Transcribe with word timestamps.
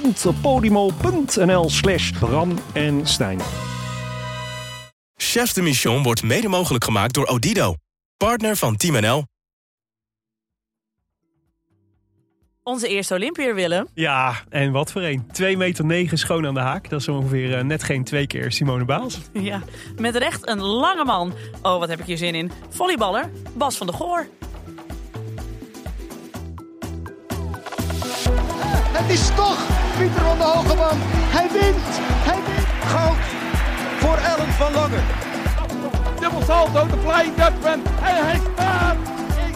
www.podimo.nl 0.00 1.70
slash 1.70 2.10
Bram 2.10 2.58
en 2.72 3.06
Stijn. 3.06 3.40
Chefs 5.16 5.54
de 5.54 5.62
Mission 5.62 6.02
wordt 6.02 6.22
mede 6.22 6.48
mogelijk 6.48 6.84
gemaakt 6.84 7.14
door 7.14 7.26
Odido, 7.26 7.74
partner 8.16 8.56
van 8.56 8.76
Team 8.76 9.00
NL. 9.00 9.24
Onze 12.62 12.88
eerste 12.88 13.14
Olympiër, 13.14 13.54
Willem. 13.54 13.86
Ja, 13.94 14.34
en 14.48 14.72
wat 14.72 14.92
voor 14.92 15.02
een. 15.02 15.26
2 15.32 15.56
meter 15.56 15.84
9 15.84 16.18
schoon 16.18 16.46
aan 16.46 16.54
de 16.54 16.60
haak. 16.60 16.88
Dat 16.88 17.00
is 17.00 17.08
ongeveer 17.08 17.54
eh, 17.54 17.64
net 17.64 17.82
geen 17.82 18.04
twee 18.04 18.26
keer 18.26 18.52
Simone 18.52 18.84
Baals. 18.84 19.18
Ja, 19.32 19.62
met 19.96 20.16
recht 20.16 20.48
een 20.48 20.60
lange 20.60 21.04
man. 21.04 21.32
Oh, 21.62 21.78
wat 21.78 21.88
heb 21.88 22.00
ik 22.00 22.06
hier 22.06 22.16
zin 22.16 22.34
in. 22.34 22.52
Volleyballer, 22.68 23.30
Bas 23.56 23.76
van 23.76 23.86
der 23.86 23.96
Goor. 23.96 24.26
Het 28.72 29.10
is 29.10 29.26
toch 29.36 29.58
Pieter 29.98 30.22
van 30.22 30.38
de 30.38 30.44
Hogeman. 30.44 30.98
Hij 31.36 31.48
wint. 31.52 31.86
Hij 32.28 32.40
wint. 32.46 32.68
Goud 32.92 33.16
voor 34.00 34.16
Ellen 34.16 34.52
van 34.52 34.72
Lange. 34.72 35.00
Dubbel 36.20 36.42
salto, 36.42 36.86
de 36.86 36.98
Flying 37.04 37.34
Dutchman. 37.34 37.80
En 38.02 38.26
hij 38.26 38.40
staat. 38.54 38.96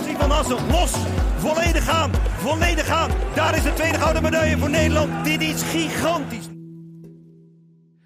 Zie 0.04 0.16
van 0.16 0.30
Assen, 0.32 0.58
los. 0.70 0.92
Volledig 1.38 1.88
aan. 1.88 2.10
Volledig 2.38 2.88
aan. 2.88 3.10
Daar 3.34 3.56
is 3.56 3.62
de 3.62 3.72
tweede 3.72 3.98
gouden 3.98 4.22
medaille 4.22 4.58
voor 4.58 4.70
Nederland. 4.70 5.24
Dit 5.24 5.40
is 5.40 5.62
gigantisch. 5.62 6.53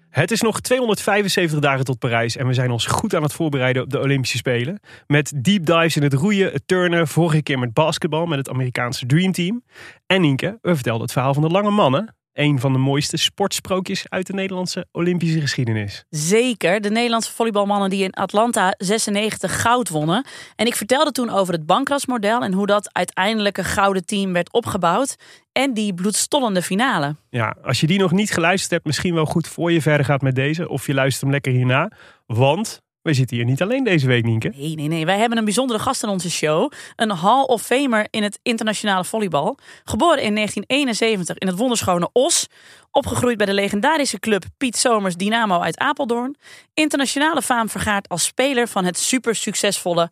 Het 0.09 0.31
is 0.31 0.41
nog 0.41 0.59
275 0.59 1.59
dagen 1.59 1.85
tot 1.85 1.99
Parijs 1.99 2.35
en 2.35 2.47
we 2.47 2.53
zijn 2.53 2.71
ons 2.71 2.85
goed 2.85 3.15
aan 3.15 3.23
het 3.23 3.33
voorbereiden 3.33 3.83
op 3.83 3.89
de 3.89 3.99
Olympische 3.99 4.37
Spelen. 4.37 4.79
Met 5.07 5.31
deep 5.35 5.65
dives 5.65 5.95
in 5.95 6.03
het 6.03 6.13
roeien, 6.13 6.51
het 6.51 6.63
turnen, 6.65 7.07
vorige 7.07 7.41
keer 7.41 7.59
met 7.59 7.73
basketbal 7.73 8.25
met 8.25 8.37
het 8.37 8.49
Amerikaanse 8.49 9.05
Dream 9.05 9.31
Team. 9.31 9.63
En 10.05 10.21
Nienke, 10.21 10.57
we 10.61 10.73
vertelden 10.73 11.01
het 11.01 11.11
verhaal 11.11 11.33
van 11.33 11.43
de 11.43 11.49
lange 11.49 11.71
mannen. 11.71 12.15
Een 12.39 12.59
van 12.59 12.73
de 12.73 12.79
mooiste 12.79 13.17
sportsprookjes 13.17 14.05
uit 14.09 14.27
de 14.27 14.33
Nederlandse 14.33 14.87
Olympische 14.91 15.39
geschiedenis. 15.39 16.05
Zeker, 16.09 16.81
de 16.81 16.89
Nederlandse 16.89 17.31
volleybalmannen 17.31 17.89
die 17.89 18.03
in 18.03 18.13
Atlanta 18.13 18.73
96 18.77 19.61
goud 19.61 19.89
wonnen. 19.89 20.25
En 20.55 20.65
ik 20.65 20.75
vertelde 20.75 21.11
toen 21.11 21.29
over 21.29 21.53
het 21.53 21.65
bankrasmodel 21.65 22.41
en 22.41 22.53
hoe 22.53 22.65
dat 22.65 22.93
uiteindelijke 22.93 23.63
gouden 23.63 24.05
team 24.05 24.33
werd 24.33 24.53
opgebouwd. 24.53 25.15
En 25.51 25.73
die 25.73 25.93
bloedstollende 25.93 26.61
finale. 26.61 27.15
Ja, 27.29 27.55
als 27.63 27.79
je 27.79 27.87
die 27.87 27.99
nog 27.99 28.11
niet 28.11 28.31
geluisterd 28.31 28.71
hebt, 28.71 28.85
misschien 28.85 29.13
wel 29.13 29.25
goed 29.25 29.47
voor 29.47 29.71
je 29.71 29.81
verder 29.81 30.05
gaat 30.05 30.21
met 30.21 30.35
deze. 30.35 30.69
Of 30.69 30.85
je 30.85 30.93
luistert 30.93 31.21
hem 31.21 31.31
lekker 31.31 31.51
hierna. 31.51 31.91
Want 32.25 32.81
we 33.09 33.15
zitten 33.15 33.37
hier 33.37 33.45
niet 33.45 33.61
alleen 33.61 33.83
deze 33.83 34.07
week, 34.07 34.23
Nienke. 34.23 34.53
Nee, 34.55 34.75
nee, 34.75 34.87
nee. 34.87 35.05
Wij 35.05 35.17
hebben 35.17 35.37
een 35.37 35.43
bijzondere 35.43 35.79
gast 35.79 36.03
in 36.03 36.09
onze 36.09 36.31
show. 36.31 36.71
Een 36.95 37.11
Hall 37.11 37.43
of 37.43 37.61
Famer 37.61 38.07
in 38.09 38.23
het 38.23 38.39
internationale 38.43 39.03
volleybal. 39.03 39.57
Geboren 39.83 40.23
in 40.23 40.35
1971 40.35 41.37
in 41.37 41.47
het 41.47 41.57
wonderschone 41.57 42.09
Os. 42.13 42.47
Opgegroeid 42.91 43.37
bij 43.37 43.45
de 43.45 43.53
legendarische 43.53 44.19
club 44.19 44.43
Piet 44.57 44.77
Somers 44.77 45.15
Dynamo 45.15 45.59
uit 45.59 45.77
Apeldoorn. 45.77 46.35
Internationale 46.73 47.41
faam 47.41 47.69
vergaard 47.69 48.09
als 48.09 48.23
speler 48.23 48.67
van 48.67 48.85
het 48.85 48.97
super 48.97 49.35
succesvolle 49.35 50.11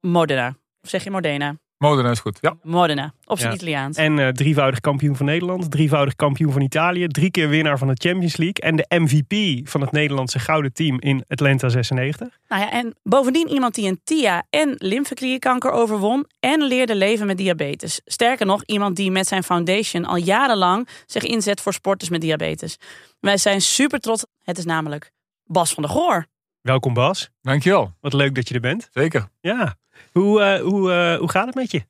Modena. 0.00 0.48
Of 0.82 0.88
zeg 0.88 1.04
je 1.04 1.10
Modena? 1.10 1.56
Modena 1.78 2.10
is 2.10 2.20
goed, 2.20 2.38
ja. 2.40 2.56
Modena, 2.62 3.12
op 3.24 3.38
zijn 3.38 3.50
Ja. 3.50 3.56
Italiaans. 3.56 3.96
En 3.96 4.18
eh, 4.18 4.28
drievoudig 4.28 4.80
kampioen 4.80 5.16
van 5.16 5.26
Nederland, 5.26 5.70
drievoudig 5.70 6.16
kampioen 6.16 6.52
van 6.52 6.62
Italië, 6.62 7.06
drie 7.06 7.30
keer 7.30 7.48
winnaar 7.48 7.78
van 7.78 7.88
de 7.88 7.94
Champions 8.08 8.36
League 8.36 8.70
en 8.70 8.76
de 8.76 8.84
MVP 8.88 9.68
van 9.68 9.80
het 9.80 9.92
Nederlandse 9.92 10.38
gouden 10.38 10.72
team 10.72 11.00
in 11.00 11.24
Atlanta 11.28 11.68
96. 11.68 12.38
Nou 12.48 12.62
ja, 12.62 12.70
en 12.70 12.94
bovendien 13.02 13.48
iemand 13.48 13.74
die 13.74 13.88
een 13.88 14.00
TIA 14.04 14.42
en 14.50 14.74
lymfeklierkanker 14.78 15.70
overwon 15.70 16.26
en 16.40 16.62
leerde 16.62 16.94
leven 16.96 17.26
met 17.26 17.36
diabetes. 17.36 18.00
Sterker 18.04 18.46
nog, 18.46 18.64
iemand 18.64 18.96
die 18.96 19.10
met 19.10 19.26
zijn 19.26 19.42
foundation 19.42 20.04
al 20.04 20.16
jarenlang 20.16 20.88
zich 21.06 21.22
inzet 21.22 21.60
voor 21.60 21.72
sporters 21.72 22.10
met 22.10 22.20
diabetes. 22.20 22.78
Wij 23.20 23.36
zijn 23.36 23.60
super 23.60 24.00
trots. 24.00 24.24
Het 24.42 24.58
is 24.58 24.64
namelijk 24.64 25.10
Bas 25.44 25.74
van 25.74 25.82
der 25.82 25.92
Goor. 25.92 26.26
Welkom 26.60 26.94
Bas, 26.94 27.30
Dankjewel. 27.42 27.92
wat 28.00 28.12
leuk 28.12 28.34
dat 28.34 28.48
je 28.48 28.54
er 28.54 28.60
bent. 28.60 28.88
Zeker. 28.92 29.28
Ja, 29.40 29.76
hoe, 30.12 30.40
eh, 30.40 30.60
hoe, 30.62 30.92
eh, 30.92 31.18
hoe 31.18 31.30
gaat 31.30 31.46
het 31.46 31.54
met 31.54 31.70
je? 31.70 31.82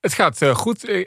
Het 0.00 0.12
gaat 0.12 0.42
eh, 0.42 0.54
goed. 0.54 1.04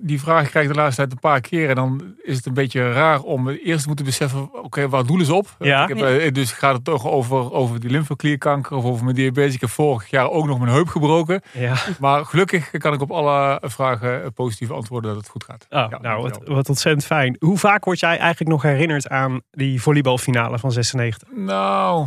Die 0.00 0.20
vraag 0.20 0.50
krijg 0.50 0.66
ik 0.66 0.72
de 0.72 0.78
laatste 0.78 0.96
tijd 0.96 1.12
een 1.12 1.18
paar 1.18 1.40
keer. 1.40 1.68
En 1.68 1.74
dan 1.74 2.14
is 2.22 2.36
het 2.36 2.46
een 2.46 2.54
beetje 2.54 2.92
raar 2.92 3.20
om 3.20 3.48
eerst 3.48 3.80
te 3.80 3.86
moeten 3.86 4.04
beseffen... 4.04 4.62
oké, 4.62 4.88
waar 4.88 5.06
doelen 5.06 5.26
ze 5.26 5.34
op? 5.34 5.56
Ja. 5.58 5.88
Ik 5.88 5.98
heb, 5.98 6.34
dus 6.34 6.52
gaat 6.52 6.74
het 6.74 6.84
toch 6.84 7.06
over, 7.06 7.52
over 7.52 7.80
die 7.80 7.90
lymfeklierkanker... 7.90 8.76
of 8.76 8.84
over 8.84 9.04
mijn 9.04 9.16
diabetes. 9.16 9.54
Ik 9.54 9.60
heb 9.60 9.70
vorig 9.70 10.10
jaar 10.10 10.30
ook 10.30 10.46
nog 10.46 10.58
mijn 10.58 10.72
heup 10.72 10.88
gebroken. 10.88 11.42
Ja, 11.52 11.76
Maar 12.00 12.24
gelukkig 12.24 12.70
kan 12.70 12.92
ik 12.92 13.00
op 13.00 13.10
alle 13.10 13.62
vragen 13.62 14.32
positief 14.32 14.70
antwoorden 14.70 15.10
dat 15.14 15.20
het 15.20 15.30
goed 15.30 15.44
gaat. 15.44 15.66
oh, 15.70 15.86
Ja, 15.90 15.98
nou 16.00 16.22
wat, 16.22 16.40
wat 16.44 16.68
ontzettend 16.68 17.04
fijn. 17.04 17.36
Hoe 17.38 17.58
vaak 17.58 17.84
word 17.84 18.00
jij 18.00 18.18
eigenlijk 18.18 18.50
nog 18.50 18.62
herinnerd 18.62 19.08
aan 19.08 19.40
die 19.50 19.82
volleybalfinale 19.82 20.58
van 20.58 20.72
96? 20.72 21.28
Nou, 21.34 22.06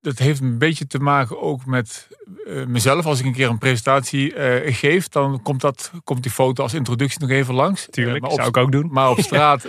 dat 0.00 0.18
heeft 0.18 0.40
een 0.40 0.58
beetje 0.58 0.86
te 0.86 0.98
maken 0.98 1.40
ook 1.40 1.66
met 1.66 2.08
eh, 2.46 2.66
mezelf. 2.66 3.06
Als 3.06 3.20
ik 3.20 3.26
een 3.26 3.32
keer 3.32 3.48
een 3.48 3.58
presentatie 3.58 4.34
eh, 4.34 4.74
geef, 4.74 5.08
dan 5.08 5.42
komt, 5.42 5.60
dat, 5.60 5.92
komt 6.04 6.22
die 6.22 6.32
foto 6.32 6.62
als 6.62 6.74
introductie 6.74 7.20
nog 7.20 7.30
even 7.30 7.54
langs. 7.54 7.86
Tuurlijk, 7.90 8.16
Eh, 8.16 8.22
maar 8.22 8.30
op, 8.30 8.36
zou 8.36 8.48
ik 8.48 8.56
ook 8.56 8.72
doen. 8.72 8.88
Maar 8.90 9.10
op 9.10 9.20
straat, 9.30 9.66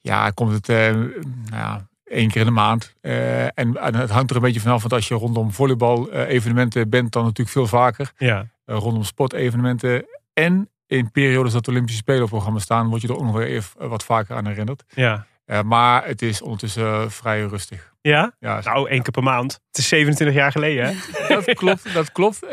ja, 0.00 0.30
komt 0.30 0.52
het 0.52 0.66
nou 0.66 1.22
ja, 1.50 1.86
één 2.04 2.28
keer 2.28 2.40
in 2.40 2.46
de 2.46 2.52
maand. 2.52 2.94
En, 3.00 3.52
en 3.54 3.94
het 3.94 4.10
hangt 4.10 4.30
er 4.30 4.36
een 4.36 4.42
beetje 4.42 4.60
vanaf, 4.60 4.80
want 4.80 4.92
als 4.92 5.08
je 5.08 5.14
rondom 5.14 5.52
volleybal 5.52 6.10
eh, 6.10 6.28
evenementen 6.28 6.88
bent, 6.88 7.12
dan 7.12 7.22
natuurlijk 7.22 7.50
veel 7.50 7.66
vaker. 7.66 8.12
Ja, 8.18 8.46
rondom 8.66 9.04
sportevenementen 9.04 10.06
en 10.32 10.68
in 10.86 11.10
periodes 11.10 11.52
dat 11.52 11.64
de 11.64 11.70
Olympische 11.70 11.98
Spelen 12.00 12.22
op 12.22 12.28
programma 12.28 12.58
staan, 12.58 12.88
word 12.88 13.02
je 13.02 13.08
er 13.08 13.16
ook 13.16 13.22
nog 13.24 13.34
weer 13.34 13.46
even 13.46 13.88
wat 13.88 14.04
vaker 14.04 14.36
aan 14.36 14.46
herinnerd. 14.46 14.84
ja. 14.94 15.26
Maar 15.64 16.06
het 16.06 16.22
is 16.22 16.42
ondertussen 16.42 17.10
vrij 17.10 17.40
rustig. 17.42 17.93
Ja? 18.08 18.34
Ja, 18.40 18.60
Nou, 18.64 18.88
één 18.88 19.02
keer 19.02 19.12
per 19.12 19.22
maand. 19.22 19.52
Het 19.52 19.78
is 19.78 19.88
27 19.88 20.36
jaar 20.36 20.52
geleden, 20.52 20.86
hè? 20.86 20.94
dat 21.34 21.54
klopt, 21.54 21.94
dat 21.94 22.12
klopt. 22.12 22.42
Eh, 22.42 22.50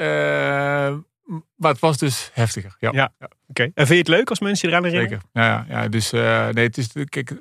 maar 1.56 1.72
het 1.72 1.79
was 1.79 1.97
dus 1.97 2.31
heftiger. 2.34 2.75
Ja, 2.79 2.91
Ja. 2.91 3.12
Oké. 3.47 3.63
En 3.63 3.72
vind 3.73 3.90
je 3.90 3.95
het 3.95 4.07
leuk 4.07 4.29
als 4.29 4.40
mensen 4.40 4.69
je 4.69 4.75
eraan 4.75 4.90
herinneren? 4.90 5.22
zeker. 5.34 5.41
Ja, 5.44 5.66
ja, 5.69 5.88
dus 5.88 6.11
eh, 6.11 6.47
nee, 6.50 6.66
het 6.66 6.78
is, 6.78 6.90
kijk, 7.09 7.34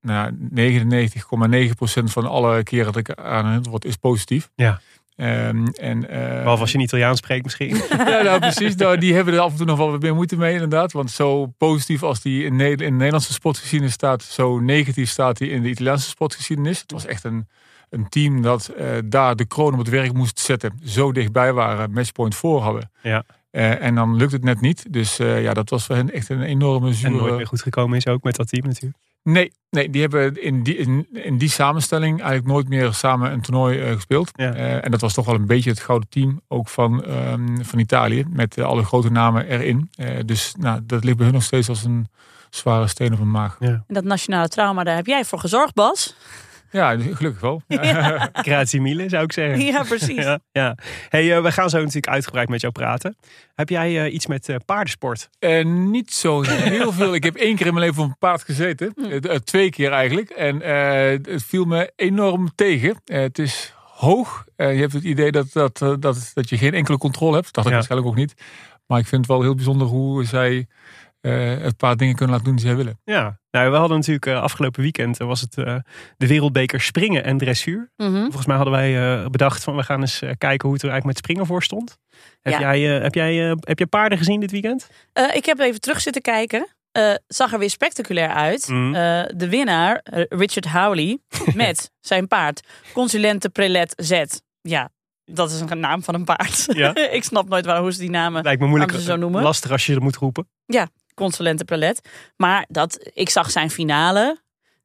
nou, 0.00 0.32
99,9% 0.54 2.04
van 2.04 2.26
alle 2.26 2.62
keren 2.62 2.92
dat 2.92 2.96
ik 2.96 3.14
aan 3.14 3.44
herinnerd 3.44 3.66
word 3.66 3.84
is 3.84 3.96
positief. 3.96 4.50
Ja. 4.54 4.80
Ehm, 5.16 5.66
en, 5.66 6.08
eh, 6.08 6.18
Behalve 6.18 6.60
als 6.60 6.72
je 6.72 6.78
een 6.78 6.84
Italiaans 6.84 7.18
spreekt 7.18 7.44
misschien. 7.44 7.76
ja, 7.90 8.22
nou, 8.22 8.40
precies. 8.40 8.76
Nou, 8.76 8.98
die 8.98 9.14
hebben 9.14 9.34
er 9.34 9.40
af 9.40 9.50
en 9.50 9.56
toe 9.56 9.66
nog 9.66 9.78
wel 9.78 9.90
wat 9.90 10.02
meer 10.02 10.14
moeite 10.14 10.36
mee, 10.36 10.52
inderdaad. 10.52 10.92
Want 10.92 11.10
zo 11.10 11.46
positief 11.46 12.02
als 12.02 12.20
die 12.20 12.44
in, 12.44 12.58
de 12.58 12.64
Nederlandse 12.64 13.32
sportgeschiedenis 13.32 13.94
staat, 13.94 14.22
zo 14.22 14.60
negatief 14.60 15.10
staat 15.10 15.38
hij 15.38 15.48
in 15.48 15.62
de 15.62 15.68
Italiaanse 15.68 16.08
sportgeschiedenis. 16.08 16.80
Het 16.80 16.92
was 16.92 17.06
echt 17.06 17.24
een, 17.24 17.48
een 17.90 18.08
team 18.08 18.42
dat 18.42 18.68
eh, 18.68 18.86
daar 19.04 19.36
de 19.36 19.44
kroon 19.44 19.72
op 19.72 19.78
het 19.78 19.88
werk 19.88 20.12
moest 20.12 20.38
zetten. 20.38 20.78
Zo 20.84 21.12
dichtbij 21.12 21.52
waren, 21.52 21.92
matchpoint 21.92 22.34
voor 22.34 22.60
hadden. 22.60 22.90
Ja. 23.02 23.24
Eh, 23.50 23.82
en 23.82 23.94
dan 23.94 24.16
lukt 24.16 24.32
het 24.32 24.44
net 24.44 24.60
niet. 24.60 24.92
Dus 24.92 25.18
eh, 25.18 25.42
ja, 25.42 25.54
dat 25.54 25.70
was 25.70 25.86
voor 25.86 25.96
hen 25.96 26.12
echt 26.12 26.28
een 26.28 26.42
enorme 26.42 26.88
En 26.88 26.94
zure... 26.94 27.14
nooit 27.14 27.36
meer 27.36 27.46
goed 27.46 27.62
gekomen 27.62 27.96
is 27.96 28.06
ook 28.06 28.22
met 28.22 28.36
dat 28.36 28.48
team 28.48 28.66
natuurlijk. 28.66 28.98
Nee, 29.22 29.52
nee, 29.70 29.90
die 29.90 30.00
hebben 30.00 30.42
in 30.42 30.62
die, 30.62 30.76
in, 30.76 31.06
in 31.12 31.38
die 31.38 31.50
samenstelling 31.50 32.18
eigenlijk 32.18 32.48
nooit 32.52 32.68
meer 32.68 32.92
samen 32.92 33.32
een 33.32 33.40
toernooi 33.40 33.80
eh, 33.80 33.92
gespeeld. 33.92 34.30
Ja. 34.32 34.54
Eh, 34.54 34.84
en 34.84 34.90
dat 34.90 35.00
was 35.00 35.14
toch 35.14 35.26
wel 35.26 35.34
een 35.34 35.46
beetje 35.46 35.70
het 35.70 35.80
gouden 35.80 36.08
team, 36.08 36.40
ook 36.48 36.68
van, 36.68 37.04
ehm, 37.04 37.62
van 37.62 37.78
Italië, 37.78 38.24
met 38.28 38.58
eh, 38.58 38.64
alle 38.64 38.84
grote 38.84 39.10
namen 39.10 39.46
erin. 39.46 39.90
Eh, 39.94 40.18
dus 40.24 40.54
nou, 40.58 40.80
dat 40.84 41.04
ligt 41.04 41.16
bij 41.16 41.24
hun 41.24 41.34
nog 41.34 41.44
steeds 41.44 41.68
als 41.68 41.84
een 41.84 42.08
zware 42.50 42.86
steen 42.86 43.12
op 43.12 43.18
hun 43.18 43.30
maag. 43.30 43.56
Ja. 43.60 43.68
En 43.68 43.94
dat 43.94 44.04
nationale 44.04 44.48
trauma, 44.48 44.84
daar 44.84 44.96
heb 44.96 45.06
jij 45.06 45.24
voor 45.24 45.38
gezorgd, 45.38 45.74
Bas. 45.74 46.16
Ja, 46.72 46.96
gelukkig 46.98 47.40
wel. 47.40 47.62
Ja, 47.68 48.28
Grazie 48.32 48.80
mille, 48.80 49.08
zou 49.08 49.24
ik 49.24 49.32
zeggen. 49.32 49.64
ja 49.64 49.82
precies. 49.82 50.24
Ja, 50.24 50.38
ja. 50.52 50.76
Hey, 51.08 51.36
eh, 51.36 51.42
we 51.42 51.52
gaan 51.52 51.70
zo 51.70 51.78
natuurlijk 51.78 52.08
uitgebreid 52.08 52.48
met 52.48 52.60
jou 52.60 52.72
praten. 52.72 53.16
Heb 53.54 53.68
jij 53.68 54.04
eh, 54.04 54.14
iets 54.14 54.26
met 54.26 54.48
eh, 54.48 54.56
paardensport? 54.66 55.28
Eh, 55.38 55.64
niet 55.64 56.12
zo 56.12 56.42
heel 56.42 56.92
veel. 57.02 57.14
Ik 57.14 57.24
heb 57.24 57.34
één 57.36 57.56
keer 57.56 57.66
in 57.66 57.74
mijn 57.74 57.86
leven 57.86 58.02
op 58.02 58.08
een 58.08 58.16
paard 58.18 58.42
gezeten. 58.42 58.92
Hm. 58.96 59.38
Twee 59.44 59.70
keer 59.70 59.92
eigenlijk. 59.92 60.30
En 60.30 60.62
eh, 60.62 61.18
het 61.32 61.44
viel 61.44 61.64
me 61.64 61.92
enorm 61.96 62.54
tegen. 62.54 63.00
Het 63.04 63.38
is 63.38 63.74
hoog. 63.94 64.44
Eh, 64.56 64.74
je 64.74 64.80
hebt 64.80 64.92
het 64.92 65.04
idee 65.04 65.32
dat, 65.32 65.52
dat, 65.52 65.78
dat, 65.78 66.30
dat 66.34 66.48
je 66.48 66.58
geen 66.58 66.74
enkele 66.74 66.98
controle 66.98 67.34
hebt. 67.34 67.44
Dat 67.44 67.54
dacht 67.54 67.66
ik 67.66 67.72
Ja. 67.72 67.78
waarschijnlijk 67.78 68.10
ook 68.10 68.18
niet. 68.18 68.34
Maar 68.86 68.98
ik 68.98 69.06
vind 69.06 69.20
het 69.20 69.30
wel 69.30 69.42
heel 69.42 69.54
bijzonder 69.54 69.86
hoe 69.86 70.24
zij 70.24 70.66
eh, 71.22 71.58
het 71.62 71.76
paar 71.76 71.96
dingen 71.96 72.14
kunnen 72.14 72.30
laten 72.34 72.46
doen 72.48 72.56
die 72.56 72.66
zij 72.66 72.76
willen. 72.76 73.00
Ja, 73.04 73.38
nou, 73.50 73.70
we 73.70 73.76
hadden 73.76 73.96
natuurlijk 73.96 74.26
eh, 74.26 74.40
afgelopen 74.42 74.82
weekend 74.82 75.20
eh, 75.20 75.26
was 75.26 75.40
het 75.40 75.56
eh, 75.58 75.76
de 76.16 76.26
wereldbeker 76.26 76.80
springen 76.80 77.24
en 77.24 77.38
dressuur. 77.38 77.90
Mhm. 77.96 78.20
Volgens 78.22 78.46
mij 78.46 78.56
hadden 78.56 78.74
wij 78.74 79.20
eh, 79.22 79.26
bedacht 79.28 79.62
van 79.64 79.76
we 79.76 79.82
gaan 79.82 80.00
eens 80.00 80.22
eh, 80.22 80.30
kijken 80.38 80.68
hoe 80.68 80.72
het 80.76 80.82
er 80.82 80.90
eigenlijk 80.90 81.04
met 81.04 81.16
springen 81.16 81.46
voor 81.46 81.62
stond. 81.62 81.98
Heb, 82.40 82.52
Ja. 82.52 82.60
jij, 82.60 82.96
eh, 82.96 83.02
heb, 83.02 83.14
jij, 83.14 83.50
eh, 83.50 83.56
heb 83.60 83.78
je 83.78 83.86
paarden 83.86 84.18
gezien 84.18 84.40
dit 84.40 84.50
weekend? 84.50 84.88
Eh, 85.12 85.34
ik 85.34 85.44
heb 85.46 85.58
even 85.58 85.80
terug 85.80 86.00
zitten 86.00 86.22
kijken. 86.22 86.66
Eh, 86.92 87.14
zag 87.26 87.52
er 87.52 87.58
weer 87.58 87.70
spectaculair 87.70 88.28
uit. 88.28 88.68
Mhm. 88.68 88.94
Eh, 88.94 89.24
de 89.36 89.48
winnaar, 89.48 90.00
Richard 90.28 90.68
Howley, 90.68 91.18
met 91.54 91.90
zijn 92.00 92.28
paard 92.28 92.60
Consulente 92.92 93.48
Prelet 93.50 93.92
Z. 93.96 94.22
Ja, 94.60 94.88
dat 95.24 95.50
is 95.50 95.60
een 95.60 95.80
naam 95.80 96.02
van 96.02 96.14
een 96.14 96.24
paard. 96.24 96.66
Ja. 96.68 96.94
ik 97.18 97.24
snap 97.24 97.48
nooit 97.48 97.66
waar, 97.66 97.80
hoe 97.80 97.92
ze 97.92 97.98
die 97.98 98.10
namen 98.10 98.42
Lijkt 98.42 98.60
me 98.60 98.66
moeilijk 98.66 98.92
ze 98.92 99.00
zo 99.00 99.16
noemen? 99.16 99.42
lastig 99.42 99.70
als 99.70 99.86
je 99.86 99.92
het 99.94 100.02
moet 100.02 100.16
roepen. 100.16 100.48
Consulente 101.14 101.64
Prelet. 101.64 102.08
Maar 102.36 102.64
dat, 102.68 103.10
ik 103.14 103.28
zag 103.28 103.50
zijn 103.50 103.70
finale, 103.70 104.40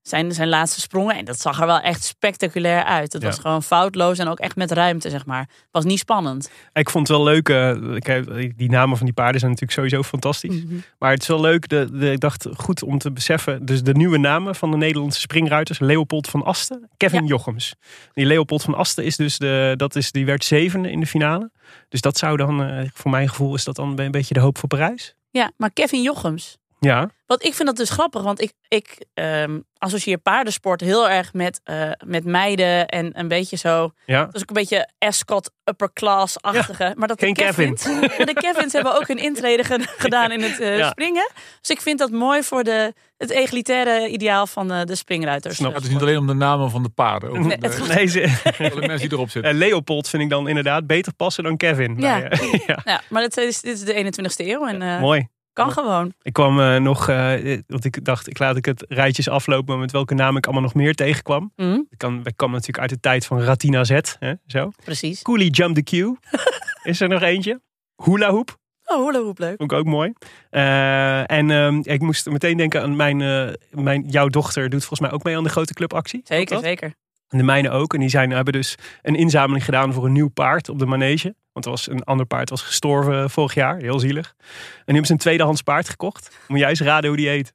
zijn, 0.08 0.32
zijn 0.32 0.50
laatste 0.50 0.80
sprongen. 0.82 1.16
En 1.16 1.26
dat 1.26 1.40
zag 1.40 1.60
er 1.60 1.66
wel 1.66 1.80
echt 1.80 2.04
spectaculair 2.04 2.84
uit. 2.84 3.14
Het 3.14 3.22
Ja. 3.22 3.28
was 3.28 3.40
gewoon 3.40 3.64
foutloos 3.64 4.18
en 4.18 4.28
ook 4.28 4.40
echt 4.40 4.56
met 4.56 4.72
ruimte, 4.72 5.10
zeg 5.10 5.26
maar. 5.26 5.50
Was 5.72 5.84
niet 5.86 6.00
spannend. 6.00 6.50
Ik 6.74 6.90
vond 6.90 7.08
het 7.08 7.18
wel 7.18 7.26
leuk. 7.26 7.48
ik 7.96 8.06
heb- 8.06 8.34
die 8.56 8.70
namen 8.70 8.98
van 8.98 9.06
die 9.06 9.16
paarden 9.16 9.40
zijn 9.40 9.52
natuurlijk 9.52 9.80
sowieso 9.80 10.04
fantastisch. 10.10 10.64
Maar 11.00 11.12
het 11.12 11.22
is 11.22 11.28
wel 11.28 11.42
leuk. 11.42 11.68
De, 11.70 11.90
de, 11.92 12.12
ik 12.12 12.20
dacht 12.20 12.48
goed 12.58 12.84
om 12.84 12.98
te 12.98 13.12
beseffen. 13.12 13.66
Dus 13.66 13.84
de 13.84 13.94
nieuwe 13.94 14.18
namen 14.18 14.56
van 14.56 14.72
de 14.72 14.78
Nederlandse 14.78 15.20
springruiters. 15.20 15.80
Leopold 15.80 16.28
van 16.28 16.44
Asten, 16.44 16.90
Kevin 16.98 17.22
Ja. 17.22 17.28
Jochems. 17.28 17.74
Die 18.14 18.26
Leopold 18.26 18.62
van 18.64 18.74
Asten 18.76 19.04
is 19.06 19.16
dus 19.16 19.38
de, 19.38 19.74
dat 19.78 19.96
is, 19.96 20.12
die 20.12 20.26
werd 20.26 20.46
zevende 20.46 20.92
in 20.92 21.00
de 21.00 21.06
finale. 21.06 21.52
Dus 21.90 22.02
dat 22.02 22.18
zou 22.18 22.38
dan, 22.38 22.64
eh, 22.64 22.90
voor 22.94 23.12
mijn 23.12 23.30
gevoel, 23.30 23.56
is 23.56 23.64
dat 23.64 23.76
dan 23.76 24.00
een 24.00 24.12
beetje 24.12 24.34
de 24.34 24.40
hoop 24.40 24.58
voor 24.58 24.68
Parijs. 24.70 25.16
Ja, 25.32 25.52
maar 25.58 25.72
Kevin 25.72 26.02
Jochems, 26.02 26.58
Ja, 26.80 27.10
Want 27.26 27.44
ik 27.46 27.54
vind 27.54 27.68
dat 27.68 27.78
dus 27.78 27.90
grappig, 27.90 28.22
want 28.22 28.42
ik, 28.42 28.52
ik 28.68 29.06
ehm, 29.14 29.60
associeer 29.78 30.18
paardensport 30.18 30.82
heel 30.82 31.10
erg 31.10 31.34
met, 31.34 31.62
eh, 31.64 31.92
met 32.06 32.26
meiden 32.26 32.88
en 32.88 33.20
een 33.20 33.28
beetje 33.28 33.56
zo. 33.58 33.92
ja. 34.06 34.26
Dat 34.26 34.36
is 34.36 34.42
ook 34.42 34.48
een 34.50 34.56
beetje 34.56 34.90
Ascot 34.98 35.52
upper 35.64 35.94
class-achtige. 35.94 36.94
maar 36.96 37.08
dat 37.08 37.20
de 37.20 37.26
geen 37.26 37.34
Kevins, 37.36 37.86
maar 37.86 38.00
de 38.26 38.34
Kevins 38.34 38.74
hebben 38.74 38.96
ook 38.96 39.08
hun 39.08 39.18
intrede 39.18 39.64
ge- 39.64 39.88
gedaan 39.98 40.32
in 40.32 40.42
het 40.42 40.60
eh, 40.60 40.78
Ja. 40.78 40.90
springen. 40.90 41.30
Dus 41.62 41.70
ik 41.70 41.82
vind 41.82 42.00
dat 42.00 42.12
mooi 42.12 42.44
voor 42.44 42.64
de, 42.64 42.94
het 43.18 43.30
egalitaire 43.30 44.08
ideaal 44.10 44.48
van 44.48 44.72
eh, 44.72 44.82
de 44.84 44.96
springruiters. 44.96 45.56
Snap. 45.56 45.74
Het 45.74 45.84
is 45.84 45.90
niet 45.90 46.02
alleen 46.02 46.18
om 46.18 46.28
de 46.28 46.34
namen 46.34 46.72
van 46.72 46.84
de 46.84 46.90
paarden. 46.90 47.30
Ook 47.30 47.38
Nee, 47.38 47.58
de, 47.58 47.68
het 47.68 47.88
Nee, 47.96 48.06
ze, 48.08 48.42
alle 48.58 48.88
mensen 48.88 49.10
die 49.10 49.18
erop 49.18 49.30
zitten. 49.30 49.54
Leopold 49.64 50.10
vind 50.10 50.24
ik 50.24 50.30
dan 50.30 50.48
inderdaad 50.48 50.88
beter 50.88 51.14
passen 51.14 51.44
dan 51.44 51.58
Kevin. 51.58 51.96
Ja. 52.00 52.20
Maar, 52.20 52.40
ja. 52.68 52.80
Ja, 52.84 53.02
maar 53.10 53.22
dit 53.22 53.38
is, 53.38 53.62
dit 53.62 53.74
is 53.74 53.82
de 53.84 53.94
21ste 54.06 54.46
eeuw 54.48 54.68
en 54.68 54.82
eh, 54.82 55.00
Mooi. 55.00 55.28
Kan 55.64 55.72
gewoon. 55.72 56.14
Ik 56.22 56.34
kwam 56.34 56.60
eh, 56.60 56.76
nog, 56.76 57.10
eh, 57.10 57.60
want 57.68 57.86
ik 57.86 58.06
dacht, 58.06 58.30
ik 58.30 58.40
laat 58.40 58.56
ik 58.56 58.66
het 58.66 58.86
rijtjes 58.88 59.30
aflopen 59.30 59.80
met 59.80 59.92
welke 59.92 60.14
naam 60.14 60.38
ik 60.38 60.46
allemaal 60.46 60.64
nog 60.64 60.74
meer 60.74 60.96
tegenkwam. 60.96 61.52
Mhm, 61.56 61.80
Ik, 61.90 61.98
kan, 61.98 62.22
ik 62.24 62.34
kwam 62.38 62.52
natuurlijk 62.52 62.80
uit 62.80 62.90
de 62.90 63.00
tijd 63.00 63.26
van 63.26 63.42
Ratina 63.42 63.84
Z. 63.84 64.00
Hè, 64.20 64.34
zo. 64.48 64.72
precies. 64.84 65.22
Coolie 65.22 65.50
Jump 65.50 65.76
the 65.76 65.84
Queue. 65.84 66.18
Is 66.84 67.02
er 67.02 67.10
nog 67.10 67.22
eentje? 67.22 67.62
Hula 68.04 68.30
Hoop. 68.30 68.58
Oh, 68.88 69.06
hula 69.06 69.20
hoop 69.20 69.40
leuk. 69.40 69.58
Vond 69.58 69.72
ik 69.72 69.78
ook 69.78 69.86
mooi. 69.86 70.14
Eh, 70.50 71.32
en 71.32 71.52
ehm, 71.52 71.80
ik 71.84 72.02
moest 72.02 72.30
meteen 72.30 72.58
denken 72.58 72.82
aan 72.82 72.96
mijn, 72.96 73.22
eh, 73.22 73.54
mijn... 73.70 74.04
Jouw 74.08 74.28
dochter 74.28 74.70
doet 74.70 74.80
volgens 74.80 75.00
mij 75.00 75.12
ook 75.12 75.24
mee 75.24 75.38
aan 75.38 75.44
de 75.44 75.50
grote 75.50 75.74
clubactie. 75.74 76.22
Zeker, 76.24 76.60
zeker. 76.60 76.94
En 77.28 77.38
de 77.38 77.44
mijne 77.44 77.70
ook. 77.70 77.94
En 77.94 78.00
die 78.00 78.10
zijn, 78.10 78.32
hebben 78.32 78.54
dus 78.54 78.76
een 79.02 79.16
inzameling 79.16 79.66
gedaan 79.66 79.94
voor 79.94 80.06
een 80.06 80.12
nieuw 80.12 80.30
paard 80.30 80.70
op 80.70 80.80
de 80.80 80.86
manege. 80.86 81.36
Want 81.58 81.70
er 81.70 81.76
was 81.76 81.90
een 81.90 82.04
ander 82.04 82.26
paard 82.26 82.50
was 82.50 82.62
gestorven 82.62 83.30
vorig 83.30 83.54
jaar. 83.54 83.78
Heel 83.78 84.00
zielig. 84.00 84.34
En 84.38 84.44
nu 84.46 84.84
hebben 84.86 85.06
ze 85.06 85.12
een 85.12 85.18
tweedehands 85.18 85.62
paard 85.62 85.90
gekocht. 85.90 86.38
Moet 86.48 86.60
jij 86.60 86.70
eens 86.70 86.82
raden 86.82 87.08
hoe 87.08 87.18
die 87.18 87.28
heet? 87.28 87.54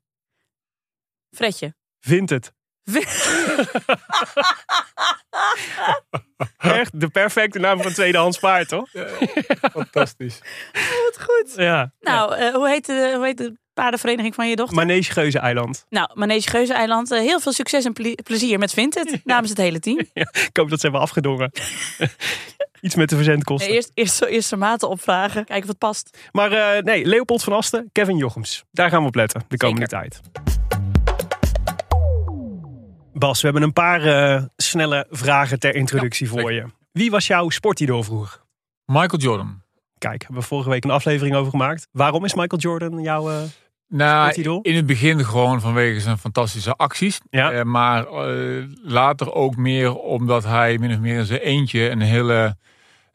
Fredje. 1.31 1.75
Vindt 2.01 2.31
het. 2.31 2.53
Echt 6.59 7.01
de 7.01 7.09
perfecte 7.13 7.59
naam 7.59 7.77
voor 7.77 7.87
een 7.87 7.93
tweedehands 7.93 8.39
paard, 8.39 8.69
toch? 8.69 8.91
Fantastisch. 9.73 10.39
Wat 10.73 11.23
goed. 11.23 11.53
Ja. 11.57 11.93
Nou, 12.01 12.35
eh, 12.35 12.55
hoe, 12.55 12.69
heet 12.69 12.87
de, 12.87 13.13
hoe 13.15 13.25
heet 13.25 13.39
de 13.39 13.57
paardenvereniging 13.75 14.35
van 14.35 14.49
je 14.49 14.57
dochter? 14.57 14.77
Manege 14.77 15.13
Geuze 15.13 15.39
Eiland. 15.39 15.87
Nou, 15.89 16.11
Manege 16.15 16.49
Geuze-eiland, 16.51 17.11
eh, 17.11 17.19
heel 17.19 17.41
veel 17.41 17.53
succes 17.53 17.85
en 17.85 17.93
ple- 17.93 18.15
plezier 18.25 18.59
met 18.59 18.73
Vinted 18.73 19.21
namens 19.25 19.49
het 19.49 19.59
hele 19.59 19.79
team. 19.81 19.99
Ik 20.13 20.51
hoop 20.53 20.69
dat 20.71 20.79
ze 20.81 20.87
hebben 20.87 21.01
afgedongen. 21.01 21.53
Iets 22.81 22.95
met 22.95 23.09
de 23.09 23.17
verzendkosten. 23.17 23.67
Nee, 23.69 23.77
eerst, 23.77 23.91
eerst, 23.95 24.15
zo- 24.15 24.25
eerst 24.25 24.49
zijn 24.49 24.61
maten 24.61 24.89
opvragen, 24.89 25.45
kijken 25.45 25.63
of 25.63 25.69
het 25.69 25.79
past. 25.79 26.19
Maar 26.33 26.53
eh, 26.53 26.83
nee, 26.83 27.05
Leopold 27.07 27.43
van 27.45 27.53
Asten, 27.53 27.89
Kevin 27.93 28.17
Jochems. 28.17 28.65
Daar 28.71 28.91
gaan 28.91 29.01
we 29.01 29.07
op 29.09 29.15
letten 29.15 29.45
de 29.49 29.57
komende 29.57 29.87
tijd. 29.87 30.21
Bas, 33.15 33.39
we 33.41 33.45
hebben 33.49 33.63
een 33.63 33.73
paar 33.73 34.05
eh, 34.05 34.43
snelle 34.57 35.07
vragen 35.11 35.59
ter 35.59 35.75
introductie 35.75 36.27
Ja, 36.27 36.33
voor 36.41 36.53
je. 36.53 36.65
Wie 36.93 37.11
was 37.11 37.27
jouw 37.27 37.49
sportidool 37.51 38.03
vroeger? 38.03 38.41
Michael 38.85 39.19
Jordan. 39.23 39.63
Kijk, 39.99 40.23
hebben 40.23 40.41
we 40.41 40.47
vorige 40.49 40.69
week 40.71 40.85
een 40.85 40.91
aflevering 40.91 41.35
over 41.37 41.51
gemaakt. 41.51 41.89
Waarom 41.93 42.25
is 42.25 42.35
Michael 42.35 42.61
Jordan 42.61 43.03
jouw... 43.03 43.31
eh, 43.31 43.43
Nou, 43.95 44.61
in 44.63 44.77
het 44.77 44.87
begin 44.87 45.25
gewoon 45.25 45.61
vanwege 45.61 46.01
zijn 46.01 46.19
fantastische 46.19 46.75
acties. 46.77 47.21
Ja. 47.31 47.53
Eh, 47.53 47.63
maar 47.63 48.07
eh, 48.07 48.65
later 48.83 49.33
ook 49.33 49.57
meer 49.57 49.97
omdat 49.97 50.45
hij 50.45 50.79
min 50.79 50.93
of 50.93 50.99
meer 50.99 51.19
in 51.19 51.25
zijn 51.25 51.41
eentje 51.41 51.91
een 51.91 52.01
hele 52.01 52.57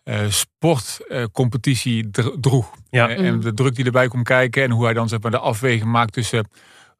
eh, 0.04 0.20
sportcompetitie 0.30 2.10
droeg. 2.40 2.72
Ja. 2.90 3.10
En 3.10 3.40
de 3.40 3.54
druk 3.54 3.76
die 3.76 3.86
erbij 3.86 4.08
komt 4.08 4.24
kijken 4.28 4.64
en 4.64 4.72
hoe 4.72 4.84
hij 4.84 4.94
dan 4.94 5.08
zeg 5.10 5.22
maar, 5.22 5.32
de 5.32 5.40
afweging 5.40 5.92
maakt 5.92 6.14
tussen 6.14 6.50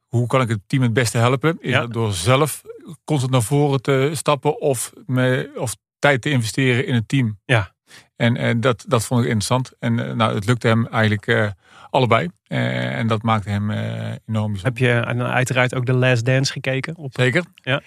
hoe 0.06 0.26
kan 0.26 0.40
ik 0.40 0.48
het 0.48 0.60
team 0.66 0.82
het 0.82 0.92
beste 0.92 1.18
helpen. 1.18 1.56
Is 1.60 1.70
Ja. 1.70 1.80
dat 1.80 1.92
door 1.92 2.12
zelf 2.12 2.62
constant 3.04 3.32
naar 3.32 3.42
voren 3.42 3.82
te 3.82 4.10
stappen 4.14 4.60
of, 4.60 4.92
me, 5.06 5.50
of 5.56 5.76
tijd 5.98 6.22
te 6.22 6.30
investeren 6.30 6.86
in 6.86 6.94
het 6.94 7.08
team. 7.08 7.38
Ja. 7.44 7.72
En, 8.16 8.36
en 8.36 8.60
dat, 8.60 8.84
dat 8.88 9.04
vond 9.04 9.20
ik 9.20 9.26
interessant. 9.26 9.72
En 9.78 10.16
nou, 10.16 10.34
het 10.34 10.46
lukte 10.46 10.66
hem 10.66 10.86
eigenlijk 10.86 11.26
eh, 11.26 11.48
allebei. 11.90 12.28
Eh, 12.46 12.98
en 12.98 13.06
dat 13.06 13.22
maakte 13.22 13.50
hem 13.50 13.70
eh, 13.70 13.78
enorm 14.26 14.52
bijzonder. 14.52 14.62
heb 14.62 14.78
je 14.78 14.90
en 14.92 15.22
uiteraard 15.22 15.74
ook 15.74 15.86
de 15.86 15.92
Last 15.94 16.24
Dance 16.24 16.52
gekeken? 16.52 16.96
Op... 16.96 17.12
Zeker. 17.12 17.44
Ja. 17.54 17.82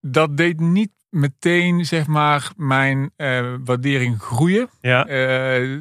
Dat 0.00 0.36
deed 0.36 0.60
niet 0.60 0.90
meteen 1.10 1.84
zeg 1.86 2.06
maar 2.06 2.50
mijn 2.56 3.10
eh, 3.16 3.54
waardering 3.64 4.20
groeien. 4.22 4.68
Ja. 4.80 5.06
Eh, 5.06 5.78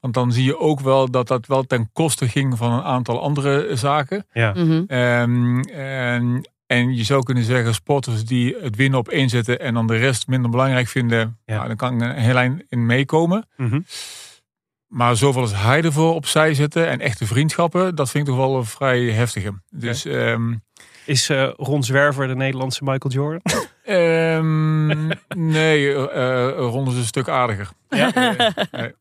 want 0.00 0.14
dan 0.14 0.32
zie 0.32 0.44
je 0.44 0.58
ook 0.58 0.80
wel 0.80 1.10
dat 1.10 1.28
dat 1.28 1.46
wel 1.46 1.62
ten 1.62 1.90
koste 1.92 2.28
ging 2.28 2.56
van 2.56 2.72
een 2.72 2.82
aantal 2.82 3.22
andere 3.22 3.76
zaken. 3.76 4.26
ja. 4.32 4.52
Mhm. 4.52 4.82
Ehm, 4.86 5.60
en, 5.60 6.48
en 6.66 6.94
je 6.96 7.04
zou 7.04 7.22
kunnen 7.22 7.44
zeggen, 7.44 7.74
sporters 7.74 8.24
die 8.24 8.56
het 8.60 8.76
winnen 8.76 8.98
op 8.98 9.08
één 9.08 9.28
zetten 9.28 9.60
en 9.60 9.74
dan 9.74 9.86
de 9.86 9.96
rest 9.96 10.26
minder 10.28 10.50
belangrijk 10.50 10.88
vinden, 10.88 11.38
Ja. 11.44 11.54
nou, 11.54 11.66
dan 11.68 11.76
kan 11.76 11.94
ik 11.94 12.00
een 12.00 12.14
heel 12.14 12.36
eind 12.36 12.62
in 12.68 12.86
meekomen. 12.86 13.46
Mhm. 13.56 13.80
Maar 14.86 15.16
zoveel 15.16 15.40
als 15.40 15.52
hij 15.54 15.82
ervoor 15.82 16.14
opzij 16.14 16.54
zetten 16.54 16.88
en 16.88 17.00
echte 17.00 17.26
vriendschappen, 17.26 17.94
dat 17.94 18.10
vind 18.10 18.28
ik 18.28 18.34
toch 18.34 18.44
wel 18.46 18.56
een 18.56 18.64
vrij 18.64 19.00
heftige. 19.00 19.52
Dus 19.70 20.04
ehm, 20.04 20.54
Is 21.04 21.28
eh, 21.28 21.50
Ron 21.56 21.82
Zwerver 21.82 22.26
de 22.26 22.36
Nederlandse 22.36 22.84
Michael 22.84 23.14
Jordan? 23.14 23.40
ehm, 23.84 25.06
nee, 25.52 25.94
eh 25.94 26.48
eh, 26.48 26.56
Ron 26.56 26.88
is 26.88 26.94
een 26.94 27.04
stuk 27.04 27.28
aardiger. 27.28 27.68
Ja. 27.88 28.12
Eh, 28.14 28.50
nee. 28.70 28.92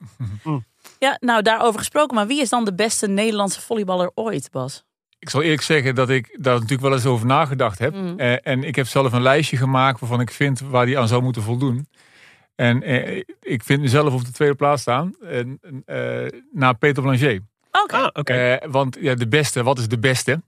Ja, 0.99 1.17
nou 1.19 1.41
daarover 1.41 1.79
gesproken, 1.79 2.15
maar 2.15 2.27
wie 2.27 2.41
is 2.41 2.49
dan 2.49 2.65
de 2.65 2.73
beste 2.73 3.07
Nederlandse 3.07 3.61
volleyballer 3.61 4.11
ooit, 4.13 4.51
Bas? 4.51 4.85
Ik 5.19 5.29
zal 5.29 5.41
eerlijk 5.41 5.61
zeggen 5.61 5.95
dat 5.95 6.09
ik 6.09 6.37
daar 6.41 6.53
natuurlijk 6.53 6.81
wel 6.81 6.93
eens 6.93 7.05
over 7.05 7.25
nagedacht 7.25 7.79
heb. 7.79 7.93
Mm. 7.93 8.19
Eh, 8.19 8.35
en 8.41 8.63
ik 8.63 8.75
heb 8.75 8.87
zelf 8.87 9.13
een 9.13 9.21
lijstje 9.21 9.57
gemaakt 9.57 9.99
waarvan 9.99 10.19
ik 10.19 10.31
vind 10.31 10.59
waar 10.59 10.85
die 10.85 10.99
aan 10.99 11.07
zou 11.07 11.21
moeten 11.23 11.41
voldoen. 11.41 11.87
En 12.55 12.83
eh, 12.83 13.24
ik 13.41 13.63
vind 13.63 13.81
mezelf 13.81 14.13
op 14.13 14.25
de 14.25 14.31
tweede 14.31 14.55
plaats 14.55 14.81
staan. 14.81 15.15
En, 15.22 15.60
eh, 15.86 16.39
na 16.51 16.74
Peter 16.74 17.03
Blanchet. 17.03 17.41
Oké. 17.72 17.95
Ah, 17.95 18.10
oké. 18.13 18.33
Eh, 18.33 18.69
want 18.72 18.98
ja, 19.01 19.15
de 19.15 19.27
beste, 19.27 19.63
wat 19.63 19.79
is 19.79 19.88
de 19.88 20.00
beste? 20.00 20.41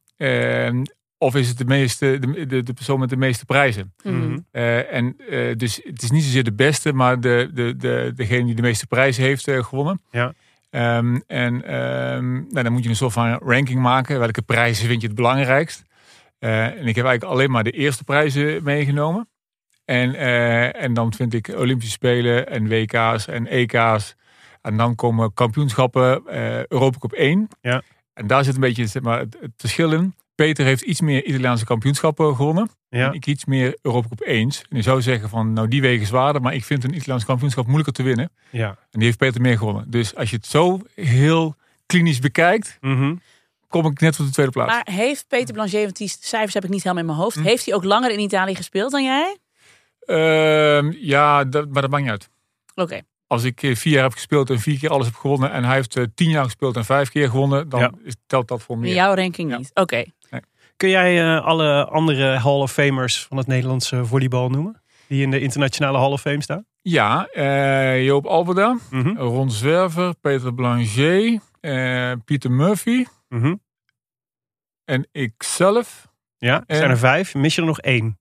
Of 1.17 1.35
is 1.35 1.47
het 1.47 1.57
de, 1.57 1.65
meeste, 1.65 2.19
de, 2.19 2.45
de, 2.45 2.63
de 2.63 2.73
persoon 2.73 2.99
met 2.99 3.09
de 3.09 3.17
meeste 3.17 3.45
prijzen? 3.45 3.93
Mhm. 4.03 4.37
Eh, 4.51 4.93
en 4.93 5.15
eh, 5.29 5.55
dus 5.55 5.81
het 5.83 6.01
is 6.01 6.11
niet 6.11 6.23
zozeer 6.23 6.43
de 6.43 6.53
beste, 6.53 6.93
maar 6.93 7.19
de, 7.19 7.49
de, 7.53 7.75
de, 7.75 8.11
degene 8.15 8.45
die 8.45 8.55
de 8.55 8.61
meeste 8.61 8.87
prijzen 8.87 9.23
heeft 9.23 9.51
gewonnen. 9.51 10.01
Ja. 10.11 10.33
Ehm, 10.69 11.19
en 11.27 11.65
ehm, 11.65 12.33
nou, 12.33 12.63
dan 12.63 12.71
moet 12.71 12.83
je 12.83 12.89
een 12.89 12.95
soort 12.95 13.13
van 13.13 13.33
ranking 13.33 13.79
maken. 13.79 14.19
Welke 14.19 14.41
prijzen 14.41 14.87
vind 14.87 15.01
je 15.01 15.07
het 15.07 15.15
belangrijkst? 15.15 15.83
Eh, 16.39 16.65
en 16.65 16.87
ik 16.87 16.95
heb 16.95 17.05
eigenlijk 17.05 17.23
alleen 17.23 17.51
maar 17.51 17.63
de 17.63 17.71
eerste 17.71 18.03
prijzen 18.03 18.63
meegenomen. 18.63 19.27
En, 19.85 20.15
eh, 20.15 20.83
en 20.83 20.93
dan 20.93 21.13
vind 21.13 21.33
ik 21.33 21.47
Olympische 21.57 21.91
Spelen 21.93 22.47
en 22.49 22.67
WK's 22.67 23.27
en 23.27 23.47
EK's. 23.47 24.15
En 24.61 24.77
dan 24.77 24.95
komen 24.95 25.33
kampioenschappen, 25.33 26.27
eh 26.27 26.65
Europa 26.65 26.97
Cup 26.97 27.11
1. 27.11 27.47
Ja. 27.61 27.81
En 28.13 28.27
daar 28.27 28.43
zit 28.43 28.53
een 28.55 28.59
beetje 28.61 28.87
zeg 28.87 29.01
maar, 29.01 29.19
het, 29.19 29.37
het 29.41 29.51
verschil 29.57 29.91
in. 29.91 30.15
Peter 30.35 30.65
heeft 30.65 30.81
iets 30.81 31.01
meer 31.01 31.23
Italiaanse 31.25 31.65
kampioenschappen 31.65 32.35
gewonnen. 32.35 32.69
Ja. 32.89 33.07
En 33.07 33.13
ik 33.13 33.25
iets 33.25 33.45
meer 33.45 33.77
Europa 33.81 34.07
Cup 34.07 34.19
1. 34.21 34.49
En 34.69 34.77
je 34.77 34.81
zou 34.81 35.01
zeggen 35.01 35.29
van, 35.29 35.53
nou 35.53 35.67
die 35.67 35.81
wegen 35.81 36.07
zwaarder. 36.07 36.41
Maar 36.41 36.53
ik 36.53 36.63
vind 36.63 36.83
een 36.83 36.95
Italiaans 36.95 37.25
kampioenschap 37.25 37.65
moeilijker 37.65 37.93
te 37.93 38.03
winnen. 38.03 38.31
Ja. 38.49 38.67
En 38.69 38.75
die 38.91 39.03
heeft 39.03 39.17
Peter 39.17 39.41
meer 39.41 39.57
gewonnen. 39.57 39.91
Dus 39.91 40.15
als 40.15 40.29
je 40.29 40.35
het 40.35 40.45
zo 40.45 40.79
heel 40.95 41.55
klinisch 41.85 42.19
bekijkt, 42.19 42.77
Mhm. 42.81 43.15
kom 43.67 43.85
ik 43.85 43.99
net 43.99 44.19
op 44.19 44.25
de 44.25 44.31
tweede 44.31 44.51
plaats. 44.51 44.71
Maar 44.71 44.87
heeft 44.95 45.25
Peter 45.27 45.53
Blanchet, 45.53 45.83
want 45.83 45.97
die 45.97 46.13
cijfers 46.19 46.53
heb 46.53 46.63
ik 46.63 46.69
niet 46.69 46.83
helemaal 46.83 47.03
in 47.03 47.09
mijn 47.09 47.17
Hm. 47.17 47.23
hoofd. 47.23 47.39
Heeft 47.39 47.65
hij 47.65 47.75
ook 47.75 47.83
langer 47.83 48.11
in 48.11 48.19
Italië 48.19 48.55
gespeeld 48.55 48.91
dan 48.91 49.03
jij? 49.03 49.37
Ehm, 50.05 50.91
ja, 50.99 51.43
dat, 51.43 51.69
maar 51.69 51.81
dat 51.81 51.91
maakt 51.91 52.03
niet 52.03 52.11
uit. 52.11 52.29
Oké. 52.75 53.01
Als 53.27 53.43
ik 53.43 53.63
eh, 53.63 53.75
vier 53.75 53.93
jaar 53.93 54.03
heb 54.03 54.11
gespeeld 54.13 54.49
en 54.49 54.59
vier 54.59 54.79
keer 54.79 54.89
alles 54.89 55.05
heb 55.05 55.15
gewonnen. 55.15 55.51
En 55.51 55.63
hij 55.63 55.75
heeft 55.75 55.95
eh, 55.97 56.03
tien 56.15 56.29
jaar 56.29 56.43
gespeeld 56.43 56.75
en 56.75 56.85
vijf 56.85 57.09
keer 57.09 57.29
gewonnen. 57.29 57.69
Dan 57.69 57.79
Ja. 57.79 57.91
telt 58.27 58.47
dat 58.47 58.61
voor 58.61 58.75
In 58.75 58.81
meer. 58.81 58.93
jouw 58.93 59.13
ranking 59.13 59.51
Ja. 59.51 59.57
niet. 59.57 59.71
Oké. 59.73 60.03
Kun 60.77 60.89
jij 60.89 61.21
eh, 61.35 61.45
alle 61.45 61.85
andere 61.85 62.25
Hall 62.39 62.59
of 62.59 62.71
Famers 62.71 63.23
van 63.23 63.37
het 63.37 63.47
Nederlandse 63.47 64.05
volleybal 64.05 64.49
noemen? 64.49 64.81
Die 65.07 65.21
in 65.21 65.31
de 65.31 65.39
internationale 65.39 65.97
Hall 65.97 66.11
of 66.11 66.21
Fame 66.21 66.41
staan? 66.41 66.65
Ja, 66.81 67.27
eh, 67.27 68.03
Joop 68.05 68.25
Alberda, 68.25 68.77
Mhm. 68.89 69.17
Ron 69.17 69.51
Zwerver, 69.51 70.15
Peter 70.21 70.53
Blanchet, 70.53 71.39
eh, 71.59 72.11
Pieter 72.25 72.51
Murphy 72.51 73.05
Mhm. 73.29 73.55
en 74.85 75.07
ikzelf. 75.11 76.07
Ja, 76.37 76.63
er 76.67 76.75
zijn 76.75 76.89
er 76.89 76.97
vijf. 76.97 77.33
Mis 77.35 77.55
je 77.55 77.61
er 77.61 77.67
nog 77.67 77.79
één? 77.79 78.19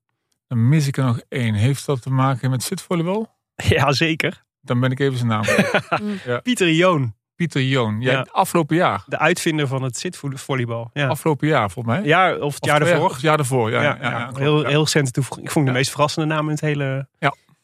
Dan 0.55 0.69
mis 0.69 0.87
ik 0.87 0.97
er 0.97 1.05
nog 1.05 1.21
één. 1.29 1.55
Heeft 1.55 1.87
dat 1.87 2.03
te 2.03 2.11
maken 2.11 2.51
met 2.51 2.63
zitvolleybal? 2.63 3.33
Ja, 3.69 3.93
zeker. 3.93 4.45
Dan 4.61 4.81
ben 4.81 4.91
ik 4.91 5.01
even 5.01 5.17
zijn 5.17 5.29
naam. 5.29 5.43
kwijt. 5.43 6.43
Pieter 6.43 6.71
Joon, 6.73 7.15
Pieter 7.35 7.63
Joon. 7.63 8.01
Ja, 8.01 8.13
Ja. 8.13 8.27
Afgelopen 8.33 8.77
jaar. 8.77 9.05
de 9.07 9.19
uitvinder 9.19 9.67
van 9.67 9.83
het 9.83 9.99
zitvolleybal. 9.99 10.91
Ja. 10.93 11.07
Afgelopen 11.09 11.49
jaar 11.49 11.71
volgens 11.71 11.97
mij. 11.97 12.05
ja, 12.07 12.37
of 12.37 12.55
het 12.55 12.65
jaar 12.65 12.83
Of- 12.83 12.89
daarvoor. 12.89 13.07
Of 13.07 13.13
het 13.13 13.21
jaar 13.23 13.37
daarvoor. 13.37 13.71
Ja, 13.71 13.83
Ja, 13.83 13.97
ja, 14.01 14.03
ja, 14.03 14.11
ja, 14.11 14.23
klopt, 14.25 14.39
heel, 14.39 14.63
ja. 14.63 14.69
heel 14.69 14.81
recente 14.83 15.11
toevoeging. 15.11 15.47
Ik 15.47 15.53
vond 15.53 15.65
de 15.67 15.71
Ja. 15.73 15.77
meest 15.79 15.91
verrassende 15.91 16.35
naam 16.35 16.45
in 16.45 16.51
het 16.51 16.61
hele... 16.61 17.09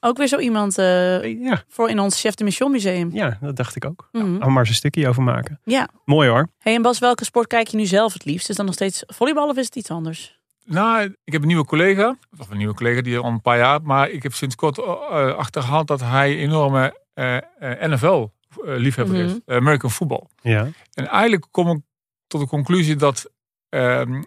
Ook 0.02 0.16
weer 0.16 0.26
zo 0.28 0.38
iemand 0.38 0.78
eh, 0.78 1.42
Ja, 1.42 1.62
voor 1.68 1.88
in 1.88 1.98
ons 1.98 2.20
Chef 2.20 2.34
de 2.34 2.44
Mission 2.44 2.70
Museum. 2.70 3.10
ja 3.12 3.38
dat 3.40 3.56
dacht 3.56 3.76
ik 3.76 3.84
ook. 3.84 4.08
We 4.12 4.20
maar 4.22 4.58
eens 4.58 4.68
een 4.68 4.74
stukje 4.74 5.08
over 5.08 5.22
maken. 5.22 5.60
Ja. 5.64 5.88
Mooi 6.04 6.28
hoor. 6.28 6.48
Hey, 6.58 6.74
en 6.74 6.82
Bas, 6.82 6.98
welke 6.98 7.24
sport 7.24 7.46
kijk 7.46 7.66
je 7.68 7.76
nu 7.76 7.86
zelf 7.86 8.12
het 8.12 8.24
liefst? 8.24 8.48
Is 8.48 8.56
dat 8.56 8.66
nog 8.66 8.74
steeds 8.74 9.02
volleybal 9.06 9.48
of 9.48 9.56
is 9.56 9.64
het 9.64 9.76
iets 9.76 9.90
anders? 9.90 10.38
Nou, 10.70 11.16
ik 11.24 11.32
heb 11.32 11.42
een 11.42 11.48
nieuwe 11.48 11.64
collega. 11.64 12.16
Of 12.38 12.50
een 12.50 12.56
nieuwe 12.56 12.74
collega 12.74 13.00
die 13.00 13.18
al 13.18 13.24
een 13.30 13.40
paar 13.40 13.58
jaar. 13.58 13.82
Maar 13.82 14.10
ik 14.10 14.22
heb 14.22 14.34
sinds 14.34 14.54
kort 14.54 14.78
eh, 14.78 15.34
achterhaald 15.34 15.86
dat 15.86 16.00
hij 16.00 16.36
enorme 16.36 16.98
eh, 17.14 17.36
NFL-liefhebber 17.80 19.16
Mhm. 19.16 19.24
is. 19.26 19.38
eh, 19.46 19.56
American 19.56 19.90
football. 19.90 20.22
Ja. 20.42 20.68
En 20.94 21.06
eigenlijk 21.06 21.46
kom 21.50 21.68
ik 21.70 21.80
tot 22.26 22.40
de 22.40 22.46
conclusie 22.46 22.96
dat 22.96 23.30
ehm, 23.68 24.22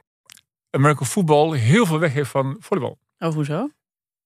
American 0.70 1.06
football 1.08 1.58
heel 1.58 1.86
veel 1.86 2.00
weg 2.00 2.14
heeft 2.14 2.30
van 2.30 2.56
volleybal. 2.60 2.98
Oh, 3.20 3.34
hoezo? 3.34 3.70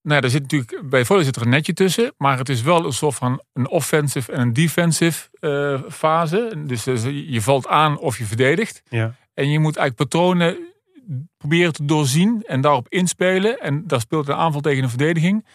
Nou, 0.02 0.22
er 0.22 0.30
zit 0.30 0.42
natuurlijk, 0.42 0.70
bij 0.70 1.04
volleybal 1.04 1.24
zit 1.24 1.36
er 1.36 1.42
een 1.42 1.48
netje 1.48 1.72
tussen. 1.72 2.14
Maar 2.16 2.38
het 2.38 2.48
is 2.48 2.62
wel 2.62 2.84
een 2.84 2.92
soort 2.92 3.14
van 3.14 3.42
een 3.52 3.68
offensive 3.68 4.32
en 4.32 4.40
een 4.40 4.52
defensive 4.52 5.28
eh, 5.40 5.82
fase. 5.90 6.62
Dus 6.66 6.86
eh, 6.86 7.30
je 7.30 7.42
valt 7.42 7.66
aan 7.66 7.98
of 7.98 8.18
je 8.18 8.24
verdedigt. 8.24 8.82
Ja. 8.88 9.14
En 9.34 9.50
je 9.50 9.58
moet 9.58 9.76
eigenlijk 9.76 10.10
patronen 10.10 10.67
proberen 11.38 11.72
te 11.72 11.84
doorzien 11.84 12.42
en 12.46 12.60
daarop 12.60 12.88
inspelen. 12.88 13.60
En 13.60 13.86
daar 13.86 14.00
speelt 14.00 14.28
een 14.28 14.34
aanval 14.34 14.60
tegen 14.60 14.82
een 14.82 14.88
verdediging. 14.88 15.46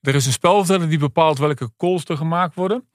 Er 0.00 0.14
is 0.14 0.26
een 0.26 0.32
spelverteller 0.32 0.88
die 0.88 0.98
bepaalt 0.98 1.38
welke 1.38 1.70
calls 1.76 2.04
er 2.04 2.16
gemaakt 2.16 2.54
worden. 2.54 2.88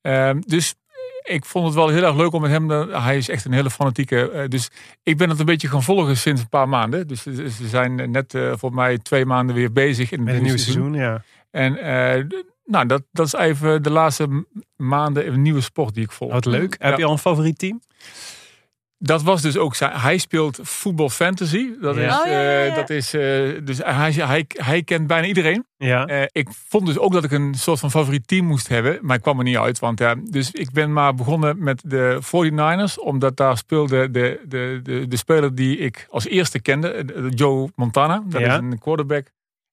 Ehm, 0.00 0.40
dus 0.46 0.74
ik 1.22 1.44
vond 1.44 1.66
het 1.66 1.74
wel 1.74 1.88
heel 1.88 2.02
erg 2.02 2.16
leuk 2.16 2.32
om 2.32 2.40
met 2.40 2.50
hem. 2.50 2.70
Hij 2.90 3.16
is 3.16 3.28
echt 3.28 3.44
een 3.44 3.52
hele 3.52 3.70
fanatieke. 3.70 4.30
eh, 4.30 4.48
dus 4.48 4.70
ik 5.02 5.16
ben 5.16 5.28
het 5.30 5.38
een 5.38 5.44
beetje 5.46 5.68
gaan 5.68 5.82
volgen 5.82 6.16
sinds 6.16 6.40
een 6.40 6.48
paar 6.48 6.68
maanden. 6.68 7.06
Dus 7.06 7.22
ze 7.22 7.68
zijn 7.68 8.10
net 8.10 8.34
eh 8.34 8.52
voor 8.56 8.74
mij 8.74 8.98
twee 8.98 9.24
maanden 9.24 9.54
weer 9.54 9.72
bezig 9.72 10.10
in 10.10 10.18
het 10.18 10.26
Met 10.26 10.34
nieuwe 10.34 10.48
nieuw 10.48 10.58
seizoen, 10.64 10.92
ja. 10.94 11.22
En 11.50 11.76
eh, 11.76 12.24
nou, 12.64 12.86
dat, 12.86 13.02
dat 13.12 13.26
is 13.26 13.32
even 13.32 13.82
de 13.82 13.90
laatste 13.90 14.46
maanden 14.76 15.26
een 15.26 15.42
nieuwe 15.42 15.60
sport 15.60 15.94
die 15.94 16.04
ik 16.04 16.12
volg. 16.12 16.32
Wat 16.32 16.44
leuk. 16.44 16.76
Heb 16.78 16.98
je 16.98 17.04
al 17.04 17.12
een 17.12 17.18
favoriet 17.18 17.58
team? 17.58 17.80
Dat 19.02 19.22
was 19.22 19.42
dus 19.42 19.56
ook 19.56 19.74
zijn. 19.74 19.92
Hij 19.92 20.18
speelt 20.18 20.58
voetbal 20.62 21.08
fantasy. 21.08 21.70
Dat 21.80 21.96
Ja. 21.96 22.02
is, 22.02 22.20
Oh, 22.20 22.26
ja, 22.26 22.40
ja, 22.40 22.64
eh, 22.66 22.74
dat 22.74 22.90
is 22.90 23.14
eh, 23.14 23.20
dus 23.64 23.78
hij, 23.78 24.12
hij, 24.12 24.44
hij 24.48 24.82
kent 24.82 25.06
bijna 25.06 25.26
iedereen. 25.26 25.64
Ja. 25.76 26.06
Eh, 26.06 26.22
ik 26.32 26.48
vond 26.68 26.86
dus 26.86 26.98
ook 26.98 27.12
dat 27.12 27.24
ik 27.24 27.30
een 27.30 27.54
soort 27.54 27.78
van 27.78 27.90
favoriet 27.90 28.28
team 28.28 28.46
moest 28.46 28.68
hebben, 28.68 28.98
maar 29.02 29.16
ik 29.16 29.22
kwam 29.22 29.38
er 29.38 29.44
niet 29.44 29.56
uit. 29.56 29.78
Want 29.78 29.98
ja, 29.98 30.14
dus 30.30 30.50
ik 30.50 30.72
ben 30.72 30.92
maar 30.92 31.14
begonnen 31.14 31.62
met 31.62 31.82
de 31.86 32.18
49ers, 32.22 32.98
omdat 32.98 33.36
daar 33.36 33.56
speelde 33.56 34.10
de, 34.10 34.40
de, 34.48 34.80
de, 34.82 35.06
de 35.08 35.16
speler 35.16 35.54
die 35.54 35.76
ik 35.78 36.06
als 36.10 36.26
eerste 36.26 36.60
kende, 36.60 37.04
Joe 37.34 37.70
Montana. 37.74 38.22
Dat 38.26 38.40
Ja. 38.40 38.52
is 38.52 38.58
een 38.58 38.78
quarterback. 38.78 39.26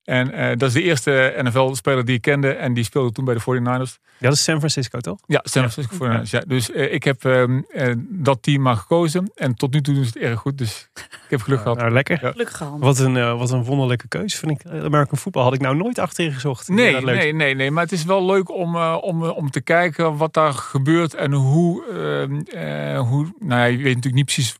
En 0.08 0.32
eh, 0.32 0.50
dat 0.58 0.68
is 0.68 0.74
de 0.74 0.82
eerste 0.82 1.34
NFL-speler 1.42 2.06
die 2.06 2.16
ik 2.16 2.22
kende 2.22 2.52
en 2.52 2.74
die 2.74 2.84
speelde 2.84 3.12
toen 3.12 3.26
bij 3.26 3.34
de 3.34 3.42
49ers. 3.42 4.06
Dat 4.20 4.34
is 4.34 4.44
San 4.44 4.58
Francisco, 4.58 5.00
toch? 5.00 5.18
Ja, 5.26 5.40
San 5.44 5.70
Francisco 5.72 6.06
49ers. 6.08 6.30
Ja. 6.30 6.40
Dus 6.48 6.72
eh, 6.72 6.94
ik 6.94 7.04
heb 7.04 7.26
ehm, 7.26 7.62
eh, 7.70 7.94
dat 8.00 8.44
team 8.44 8.62
maar 8.62 8.76
gekozen 8.76 9.32
en 9.36 9.56
tot 9.56 9.74
nu 9.74 9.82
toe 9.82 9.94
doen 9.94 10.04
ze 10.04 10.12
het 10.14 10.24
erg 10.24 10.40
goed. 10.40 10.58
Dus 10.58 10.90
ik 10.96 11.08
heb 11.30 11.42
geluk 11.42 11.62
gehad. 11.62 11.78
Nou, 11.78 11.92
lekker. 11.92 12.20
Ja. 12.22 12.32
Gelukkig 12.32 12.58
gehad. 12.58 12.80
Wat 12.80 13.00
een, 13.00 13.18
eh, 13.18 13.38
wat 13.38 13.52
een 13.52 13.64
wonderlijke 13.64 14.08
keuze 14.08 14.38
vind 14.38 14.52
ik. 14.52 14.72
American 14.72 15.18
voetbal 15.18 15.44
had 15.44 15.54
ik 15.54 15.62
nou 15.62 15.76
nooit 15.76 16.00
achterin 16.00 16.32
gezocht. 16.34 16.68
Nee, 16.68 16.92
Dat 16.94 17.04
leuk. 17.04 17.16
nee, 17.18 17.34
nee, 17.34 17.56
nee. 17.56 17.72
Maar 17.72 17.84
het 17.84 17.92
is 17.92 18.04
wel 18.06 18.26
leuk 18.26 18.52
om, 18.52 18.76
eh, 18.76 18.98
om, 19.02 19.24
om 19.24 19.50
te 19.52 19.62
kijken 19.62 20.18
wat 20.18 20.34
daar 20.34 20.54
gebeurt 20.54 21.14
en 21.14 21.32
hoe. 21.34 21.86
ehm, 21.86 22.40
eh, 22.62 23.00
hoe 23.00 23.34
nou 23.40 23.60
ja, 23.62 23.66
je 23.66 23.78
weet 23.78 23.86
natuurlijk 23.96 24.14
niet 24.16 24.26
precies 24.26 24.58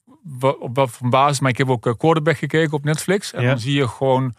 op 0.60 0.75
wat 0.75 0.89
voor 0.92 1.10
basis. 1.10 1.39
Maar 1.39 1.51
ik 1.51 1.58
heb 1.58 1.70
ook 1.70 1.96
quarterback 1.98 2.38
gekeken 2.38 2.74
op 2.74 2.84
Netflix. 2.84 3.34
En 3.34 3.42
Ja. 3.42 3.48
dan 3.50 3.60
zie 3.60 3.74
je 3.74 3.88
gewoon 3.88 4.34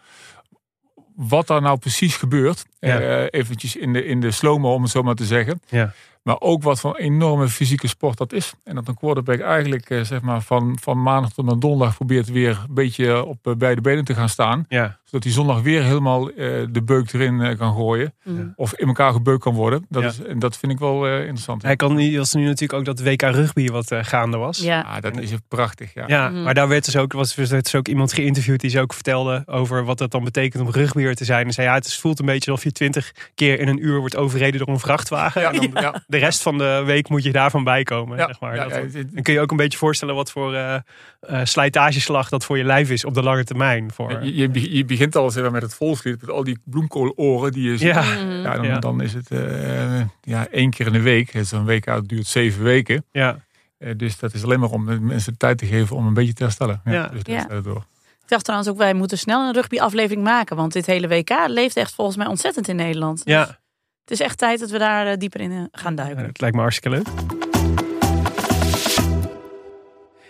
wat 1.19 1.47
daar 1.47 1.61
nou 1.61 1.77
precies 1.77 2.15
gebeurt. 2.15 2.65
Ja. 2.79 2.99
Eh, 2.99 3.39
eventjes 3.39 3.75
in 3.75 3.93
de, 3.93 4.05
in 4.05 4.21
de 4.21 4.31
slow-mo, 4.31 4.73
om 4.73 4.81
het 4.81 4.91
zo 4.91 5.03
maar 5.03 5.15
te 5.15 5.25
zeggen. 5.25 5.61
Ja. 5.69 5.93
Maar 6.29 6.39
ook 6.41 6.63
wat 6.63 6.79
voor 6.79 6.95
een 6.99 7.03
enorme 7.05 7.47
fysieke 7.47 7.87
sport 7.87 8.17
dat 8.17 8.33
is. 8.33 8.53
En 8.63 8.75
dat 8.75 8.87
een 8.87 8.95
quarterback 8.95 9.39
eigenlijk 9.39 9.89
eh, 9.89 10.01
zeg 10.01 10.21
maar 10.21 10.41
van, 10.41 10.77
van 10.81 11.01
maandag 11.01 11.31
tot 11.33 11.49
en 11.51 11.59
donderdag 11.59 11.95
probeert 11.95 12.31
weer 12.31 12.49
een 12.67 12.73
beetje 12.73 13.25
op 13.25 13.47
eh, 13.47 13.53
beide 13.55 13.81
benen 13.81 14.05
te 14.05 14.13
gaan 14.13 14.29
staan. 14.29 14.65
Ja. 14.67 14.97
Zodat 15.03 15.23
hij 15.23 15.33
zondag 15.33 15.61
weer 15.61 15.83
helemaal 15.83 16.29
eh, 16.29 16.35
de 16.69 16.81
beuk 16.85 17.13
erin 17.13 17.57
kan 17.57 17.73
gooien. 17.75 18.13
Mm. 18.23 18.53
Of 18.55 18.73
in 18.73 18.87
elkaar 18.87 19.11
gebeukt 19.13 19.41
kan 19.43 19.53
worden. 19.53 19.85
Dat, 19.89 20.01
Ja. 20.03 20.07
is, 20.09 20.21
en 20.23 20.39
dat 20.39 20.57
vind 20.57 20.71
ik 20.71 20.79
wel 20.79 21.07
eh, 21.07 21.19
interessant. 21.19 21.61
Hij 21.61 21.75
kan 21.75 21.95
niet, 21.95 22.17
was 22.17 22.33
nu 22.33 22.43
natuurlijk 22.45 22.73
ook 22.79 22.85
dat 22.85 23.01
WK 23.01 23.21
rugby 23.21 23.67
wat 23.69 23.93
gaande 24.01 24.37
was. 24.37 24.57
Ja. 24.57 24.81
Ah, 24.81 25.01
dat 25.01 25.17
is 25.19 25.31
prachtig. 25.47 25.93
Ja. 25.93 26.03
Ja, 26.07 26.29
Mhm. 26.29 26.43
maar 26.43 26.53
daar 26.53 26.67
werd 26.67 26.85
dus 26.85 26.95
ook, 26.97 27.13
was, 27.13 27.35
werd 27.35 27.49
dus 27.63 27.75
ook 27.75 27.87
iemand 27.87 28.13
geïnterviewd 28.13 28.59
die 28.61 28.69
ze 28.69 28.79
ook 28.81 28.93
vertelde 28.93 29.43
over 29.45 29.83
wat 29.85 29.99
het 29.99 30.11
dan 30.11 30.23
betekent 30.23 30.63
om 30.63 30.71
rugbyer 30.71 31.15
te 31.15 31.25
zijn. 31.25 31.45
En 31.45 31.53
zei 31.53 31.67
ja, 31.67 31.73
het 31.73 31.85
is- 31.85 31.99
voelt 31.99 32.19
een 32.19 32.25
beetje 32.25 32.51
alsof 32.51 32.63
je 32.65 32.71
twintig 32.71 33.11
keer 33.35 33.59
in 33.59 33.67
een 33.67 33.85
uur 33.85 33.99
wordt 33.99 34.15
overreden 34.15 34.59
door 34.59 34.67
een 34.69 34.79
vrachtwagen. 34.79 35.41
Ja, 35.41 35.51
en 35.51 35.71
dan 35.73 36.01
rest 36.19 36.41
van 36.41 36.57
de 36.57 36.81
week 36.85 37.09
moet 37.09 37.23
je 37.23 37.31
daarvan 37.31 37.63
bijkomen. 37.63 38.17
Ja, 38.17 38.25
zeg 38.25 38.39
maar. 38.39 38.55
ja, 38.55 38.63
Dat- 38.63 38.71
ja, 38.71 38.97
het- 38.99 39.13
dan 39.13 39.23
kun 39.23 39.33
je 39.33 39.39
ook 39.39 39.51
een 39.51 39.57
beetje 39.57 39.77
voorstellen 39.77 40.15
wat 40.15 40.31
voor 40.31 40.53
eh, 40.55 40.75
eh, 41.19 41.39
slijtageslag 41.43 42.29
dat 42.29 42.45
voor 42.45 42.57
je 42.57 42.63
lijf 42.63 42.89
is 42.89 43.05
op 43.05 43.13
de 43.13 43.23
lange 43.23 43.43
termijn. 43.43 43.91
Voor, 43.91 44.23
Je, 44.23 44.35
je, 44.35 44.49
be- 44.49 44.75
je 44.75 44.85
begint 44.85 45.15
al 45.15 45.31
zeg 45.31 45.43
maar, 45.43 45.51
met 45.51 45.61
het 45.61 45.73
volkslied, 45.73 46.21
met 46.21 46.29
al 46.29 46.43
die 46.43 46.57
bloemkooloren 46.65 47.51
die 47.51 47.63
je 47.71 47.77
ziet. 47.77 47.87
ja, 47.87 48.01
Mhm. 48.01 48.31
Ja, 48.41 48.53
dan, 48.55 48.65
Ja. 48.65 48.79
dan 48.79 49.01
is 49.01 49.13
het 49.13 49.31
eh, 49.31 50.01
ja, 50.21 50.47
één 50.51 50.69
keer 50.69 50.85
in 50.85 50.93
de 50.93 51.01
week. 51.01 51.31
Het 51.31 51.43
is 51.43 51.51
een 51.51 51.65
week 51.65 51.87
duurt 52.05 52.27
zeven 52.27 52.63
weken. 52.63 53.05
ja. 53.11 53.39
Eh, 53.77 53.93
dus 53.97 54.17
dat 54.19 54.33
is 54.33 54.43
alleen 54.43 54.59
maar 54.59 54.69
om 54.69 54.85
de 54.85 54.99
mensen 54.99 55.31
de 55.31 55.37
tijd 55.37 55.57
te 55.57 55.65
geven 55.65 55.95
om 55.95 56.07
een 56.07 56.13
beetje 56.13 56.33
te 56.33 56.43
herstellen. 56.43 56.81
Ja, 56.85 56.91
Ja. 56.91 57.07
Dus 57.07 57.21
Ja. 57.23 57.45
dat 57.45 57.63
door. 57.63 57.85
Ik 58.21 58.27
dacht 58.35 58.43
trouwens 58.43 58.69
ook, 58.71 58.77
wij 58.77 58.93
moeten 58.93 59.17
snel 59.17 59.47
een 59.47 59.53
rugby-aflevering 59.53 60.23
maken. 60.23 60.55
Want 60.55 60.73
dit 60.73 60.85
hele 60.85 61.07
WK 61.07 61.29
leeft 61.47 61.75
echt 61.75 61.93
volgens 61.93 62.17
mij 62.17 62.27
ontzettend 62.27 62.67
in 62.67 62.75
Nederland. 62.75 63.25
Dus 63.25 63.33
ja. 63.33 63.57
Het 64.09 64.19
is 64.19 64.25
echt 64.25 64.37
tijd 64.37 64.59
dat 64.59 64.69
we 64.69 64.77
daar 64.77 65.07
eh, 65.07 65.17
dieper 65.17 65.41
in 65.41 65.51
eh, 65.51 65.63
gaan 65.71 65.95
duiken. 65.95 66.25
Het 66.25 66.41
lijkt 66.41 66.55
me 66.55 66.61
hartstikke 66.61 66.89
leuk. 66.97 67.07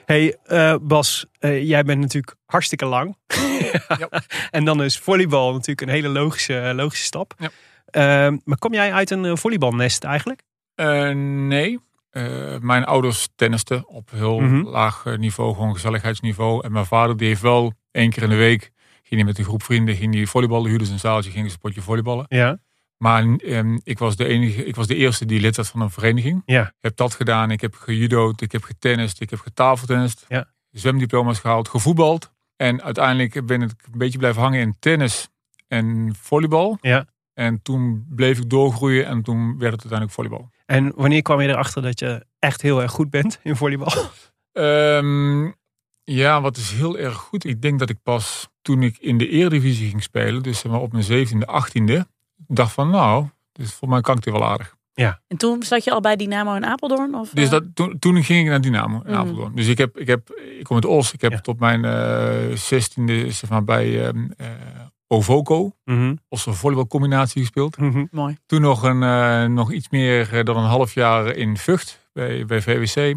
Hey 0.06 0.38
eh, 0.44 0.76
Bas, 0.82 1.26
eh, 1.40 1.68
jij 1.68 1.84
bent 1.84 2.00
natuurlijk 2.00 2.36
hartstikke 2.46 2.86
lang. 2.86 3.18
En 4.52 4.66
dan 4.66 4.84
is 4.84 4.98
volleybal 5.00 5.52
natuurlijk 5.52 5.82
een 5.82 5.90
hele 5.90 6.08
logische, 6.08 6.72
logische 6.76 7.06
stap. 7.06 7.34
Ja. 7.38 7.50
Ehm, 7.86 8.38
maar 8.44 8.58
kom 8.58 8.74
jij 8.74 8.94
uit 8.94 9.12
een 9.12 9.38
volleybalnest 9.38 10.04
eigenlijk? 10.04 10.42
Eh, 10.76 11.10
nee. 11.48 11.80
Eh, 12.10 12.58
mijn 12.60 12.86
ouders 12.86 13.28
tennisten 13.36 13.88
op 13.88 14.10
heel 14.12 14.40
Mhm. 14.40 14.68
laag 14.68 15.06
niveau, 15.18 15.54
gewoon 15.56 15.74
gezelligheidsniveau. 15.74 16.64
En 16.64 16.72
mijn 16.72 16.86
vader 16.86 17.18
die 17.18 17.28
heeft 17.28 17.42
wel 17.42 17.74
één 17.92 18.10
keer 18.10 18.24
in 18.24 18.30
de 18.30 18.36
week, 18.36 18.62
ging 19.04 19.22
hij 19.22 19.24
met 19.24 19.38
een 19.38 19.44
groep 19.46 19.64
vrienden, 19.64 19.96
ging 19.96 20.14
hij 20.14 20.26
volleyballen, 20.26 20.70
huurde 20.70 20.86
ze 20.86 20.92
een 20.92 21.00
zaaltje, 21.00 21.32
ging 21.32 21.46
ze 21.48 21.54
een 21.54 21.60
potje 21.60 21.82
volleyballen. 21.82 22.26
Ja. 22.28 22.58
Maar 23.00 23.36
ehm, 23.36 23.78
ik, 23.84 24.00
was 24.00 24.16
de 24.16 24.26
enige, 24.26 24.66
ik 24.66 24.76
was 24.76 24.88
de 24.88 24.96
eerste 24.96 25.26
die 25.26 25.40
lid 25.40 25.56
was 25.56 25.70
van 25.70 25.82
een 25.82 25.90
vereniging. 25.90 26.42
Ja. 26.46 26.62
Ik 26.68 26.74
heb 26.80 26.96
dat 26.96 27.14
gedaan, 27.14 27.52
ik 27.52 27.62
heb 27.62 27.76
gejudo'd, 27.76 28.42
ik 28.42 28.52
heb 28.52 28.64
getennist, 28.64 29.22
ik 29.22 29.30
heb 29.30 29.40
getafeltennist. 29.40 30.26
Ja. 30.28 30.48
Zwemdiploma's 30.72 31.40
gehaald, 31.40 31.68
gevoetbald. 31.68 32.32
En 32.56 32.82
uiteindelijk 32.82 33.46
ben 33.46 33.62
ik 33.62 33.72
een 33.92 33.98
beetje 33.98 34.18
blijven 34.18 34.42
hangen 34.42 34.60
in 34.60 34.76
tennis 34.80 35.30
en 35.68 36.16
volleybal. 36.22 36.78
Ja. 36.82 37.06
En 37.34 37.62
toen 37.62 38.06
bleef 38.10 38.38
ik 38.38 38.50
doorgroeien 38.50 39.06
en 39.06 39.22
toen 39.22 39.48
werd 39.48 39.72
het 39.72 39.92
uiteindelijk 39.92 40.12
volleybal. 40.12 40.50
En 40.66 40.92
wanneer 40.96 41.22
kwam 41.22 41.42
je 41.42 41.48
erachter 41.48 41.82
dat 41.82 42.00
je 42.00 42.26
echt 42.40 42.62
heel 42.62 42.82
erg 42.82 42.92
goed 42.92 43.10
bent 43.10 43.40
in 43.44 43.56
volleybal? 43.56 43.94
Ehm, 44.52 45.52
ja, 46.04 46.42
wat 46.42 46.58
is 46.58 46.72
heel 46.72 46.98
erg 46.98 47.16
goed. 47.16 47.44
Ik 47.44 47.62
denk 47.62 47.80
dat 47.80 47.90
ik 47.90 47.98
pas 48.04 48.50
toen 48.62 48.84
ik 48.84 48.98
in 48.98 49.18
de 49.18 49.30
Eredivisie 49.30 49.90
ging 49.90 50.04
spelen, 50.04 50.44
dus 50.44 50.60
zeg 50.60 50.72
maar 50.72 50.82
op 50.82 50.92
mijn 50.92 51.04
17e, 51.04 51.46
18e, 51.46 52.02
dacht 52.48 52.72
van 52.74 52.90
nou, 52.90 53.26
dus 53.52 53.74
voor 53.74 53.90
mij 53.90 54.02
kan 54.02 54.16
ik 54.18 54.24
dit 54.24 54.34
wel 54.34 54.46
aardig. 54.46 54.78
En 55.28 55.38
toen 55.38 55.64
zat 55.64 55.84
je 55.84 55.92
al 55.92 56.02
bij 56.02 56.16
Dynamo 56.16 56.56
in 56.56 56.66
Apeldoorn? 56.66 57.16
Of, 57.16 57.30
Dus 57.30 57.46
eh? 57.46 57.52
dat, 57.52 57.64
toen, 57.74 58.00
toen 58.00 58.24
ging 58.24 58.40
ik 58.44 58.50
naar 58.50 58.62
Dynamo 58.62 58.96
in 59.06 59.12
Mhm. 59.12 59.20
Apeldoorn. 59.20 59.56
Dus 59.56 59.68
ik, 59.68 59.78
heb, 59.78 59.98
ik, 59.98 60.08
heb, 60.08 60.30
ik 60.60 60.64
kom 60.64 60.76
uit 60.76 60.86
Os. 60.86 61.14
Ik 61.14 61.22
heb 61.22 61.32
Ja. 61.32 61.40
tot 61.40 61.60
mijn 61.60 61.86
eh, 61.86 62.56
zestiende 62.56 63.32
zeg 63.32 63.50
maar, 63.50 63.64
bij 63.64 64.06
ehm 64.08 64.28
eh, 64.38 64.48
Ovoco, 65.08 65.76
Mhm. 65.86 66.16
Osse 66.30 66.54
volleybalcombinatie 66.54 67.42
gespeeld. 67.42 67.78
Mhm. 67.78 68.06
Mooi. 68.12 68.38
Toen 68.46 68.62
nog, 68.62 68.84
een, 68.84 69.04
eh, 69.04 69.46
nog 69.46 69.72
iets 69.72 69.90
meer 69.90 70.44
dan 70.44 70.58
een 70.58 70.64
half 70.70 70.94
jaar 70.94 71.36
in 71.36 71.58
Vught 71.58 72.10
bij, 72.14 72.46
bij 72.46 72.62
VWC. 72.62 73.16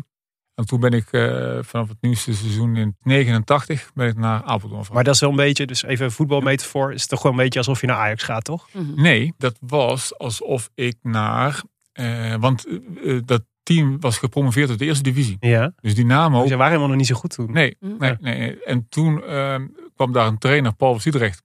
En 0.54 0.66
toen 0.66 0.80
ben 0.80 0.92
ik 0.92 1.12
eh, 1.12 1.58
vanaf 1.60 1.88
het 1.88 1.96
nieuwste 2.00 2.34
seizoen 2.34 2.76
in 2.76 2.96
89 3.02 3.90
ben 3.94 4.08
ik 4.08 4.16
naar 4.16 4.42
Apeldoorn. 4.42 4.84
Maar 4.92 5.04
dat 5.04 5.14
is 5.14 5.20
wel 5.20 5.30
een 5.30 5.36
beetje, 5.36 5.66
dus 5.66 5.82
even 5.82 6.04
een 6.04 6.10
voetbalmetafoor, 6.10 6.92
is 6.92 7.00
het 7.00 7.10
toch 7.10 7.22
wel 7.22 7.32
een 7.32 7.38
beetje 7.38 7.58
alsof 7.58 7.80
je 7.80 7.86
naar 7.86 7.96
Ajax 7.96 8.22
gaat, 8.22 8.44
toch? 8.44 8.68
Mhm. 8.72 9.00
Nee, 9.02 9.34
dat 9.38 9.56
was 9.60 10.18
alsof 10.18 10.70
ik 10.74 10.96
naar... 11.02 11.62
eh, 11.92 12.34
want 12.34 12.66
eh, 13.04 13.18
dat 13.24 13.42
team 13.62 14.00
was 14.00 14.18
gepromoveerd 14.18 14.70
uit 14.70 14.78
de 14.78 14.84
eerste 14.84 15.02
divisie. 15.02 15.36
Ja. 15.40 15.72
Dus 15.80 15.94
Dynamo... 15.94 16.42
Ze 16.46 16.48
waren 16.56 16.66
helemaal 16.66 16.88
nog 16.88 16.96
niet 16.96 17.06
zo 17.06 17.14
goed 17.14 17.30
toen. 17.30 17.52
Nee, 17.52 17.76
Mhm. 17.80 17.96
nee, 17.98 18.16
nee, 18.20 18.38
nee. 18.38 18.62
En 18.64 18.86
toen 18.88 19.24
ehm, 19.24 19.66
kwam 19.94 20.12
daar 20.12 20.26
een 20.26 20.38
trainer, 20.38 20.74
Paul 20.74 20.90
van 20.92 21.00
Sudrecht. 21.00 21.42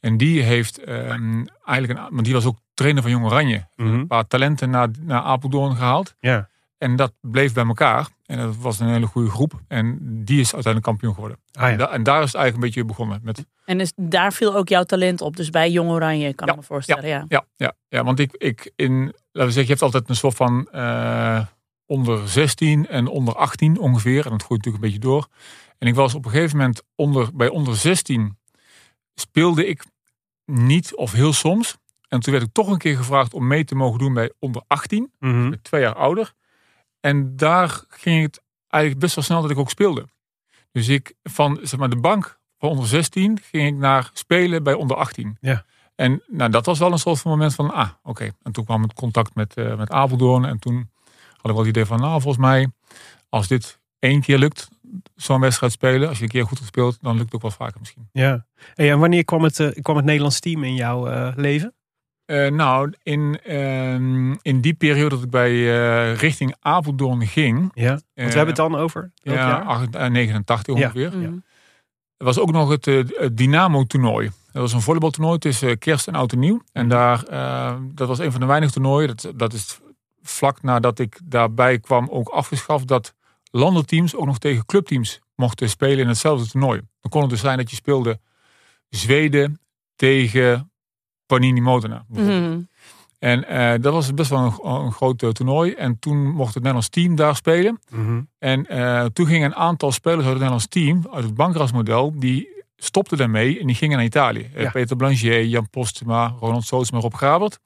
En 0.00 0.16
die 0.16 0.42
heeft 0.42 0.78
ehm, 0.78 1.44
eigenlijk, 1.64 1.98
een, 1.98 2.06
want 2.10 2.24
die 2.24 2.34
was 2.34 2.44
ook 2.44 2.58
trainer 2.74 3.02
van 3.02 3.10
Jong 3.10 3.24
Oranje. 3.24 3.66
Mhm. 3.76 3.88
Een 3.94 4.06
paar 4.06 4.26
talenten 4.26 4.70
naar, 4.70 4.88
naar 5.00 5.20
Apeldoorn 5.20 5.76
gehaald. 5.76 6.14
Ja. 6.20 6.48
En 6.82 6.96
dat 6.96 7.12
bleef 7.20 7.52
bij 7.54 7.66
elkaar. 7.66 8.08
En 8.26 8.38
dat 8.38 8.56
was 8.56 8.80
een 8.80 8.88
hele 8.88 9.06
goede 9.06 9.30
groep. 9.30 9.60
En 9.68 9.98
die 10.24 10.40
is 10.40 10.54
uiteindelijk 10.54 10.84
kampioen 10.84 11.14
geworden. 11.14 11.38
Ah, 11.52 11.62
ja. 11.62 11.68
En, 11.70 11.78
da- 11.78 11.90
en 11.90 12.02
daar 12.02 12.22
is 12.22 12.32
het 12.32 12.34
eigenlijk 12.34 12.54
een 12.54 12.60
beetje 12.60 12.84
begonnen. 12.94 13.20
Met, 13.22 13.44
En 13.64 13.78
dus 13.78 13.92
daar 13.96 14.32
viel 14.32 14.54
ook 14.56 14.68
jouw 14.68 14.82
talent 14.82 15.20
op. 15.20 15.36
Dus 15.36 15.50
bij 15.50 15.70
Jong 15.70 15.90
Oranje, 15.90 16.34
kan 16.34 16.46
Ja, 16.46 16.52
ik 16.52 16.58
me 16.58 16.64
voorstellen. 16.64 17.08
Ja. 17.08 17.24
ja, 17.28 17.44
ja, 17.56 17.72
ja, 17.88 18.04
want 18.04 18.18
ik, 18.18 18.32
ik 18.32 18.72
in, 18.76 18.98
laten 19.04 19.12
we 19.32 19.40
zeggen, 19.40 19.62
je 19.62 19.68
hebt 19.68 19.82
altijd 19.82 20.08
een 20.08 20.16
soort 20.16 20.34
van 20.36 20.68
eh, 20.70 21.46
onder 21.86 22.28
16 22.28 22.88
en 22.88 23.06
onder 23.06 23.34
18 23.34 23.78
ongeveer. 23.78 24.24
En 24.24 24.30
dat 24.30 24.42
groeit 24.42 24.64
natuurlijk 24.64 24.84
een 24.84 24.90
beetje 24.90 25.08
door. 25.08 25.28
En 25.78 25.88
ik 25.88 25.94
was 25.94 26.14
op 26.14 26.24
een 26.24 26.30
gegeven 26.30 26.56
moment 26.56 26.82
onder, 26.94 27.36
bij 27.36 27.48
onder 27.48 27.76
16 27.76 28.38
speelde 29.14 29.66
ik 29.66 29.84
niet 30.44 30.94
of 30.96 31.12
heel 31.12 31.32
soms. 31.32 31.76
En 32.08 32.20
toen 32.20 32.32
werd 32.32 32.44
ik 32.44 32.52
toch 32.52 32.68
een 32.68 32.78
keer 32.78 32.96
gevraagd 32.96 33.34
om 33.34 33.46
mee 33.46 33.64
te 33.64 33.74
mogen 33.74 33.98
doen 33.98 34.14
bij 34.14 34.32
onder 34.38 34.62
18. 34.66 35.12
Mhm. 35.18 35.44
Ik 35.44 35.50
ben 35.50 35.62
twee 35.62 35.80
jaar 35.80 35.94
ouder. 35.94 36.32
En 37.02 37.36
daar 37.36 37.84
ging 37.88 38.22
het 38.22 38.42
eigenlijk 38.68 39.02
best 39.02 39.14
wel 39.14 39.24
snel 39.24 39.42
dat 39.42 39.50
ik 39.50 39.58
ook 39.58 39.70
speelde. 39.70 40.08
Dus 40.72 40.88
ik 40.88 41.14
van 41.22 41.58
zeg 41.62 41.78
maar, 41.78 41.90
de 41.90 42.00
bank 42.00 42.40
van 42.58 42.68
onder 42.68 42.86
16 42.86 43.38
ging 43.42 43.68
ik 43.68 43.76
naar 43.76 44.10
spelen 44.12 44.62
bij 44.62 44.74
onder 44.74 44.96
18. 44.96 45.36
Ja. 45.40 45.64
En 45.94 46.22
nou, 46.26 46.50
dat 46.50 46.66
was 46.66 46.78
wel 46.78 46.92
een 46.92 46.98
soort 46.98 47.20
van 47.20 47.30
moment 47.30 47.54
van, 47.54 47.72
ah, 47.72 47.88
oké. 48.02 48.30
En 48.42 48.52
toen 48.52 48.64
kwam 48.64 48.82
het 48.82 48.92
contact 48.92 49.34
met, 49.34 49.54
eh, 49.54 49.76
met 49.76 49.90
Apeldoorn. 49.90 50.44
En 50.44 50.58
toen 50.58 50.90
had 51.30 51.50
ik 51.50 51.50
wel 51.50 51.58
het 51.58 51.66
idee 51.66 51.84
van, 51.84 52.00
nou, 52.00 52.20
volgens 52.20 52.44
mij, 52.44 52.70
als 53.28 53.48
dit 53.48 53.78
één 53.98 54.20
keer 54.20 54.38
lukt, 54.38 54.68
zo'n 55.14 55.40
wedstrijd 55.40 55.72
spelen, 55.72 56.08
als 56.08 56.18
je 56.18 56.24
een 56.24 56.30
keer 56.30 56.46
goed 56.46 56.58
gespeeld, 56.58 56.98
dan 57.00 57.12
lukt 57.12 57.24
het 57.24 57.34
ook 57.34 57.42
wel 57.42 57.50
vaker 57.50 57.80
misschien. 57.80 58.08
Ja. 58.12 58.46
Hey, 58.74 58.90
en 58.90 58.98
wanneer 58.98 59.24
kwam 59.24 59.42
het, 59.42 59.60
eh, 59.60 59.82
kwam 59.82 59.96
het 59.96 60.04
Nederlands 60.04 60.40
team 60.40 60.64
in 60.64 60.74
jouw 60.74 61.06
eh, 61.06 61.32
leven? 61.36 61.74
Eh, 62.32 62.50
nou, 62.50 62.92
in, 63.02 63.38
ehm, 63.44 64.32
in 64.42 64.60
die 64.60 64.74
periode 64.74 65.08
dat 65.14 65.24
ik 65.24 65.30
bij 65.30 65.50
eh, 65.52 66.16
richting 66.16 66.54
Apeldoorn 66.60 67.26
ging, 67.26 67.70
Ja. 67.74 67.88
Want 67.90 68.02
we 68.14 68.22
hebben 68.22 68.46
het 68.46 68.56
dan 68.56 68.74
over 68.74 69.10
ja, 69.14 69.32
jaar? 69.34 69.62
acht- 69.62 69.96
eh, 69.96 70.06
89 70.10 70.76
Ja. 70.78 70.84
ongeveer. 70.86 71.16
Mhm. 71.18 71.32
Er 72.16 72.24
was 72.24 72.38
ook 72.38 72.50
nog 72.52 72.68
het, 72.68 72.86
eh, 72.86 73.02
het 73.08 73.36
Dynamo-toernooi. 73.36 74.30
Dat 74.52 74.62
was 74.62 74.72
een 74.72 74.80
volleybaltoernooi 74.80 75.38
tussen 75.38 75.78
kerst 75.78 76.08
en 76.08 76.14
oud 76.14 76.32
en 76.32 76.38
nieuw. 76.38 76.62
En 76.72 76.88
daar, 76.88 77.22
eh, 77.22 77.76
dat 77.94 78.08
was 78.08 78.18
een 78.18 78.30
van 78.32 78.40
de 78.40 78.46
weinige 78.46 78.72
toernooien. 78.72 79.08
Dat, 79.16 79.32
dat 79.36 79.52
is 79.52 79.78
vlak 80.22 80.62
nadat 80.62 80.98
ik 80.98 81.20
daarbij 81.24 81.78
kwam 81.78 82.08
ook 82.10 82.28
afgeschaft. 82.28 82.86
Dat 82.88 83.14
landenteams 83.50 84.16
ook 84.16 84.26
nog 84.26 84.38
tegen 84.38 84.66
clubteams 84.66 85.20
mochten 85.34 85.68
spelen 85.68 85.98
in 85.98 86.08
hetzelfde 86.08 86.48
toernooi. 86.48 86.80
Dan 87.00 87.10
kon 87.10 87.20
het 87.20 87.30
dus 87.30 87.40
zijn 87.40 87.56
dat 87.58 87.70
je 87.70 87.76
speelde 87.76 88.20
Zweden 88.88 89.60
tegen 89.96 90.71
Panini 91.32 91.60
Modena. 91.60 92.04
Mhm. 92.08 92.60
En 93.18 93.48
eh, 93.48 93.80
dat 93.80 93.92
was 93.92 94.14
best 94.14 94.30
wel 94.30 94.38
een, 94.62 94.70
een 94.70 94.92
groot 94.92 95.22
eh, 95.22 95.28
toernooi. 95.28 95.72
En 95.72 95.98
toen 95.98 96.30
mocht 96.30 96.54
het 96.54 96.62
Nederlands 96.62 96.88
team 96.88 97.16
daar 97.16 97.36
spelen. 97.36 97.80
Mhm. 97.90 98.20
En 98.38 98.66
eh, 98.66 99.04
toen 99.04 99.26
gingen 99.26 99.46
een 99.46 99.56
aantal 99.56 99.92
spelers 99.92 100.18
uit 100.18 100.28
het 100.28 100.38
Nederlands 100.38 100.66
team, 100.66 101.06
uit 101.12 101.24
het 101.24 101.34
bankrasmodel, 101.34 102.12
die 102.16 102.48
stopten 102.76 103.16
daarmee 103.18 103.60
en 103.60 103.66
die 103.66 103.76
gingen 103.76 103.96
naar 103.96 104.06
Italië. 104.06 104.50
Ja. 104.56 104.70
Peter 104.70 104.96
Blancier, 104.96 105.44
Jan 105.44 105.70
Postuma, 105.70 106.34
Ronald 106.40 106.64
Sootsma, 106.64 106.98
Rob 106.98 107.14
Grabert. 107.14 107.58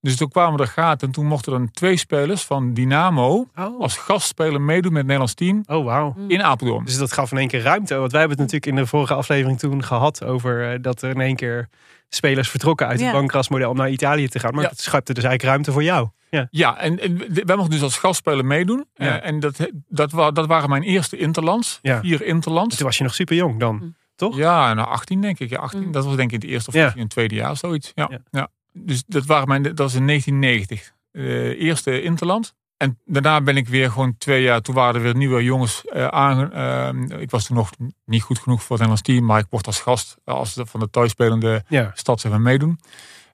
Dus 0.00 0.16
toen 0.16 0.28
kwamen 0.28 0.60
er 0.60 0.66
gaten 0.66 1.06
en 1.06 1.12
toen 1.14 1.26
mochten 1.26 1.52
er 1.52 1.68
twee 1.72 1.96
spelers 1.96 2.42
van 2.44 2.74
Dynamo 2.74 3.46
Oh. 3.58 3.80
als 3.80 3.96
gastspeler 3.96 4.60
meedoen 4.60 4.92
met 4.92 4.96
het 4.96 5.02
Nederlands 5.06 5.34
team 5.34 5.62
oh, 5.66 5.84
wauw. 5.84 6.14
in 6.28 6.42
Apeldoorn. 6.42 6.84
Dus 6.84 6.98
dat 6.98 7.12
gaf 7.12 7.32
in 7.32 7.38
één 7.38 7.48
keer 7.48 7.62
ruimte. 7.62 7.94
Want 7.94 8.10
wij 8.12 8.20
hebben 8.20 8.38
het 8.38 8.52
natuurlijk 8.52 8.76
in 8.78 8.84
de 8.84 8.88
vorige 8.90 9.14
aflevering 9.14 9.58
toen 9.58 9.84
gehad 9.84 10.24
over 10.24 10.72
eh, 10.72 10.78
dat 10.80 11.02
er 11.02 11.10
in 11.10 11.20
één 11.20 11.36
keer 11.36 11.68
spelers 12.08 12.48
vertrokken 12.48 12.86
uit 12.86 12.98
Ja. 12.98 13.04
het 13.06 13.14
bankrasmodel 13.14 13.70
om 13.70 13.76
naar 13.76 13.90
Italië 13.90 14.28
te 14.28 14.38
gaan. 14.38 14.54
Maar 14.54 14.62
Ja. 14.62 14.68
het 14.68 14.80
schapte 14.80 15.14
dus 15.14 15.24
eigenlijk 15.24 15.52
ruimte 15.54 15.72
voor 15.72 15.82
jou. 15.82 16.08
Ja. 16.30 16.46
Ja, 16.50 16.78
en, 16.78 17.00
en 17.00 17.16
wij 17.44 17.56
mochten 17.56 17.70
dus 17.74 17.82
als 17.82 17.98
gastspeler 17.98 18.44
meedoen. 18.44 18.84
Ja. 18.94 19.20
Eh, 19.20 19.28
en 19.28 19.40
dat, 19.40 19.70
dat, 19.88 20.10
dat 20.10 20.46
waren 20.46 20.68
mijn 20.68 20.82
eerste 20.82 21.16
interlands. 21.16 21.78
Ja. 21.82 22.00
Vier 22.00 22.22
interlands. 22.24 22.76
Toen 22.76 22.86
was 22.86 22.96
je 22.98 23.02
nog 23.04 23.14
super 23.14 23.36
jong 23.36 23.60
dan. 23.60 23.94
Toch? 24.16 24.36
Ja, 24.36 24.74
nou 24.74 24.88
18 24.88 25.20
denk 25.20 25.38
ik. 25.38 25.50
Ja, 25.50 25.58
18. 25.58 25.82
Mm. 25.82 25.92
Dat 25.92 26.04
was 26.04 26.16
denk 26.16 26.32
ik 26.32 26.34
in 26.34 26.40
het 26.40 26.50
eerste 26.50 26.68
of 26.68 26.74
Ja. 26.74 26.80
misschien 26.80 27.00
in 27.02 27.06
het 27.06 27.16
tweede 27.16 27.34
jaar, 27.34 27.56
zoiets. 27.56 27.92
Ja. 27.94 28.10
Ja. 28.30 28.48
Ja. 28.76 28.80
Dus 28.84 29.04
dat, 29.06 29.26
waren 29.26 29.48
mijn, 29.48 29.62
dat 29.62 29.78
was 29.78 29.94
in 29.94 30.06
1990. 30.06 30.92
eh 31.12 31.60
eerste 31.62 32.02
Interland. 32.02 32.54
En 32.76 32.98
daarna 33.04 33.40
ben 33.40 33.56
ik 33.56 33.68
weer 33.68 33.90
gewoon 33.90 34.18
twee 34.18 34.42
jaar, 34.42 34.60
toen 34.60 34.74
waren 34.74 34.94
er 34.94 35.00
weer 35.02 35.16
nieuwe 35.16 35.42
jongens 35.44 35.84
eh 35.84 36.06
aange... 36.06 36.48
eh, 36.48 37.20
ik 37.20 37.30
was 37.30 37.46
toen 37.46 37.56
nog 37.56 37.70
niet 38.04 38.22
goed 38.22 38.38
genoeg 38.38 38.58
voor 38.62 38.76
het 38.78 38.86
Nederlands 38.86 39.02
team, 39.02 39.24
maar 39.24 39.38
ik 39.40 39.46
mocht 39.50 39.66
als 39.66 39.80
gast 39.80 40.16
als 40.24 40.54
de, 40.54 40.66
van 40.66 40.80
de 40.80 40.90
thuisspelende 40.90 41.64
Ja. 41.68 41.90
stad 41.94 42.20
zeg 42.20 42.30
maar, 42.30 42.40
meedoen. 42.40 42.80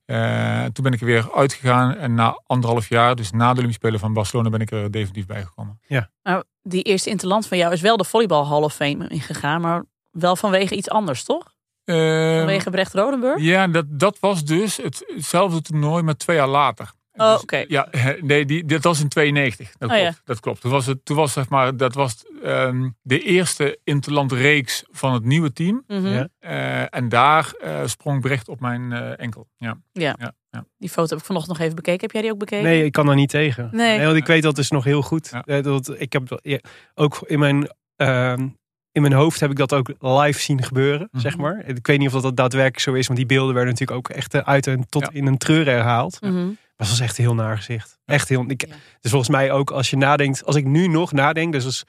Eh, 0.05 0.65
toen 0.65 0.85
ben 0.85 0.93
ik 0.93 1.01
er 1.01 1.07
weer 1.07 1.33
uitgegaan 1.35 1.95
en 1.97 2.15
na 2.15 2.41
anderhalf 2.47 2.89
jaar, 2.89 3.15
dus 3.17 3.31
na 3.31 3.39
de 3.39 3.53
Olympische 3.53 3.81
Spelen 3.81 4.01
van 4.01 4.13
Barcelona, 4.13 4.51
ben 4.51 4.61
ik 4.61 4.71
er 4.71 4.91
definitief 4.91 5.27
bijgekomen. 5.27 5.81
Nou, 6.23 6.43
die 6.63 6.83
eerste 6.83 7.11
interland 7.11 7.47
van 7.47 7.59
jou 7.59 7.73
is 7.73 7.81
wel 7.81 7.97
de 7.97 8.05
Volleybal 8.05 8.49
Hall 8.49 8.63
of 8.63 8.75
Fame 8.75 9.09
ingegaan. 9.09 9.61
Maar 9.61 9.85
wel 10.11 10.37
vanwege 10.37 10.75
iets 10.77 10.91
anders, 10.91 11.25
toch? 11.25 11.55
Ehm, 11.85 12.37
Vanwege 12.39 12.71
Brecht 12.71 12.95
Rodenburg? 12.95 13.41
Ja, 13.43 13.67
dat, 13.69 13.85
dat 13.89 14.19
was 14.21 14.45
dus 14.45 14.77
het- 14.77 15.13
hetzelfde 15.15 15.63
toernooi, 15.63 16.03
maar 16.03 16.17
twee 16.17 16.37
jaar 16.37 16.49
later. 16.49 16.91
Oh, 17.15 17.33
Dus, 17.33 17.43
oké. 17.43 17.65
Ja, 17.69 17.89
nee, 18.21 18.45
die, 18.45 18.65
dat 18.65 18.83
was 18.83 19.01
in 19.01 19.09
92. 19.09 19.73
Dat 19.79 19.91
Oh, 19.91 19.97
klopt. 19.97 20.15
ja. 20.17 20.21
Dat 20.25 20.41
klopt. 20.41 20.61
Toen 20.61 20.71
was 20.71 20.87
het, 20.87 21.05
toen 21.05 21.17
was 21.17 21.33
zeg 21.33 21.49
maar, 21.49 21.77
dat 21.77 21.95
was 21.95 22.25
ehm, 22.43 22.89
de 23.03 23.21
eerste 23.23 23.79
interlandreeks 23.85 24.85
van 24.91 25.13
het 25.13 25.25
nieuwe 25.25 25.53
team. 25.53 25.85
Mhm. 25.87 26.07
Ja. 26.07 26.29
Eh, 26.39 26.95
en 26.99 27.09
daar 27.09 27.53
eh, 27.61 27.81
sprong 27.85 28.21
Brecht 28.21 28.49
op 28.49 28.61
mijn 28.61 28.93
eh, 28.93 29.21
enkel. 29.21 29.49
Ja. 29.57 29.79
Ja. 29.93 30.17
Ja, 30.19 30.33
ja. 30.51 30.65
Die 30.79 30.89
foto 30.89 31.09
heb 31.09 31.19
ik 31.19 31.25
vanochtend 31.25 31.53
nog 31.53 31.63
even 31.67 31.77
bekeken. 31.77 32.01
Heb 32.01 32.11
jij 32.13 32.23
die 32.23 32.31
ook 32.33 32.39
bekeken? 32.39 32.65
Nee, 32.65 32.85
ik 32.85 32.93
kan 32.93 33.07
daar 33.07 33.15
niet 33.15 33.31
tegen. 33.31 33.69
Nee. 33.73 34.05
want 34.05 34.17
ik 34.17 34.27
weet 34.27 34.43
dat 34.43 34.57
dus 34.57 34.71
nog 34.71 34.85
heel 34.85 35.03
goed. 35.03 35.31
Ja. 35.45 35.61
Dat, 35.61 36.01
ik 36.01 36.13
heb 36.13 36.39
ja, 36.43 36.59
ook 36.95 37.19
in 37.27 37.39
mijn, 37.39 37.69
ehm, 37.97 38.49
in 38.93 39.03
mijn 39.03 39.15
hoofd 39.15 39.41
heb 39.41 39.51
ik 39.51 39.57
dat 39.57 39.73
ook 39.73 39.93
live 40.01 40.41
zien 40.41 40.63
gebeuren, 40.63 41.09
Mhm. 41.11 41.23
zeg 41.23 41.37
maar. 41.37 41.63
Ik 41.67 41.87
weet 41.87 41.99
niet 41.99 42.07
of 42.07 42.13
dat, 42.13 42.23
dat 42.23 42.37
daadwerkelijk 42.37 42.81
zo 42.81 42.93
is, 42.93 43.07
want 43.07 43.19
die 43.19 43.29
beelden 43.29 43.55
werden 43.55 43.73
natuurlijk 43.73 43.99
ook 43.99 44.17
echt 44.17 44.35
eh, 44.35 44.41
uit 44.41 44.67
en 44.67 44.87
tot 44.89 45.03
Ja. 45.03 45.09
in 45.13 45.27
een 45.27 45.39
treur 45.39 45.67
herhaald. 45.67 46.21
Mhm. 46.21 46.35
Maar 46.45 46.55
het 46.77 46.89
was 46.89 47.01
echt 47.01 47.17
heel 47.17 47.35
naar 47.35 47.57
gezicht. 47.57 47.99
Echt 48.05 48.29
heel. 48.29 48.45
Ik, 48.47 48.67
Ja. 48.69 48.75
Dus 49.01 49.11
volgens 49.11 49.31
mij 49.31 49.53
ook 49.53 49.71
als 49.71 49.91
je 49.91 49.97
nadenkt, 49.97 50.45
als 50.45 50.57
ik 50.57 50.65
nu 50.65 50.87
nog 50.87 51.13
nadenk, 51.13 51.53
dus 51.53 51.65
als, 51.65 51.85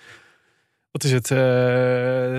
wat 0.91 1.03
is 1.03 1.11
het, 1.11 1.31
eh, 1.31 1.37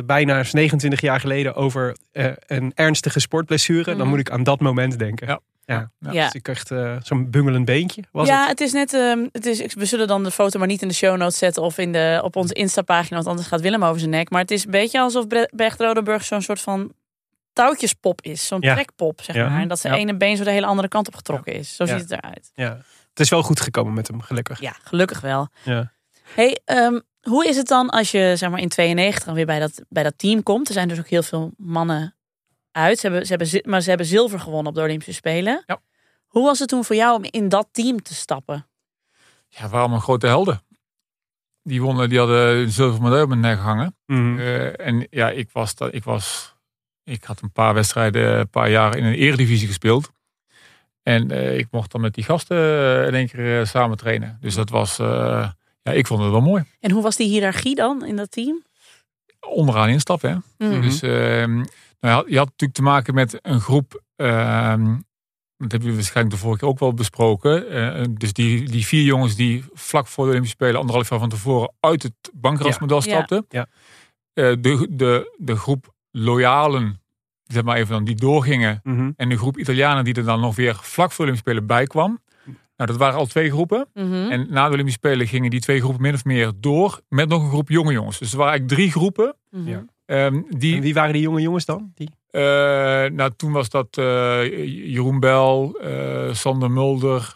bijna 0.07 0.43
29 0.53 1.01
jaar 1.01 1.21
geleden 1.21 1.55
over 1.55 1.97
eh, 2.13 2.27
een 2.47 2.73
ernstige 2.75 3.21
sportblessure, 3.21 3.91
Mhm. 3.91 3.99
dan 3.99 4.09
moet 4.09 4.19
ik 4.19 4.31
aan 4.31 4.43
dat 4.43 4.61
moment 4.61 4.99
denken. 4.99 5.27
Ja. 5.27 5.41
Ja. 5.67 5.91
Dus 5.99 6.33
ik 6.33 6.49
echt 6.49 6.71
eh, 6.71 6.97
zo'n 7.03 7.31
bungelend 7.31 7.65
beentje 7.65 8.03
was 8.13 8.29
ja, 8.29 8.41
het. 8.41 8.49
het 8.49 8.61
is 8.61 8.73
net. 8.73 8.93
ehm, 8.95 9.27
het 9.33 9.47
is, 9.47 9.75
we 9.75 9.85
zullen 9.85 10.07
dan 10.07 10.25
de 10.25 10.31
foto 10.31 10.59
maar 10.59 10.69
niet 10.69 10.83
in 10.83 10.89
de 10.89 10.95
show 10.95 11.17
notes 11.17 11.39
zetten 11.39 11.63
of 11.63 11.79
in 11.79 11.93
de, 11.93 12.21
op 12.25 12.37
onze 12.37 12.55
Insta-pagina, 12.55 13.17
want 13.17 13.27
anders 13.29 13.47
gaat 13.49 13.61
Willem 13.61 13.85
over 13.85 13.99
zijn 13.99 14.11
nek. 14.11 14.31
Maar 14.31 14.41
het 14.41 14.51
is 14.51 14.65
een 14.65 14.71
beetje 14.71 15.01
alsof 15.01 15.27
Brecht 15.51 15.81
Rodenburg 15.81 16.25
zo'n 16.25 16.43
soort 16.43 16.61
van 16.61 16.93
touwtjespop 17.53 18.23
is. 18.23 18.47
Zo'n 18.47 18.61
Ja. 18.61 18.73
trekpop, 18.75 19.21
zeg 19.23 19.37
Ja. 19.37 19.49
maar. 19.49 19.61
En 19.61 19.69
dat 19.69 19.79
zijn 19.81 19.93
Ja. 19.95 19.99
ene 20.01 20.17
been 20.17 20.37
zo 20.37 20.45
de 20.45 20.51
hele 20.51 20.67
andere 20.67 20.89
kant 20.89 21.07
op 21.07 21.15
getrokken 21.15 21.53
is. 21.55 21.77
Zo 21.77 21.85
Ja. 21.85 21.99
ziet 21.99 22.11
het 22.11 22.19
eruit. 22.23 22.51
Ja. 22.55 22.69
Het 23.11 23.21
is 23.21 23.29
wel 23.29 23.43
goed 23.43 23.61
gekomen 23.61 23.93
met 23.95 24.07
hem, 24.09 24.21
gelukkig. 24.21 24.61
Ja, 24.61 24.75
gelukkig 24.83 25.21
wel. 25.21 25.49
Ja. 25.65 25.93
Hey, 26.35 26.61
ehm, 26.65 27.01
hoe 27.23 27.47
is 27.49 27.57
het 27.57 27.67
dan 27.69 27.91
als 27.91 28.11
je 28.11 28.33
zeg 28.37 28.51
maar 28.51 28.61
in 28.61 28.69
92 28.69 29.25
dan 29.25 29.35
weer 29.35 29.47
bij 29.47 29.59
dat, 29.59 29.83
bij 29.89 30.03
dat 30.03 30.15
team 30.19 30.43
komt? 30.43 30.69
Er 30.69 30.75
zijn 30.75 30.89
dus 30.89 30.99
ook 30.99 31.09
heel 31.09 31.23
veel 31.23 31.53
mannen 31.57 32.15
uit. 32.75 32.99
Ze 32.99 33.07
hebben, 33.07 33.27
ze 33.27 33.35
hebben, 33.35 33.71
maar 33.71 33.81
ze 33.81 33.89
hebben 33.89 34.07
zilver 34.07 34.41
gewonnen 34.41 34.67
op 34.67 34.75
de 34.75 34.83
Olympische 34.83 35.13
Spelen. 35.13 35.63
Ja. 35.67 35.81
Hoe 36.27 36.45
was 36.45 36.59
het 36.59 36.69
toen 36.69 36.85
voor 36.85 36.97
jou 36.97 37.17
om 37.17 37.25
in 37.31 37.49
dat 37.49 37.69
team 37.73 38.03
te 38.03 38.15
stappen? 38.15 38.67
ja, 39.59 39.69
waren 39.69 39.91
mijn 39.91 40.03
grote 40.03 40.27
helden. 40.27 40.63
Die 41.63 41.83
wonnen, 41.83 42.09
die 42.09 42.19
hadden 42.19 42.57
een 42.57 42.71
zilveren 42.71 43.03
medaille 43.03 43.23
op 43.23 43.29
mijn 43.29 43.41
nek 43.41 43.59
hangen. 43.59 43.97
Mhm. 44.07 44.39
Eh, 44.39 44.87
en 44.87 45.07
ja, 45.11 45.31
ik 45.31 45.49
was, 45.53 45.75
dat, 45.75 45.95
ik 45.95 46.05
was, 46.05 46.55
ik 47.05 47.25
had 47.25 47.41
een 47.43 47.53
paar 47.53 47.75
wedstrijden, 47.75 48.39
een 48.39 48.49
paar 48.49 48.71
jaar 48.71 48.97
in 48.97 49.05
een 49.05 49.15
eredivisie 49.15 49.67
gespeeld. 49.67 50.13
En 51.03 51.31
eh, 51.31 51.59
ik 51.59 51.67
mocht 51.71 51.93
dan 51.93 52.01
met 52.01 52.15
die 52.15 52.25
gasten 52.25 52.57
eh, 52.57 53.07
in 53.07 53.15
één 53.15 53.29
keer 53.29 53.61
eh, 53.61 53.67
samen 53.67 53.97
trainen. 53.97 54.39
Dus 54.41 54.55
dat 54.55 54.71
was, 54.71 54.99
eh, 54.99 55.49
ja, 55.83 55.93
ik 55.93 56.07
vond 56.07 56.23
het 56.23 56.31
wel 56.31 56.41
mooi. 56.41 56.65
En 56.81 56.91
hoe 56.91 57.03
was 57.03 57.17
die 57.17 57.29
hiërarchie 57.29 57.75
dan 57.75 58.05
in 58.05 58.17
dat 58.17 58.31
team? 58.31 58.63
Onderaan 59.41 59.89
instappen, 59.89 60.45
hè. 60.59 60.67
Mhm. 60.69 60.81
Dus 60.81 61.03
ehm, 61.03 61.65
nou, 62.05 62.15
je, 62.17 62.23
had, 62.23 62.25
je 62.31 62.37
had 62.39 62.47
natuurlijk 62.49 62.73
te 62.79 62.83
maken 62.83 63.15
met 63.15 63.39
een 63.43 63.61
groep. 63.61 64.03
ehm, 64.17 64.97
dat 65.57 65.71
hebben 65.73 65.89
we 65.91 65.95
waarschijnlijk 65.95 66.35
de 66.37 66.41
vorige 66.41 66.59
keer 66.61 66.69
ook 66.69 66.79
wel 66.79 66.95
besproken. 66.95 67.69
eh, 67.71 68.05
dus 68.11 68.33
die, 68.33 68.71
die 68.71 68.87
vier 68.87 69.03
jongens 69.05 69.37
die 69.37 69.65
vlak 69.73 70.07
voor 70.07 70.25
de 70.25 70.31
Olympische 70.31 70.57
Spelen, 70.57 70.81
anderhalf 70.81 71.09
jaar 71.11 71.19
van 71.19 71.29
tevoren, 71.29 71.73
uit 71.81 72.03
het 72.03 72.15
bankrasmodel 72.35 72.97
Ja. 72.97 73.03
stapten. 73.03 73.45
Ja. 73.49 73.67
Eh, 74.33 74.53
de, 74.61 74.87
de, 74.91 75.35
de 75.39 75.57
groep 75.57 75.93
loyalen, 76.11 77.03
zeg 77.45 77.63
maar 77.63 77.77
even 77.77 77.93
dan, 77.95 78.05
die 78.05 78.15
doorgingen. 78.15 78.81
Mhm. 78.83 79.11
En 79.17 79.29
de 79.29 79.37
groep 79.37 79.59
Italianen 79.59 80.05
die 80.05 80.15
er 80.15 80.25
dan 80.25 80.41
nog 80.41 80.57
weer 80.57 80.75
vlak 80.75 81.13
voor 81.13 81.25
de 81.25 81.31
Olympische 81.31 81.51
Spelen 81.51 81.67
bij 81.67 81.87
kwam. 81.87 82.23
Nou, 82.77 82.91
dat 82.91 82.97
waren 82.97 83.19
al 83.19 83.27
twee 83.27 83.51
groepen. 83.51 83.87
Mhm. 83.95 84.13
En 84.31 84.47
na 84.51 84.67
de 84.67 84.73
Olympische 84.73 84.99
Spelen 85.05 85.27
gingen 85.27 85.51
die 85.51 85.61
twee 85.61 85.81
groepen 85.81 86.03
min 86.03 86.15
of 86.15 86.25
meer 86.25 86.53
door 86.57 87.01
met 87.09 87.29
nog 87.29 87.43
een 87.43 87.49
groep 87.49 87.69
jonge 87.69 87.93
jongens. 87.93 88.19
Dus 88.19 88.31
er 88.33 88.37
waren 88.39 88.53
eigenlijk 88.53 88.81
drie 88.81 88.93
groepen. 88.93 89.37
Mhm. 89.51 89.69
Ja. 89.69 89.85
Ehm, 90.07 90.43
die 90.49 90.77
En 90.77 90.83
wie 90.83 90.95
waren 90.95 91.13
die 91.13 91.23
jonge 91.23 91.41
jongens 91.41 91.65
dan? 91.65 91.93
Die? 91.95 92.11
eh, 92.31 92.41
nou, 93.11 93.31
toen 93.37 93.53
was 93.53 93.69
dat 93.69 93.97
eh, 93.99 94.43
Jeroen 94.93 95.21
Bel, 95.21 95.79
eh, 95.81 96.33
Sander 96.35 96.71
Mulder, 96.71 97.35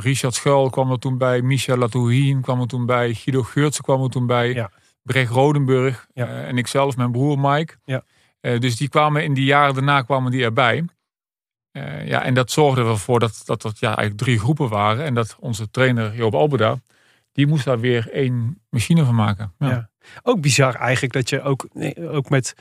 Richard 0.00 0.34
Schuil 0.34 0.70
kwam 0.70 0.90
er 0.90 0.98
toen 0.98 1.18
bij, 1.18 1.42
Michel 1.42 1.76
Latouhien 1.76 2.40
kwam 2.40 2.60
er 2.60 2.66
toen 2.66 2.86
bij, 2.86 3.14
Guido 3.14 3.42
Geurtsen 3.42 3.84
kwam 3.84 4.02
er 4.02 4.10
toen 4.10 4.26
bij, 4.26 4.52
Ja. 4.52 4.70
Brecht 5.02 5.30
Rodenburg 5.32 6.06
Ja. 6.14 6.26
en 6.26 6.58
ikzelf, 6.58 6.96
mijn 6.96 7.12
broer 7.12 7.38
Mike. 7.38 7.74
Ja. 7.84 8.02
Dus 8.58 8.76
die 8.76 8.88
kwamen 8.88 9.24
in 9.24 9.34
die 9.34 9.44
jaren 9.44 9.74
daarna 9.74 10.02
kwamen 10.02 10.30
die 10.30 10.44
erbij. 10.44 10.84
Ja, 12.04 12.22
en 12.22 12.34
dat 12.34 12.50
zorgde 12.50 12.84
ervoor 12.84 13.20
dat, 13.20 13.42
dat 13.44 13.62
dat 13.62 13.78
ja, 13.78 13.86
eigenlijk 13.86 14.16
drie 14.18 14.38
groepen 14.38 14.68
waren. 14.68 15.04
En 15.04 15.14
dat 15.14 15.36
onze 15.40 15.70
trainer 15.70 16.14
Joop 16.14 16.34
Albeda, 16.34 16.76
die 17.32 17.46
moest 17.46 17.64
daar 17.64 17.80
weer 17.80 18.10
één 18.12 18.60
machine 18.70 19.04
van 19.04 19.14
maken. 19.14 19.52
Ja. 19.58 19.68
Ja. 19.68 19.88
Ook 20.22 20.40
bizar 20.40 20.74
eigenlijk 20.74 21.12
dat 21.12 21.28
je 21.28 21.42
ook, 21.42 21.66
nee, 21.72 22.08
ook 22.08 22.28
met, 22.30 22.54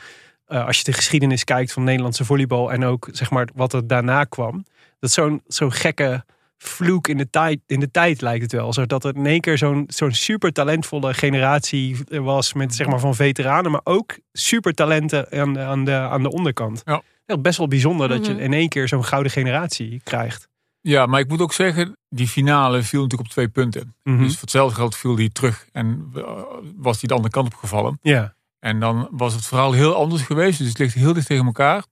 eh, 0.46 0.66
als 0.66 0.78
je 0.78 0.84
de 0.84 0.94
geschiedenis 0.94 1.44
kijkt 1.44 1.72
van 1.74 1.84
Nederlandse 1.84 2.26
volleybal 2.26 2.72
en 2.72 2.84
ook 2.86 3.10
zeg 3.12 3.30
maar 3.32 3.48
wat 3.56 3.74
er 3.74 3.88
daarna 3.88 4.24
kwam, 4.24 4.66
dat 5.00 5.12
zo'n 5.12 5.42
zo'n 5.48 5.72
gekke 5.72 6.26
vloek 6.58 7.08
in 7.08 7.18
de, 7.18 7.30
tijd, 7.30 7.60
in 7.66 7.80
de 7.80 7.92
tijd 7.92 8.22
lijkt 8.22 8.42
het 8.42 8.52
wel. 8.52 8.74
Zodat 8.74 9.04
er 9.04 9.16
in 9.16 9.26
één 9.26 9.42
keer 9.42 9.58
zo'n 9.58 9.84
zo'n 9.88 10.12
super 10.12 10.52
talentvolle 10.54 11.14
generatie 11.14 11.98
was 12.10 12.54
met 12.54 12.76
zeg 12.76 12.88
maar 12.88 13.00
van 13.00 13.16
veteranen, 13.16 13.72
maar 13.72 13.82
ook 13.84 14.18
super 14.34 14.74
talenten 14.74 15.32
aan, 15.32 15.54
de- 15.54 15.60
aan, 15.60 15.86
de, 15.86 15.92
aan 15.94 16.24
de 16.24 16.32
onderkant. 16.32 16.82
Ja. 16.86 17.02
Best 17.40 17.58
wel 17.58 17.68
bijzonder 17.68 18.08
dat 18.10 18.22
Mhm. 18.22 18.32
je 18.38 18.42
in 18.44 18.54
één 18.54 18.70
keer 18.70 18.88
zo'n 18.88 19.06
gouden 19.06 19.32
generatie 19.32 20.02
krijgt. 20.04 20.48
Ja, 20.88 21.06
maar 21.06 21.20
ik 21.20 21.28
moet 21.28 21.42
ook 21.42 21.54
zeggen, 21.54 21.98
die 22.10 22.28
finale 22.28 22.84
viel 22.84 23.02
natuurlijk 23.02 23.30
op 23.30 23.36
twee 23.36 23.48
punten. 23.48 23.96
Mhm. 24.04 24.18
Dus 24.24 24.32
voor 24.32 24.42
hetzelfde 24.42 24.76
geld 24.76 24.96
viel 24.96 25.16
die 25.16 25.32
terug 25.32 25.68
en 25.72 26.12
eh, 26.16 26.42
was 26.76 27.00
die 27.00 27.08
de 27.08 27.14
andere 27.14 27.34
kant 27.34 27.46
op 27.48 27.54
gevallen. 27.54 28.00
Ja, 28.02 28.36
En 28.60 28.80
dan 28.80 29.08
was 29.12 29.34
het 29.34 29.46
verhaal 29.46 29.72
heel 29.72 29.96
anders 29.96 30.22
geweest. 30.22 30.58
Dus 30.58 30.68
het 30.68 30.78
ligt 30.78 30.94
heel 30.94 31.14
dicht 31.14 31.28
tegen 31.28 31.46
elkaar. 31.46 31.86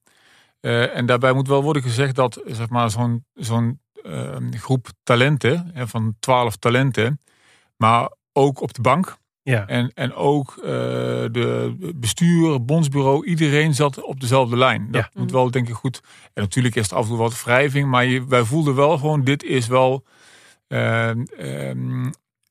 Eh, 0.60 0.96
en 0.96 1.06
daarbij 1.06 1.32
moet 1.32 1.48
wel 1.48 1.62
worden 1.62 1.82
gezegd 1.82 2.14
dat 2.14 2.42
zeg 2.46 2.68
maar, 2.68 2.90
zo'n 2.90 3.24
zo'n 3.34 3.80
eh, 4.02 4.36
groep 4.50 4.88
talenten, 5.02 5.70
hè, 5.72 5.88
van 5.88 6.16
twaalf 6.20 6.56
talenten, 6.56 7.20
maar 7.76 8.10
ook 8.32 8.60
op 8.60 8.74
de 8.74 8.82
bank. 8.82 9.16
Ja. 9.52 9.66
En, 9.66 9.90
en 9.94 10.14
ook 10.14 10.54
eh, 10.56 10.64
de 11.32 11.74
bestuur, 11.96 12.64
bondsbureau, 12.64 13.26
iedereen 13.26 13.74
zat 13.74 14.02
op 14.02 14.20
dezelfde 14.20 14.56
lijn. 14.56 14.88
Dat 14.90 15.02
Ja. 15.14 15.20
moet 15.20 15.30
wel 15.30 15.50
denk 15.50 15.68
ik 15.68 15.74
goed. 15.74 16.00
En 16.34 16.42
natuurlijk 16.42 16.74
is 16.74 16.90
er 16.90 16.96
af 16.96 17.02
en 17.02 17.08
toe 17.08 17.18
wat 17.18 17.42
wrijving, 17.42 17.88
maar 17.88 18.04
je, 18.04 18.26
wij 18.26 18.44
voelden 18.44 18.74
wel 18.74 18.98
gewoon, 18.98 19.24
dit 19.24 19.42
is 19.42 19.66
wel 19.66 20.04
eh, 20.66 21.08
ehm, 21.10 22.10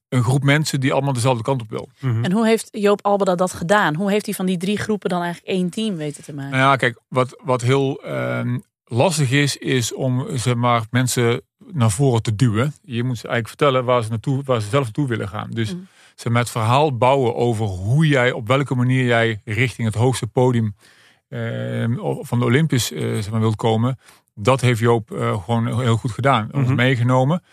een 0.10 0.24
groep 0.24 0.44
mensen 0.44 0.80
die 0.80 0.94
allemaal 0.94 1.14
dezelfde 1.14 1.44
kant 1.44 1.62
op 1.62 1.70
wil. 1.70 1.90
Mhm. 2.00 2.24
En 2.24 2.32
hoe 2.32 2.46
heeft 2.48 2.68
Joop 2.72 3.00
Albeda 3.06 3.36
dat 3.36 3.54
gedaan? 3.54 3.96
Hoe 3.96 4.12
heeft 4.12 4.26
hij 4.26 4.36
van 4.36 4.46
die 4.46 4.58
drie 4.58 4.78
groepen 4.78 5.10
dan 5.10 5.22
eigenlijk 5.22 5.54
één 5.58 5.70
team 5.70 5.96
weten 5.96 6.24
te 6.24 6.34
maken? 6.34 6.52
Nou 6.52 6.64
ja, 6.64 6.76
kijk, 6.76 7.00
wat, 7.08 7.42
wat 7.44 7.62
heel 7.62 8.02
ehm, 8.04 8.58
lastig 8.86 9.32
is, 9.32 9.58
is 9.58 9.94
om 9.94 10.26
zeg 10.38 10.56
maar, 10.56 10.84
mensen 10.92 11.42
naar 11.72 11.92
voren 11.92 12.22
te 12.22 12.36
duwen. 12.36 12.74
Je 12.84 13.04
moet 13.04 13.18
ze 13.18 13.28
eigenlijk 13.28 13.48
vertellen 13.48 13.86
waar 13.86 14.04
ze, 14.04 14.10
naartoe, 14.10 14.42
waar 14.46 14.62
ze 14.62 14.70
zelf 14.70 14.84
naartoe 14.84 15.08
willen 15.08 15.28
gaan. 15.28 15.50
Dus 15.52 15.74
Mm. 15.74 15.88
Zeg 16.16 16.32
maar, 16.34 16.42
het 16.42 16.52
verhaal 16.52 16.98
bouwen 16.98 17.36
over 17.36 17.66
hoe 17.66 18.08
jij, 18.08 18.32
op 18.32 18.48
welke 18.48 18.76
manier 18.76 19.06
jij 19.06 19.42
richting 19.46 19.88
het 19.88 19.96
hoogste 19.98 20.28
podium 20.28 20.76
ehm, 21.30 21.96
van 22.22 22.40
de 22.40 22.46
Olympus 22.46 22.92
eh, 22.92 23.02
zeg 23.14 23.30
maar, 23.32 23.40
wilt 23.40 23.56
komen. 23.56 24.00
Dat 24.34 24.62
heeft 24.62 24.80
Joop 24.80 25.12
eh, 25.12 25.44
gewoon 25.44 25.82
heel 25.82 25.98
goed 25.98 26.12
gedaan. 26.12 26.50
Ons 26.52 26.66
Mhm. 26.68 26.76
meegenomen. 26.76 27.44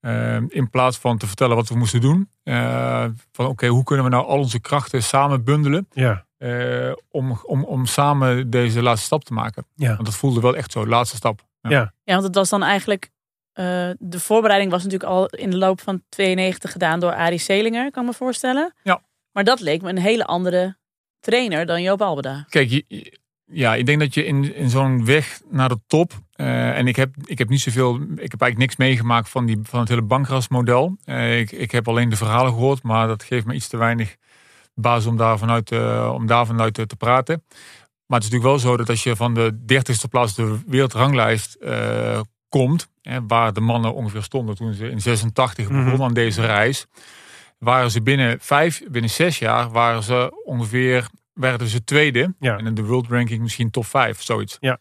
Ehm, 0.00 0.44
in 0.48 0.70
plaats 0.70 0.98
van 0.98 1.18
te 1.18 1.26
vertellen 1.26 1.56
wat 1.56 1.68
we 1.68 1.76
moesten 1.76 2.00
doen. 2.00 2.28
eh, 2.42 3.04
van 3.32 3.46
oké, 3.46 3.66
hoe 3.66 3.84
kunnen 3.84 4.04
we 4.04 4.10
nou 4.10 4.26
al 4.26 4.38
onze 4.38 4.60
krachten 4.60 5.02
samen 5.02 5.44
bundelen. 5.44 5.86
ja. 5.92 6.24
eh, 6.38 6.92
om, 7.10 7.38
om, 7.44 7.64
om 7.64 7.86
samen 7.86 8.50
deze 8.50 8.82
laatste 8.82 9.06
stap 9.06 9.24
te 9.24 9.32
maken. 9.32 9.66
Ja. 9.74 9.88
Want 9.94 10.04
dat 10.04 10.14
voelde 10.14 10.40
wel 10.40 10.56
echt 10.56 10.72
zo, 10.72 10.86
laatste 10.86 11.16
stap. 11.16 11.40
Ja. 11.60 11.70
Ja. 11.70 11.92
Ja, 12.04 12.12
want 12.12 12.22
het 12.26 12.34
was 12.34 12.48
dan 12.48 12.62
eigenlijk. 12.62 13.10
Eh, 13.52 13.90
de 13.98 14.20
voorbereiding 14.20 14.70
was 14.72 14.82
natuurlijk 14.84 15.10
al 15.10 15.26
in 15.26 15.50
de 15.50 15.56
loop 15.56 15.80
van 15.80 16.02
92 16.08 16.72
gedaan 16.72 17.00
door 17.00 17.12
Arie 17.14 17.38
Selinger, 17.38 17.90
kan 17.90 18.02
ik 18.02 18.08
me 18.10 18.14
voorstellen. 18.16 18.74
Ja. 18.82 19.02
Maar 19.32 19.44
dat 19.44 19.60
leek 19.60 19.82
me 19.82 19.88
een 19.88 19.98
hele 19.98 20.24
andere 20.24 20.76
trainer 21.20 21.66
dan 21.66 21.82
Joop 21.82 22.02
Albeda. 22.02 22.46
Kijk, 22.48 22.70
je- 22.70 22.84
je- 22.88 23.20
ja, 23.44 23.74
ik 23.74 23.86
denk 23.86 24.00
dat 24.00 24.14
je 24.14 24.24
in, 24.24 24.54
in 24.54 24.70
zo'n 24.70 25.04
weg 25.04 25.40
naar 25.50 25.68
de 25.68 25.78
top. 25.86 26.12
eh, 26.32 26.78
en 26.78 26.86
ik 26.86 26.96
heb, 26.96 27.14
ik 27.24 27.38
heb 27.38 27.48
niet 27.48 27.60
zoveel. 27.60 27.94
Ik 27.94 28.30
heb 28.30 28.40
eigenlijk 28.40 28.58
niks 28.58 28.76
meegemaakt 28.76 29.28
van, 29.28 29.46
die, 29.46 29.58
van 29.62 29.80
het 29.80 29.88
hele 29.88 30.02
bankrasmodel. 30.02 30.96
Eh, 31.04 31.38
ik, 31.40 31.52
ik 31.52 31.70
heb 31.70 31.88
alleen 31.88 32.08
de 32.08 32.16
verhalen 32.16 32.52
gehoord, 32.52 32.82
maar 32.82 33.06
dat 33.06 33.22
geeft 33.22 33.46
me 33.46 33.54
iets 33.54 33.68
te 33.68 33.76
weinig 33.76 34.16
basis 34.74 35.06
om 35.06 35.16
daar 35.16 35.38
vanuit, 35.38 35.72
om 36.12 36.26
daar 36.26 36.46
vanuit 36.46 36.74
te, 36.74 36.86
te 36.86 36.96
praten. 36.96 37.44
Maar 38.06 38.20
het 38.20 38.28
is 38.28 38.30
natuurlijk 38.34 38.42
wel 38.62 38.70
zo 38.70 38.76
dat 38.76 38.88
als 38.88 39.02
je 39.02 39.16
van 39.16 39.34
de 39.34 39.58
30ste 39.72 40.08
plaats 40.10 40.34
de 40.34 40.58
wereldranglijst 40.66 41.56
komt, 42.48 42.88
hè, 43.02 43.26
waar 43.26 43.52
de 43.52 43.60
mannen 43.60 43.94
ongeveer 43.94 44.22
stonden 44.22 44.54
toen 44.54 44.72
ze 44.72 44.90
in 44.90 45.00
86 45.00 45.68
Mhm. 45.68 45.84
begonnen 45.84 46.06
aan 46.06 46.14
deze 46.14 46.46
reis, 46.46 46.86
waren 47.58 47.90
ze 47.90 48.02
binnen 48.02 48.36
vijf, 48.40 48.82
binnen 48.90 49.10
zes 49.10 49.38
jaar, 49.38 49.70
waren 49.70 50.02
ze 50.02 50.42
ongeveer, 50.44 51.06
werden 51.32 51.66
ze 51.66 51.84
tweede. 51.84 52.34
Ja. 52.40 52.58
En 52.58 52.66
in 52.66 52.74
de 52.74 52.84
world 52.84 53.08
ranking 53.08 53.42
misschien 53.42 53.70
top 53.70 53.86
5, 53.86 54.22
zoiets. 54.22 54.56
Ja. 54.60 54.78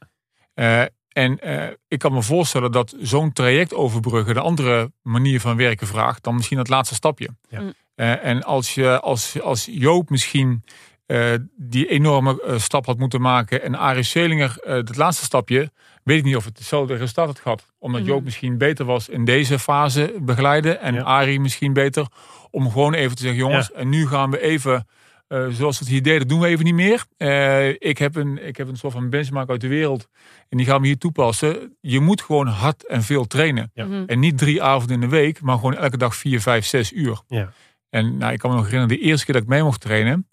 Eh, 0.53 0.81
en 1.12 1.39
eh, 1.39 1.67
ik 1.88 1.99
kan 1.99 2.13
me 2.13 2.21
voorstellen 2.21 2.71
dat 2.71 2.95
zo'n 2.99 3.34
traject 3.34 3.73
overbruggen 3.73 4.34
de 4.34 4.39
andere 4.39 4.91
manier 5.01 5.39
van 5.39 5.57
werken 5.57 5.88
vraagt 5.88 6.23
dan 6.23 6.36
misschien 6.36 6.57
het 6.57 6.69
laatste 6.69 6.95
stapje. 6.95 7.29
Ja. 7.49 7.60
Mm. 7.62 7.73
Eh, 7.95 8.25
en 8.25 8.43
als, 8.43 8.73
je, 8.75 8.99
als, 8.99 9.41
als 9.41 9.67
Joop 9.71 10.10
misschien 10.10 10.63
eh, 11.05 11.34
die 11.55 11.88
enorme 11.88 12.41
stap 12.57 12.86
had 12.86 12.97
moeten 12.97 13.21
maken 13.21 13.63
en 13.63 13.75
Arie 13.75 14.03
Selinger 14.03 14.57
eh, 14.60 14.73
het 14.73 14.97
laatste 14.97 15.23
stapje, 15.25 15.71
weet 16.03 16.17
ik 16.17 16.23
niet 16.23 16.35
of 16.35 16.45
het 16.45 16.57
hetzelfde 16.57 16.95
resultaat 16.95 17.25
had 17.27 17.39
gehad. 17.39 17.65
Omdat 17.79 18.01
Mhm. 18.01 18.09
Joop 18.09 18.23
misschien 18.23 18.57
beter 18.57 18.85
was 18.85 19.09
in 19.09 19.25
deze 19.25 19.59
fase 19.59 20.13
begeleiden 20.21 20.81
en 20.81 20.93
Ja. 20.93 21.01
Arie 21.01 21.39
misschien 21.39 21.73
beter 21.73 22.05
om 22.51 22.71
gewoon 22.71 22.93
even 22.93 23.15
te 23.15 23.21
zeggen, 23.21 23.39
jongens, 23.39 23.71
en 23.71 23.89
nu 23.89 24.07
gaan 24.07 24.31
we 24.31 24.41
even 24.41 24.87
eh, 25.27 25.47
zoals 25.49 25.79
we 25.79 25.83
het 25.83 25.93
hier 25.93 26.03
deden, 26.03 26.27
doen 26.27 26.39
we 26.39 26.47
even 26.47 26.65
niet 26.65 26.73
meer. 26.73 27.05
Eh, 27.17 27.69
ik, 27.69 27.97
heb 27.97 28.15
een, 28.15 28.47
ik 28.47 28.57
heb 28.57 28.67
een 28.67 28.75
soort 28.77 28.93
van 28.93 29.09
benchmark 29.09 29.49
uit 29.49 29.61
de 29.61 29.67
wereld. 29.67 30.07
En 30.49 30.57
die 30.57 30.65
gaan 30.65 30.81
we 30.81 30.87
hier 30.87 30.97
toepassen. 30.97 31.77
Je 31.81 31.99
moet 31.99 32.21
gewoon 32.21 32.47
hard 32.47 32.87
en 32.87 33.03
veel 33.03 33.27
trainen. 33.27 33.71
Ja. 33.73 33.85
Mhm. 33.85 34.03
En 34.05 34.19
niet 34.19 34.37
drie 34.37 34.63
avonden 34.63 34.95
in 34.95 35.01
de 35.01 35.15
week, 35.15 35.41
maar 35.41 35.55
gewoon 35.55 35.75
elke 35.75 35.97
dag 35.97 36.15
vier, 36.15 36.41
vijf, 36.41 36.65
zes 36.65 36.91
uur. 36.93 37.21
Ja. 37.27 37.51
En 37.89 38.17
nou, 38.17 38.33
ik 38.33 38.39
kan 38.39 38.49
me 38.49 38.55
nog 38.55 38.65
herinneren, 38.65 38.97
de 38.97 39.03
eerste 39.03 39.25
keer 39.25 39.33
dat 39.33 39.43
ik 39.43 39.49
mee 39.49 39.63
mocht 39.63 39.81
trainen, 39.81 40.27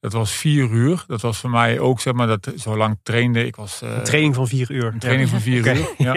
dat 0.00 0.12
was 0.12 0.32
vier 0.32 0.70
uur. 0.70 1.04
Dat 1.06 1.20
was 1.20 1.38
voor 1.38 1.50
mij 1.50 1.78
ook, 1.78 2.00
zeg 2.00 2.12
maar, 2.14 2.26
dat 2.26 2.52
zo 2.56 2.76
lang 2.76 2.98
trainde. 3.02 3.46
Ik 3.46 3.56
was 3.56 3.82
eh, 3.82 3.96
Een 3.96 4.04
training 4.04 4.34
van 4.34 4.48
vier 4.48 4.70
uur. 4.70 4.84
een 4.84 4.98
training 4.98 5.28
van 5.28 5.40
vier 5.40 5.66
uur. 5.76 5.88
Ja. 5.98 6.16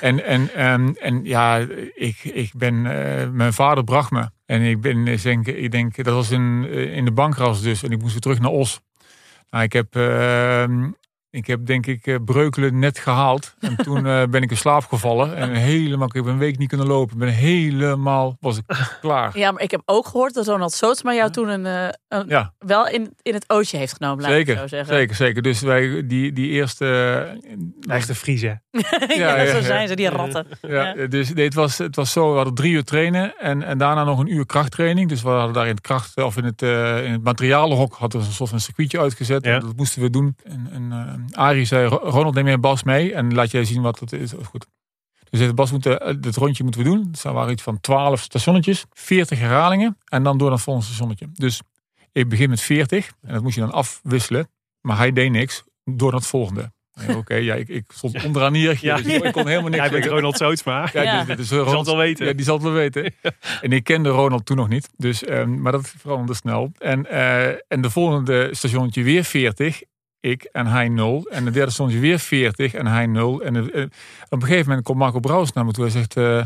En, 0.00 0.24
en, 0.24 0.54
ehm, 0.54 0.88
en 0.88 1.24
ja, 1.24 1.58
ik, 1.94 2.24
ik 2.24 2.50
ben, 2.56 2.74
eh, 2.86 3.28
mijn 3.30 3.52
vader 3.52 3.84
bracht 3.84 4.10
me. 4.10 4.30
En 4.46 4.62
ik 4.62 4.80
ben, 4.80 5.06
ik 5.06 5.22
denk, 5.22 5.46
ik 5.46 5.70
denk 5.70 6.04
dat 6.04 6.14
was 6.14 6.30
in, 6.30 6.66
eh, 6.70 6.96
in 6.96 7.04
de 7.04 7.12
bankras 7.12 7.62
dus. 7.62 7.82
En 7.82 7.90
ik 7.90 8.00
moest 8.00 8.12
weer 8.12 8.20
terug 8.20 8.40
naar 8.40 8.50
Os. 8.50 8.80
Nou, 9.50 9.64
ik 9.64 9.72
heb, 9.72 9.96
ehm, 9.96 10.90
ik 11.34 11.46
heb 11.46 11.66
denk 11.66 11.86
ik 11.86 12.06
eh, 12.06 12.16
Breukelen 12.24 12.78
net 12.78 12.98
gehaald. 12.98 13.54
En 13.60 13.76
toen 13.84 14.06
eh, 14.06 14.22
ben 14.30 14.42
ik 14.42 14.50
in 14.50 14.56
slaap 14.56 14.84
gevallen. 14.84 15.36
En 15.36 15.50
helemaal, 15.50 16.06
ik 16.06 16.12
heb 16.12 16.24
een 16.24 16.38
week 16.38 16.58
niet 16.58 16.68
kunnen 16.68 16.86
lopen. 16.86 17.12
Ik 17.14 17.18
ben 17.18 17.28
helemaal, 17.32 18.36
was 18.40 18.56
ik 18.56 18.64
klaar. 19.00 19.38
Ja, 19.38 19.52
maar 19.52 19.62
ik 19.62 19.70
heb 19.70 19.82
ook 19.84 20.06
gehoord 20.06 20.34
dat 20.34 20.46
Ronald 20.46 20.72
Sootsma 20.72 21.14
jou 21.14 21.30
toen 21.30 21.48
een, 21.48 21.66
eh, 21.66 21.88
een- 22.08 22.28
Ja. 22.28 22.52
wel 22.58 22.88
in, 22.88 23.14
in 23.22 23.34
het 23.34 23.44
ootje 23.50 23.76
heeft 23.76 23.92
genomen. 23.96 24.22
Laat 24.22 24.32
ik 24.32 24.46
het 24.46 24.46
zo 24.46 24.52
Zeker, 24.52 24.68
zeggen. 24.68 24.94
zeker, 24.96 25.14
zeker. 25.14 25.42
Dus 25.42 25.60
wij, 25.60 26.06
die, 26.06 26.32
die 26.32 26.48
eerste... 26.50 26.82
Echte 27.86 28.14
Friese. 28.14 28.60
ja, 29.16 29.42
ja, 29.42 29.46
zo 29.52 29.60
zijn 29.60 29.88
ze, 29.88 29.94
die 29.96 30.08
ratten. 30.08 30.46
Ja, 30.60 31.06
dus 31.06 31.32
nee, 31.34 31.44
het, 31.44 31.54
was, 31.54 31.78
het 31.78 31.96
was 31.96 32.12
zo, 32.12 32.30
we 32.30 32.36
hadden 32.36 32.54
drie 32.54 32.72
uur 32.72 32.84
trainen 32.84 33.38
en, 33.38 33.62
en 33.62 33.78
daarna 33.78 34.04
nog 34.04 34.18
een 34.18 34.32
uur 34.32 34.46
krachttraining. 34.46 35.08
Dus 35.08 35.22
we 35.22 35.28
hadden 35.28 35.52
daar 35.54 35.64
in 35.66 35.70
het 35.70 35.80
kracht 35.80 36.16
of 36.16 36.36
in 36.36 36.44
het, 36.44 36.62
eh, 36.62 37.04
in 37.04 37.12
het 37.12 37.22
materialenhok 37.24 37.94
hadden 37.94 38.20
we 38.20 38.26
een 38.26 38.32
soort 38.32 38.50
van 38.50 38.60
circuitje 38.60 39.00
uitgezet. 39.00 39.44
Ja. 39.44 39.58
Dat 39.58 39.76
moesten 39.76 40.02
we 40.02 40.10
doen. 40.10 40.36
En, 40.44 40.68
en 40.72 40.92
eh, 40.92 40.98
Arie 41.32 41.64
zei, 41.64 41.86
"Ro- 41.86 42.00
Ronald 42.10 42.34
neem 42.34 42.46
jij 42.46 42.60
Bas 42.60 42.82
mee 42.82 43.14
en 43.14 43.34
laat 43.34 43.50
jij 43.50 43.64
zien 43.64 43.82
wat 43.82 44.00
het 44.00 44.12
is. 44.12 44.30
Dat 44.30 44.40
is 44.40 44.46
goed. 44.46 44.66
Zeiden, 45.30 45.54
Bas, 45.56 45.70
we 45.70 45.72
moeten, 45.72 46.20
dit 46.20 46.36
rondje 46.36 46.62
moeten 46.62 46.82
we 46.82 46.88
doen. 46.88 47.08
Dus 47.10 47.24
er 47.24 47.32
waren 47.32 47.52
iets 47.52 47.62
van 47.62 47.80
12 47.80 48.20
stationnetjes, 48.20 48.84
40 48.92 49.38
herhalingen 49.38 49.98
en 50.04 50.22
dan 50.22 50.38
door 50.38 50.46
naar 50.46 50.56
het 50.56 50.64
volgende 50.64 50.88
stationnetje. 50.88 51.28
Dus 51.32 51.60
ik 52.12 52.28
begin 52.28 52.48
met 52.50 52.60
40 52.60 53.12
en 53.22 53.32
dat 53.34 53.42
moest 53.42 53.54
je 53.54 53.60
dan 53.60 53.72
afwisselen. 53.72 54.48
Maar 54.80 54.96
hij 54.96 55.12
deed 55.12 55.30
niks 55.30 55.64
door 55.84 56.10
naar 56.10 56.20
het 56.20 56.28
volgende. 56.28 56.72
Oké, 57.16 57.34
ja, 57.34 57.54
ik, 57.54 57.68
ik 57.68 57.84
stond 57.88 58.24
onderaan 58.24 58.54
hier. 58.54 58.78
Ja. 58.80 58.96
dus 58.96 59.06
ik 59.06 59.32
kon 59.32 59.46
helemaal 59.46 59.70
niks 59.70 59.82
Jij 59.82 59.90
bent. 59.90 60.04
Ronald 60.04 60.36
Sootsma. 60.36 60.88
Ja, 60.92 61.02
Ja. 61.02 61.26
is 61.36 61.48
zal 61.48 61.64
het 61.78 61.86
wel 61.86 61.96
weten. 61.96 62.26
Ja, 62.26 62.32
die 62.32 62.44
zal 62.44 62.54
het 62.54 62.64
wel 62.64 62.72
weten. 62.72 63.14
En 63.60 63.72
ik 63.72 63.84
kende 63.84 64.08
Ronald 64.08 64.46
toen 64.46 64.56
nog 64.56 64.68
niet. 64.68 64.90
Dus, 64.96 65.24
ehm, 65.24 65.60
maar 65.62 65.72
dat 65.72 65.94
veranderde 65.98 66.34
snel. 66.34 66.72
En, 66.78 67.06
eh, 67.06 67.46
en 67.68 67.80
de 67.80 67.90
volgende 67.90 68.48
stationnetje 68.54 69.02
weer 69.02 69.24
40. 69.24 69.82
Ik 70.24 70.42
en 70.52 70.66
hij 70.66 70.88
0. 70.88 71.26
En 71.30 71.44
de 71.44 71.50
derde 71.50 71.70
stationnetje 71.70 72.00
weer 72.08 72.18
40 72.18 72.74
en 72.74 72.86
hij 72.86 73.06
0. 73.06 73.40
En 73.42 73.56
eh, 73.56 73.82
op 74.28 74.42
een 74.42 74.42
gegeven 74.42 74.68
moment 74.68 74.84
komt 74.86 74.98
Marco 74.98 75.20
Brouwers 75.20 75.52
naar 75.52 75.64
me 75.64 75.72
toe. 75.72 75.84
Hij 75.84 75.92
zegt... 75.92 76.16
eh, 76.16 76.42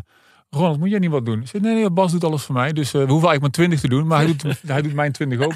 Ronald, 0.50 0.78
moet 0.78 0.90
jij 0.90 0.98
niet 0.98 1.10
wat 1.10 1.24
doen? 1.26 1.40
Ik 1.40 1.46
zeg, 1.48 1.60
nee, 1.60 1.74
nee, 1.74 1.90
Bas 1.90 2.12
doet 2.12 2.24
alles 2.24 2.42
voor 2.42 2.54
mij. 2.54 2.72
Dus 2.72 2.86
eh, 2.86 2.92
we 2.92 3.10
hoeven 3.10 3.28
eigenlijk 3.28 3.40
maar 3.40 3.50
20 3.68 3.80
te 3.80 3.88
doen. 3.88 4.06
Maar 4.06 4.18
hij 4.18 4.26
doet, 4.26 4.42
hij 4.66 4.82
doet 4.82 4.94
mijn 4.94 5.12
20 5.12 5.40
ook. 5.40 5.54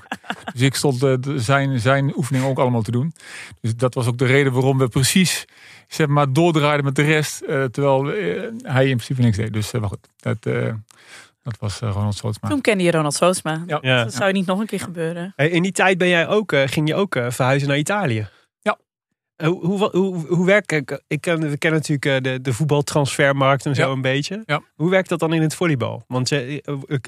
Dus 0.53 0.63
ik 0.63 0.75
stond 0.75 1.03
eh, 1.03 1.15
zijn, 1.37 1.81
zijn 1.81 2.13
oefening 2.17 2.45
ook 2.45 2.59
allemaal 2.59 2.83
te 2.83 2.91
doen. 2.91 3.13
Dus 3.61 3.77
dat 3.77 3.95
was 3.95 4.07
ook 4.07 4.19
de 4.19 4.25
reden 4.27 4.53
waarom 4.53 4.79
we 4.79 4.89
precies 4.89 5.45
zeg 5.89 6.07
maar, 6.07 6.33
doordraaiden 6.33 6.85
met 6.85 6.95
de 6.97 7.03
rest. 7.03 7.41
eh, 7.41 7.65
terwijl 7.65 8.13
eh, 8.13 8.43
hij 8.63 8.83
in 8.89 8.97
principe 8.97 9.23
niks 9.23 9.37
deed. 9.37 9.53
Dus 9.53 9.73
eh, 9.73 9.81
maar 9.81 9.89
goed, 9.89 10.09
dat, 10.21 10.47
eh, 10.47 10.73
dat 11.43 11.57
was 11.59 11.81
eh, 11.81 11.91
Ronald 11.93 12.15
Sootsma. 12.15 12.49
Toen 12.49 12.61
kende 12.61 12.85
je 12.85 12.91
Ronald 12.91 13.15
Sootsma. 13.15 13.63
Ja. 13.67 13.79
Ja. 13.81 14.05
Dat 14.05 14.15
zou 14.15 14.27
je 14.27 14.33
niet 14.33 14.47
nog 14.47 14.59
een 14.61 14.67
keer 14.67 14.81
gebeuren. 14.81 15.33
Hey, 15.37 15.49
in 15.49 15.63
die 15.63 15.73
tijd 15.73 15.99
ben 15.99 16.09
jij 16.09 16.29
ook, 16.29 16.53
eh, 16.53 16.63
ging 16.67 16.89
je 16.89 16.95
ook 16.95 17.15
eh, 17.15 17.31
verhuizen 17.31 17.69
naar 17.69 17.79
Italië. 17.79 18.29
Hoe, 19.43 19.67
hoe, 19.67 19.89
hoe, 19.93 20.27
hoe 20.29 20.47
werkt 20.47 20.73
ik, 20.73 21.03
ik 21.07 21.21
ken, 21.21 21.41
We 21.51 21.57
kennen 21.59 21.81
natuurlijk 21.81 22.07
eh, 22.27 22.33
de, 22.33 22.41
de 22.41 22.53
voetbaltransfermarkt 22.53 23.67
en 23.67 23.75
zo 23.75 23.83
Ja. 23.83 23.89
een 23.89 24.01
beetje. 24.01 24.43
Ja. 24.47 24.61
Hoe 24.75 24.91
werkt 24.91 25.09
dat 25.09 25.19
dan 25.21 25.33
in 25.33 25.43
het 25.43 25.55
volleybal? 25.55 26.05
Want 26.09 26.33
eh, 26.33 26.53
eh, 26.53 26.59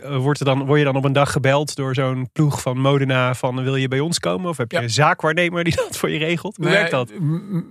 eh, 0.02 0.16
wordt 0.16 0.38
er 0.38 0.44
dan, 0.46 0.66
word 0.66 0.78
je 0.78 0.84
dan 0.84 0.96
op 0.96 1.04
een 1.04 1.12
dag 1.12 1.32
gebeld 1.32 1.74
door 1.76 1.94
zo'n 1.94 2.28
ploeg 2.32 2.60
van 2.62 2.78
Modena 2.78 3.34
van 3.34 3.62
wil 3.62 3.76
je 3.76 3.88
bij 3.88 4.00
ons 4.00 4.18
komen? 4.18 4.48
Of 4.48 4.56
heb 4.56 4.70
je 4.70 4.76
Ja. 4.76 4.82
een 4.82 4.90
zaakwaarnemer 4.90 5.64
die 5.64 5.76
dat 5.88 5.96
voor 5.96 6.10
je 6.10 6.18
regelt? 6.18 6.56
Hoe 6.56 6.64
Nee, 6.64 6.74
werkt 6.74 6.90
dat? 6.90 7.12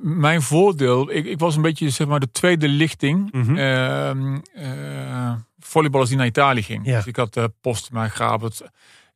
Mijn 0.02 0.42
voordeel, 0.42 1.12
ik, 1.12 1.26
ik 1.26 1.40
was 1.40 1.56
een 1.56 1.62
beetje 1.62 1.90
zeg 1.90 2.08
maar, 2.08 2.20
de 2.20 2.32
tweede 2.32 2.68
lichting. 2.68 3.34
Ehm, 3.58 4.38
eh, 4.54 5.34
volleyballers 5.60 6.10
die 6.10 6.18
naar 6.20 6.28
Italië 6.28 6.62
ging. 6.64 6.86
Dus 6.86 7.06
ik 7.06 7.16
had 7.16 7.38
eh 7.38 7.44
Postma, 7.62 8.08
Grabert. 8.08 8.62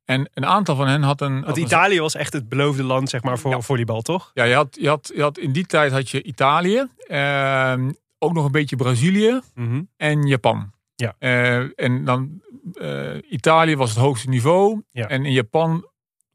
En 0.08 0.30
een 0.34 0.46
aantal 0.46 0.76
van 0.76 0.88
hen 0.88 1.02
had 1.04 1.22
een... 1.22 1.42
Want 1.44 1.58
Italië 1.58 2.00
was 2.00 2.16
echt 2.16 2.34
het 2.34 2.50
beloofde 2.50 2.84
land 2.84 3.10
zeg 3.10 3.24
maar, 3.24 3.40
voor 3.40 3.52
Ja. 3.52 3.62
volleybal, 3.62 4.02
toch? 4.02 4.32
Ja, 4.34 4.44
je 4.44 4.54
had, 4.56 4.78
je 4.80 4.88
had, 4.88 5.12
je 5.16 5.22
had, 5.22 5.38
in 5.38 5.52
die 5.52 5.66
tijd 5.66 5.92
had 5.92 6.10
je 6.10 6.24
Italië. 6.24 6.88
ehm, 7.08 7.92
ook 8.20 8.34
nog 8.34 8.46
een 8.46 8.52
beetje 8.52 8.76
Brazilië. 8.76 9.40
Mhm. 9.56 9.82
en 9.98 10.28
Japan. 10.28 10.72
Ja. 10.96 11.16
Eh, 11.20 11.80
en 11.80 12.06
dan 12.06 12.42
eh, 12.74 13.16
Italië 13.30 13.76
was 13.76 13.90
het 13.90 14.00
hoogste 14.00 14.30
niveau. 14.30 14.82
Ja. 14.92 15.08
En 15.08 15.26
in 15.26 15.32
Japan 15.32 15.86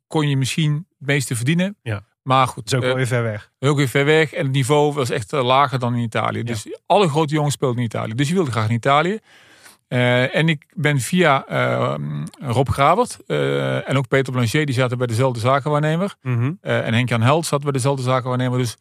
kon 0.06 0.28
je 0.28 0.36
misschien 0.36 0.72
het 0.98 1.06
meeste 1.08 1.36
verdienen. 1.36 1.76
Ja. 1.82 2.04
Maar 2.22 2.46
goed, 2.46 2.70
Dat 2.70 2.72
is 2.72 2.74
ook 2.74 2.80
eh, 2.82 2.88
wel 2.88 2.96
weer 2.96 3.06
ver 3.06 3.22
weg. 3.22 3.50
ook 3.58 3.76
weer 3.76 3.88
ver 3.88 4.04
weg. 4.04 4.32
En 4.32 4.44
het 4.44 4.52
niveau 4.52 4.92
was 4.92 5.10
echt 5.10 5.32
eh, 5.32 5.44
lager 5.44 5.78
dan 5.78 5.94
in 5.94 6.02
Italië. 6.02 6.42
Dus 6.42 6.66
alle 6.86 7.08
grote 7.08 7.34
jongens 7.34 7.54
speelden 7.54 7.78
in 7.78 7.84
Italië. 7.84 8.14
Dus 8.14 8.28
je 8.28 8.34
wilde 8.34 8.50
graag 8.50 8.68
in 8.68 8.74
Italië. 8.74 9.18
Eh, 9.92 10.34
en 10.36 10.48
ik 10.48 10.64
ben 10.74 11.00
via 11.00 11.44
eh, 11.46 11.94
Rob 12.40 12.68
Gravert 12.68 13.18
eh, 13.26 13.88
en 13.88 13.96
ook 13.96 14.08
Peter 14.08 14.32
Blanchet, 14.32 14.66
die 14.66 14.74
zaten 14.74 14.98
bij 14.98 15.06
dezelfde 15.06 15.40
zakenwaarnemer. 15.40 16.14
Mhm. 16.22 16.52
Eh, 16.60 16.86
en 16.86 16.94
Henk-Jan 16.94 17.22
Held 17.22 17.46
zat 17.46 17.62
bij 17.62 17.72
dezelfde 17.72 18.02
zakenwaarnemer. 18.02 18.58
Dus 18.58 18.76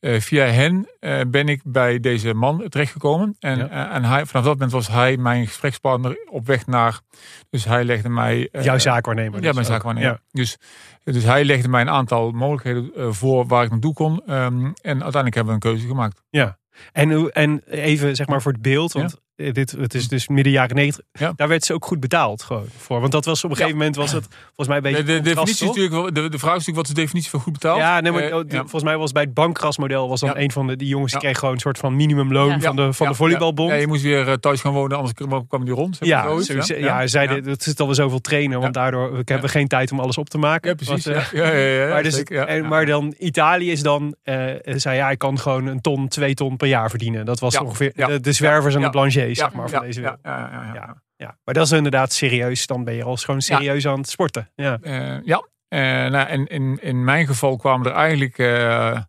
via 0.00 0.44
hen 0.44 0.88
ben 1.30 1.48
ik 1.48 1.60
bij 1.64 2.00
deze 2.00 2.34
man 2.34 2.68
terechtgekomen. 2.68 3.36
En, 3.38 3.58
Ja. 3.58 3.90
en 3.90 4.04
hij, 4.04 4.26
vanaf 4.26 4.44
dat 4.44 4.52
moment 4.52 4.72
was 4.72 4.88
hij 4.88 5.16
mijn 5.16 5.46
gesprekspartner 5.46 6.16
op 6.30 6.46
weg 6.46 6.66
naar... 6.66 7.00
Dus 7.50 7.64
hij 7.64 7.84
legde 7.84 8.08
mij... 8.08 8.48
Jouw 8.52 8.78
zaakwaarnemer. 8.78 9.34
Ja, 9.34 9.40
dus 9.40 9.52
mijn 9.54 9.66
ook. 9.66 9.72
zaakwaarnemer. 9.72 10.10
Ja. 10.10 10.20
Dus, 10.30 10.56
dus 11.04 11.24
hij 11.24 11.44
legde 11.44 11.68
mij 11.68 11.80
een 11.80 11.90
aantal 11.90 12.30
mogelijkheden 12.30 13.14
voor 13.14 13.46
waar 13.46 13.64
ik 13.64 13.70
naartoe 13.70 13.92
kon. 13.94 14.22
Ehm, 14.26 14.64
en 14.64 15.02
uiteindelijk 15.02 15.34
hebben 15.34 15.46
we 15.46 15.52
een 15.66 15.72
keuze 15.72 15.86
gemaakt. 15.86 16.22
Ja. 16.30 16.58
En, 16.92 17.30
en 17.32 17.62
even 17.66 18.16
zeg 18.16 18.26
maar 18.26 18.42
voor 18.42 18.52
het 18.52 18.62
beeld, 18.62 18.92
want 18.92 19.20
dit, 19.52 19.70
het 19.70 19.94
is 19.94 20.08
dus 20.08 20.28
midden 20.28 20.52
jaren 20.52 20.76
90. 20.76 21.04
Ja. 21.12 21.32
Daar 21.36 21.48
werd 21.48 21.64
ze 21.64 21.74
ook 21.74 21.84
goed 21.84 22.00
betaald 22.00 22.42
gewoon 22.42 22.66
voor. 22.76 23.00
Want 23.00 23.12
dat 23.12 23.24
was 23.24 23.44
op 23.44 23.50
een 23.50 23.56
gegeven 23.56 23.78
moment 23.78 23.96
was 23.96 24.12
het 24.12 24.26
volgens 24.44 24.68
mij 24.68 24.76
een 24.76 24.82
beetje 24.82 25.02
De, 25.02 25.12
de, 25.12 25.20
definitie 25.20 25.54
is 25.54 25.60
natuurlijk, 25.60 25.92
wel- 25.94 26.12
de, 26.12 26.28
de 26.28 26.38
vraag 26.38 26.56
is 26.56 26.66
natuurlijk 26.66 26.76
wat 26.76 26.84
is 26.88 26.94
de 26.94 27.00
definitie 27.00 27.30
van 27.30 27.40
goed 27.40 27.52
betaald? 27.52 27.78
Ja, 27.78 28.00
nee, 28.00 28.12
maar 28.12 28.22
Eh, 28.22 28.36
oh, 28.36 28.40
de- 28.48 28.54
ja. 28.54 28.60
volgens 28.60 28.82
mij 28.82 28.96
was 28.96 29.12
bij 29.12 29.22
het 29.22 29.34
bankgrasmodel 29.34 30.08
was 30.08 30.20
dan 30.20 30.28
Ja. 30.28 30.38
een 30.38 30.50
van 30.52 30.66
de 30.66 30.76
die 30.76 30.88
jongens 30.88 31.12
die 31.12 31.20
Ja. 31.20 31.26
kreeg 31.26 31.38
gewoon 31.38 31.54
een 31.54 31.60
soort 31.60 31.78
van 31.78 31.96
minimumloon 31.96 32.48
Ja. 32.48 32.60
van 32.60 32.76
de 32.76 32.92
van 32.92 33.06
Ja, 33.06 33.12
de 33.12 33.18
volleybalbond. 33.18 33.70
Ja, 33.70 33.76
je 33.76 33.86
moest 33.86 34.02
weer 34.02 34.28
eh, 34.28 34.34
thuis 34.34 34.60
gaan 34.60 34.72
wonen, 34.72 34.96
anders 34.96 35.14
kwam 35.48 35.64
die 35.64 35.74
rond. 35.74 35.96
Ja, 36.00 36.22
zoiets, 36.22 36.46
sowieso- 36.46 36.74
ja, 36.74 37.00
ja. 37.00 37.06
zeiden 37.06 37.44
dat 37.44 37.62
zit 37.62 37.80
alweer 37.80 37.94
zoveel 37.94 38.20
trainen, 38.20 38.60
want 38.60 38.74
daardoor 38.74 39.12
hebben 39.16 39.40
we 39.40 39.48
geen 39.48 39.68
tijd 39.68 39.92
om 39.92 40.00
alles 40.00 40.18
op 40.18 40.28
te 40.30 40.38
maken. 40.38 40.68
Ja, 40.70 40.74
precies. 40.76 41.04
Was, 41.06 41.14
eh, 41.16 41.32
ja. 41.32 41.46
Ja, 41.46 41.52
ja, 41.56 41.84
ja, 41.84 41.88
maar, 41.92 42.02
dus, 42.02 42.22
en, 42.22 42.68
maar 42.68 42.86
dan 42.86 43.14
Italië 43.18 43.70
is 43.70 43.82
dan, 43.82 44.14
eh 44.22 44.44
zei 44.64 44.96
ja, 44.96 45.10
ik 45.10 45.18
kan 45.18 45.38
gewoon 45.38 45.66
een 45.66 45.80
ton, 45.80 46.08
twee 46.08 46.34
ton 46.34 46.56
per 46.56 46.68
jaar 46.68 46.90
verdienen. 46.90 47.24
Dat 47.24 47.40
was 47.40 47.58
ongeveer 47.58 47.92
de, 48.20 48.32
zwervers 48.32 48.74
en 48.74 48.80
de 48.80 48.90
blanchers, 48.90 49.29
Ja, 49.36 49.44
zeg 49.44 49.52
maar, 49.52 49.66
ja, 49.66 49.76
van 49.76 49.86
deze 49.86 50.00
ja, 50.00 50.18
wereld. 50.22 50.22
ja, 50.22 50.50
ja, 50.52 50.64
ja. 50.64 50.74
Ja. 50.74 51.02
Ja, 51.16 51.38
maar 51.44 51.54
dat 51.54 51.66
is 51.66 51.72
inderdaad 51.72 52.12
serieus. 52.12 52.66
Dan 52.66 52.84
ben 52.84 52.94
je 52.94 53.04
al 53.04 53.16
gewoon 53.16 53.40
serieus 53.42 53.86
aan 53.86 53.98
het 53.98 54.08
sporten. 54.08 54.50
Ja. 54.54 54.78
Eh, 54.82 55.22
ja. 55.24 55.48
Eh, 55.68 55.80
nou, 55.80 56.28
en 56.28 56.46
in, 56.46 56.78
in 56.82 57.04
mijn 57.04 57.26
geval 57.26 57.56
kwamen 57.56 57.86
er 57.86 57.92
eigenlijk 57.92 58.38
eh, 58.38 59.00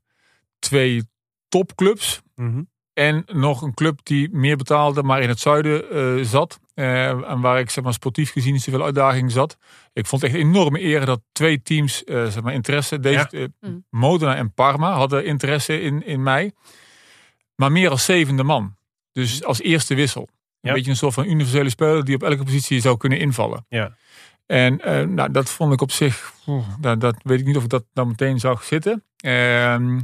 twee 0.60 1.03
topclubs. 1.47 2.21
Mhm. 2.36 2.62
En 2.93 3.23
nog 3.27 3.62
een 3.62 3.73
club 3.73 3.99
die 4.03 4.29
meer 4.31 4.57
betaalde, 4.57 5.03
maar 5.03 5.21
in 5.21 5.29
het 5.29 5.39
zuiden 5.39 5.89
eh, 5.89 6.25
zat. 6.25 6.60
Eh, 6.73 7.07
en 7.29 7.41
waar 7.41 7.60
ik 7.60 7.69
zeg 7.69 7.84
maar, 7.84 7.93
sportief 7.93 8.31
gezien 8.31 8.53
niet 8.53 8.62
zoveel 8.62 8.84
uitdaging 8.84 9.31
zat. 9.31 9.57
Ik 9.93 10.05
vond 10.05 10.21
het 10.21 10.31
echt 10.31 10.41
een 10.41 10.47
enorme 10.47 10.81
eer 10.81 11.05
dat 11.05 11.21
twee 11.31 11.62
teams 11.62 12.03
eh, 12.03 12.25
zeg 12.25 12.41
maar, 12.43 12.53
interesse. 12.53 12.99
Deze, 12.99 13.27
Ja. 13.31 13.47
Mm. 13.60 13.86
Modena 13.89 14.36
en 14.36 14.53
Parma 14.53 14.91
hadden 14.93 15.25
interesse 15.25 15.81
in, 15.81 16.05
in 16.05 16.23
mij. 16.23 16.51
Maar 17.55 17.71
meer 17.71 17.89
als 17.89 18.05
zevende 18.05 18.43
man. 18.43 18.75
Dus 19.12 19.43
als 19.43 19.62
eerste 19.62 19.95
wissel. 19.95 20.21
Een 20.21 20.69
Ja. 20.69 20.74
beetje 20.74 20.89
een 20.91 20.97
soort 20.97 21.13
van 21.13 21.26
universele 21.26 21.69
speler 21.69 22.06
die 22.06 22.15
op 22.15 22.24
elke 22.24 22.43
positie 22.43 22.82
zou 22.82 22.97
kunnen 22.97 23.19
invallen. 23.19 23.65
Ja. 23.69 23.95
En 24.45 24.82
eh, 24.82 25.06
nou, 25.08 25.32
dat 25.32 25.50
vond 25.50 25.74
ik 25.74 25.82
op 25.82 25.91
zich, 25.91 26.34
oeh, 26.47 26.65
dat, 26.80 27.00
dat 27.02 27.15
weet 27.24 27.39
ik 27.39 27.45
niet 27.45 27.58
of 27.58 27.63
ik 27.63 27.69
dat 27.69 27.84
dan 27.93 28.08
meteen 28.08 28.39
zag 28.39 28.63
zitten. 28.63 29.04
Ehm, 29.17 30.00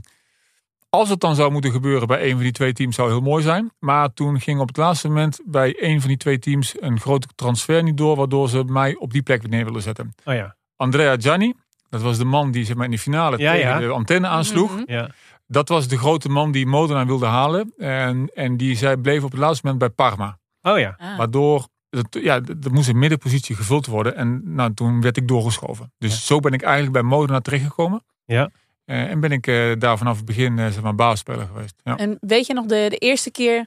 als 0.90 1.10
het 1.10 1.20
dan 1.20 1.36
zou 1.36 1.52
moeten 1.52 1.72
gebeuren 1.72 2.08
bij 2.08 2.24
een 2.26 2.32
van 2.32 2.42
die 2.42 2.52
twee 2.52 2.74
teams 2.74 2.96
zou 2.96 3.10
heel 3.10 3.22
mooi 3.22 3.44
zijn. 3.44 3.72
Maar 3.80 4.14
toen 4.14 4.40
ging 4.40 4.60
op 4.60 4.68
het 4.68 4.78
laatste 4.78 5.08
moment 5.08 5.40
bij 5.46 5.76
een 5.84 6.00
van 6.00 6.08
die 6.10 6.18
twee 6.18 6.40
teams 6.40 6.76
een 6.80 7.00
grote 7.00 7.28
transfer 7.36 7.84
niet 7.84 7.98
door. 7.98 8.16
Waardoor 8.16 8.50
ze 8.50 8.64
mij 8.64 8.96
op 8.96 9.12
die 9.14 9.22
plek 9.22 9.42
weer 9.42 9.52
neer 9.52 9.64
wilden 9.64 9.82
zetten. 9.82 10.14
Oh 10.26 10.34
ja. 10.34 10.56
Andrea 10.76 11.16
Gianni, 11.20 11.54
dat 11.90 12.02
was 12.02 12.18
de 12.18 12.26
man 12.26 12.52
die 12.52 12.66
zeg 12.66 12.76
maar, 12.76 12.86
in 12.86 12.92
de 12.92 13.00
finale 13.00 13.38
Ja, 13.38 13.52
tegen 13.52 13.68
ja. 13.70 13.80
de 13.80 13.88
antenne 13.90 14.28
aansloeg. 14.28 14.72
Mhm. 14.72 14.92
ja. 14.92 15.10
Dat 15.48 15.70
was 15.70 15.88
de 15.88 15.98
grote 15.98 16.30
man 16.30 16.52
die 16.52 16.66
Modena 16.66 17.06
wilde 17.06 17.26
halen. 17.26 17.74
En, 17.78 18.32
en 18.34 18.58
die 18.58 18.76
zij 18.76 18.98
bleef 18.98 19.24
op 19.24 19.32
het 19.32 19.40
laatste 19.40 19.66
moment 19.66 19.84
bij 19.84 20.08
Parma. 20.08 20.40
Oh 20.62 20.80
ja. 20.80 20.96
Ah. 20.98 21.18
Waardoor, 21.18 21.68
ja, 22.10 22.42
er 22.64 22.72
moest 22.72 22.90
een 22.90 23.00
middenpositie 23.00 23.56
gevuld 23.56 23.86
worden. 23.86 24.16
En 24.16 24.54
nou, 24.56 24.74
toen 24.74 25.02
werd 25.02 25.18
ik 25.18 25.28
doorgeschoven. 25.28 25.94
Dus 25.98 26.26
zo 26.26 26.40
ben 26.40 26.54
ik 26.54 26.62
eigenlijk 26.62 26.94
bij 26.94 27.02
Modena 27.02 27.40
terechtgekomen. 27.40 28.04
Ja. 28.26 28.50
Eh, 28.86 29.10
en 29.10 29.20
ben 29.20 29.32
ik 29.32 29.48
eh, 29.48 29.72
daar 29.78 29.98
vanaf 29.98 30.16
het 30.16 30.26
begin 30.26 30.60
eh, 30.60 30.68
zeg 30.68 30.82
maar, 30.82 30.96
basisspeler 30.96 31.48
geweest. 31.48 31.76
Ja. 31.84 31.98
En 31.98 32.18
weet 32.20 32.46
je 32.46 32.54
nog 32.54 32.66
de, 32.66 32.86
de 32.90 32.98
eerste 32.98 33.32
keer 33.32 33.66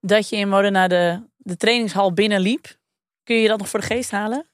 dat 0.00 0.28
je 0.28 0.36
in 0.36 0.48
Modena 0.48 0.88
de, 0.88 1.22
de 1.36 1.56
trainingshal 1.56 2.12
binnenliep? 2.12 2.76
Kun 3.22 3.36
je 3.36 3.48
dat 3.48 3.58
nog 3.58 3.68
voor 3.68 3.80
de 3.80 3.86
geest 3.86 4.10
halen? 4.10 4.46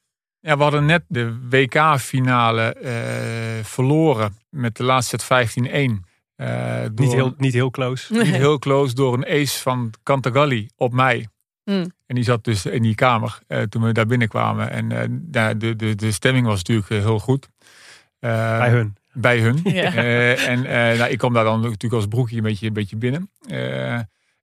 ja, 0.45 0.57
we 0.57 0.63
hadden 0.63 0.85
net 0.85 1.03
de 1.07 1.37
WK-finale 1.49 2.73
eh, 2.73 3.63
verloren 3.63 4.37
met 4.49 4.75
de 4.77 4.83
laatste 4.83 5.17
set 5.17 5.59
15-1. 5.59 5.69
Eh, 6.35 6.81
door 6.81 7.05
Niet 7.05 7.13
heel, 7.13 7.33
niet 7.37 7.53
heel 7.53 7.71
close. 7.71 8.13
niet 8.23 8.35
heel 8.35 8.59
close 8.59 8.95
door 8.95 9.13
een 9.13 9.25
ace 9.25 9.61
van 9.61 9.93
Cantagalli 10.03 10.69
op 10.75 10.93
mij. 10.93 11.27
Hmm. 11.63 11.91
En 12.05 12.15
die 12.15 12.23
zat 12.23 12.43
dus 12.43 12.65
in 12.65 12.81
die 12.81 12.95
kamer 12.95 13.39
eh, 13.47 13.61
toen 13.61 13.83
we 13.83 13.91
daar 13.91 14.05
binnenkwamen. 14.05 14.69
En 14.71 14.91
eh, 14.91 15.07
de, 15.09 15.57
de, 15.57 15.75
de, 15.75 15.95
de 15.95 16.11
stemming 16.11 16.45
was 16.45 16.57
natuurlijk 16.57 16.89
heel 16.89 17.19
goed. 17.19 17.49
Eh, 18.19 18.57
Bij 18.57 18.69
hun. 18.69 18.95
Bij 19.13 19.39
hun. 19.39 19.59
Ja. 19.73 19.93
Eh, 19.93 20.47
en 20.47 20.65
eh, 20.65 20.97
nou, 20.99 21.11
ik 21.11 21.17
kwam 21.17 21.33
daar 21.33 21.43
dan 21.43 21.61
natuurlijk 21.61 21.93
als 21.93 22.07
broekje 22.07 22.37
een 22.37 22.43
beetje, 22.43 22.67
een 22.67 22.73
beetje 22.73 22.97
binnen. 22.97 23.29
Eh, 23.47 23.99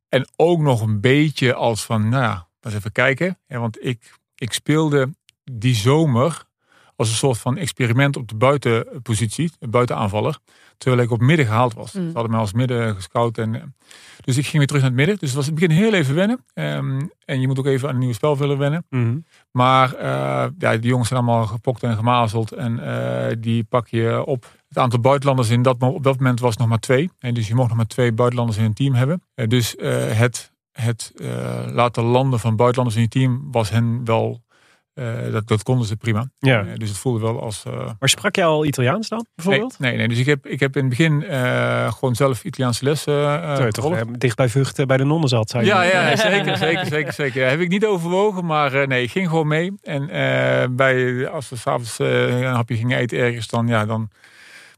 en 0.09 0.29
ook 0.37 0.61
nog 0.61 0.81
een 0.81 1.01
beetje 1.01 1.55
als 1.55 1.85
van, 1.85 2.09
nou 2.09 2.23
ja, 2.23 2.49
eens 2.61 2.75
even 2.75 2.93
kijken. 2.93 3.39
Ja, 3.47 3.59
want 3.59 3.85
ik, 3.85 4.19
ik 4.35 4.53
speelde 4.53 5.15
die 5.45 5.75
zomer 5.75 6.45
als 6.97 7.09
een 7.09 7.15
soort 7.17 7.39
van 7.39 7.57
experiment 7.57 8.17
op 8.17 8.29
de 8.29 8.35
buitenpositie, 8.35 9.53
de 9.59 9.69
buitenaanvaller. 9.69 10.39
Terwijl 10.83 11.03
ik 11.03 11.11
op 11.11 11.21
midden 11.21 11.47
gehaald 11.47 11.75
was. 11.75 11.93
Mm. 11.93 12.07
Ze 12.07 12.13
hadden 12.13 12.31
mij 12.31 12.41
als 12.41 12.53
midden 12.53 12.95
gescout. 12.95 13.39
En, 13.39 13.55
eh, 13.55 13.63
dus 14.21 14.37
ik 14.37 14.45
ging 14.45 14.57
weer 14.57 14.67
terug 14.67 14.83
naar 14.83 14.91
het 14.91 14.99
midden. 14.99 15.19
Dus 15.19 15.29
het 15.29 15.37
was 15.37 15.49
in 15.49 15.53
het 15.53 15.61
begin 15.61 15.83
heel 15.83 15.93
even 15.93 16.15
wennen. 16.15 16.45
Ehm, 16.55 17.01
en 17.25 17.41
je 17.41 17.47
moet 17.47 17.59
ook 17.59 17.67
even 17.67 17.89
aan 17.89 17.95
een 17.95 18.01
nieuwe 18.01 18.15
spel 18.15 18.37
willen 18.39 18.59
wennen. 18.59 18.87
Mhm. 18.91 19.19
Maar 19.51 19.95
eh, 19.95 20.47
ja, 20.59 20.77
die 20.77 20.91
jongens 20.91 21.09
zijn 21.09 21.21
allemaal 21.21 21.47
gepokt 21.47 21.83
en 21.83 21.97
gemazeld. 21.97 22.53
En 22.53 22.79
eh, 22.79 23.37
die 23.39 23.65
pak 23.65 23.89
je 23.89 24.25
op. 24.27 24.61
Het 24.69 24.79
aantal 24.79 25.01
buitenlanders 25.01 25.51
in 25.51 25.63
dat, 25.63 25.77
op 25.83 26.03
dat 26.03 26.17
moment 26.17 26.41
was 26.41 26.57
nog 26.57 26.69
maar 26.69 26.79
twee. 26.79 27.11
En 27.19 27.35
dus 27.35 27.49
je 27.49 27.55
mocht 27.55 27.69
nog 27.69 27.77
maar 27.77 27.87
twee 27.87 28.13
buitenlanders 28.13 28.59
in 28.59 28.65
een 28.65 28.75
team 28.75 28.95
hebben. 28.95 29.23
Dus 29.35 29.77
eh, 29.77 30.19
het 30.19 30.53
het 30.73 31.13
eh, 31.17 31.65
laten 31.67 32.05
landen 32.05 32.41
van 32.41 32.57
buitenlanders 32.57 32.97
in 32.97 33.03
je 33.03 33.09
team 33.09 33.49
was 33.51 33.71
hen 33.71 34.05
wel, 34.05 34.43
eh, 34.95 35.33
dat, 35.33 35.49
dat 35.49 35.63
konden 35.63 35.87
ze 35.87 35.97
prima. 35.97 36.29
Ja. 36.39 36.61
Eh, 36.61 36.67
dus 36.77 36.89
het 36.89 36.99
voelde 36.99 37.21
wel 37.21 37.43
als... 37.43 37.63
eh, 37.67 37.91
Maar 37.99 38.09
sprak 38.09 38.37
jij 38.37 38.45
al 38.45 38.65
Italiaans 38.65 39.09
dan, 39.09 39.27
bijvoorbeeld? 39.35 39.79
Nee, 39.79 39.91
nee, 39.91 39.99
nee. 39.99 40.09
Dus 40.09 40.19
ik 40.19 40.27
heb, 40.27 40.47
ik 40.47 40.61
heb 40.61 40.77
in 40.77 40.81
het 40.81 40.91
begin 40.91 41.23
gewoon 41.93 42.15
zelf 42.15 42.45
Italiaanse 42.45 42.85
les 42.85 43.03
Terwijl 43.03 43.65
je 43.65 43.71
toch 43.71 44.05
dicht 44.05 44.37
bij 44.37 44.49
Vught 44.49 44.87
bij 44.87 44.97
de 44.97 45.05
nonnen 45.05 45.29
zat, 45.29 45.51
zei 45.51 45.65
je. 45.65 45.69
Ja, 45.69 45.83
ja, 45.83 46.17
zeker, 46.17 46.57
zeker, 46.57 46.87
zeker, 46.87 47.13
zeker. 47.13 47.43
Ja, 47.43 47.49
heb 47.49 47.61
ik 47.61 47.69
niet 47.69 47.87
overwogen, 47.87 48.45
maar 48.45 48.89
nee, 48.89 49.03
ik 49.03 49.11
ging 49.11 49.29
gewoon 49.29 49.47
mee. 49.47 49.73
En 49.83 50.07
bij, 50.77 51.29
als 51.29 51.49
we 51.49 51.57
s'avonds 51.57 51.99
een 51.99 52.45
hapje 52.45 52.77
gingen 52.77 52.99
eten 52.99 53.19
ergens, 53.19 53.49
dan, 53.49 53.67
ja, 53.67 53.87
dan 53.87 54.11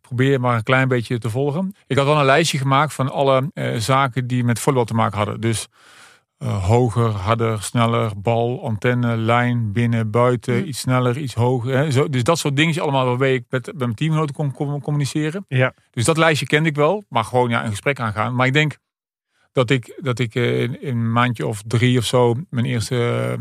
probeer 0.00 0.30
je 0.30 0.38
maar 0.38 0.56
een 0.56 0.62
klein 0.62 0.88
beetje 0.88 1.18
te 1.18 1.30
volgen. 1.30 1.74
Ik 1.86 1.96
had 1.96 2.06
wel 2.06 2.18
een 2.18 2.24
lijstje 2.24 2.58
gemaakt 2.58 2.94
van 2.94 3.12
alle 3.12 3.50
zaken 3.78 4.26
die 4.26 4.44
met 4.44 4.58
voetbal 4.58 4.84
te 4.84 4.94
maken 4.94 5.16
hadden. 5.16 5.40
Dus 5.40 5.68
eh, 6.44 6.64
hoger, 6.64 7.10
harder, 7.10 7.62
sneller, 7.62 8.12
bal, 8.16 8.64
antenne, 8.64 9.16
lijn, 9.16 9.72
binnen, 9.72 10.10
buiten, 10.10 10.68
iets 10.68 10.78
sneller, 10.78 11.18
iets 11.18 11.34
hoger. 11.34 11.76
Hè. 11.76 11.90
Zo, 11.90 12.08
dus 12.08 12.22
dat 12.22 12.38
soort 12.38 12.56
dingen 12.56 12.82
allemaal 12.82 13.06
waarbij 13.06 13.34
ik 13.34 13.44
met, 13.48 13.66
met 13.66 13.78
mijn 13.78 13.94
teamgenoten 13.94 14.34
kon, 14.34 14.52
kon 14.52 14.80
communiceren. 14.80 15.44
Ja. 15.48 15.74
Dus 15.90 16.04
dat 16.04 16.16
lijstje 16.16 16.46
kende 16.46 16.68
ik 16.68 16.76
wel, 16.76 17.04
maar 17.08 17.24
gewoon 17.24 17.50
ja, 17.50 17.64
een 17.64 17.70
gesprek 17.70 18.00
aangaan. 18.00 18.34
Maar 18.34 18.46
ik 18.46 18.52
denk 18.52 18.78
dat 19.52 19.70
ik, 19.70 19.98
dat 20.02 20.18
ik 20.18 20.34
eh, 20.34 20.60
in, 20.60 20.82
in 20.82 20.96
een 20.96 21.12
maandje 21.12 21.46
of 21.46 21.62
drie 21.66 21.98
of 21.98 22.04
zo 22.04 22.34
mijn 22.50 22.66
eerste 22.66 23.36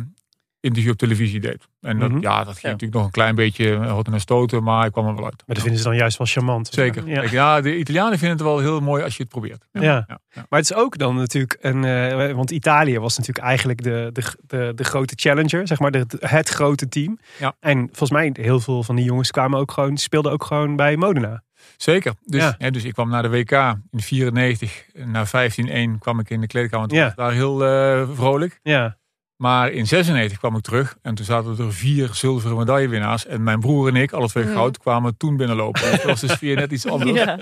interview 0.64 0.92
op 0.92 0.98
televisie 0.98 1.40
deed. 1.40 1.68
En 1.82 2.00
dat, 2.00 2.10
Mhm. 2.12 2.22
ja, 2.22 2.38
dat 2.38 2.48
ging 2.54 2.62
Ja. 2.62 2.70
natuurlijk 2.70 2.94
nog 2.94 3.06
een 3.06 3.12
klein 3.12 3.36
beetje 3.36 3.74
eh, 3.74 3.92
hotten 3.92 4.14
en 4.14 4.20
stoten, 4.20 4.64
maar 4.64 4.86
ik 4.86 4.92
kwam 4.92 5.08
er 5.08 5.16
wel 5.16 5.24
uit. 5.26 5.44
Maar 5.46 5.56
dat 5.56 5.60
vinden 5.64 5.82
ze 5.82 5.88
dan 5.88 5.96
juist 5.98 6.18
wel 6.18 6.28
charmant. 6.28 6.68
Zeker. 6.68 7.08
Ja. 7.08 7.24
Ja. 7.32 7.62
de 7.62 7.78
Italianen 7.78 8.18
vinden 8.20 8.38
het 8.38 8.46
wel 8.48 8.60
heel 8.60 8.80
mooi 8.80 9.04
als 9.04 9.16
je 9.18 9.24
het 9.24 9.32
probeert. 9.32 9.66
Ja. 9.72 9.82
ja. 9.82 10.20
Maar 10.34 10.60
het 10.60 10.70
is 10.70 10.74
ook 10.74 10.98
dan 10.98 11.16
natuurlijk 11.16 11.58
een. 11.62 11.84
eh, 11.84 12.32
want 12.32 12.52
Italië 12.52 13.00
was 13.00 13.18
natuurlijk 13.18 13.46
eigenlijk 13.46 13.84
de, 13.84 14.10
de, 14.14 14.24
de, 14.48 14.72
de 14.76 14.84
grote 14.84 15.14
challenger, 15.18 15.68
zeg 15.68 15.80
maar, 15.80 15.92
de, 15.92 16.06
het 16.20 16.50
grote 16.50 16.88
team. 16.90 17.20
Ja. 17.40 17.56
En 17.60 17.78
volgens 17.88 18.12
mij, 18.12 18.30
heel 18.34 18.60
veel 18.60 18.84
van 18.84 18.96
die 18.96 19.06
jongens 19.06 19.32
kwamen 19.32 19.60
ook 19.60 19.72
gewoon, 19.72 19.98
speelden 19.98 20.32
ook 20.32 20.44
gewoon 20.44 20.76
bij 20.76 20.98
Modena. 20.98 21.44
Zeker. 21.78 22.14
Dus, 22.26 22.42
Ja. 22.42 22.56
hè, 22.58 22.72
dus 22.72 22.84
ik 22.84 22.94
kwam 22.94 23.10
naar 23.10 23.22
de 23.22 23.30
WK 23.30 23.52
in 23.92 24.00
94. 24.02 24.86
Na 24.94 25.26
15-1 25.26 25.98
kwam 26.00 26.20
ik 26.20 26.30
in 26.30 26.42
de 26.42 26.48
kleedkamer. 26.48 26.88
Toen 26.88 26.98
Ja. 26.98 27.04
was 27.06 27.16
daar 27.16 27.32
heel 27.32 27.66
eh, 27.66 28.10
vrolijk. 28.14 28.60
Ja, 28.64 28.98
Maar 29.44 29.72
in 29.72 29.88
96 29.88 30.38
kwam 30.38 30.56
ik 30.56 30.62
terug. 30.64 30.98
En 31.02 31.16
toen 31.16 31.26
zaten 31.26 31.58
er 31.58 31.74
vier 31.74 32.10
zilveren 32.14 32.58
medaillewinnaars. 32.58 33.26
En 33.26 33.44
mijn 33.44 33.60
broer 33.60 33.88
en 33.88 33.96
ik, 33.96 34.12
alle 34.12 34.28
twee 34.28 34.46
Mm. 34.46 34.54
goud, 34.54 34.78
kwamen 34.78 35.18
toen 35.18 35.38
binnenlopen. 35.38 35.82
Dus 35.82 35.92
dat 35.92 36.04
was 36.04 36.20
de 36.20 36.28
sfeer 36.28 36.56
net 36.56 36.72
iets 36.72 36.88
anders. 36.92 37.12
Ja. 37.12 37.40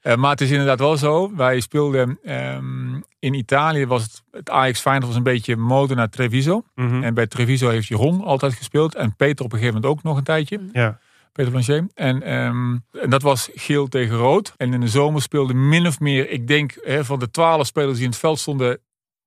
Eh, 0.00 0.16
maar 0.16 0.30
het 0.30 0.40
is 0.40 0.50
inderdaad 0.50 0.78
wel 0.78 0.96
zo. 0.96 1.32
Wij 1.36 1.60
speelden 1.60 2.18
ehm, 2.24 2.94
in 3.18 3.34
Italië 3.34 3.86
was 3.86 4.02
het, 4.02 4.22
het 4.30 4.50
Ajax 4.50 4.80
Feyenoord 4.80 5.06
was 5.06 5.16
een 5.16 5.22
beetje 5.22 5.56
Modena 5.56 6.08
Treviso. 6.08 6.62
Mhm. 6.74 7.02
En 7.02 7.14
bij 7.14 7.26
Treviso 7.26 7.68
heeft 7.68 7.86
Jeroen 7.86 8.24
altijd 8.24 8.54
gespeeld. 8.54 8.94
En 8.94 9.16
Peter 9.16 9.44
op 9.44 9.52
een 9.52 9.58
gegeven 9.58 9.80
moment 9.80 9.98
ook 9.98 10.02
nog 10.02 10.16
een 10.16 10.24
tijdje. 10.24 10.60
ja. 10.72 10.98
Peter 11.32 11.50
Blanchet. 11.52 11.84
En, 11.94 12.22
ehm, 12.22 12.76
en 13.02 13.10
dat 13.10 13.22
was 13.22 13.50
geel 13.54 13.88
tegen 13.88 14.16
rood. 14.16 14.52
En 14.56 14.72
in 14.72 14.80
de 14.80 14.88
zomer 14.88 15.22
speelde 15.22 15.54
min 15.54 15.86
of 15.86 16.00
meer, 16.00 16.30
ik 16.30 16.46
denk 16.46 16.74
hè, 16.82 17.04
van 17.04 17.18
de 17.18 17.30
twaalf 17.30 17.66
spelers 17.66 17.94
die 17.94 18.04
in 18.04 18.10
het 18.10 18.18
veld 18.18 18.38
stonden 18.38 18.78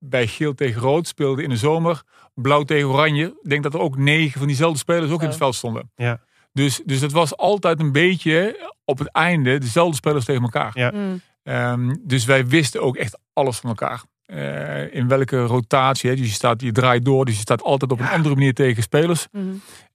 bij 0.03 0.27
geel 0.27 0.53
tegen 0.53 0.81
rood, 0.81 1.07
speelden 1.07 1.43
in 1.43 1.49
de 1.49 1.57
zomer 1.57 2.03
blauw 2.33 2.63
tegen 2.63 2.89
oranje. 2.89 3.25
Ik 3.25 3.49
denk 3.49 3.63
dat 3.63 3.73
er 3.73 3.79
ook 3.79 3.97
negen 3.97 4.37
van 4.37 4.47
diezelfde 4.47 4.77
spelers 4.77 5.11
ook 5.11 5.21
in 5.21 5.27
het 5.27 5.37
veld 5.37 5.55
stonden. 5.55 5.91
Ja. 5.95 6.19
Dus, 6.53 6.81
dus 6.85 7.01
het 7.01 7.11
was 7.11 7.37
altijd 7.37 7.79
een 7.79 7.91
beetje 7.91 8.69
op 8.85 8.99
het 8.99 9.11
einde 9.11 9.57
dezelfde 9.57 9.95
spelers 9.95 10.25
tegen 10.25 10.41
elkaar. 10.41 10.71
Ja. 10.73 10.91
Mm. 10.91 11.21
Ehm, 11.43 11.95
dus 11.99 12.25
wij 12.25 12.47
wisten 12.47 12.81
ook 12.81 12.95
echt 12.95 13.19
alles 13.33 13.57
van 13.57 13.69
elkaar. 13.69 14.03
Eh, 14.25 14.95
in 14.95 15.07
welke 15.07 15.45
rotatie. 15.45 16.09
Hè? 16.09 16.15
Dus 16.15 16.25
je, 16.25 16.33
staat, 16.33 16.61
je 16.61 16.71
draait 16.71 17.05
door. 17.05 17.25
Dus 17.25 17.35
je 17.35 17.41
staat 17.41 17.63
altijd 17.63 17.91
op 17.91 17.99
een 17.99 18.09
andere 18.09 18.35
manier 18.35 18.53
tegen 18.53 18.83
spelers. 18.83 19.27
Mhm. 19.31 19.43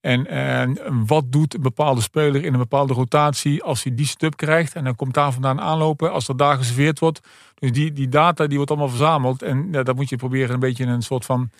En 0.00 0.78
wat 1.06 1.32
doet 1.32 1.54
een 1.54 1.62
bepaalde 1.62 2.00
speler 2.00 2.44
in 2.44 2.52
een 2.52 2.58
bepaalde 2.58 2.92
rotatie 2.92 3.62
als 3.62 3.82
hij 3.82 3.94
die 3.94 4.06
stub 4.06 4.36
krijgt. 4.36 4.74
En 4.74 4.84
dan 4.84 4.96
komt 4.96 5.14
daar 5.14 5.32
vandaan 5.32 5.60
aanlopen 5.60 6.12
als 6.12 6.28
er 6.28 6.36
daar 6.36 6.56
geserveerd 6.56 6.98
wordt. 6.98 7.20
Dus 7.54 7.72
die, 7.72 7.92
die 7.92 8.08
data 8.08 8.46
die 8.46 8.56
wordt 8.56 8.70
allemaal 8.70 8.88
verzameld. 8.88 9.42
En 9.42 9.68
ja, 9.72 9.82
daar 9.82 9.94
moet 9.94 10.08
je 10.08 10.16
proberen 10.16 10.54
een 10.54 10.60
beetje 10.60 10.84
een 10.84 11.02
soort 11.02 11.24
van 11.24 11.50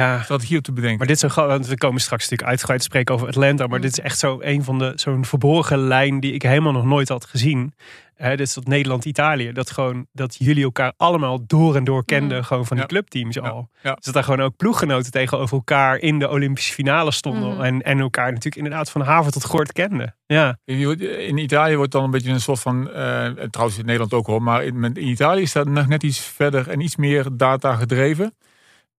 ja. 0.00 0.22
strategie 0.22 0.58
op 0.58 0.62
te 0.64 0.72
bedenken. 0.72 0.98
Maar 0.98 1.06
dit 1.06 1.16
is 1.16 1.22
zo 1.22 1.28
gewoon, 1.28 1.48
want 1.48 1.66
we 1.66 1.76
komen 1.76 2.00
straks 2.00 2.22
natuurlijk 2.22 2.48
uitgebreid 2.48 2.80
te 2.80 2.86
spreken 2.86 3.14
over 3.14 3.26
Atlanta. 3.26 3.66
Maar 3.66 3.80
dit 3.80 3.90
is 3.90 4.00
echt 4.00 4.18
zo 4.18 4.38
een 4.40 4.64
van 4.64 4.78
de 4.78 4.92
zo'n 4.94 5.24
verborgen 5.24 5.78
lijn 5.78 6.20
die 6.20 6.32
ik 6.32 6.42
helemaal 6.42 6.72
nog 6.72 6.84
nooit 6.84 7.08
had 7.08 7.24
gezien. 7.24 7.74
Hè, 8.14 8.30
dit 8.36 8.46
is 8.46 8.54
dat 8.54 8.66
Nederland-Italië. 8.66 9.52
Dat 9.52 9.70
gewoon 9.70 10.06
dat 10.12 10.36
jullie 10.38 10.64
elkaar 10.64 10.92
allemaal 10.96 11.46
door 11.46 11.76
en 11.76 11.84
door 11.84 12.04
kenden, 12.04 12.38
Mhm. 12.38 12.46
gewoon 12.46 12.66
van 12.66 12.76
die 12.76 12.86
Ja. 12.86 12.90
clubteams 12.92 13.40
al. 13.40 13.68
ja. 13.82 13.94
Dus 13.94 14.04
dat 14.04 14.14
daar 14.14 14.24
gewoon 14.24 14.40
ook 14.40 14.56
ploeggenoten 14.56 15.10
tegenover 15.12 15.56
elkaar 15.56 15.98
in 15.98 16.18
de 16.18 16.28
Olympische 16.30 16.72
finale 16.72 17.10
stonden. 17.10 17.52
Mhm. 17.54 17.62
En, 17.62 17.82
en 17.82 18.00
elkaar 18.00 18.26
natuurlijk 18.28 18.56
inderdaad 18.56 18.90
van 18.90 19.00
haven 19.00 19.32
tot 19.32 19.44
gort 19.44 19.72
kenden. 19.72 20.14
Ja, 20.26 20.58
In 20.64 21.38
Italië 21.38 21.76
wordt 21.76 21.92
dan 21.92 22.04
een 22.04 22.10
beetje 22.10 22.30
een 22.30 22.40
soort 22.40 22.60
van, 22.60 22.90
eh, 22.90 23.26
trouwens 23.50 23.78
in 23.78 23.84
Nederland 23.84 24.12
ook 24.12 24.26
hoor, 24.26 24.42
maar 24.42 24.64
in, 24.64 24.84
in 24.84 25.08
Italië 25.08 25.42
is 25.42 25.52
dat 25.52 25.68
nog 25.68 25.86
net 25.88 26.02
iets 26.02 26.18
verder 26.18 26.68
en 26.68 26.80
iets 26.80 26.96
meer 26.96 27.26
data 27.32 27.74
gedreven. 27.74 28.34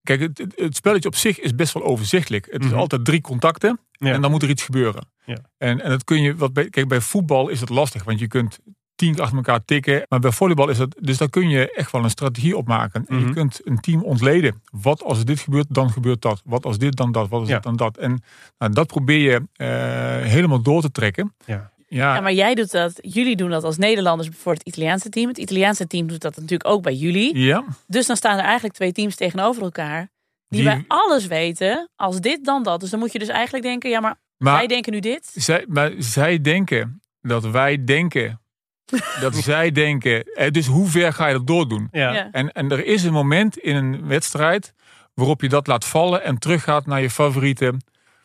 Kijk, 0.05 0.19
het, 0.55 0.75
spelletje 0.75 1.07
op 1.09 1.15
zich 1.15 1.39
is 1.39 1.55
best 1.55 1.73
wel 1.73 1.83
overzichtelijk. 1.83 2.47
Het 2.51 2.63
is 2.63 2.69
Mhm. 2.69 2.79
altijd 2.79 3.05
drie 3.05 3.21
contacten 3.21 3.79
Ja. 3.91 4.11
en 4.13 4.21
dan 4.21 4.31
moet 4.31 4.43
er 4.43 4.49
iets 4.49 4.63
gebeuren. 4.63 5.07
Ja. 5.25 5.37
En, 5.57 5.81
en 5.81 5.89
dat 5.89 6.03
kun 6.03 6.21
je, 6.21 6.35
wat 6.35 6.53
bij, 6.53 6.69
kijk, 6.69 6.87
bij 6.87 7.01
voetbal 7.01 7.49
is 7.49 7.59
het 7.59 7.69
lastig, 7.69 8.03
want 8.03 8.19
je 8.19 8.27
kunt 8.27 8.59
tien 8.95 9.11
keer 9.13 9.21
achter 9.21 9.37
elkaar 9.37 9.65
tikken. 9.65 10.05
Maar 10.09 10.19
bij 10.19 10.31
volleybal 10.31 10.69
is 10.69 10.77
dat, 10.77 10.95
dus 10.99 11.17
daar 11.17 11.29
kun 11.29 11.49
je 11.49 11.71
echt 11.73 11.91
wel 11.91 12.03
een 12.03 12.09
strategie 12.09 12.57
op 12.57 12.67
maken. 12.67 13.05
En 13.07 13.15
Mhm. 13.15 13.27
je 13.27 13.33
kunt 13.33 13.61
een 13.63 13.79
team 13.79 14.03
ontleden. 14.03 14.61
Wat 14.71 15.03
als 15.03 15.25
dit 15.25 15.39
gebeurt, 15.39 15.65
dan 15.69 15.91
gebeurt 15.91 16.21
dat. 16.21 16.41
Wat 16.45 16.65
als 16.65 16.77
dit, 16.77 16.95
dan 16.95 17.11
dat. 17.11 17.29
Wat 17.29 17.39
als 17.39 17.49
Ja. 17.49 17.55
dit, 17.55 17.63
dan 17.63 17.75
dat. 17.75 17.97
En 17.97 18.21
nou, 18.57 18.73
dat 18.73 18.87
probeer 18.87 19.19
je 19.31 19.41
eh, 19.53 20.29
helemaal 20.31 20.61
door 20.61 20.81
te 20.81 20.91
trekken. 20.91 21.33
Ja. 21.45 21.71
Ja, 21.87 22.19
maar 22.21 22.33
jij 22.33 22.55
doet 22.55 22.71
dat, 22.71 22.93
jullie 23.01 23.35
doen 23.35 23.49
dat 23.49 23.63
als 23.63 23.77
Nederlanders 23.77 24.29
voor 24.37 24.53
het 24.53 24.63
Italiaanse 24.63 25.09
team. 25.09 25.27
Het 25.27 25.37
Italiaanse 25.37 25.87
team 25.87 26.07
doet 26.07 26.21
dat 26.21 26.35
natuurlijk 26.35 26.69
ook 26.69 26.81
bij 26.81 26.93
jullie. 26.93 27.37
ja. 27.37 27.63
Dus 27.87 28.05
dan 28.07 28.15
staan 28.15 28.37
er 28.37 28.43
eigenlijk 28.43 28.73
twee 28.75 28.91
teams 28.91 29.15
tegenover 29.15 29.63
elkaar. 29.63 30.09
Die, 30.47 30.61
Die- 30.61 30.69
bij 30.69 30.83
alles 30.87 31.27
weten, 31.27 31.89
als 31.95 32.19
dit 32.21 32.45
dan 32.45 32.63
dat. 32.63 32.79
Dus 32.79 32.89
dan 32.89 32.99
moet 32.99 33.11
je 33.11 33.19
dus 33.19 33.27
eigenlijk 33.27 33.63
denken, 33.65 33.89
ja 33.89 33.99
maar, 33.99 34.15
Maar 34.37 34.53
wij 34.53 34.67
denken 34.67 34.91
nu 34.93 34.99
dit. 34.99 35.31
Zij, 35.33 35.65
maar 35.67 35.91
zij 35.97 36.41
denken 36.41 37.01
dat 37.21 37.45
wij 37.45 37.83
denken. 37.83 38.39
dat 39.21 39.35
zij 39.35 39.71
denken. 39.71 40.23
Eh, 40.23 40.51
Dus 40.51 40.65
hoe 40.67 40.87
ver 40.87 41.13
ga 41.13 41.27
je 41.27 41.33
dat 41.33 41.47
doordoen? 41.47 41.87
ja. 41.91 42.13
Ja. 42.13 42.31
En, 42.31 42.51
en 42.51 42.71
er 42.71 42.85
is 42.85 43.03
een 43.03 43.13
moment 43.13 43.57
in 43.57 43.75
een 43.75 44.07
wedstrijd 44.07 44.73
waarop 45.13 45.41
je 45.41 45.49
dat 45.49 45.67
laat 45.67 45.85
vallen 45.85 46.23
en 46.23 46.37
teruggaat 46.37 46.85
naar 46.85 47.01
je 47.01 47.09
favoriete 47.09 47.73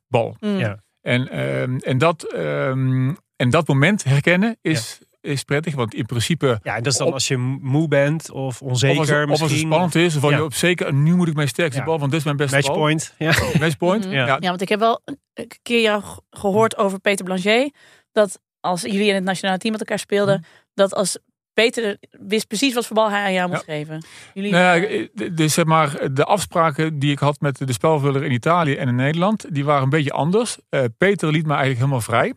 bal. 0.09 0.37
Mm. 0.41 0.59
Ja. 0.59 0.83
En, 1.03 1.29
ehm, 1.29 1.77
en, 1.77 1.99
dat, 1.99 2.23
ehm, 2.23 3.13
en 3.41 3.51
dat 3.51 3.69
moment 3.69 4.05
herkennen 4.05 4.57
is, 4.63 4.99
is 5.21 5.43
prettig. 5.45 5.75
Want 5.75 5.95
in 5.95 6.07
principe. 6.07 6.61
Ja, 6.63 6.77
en 6.77 6.83
dat 6.83 6.93
is 6.93 6.99
dan 6.99 7.07
Op- 7.07 7.13
als 7.13 7.29
je 7.29 7.37
moe 7.61 7.89
bent 7.89 8.31
of 8.31 8.63
onzeker 8.63 8.95
of 8.95 8.99
als, 9.01 9.09
het- 9.09 9.25
of 9.25 9.31
als 9.31 9.41
het 9.41 9.49
misschien. 9.51 9.69
spannend 9.69 9.95
is, 9.95 10.17
of 10.17 10.31
Ja. 10.31 10.37
je 10.37 10.45
op 10.45 10.55
zeker, 10.55 10.95
nu 10.95 11.15
moet 11.15 11.29
ik 11.29 11.35
mijn 11.35 11.49
sterkste 11.49 11.79
Ja. 11.81 11.87
bal, 11.87 11.99
want 11.99 12.11
dit 12.11 12.19
is 12.21 12.25
mijn 12.25 12.37
beste 12.37 12.57
bal. 12.61 12.65
Matchpoint. 12.67 13.15
Ja. 13.19 13.33
Matchpoint. 13.61 14.05
Mhm. 14.05 14.15
Ja. 14.15 14.27
Ja. 14.27 14.37
Ja, 14.41 14.49
want 14.49 14.61
ik 14.61 14.69
heb 14.69 14.79
wel 14.79 15.01
een 15.35 15.51
keer 15.63 15.81
jou 15.83 16.03
gehoord 16.31 16.77
over 16.77 17.01
Peter 17.01 17.25
Blanchet. 17.25 17.75
Dat 18.13 18.41
als 18.61 18.83
jullie 18.83 19.09
in 19.09 19.15
het 19.15 19.25
nationale 19.25 19.59
team 19.59 19.73
met 19.73 19.81
elkaar 19.81 19.99
speelden, 19.99 20.45
dat 20.75 20.95
als 20.95 21.19
Peter 21.53 21.97
wist 22.11 22.47
precies 22.47 22.75
wat 22.75 22.87
voor 22.87 22.97
bal 22.97 23.11
hij 23.11 23.23
aan 23.25 23.33
jou 23.33 23.51
moest 23.51 23.65
geven. 23.65 24.05
Jullie, 24.35 24.51
Nou 24.53 24.81
ja, 24.81 24.87
eh, 24.87 25.31
dus 25.33 25.55
zeg 25.55 25.65
maar, 25.65 26.13
de 26.15 26.25
afspraken 26.25 26.99
die 26.99 27.11
ik 27.13 27.19
had 27.19 27.41
met 27.41 27.59
de 27.67 27.73
spelvuller 27.73 28.25
in 28.25 28.33
Italië 28.33 28.75
en 28.75 28.89
in 28.89 28.95
Nederland, 28.95 29.55
die 29.55 29.65
waren 29.65 29.83
een 29.83 29.89
beetje 29.89 30.13
anders. 30.13 30.59
Eh, 30.69 30.85
Peter 30.99 31.29
liet 31.31 31.43
me 31.47 31.49
eigenlijk 31.51 31.79
helemaal 31.79 32.01
vrij. 32.01 32.35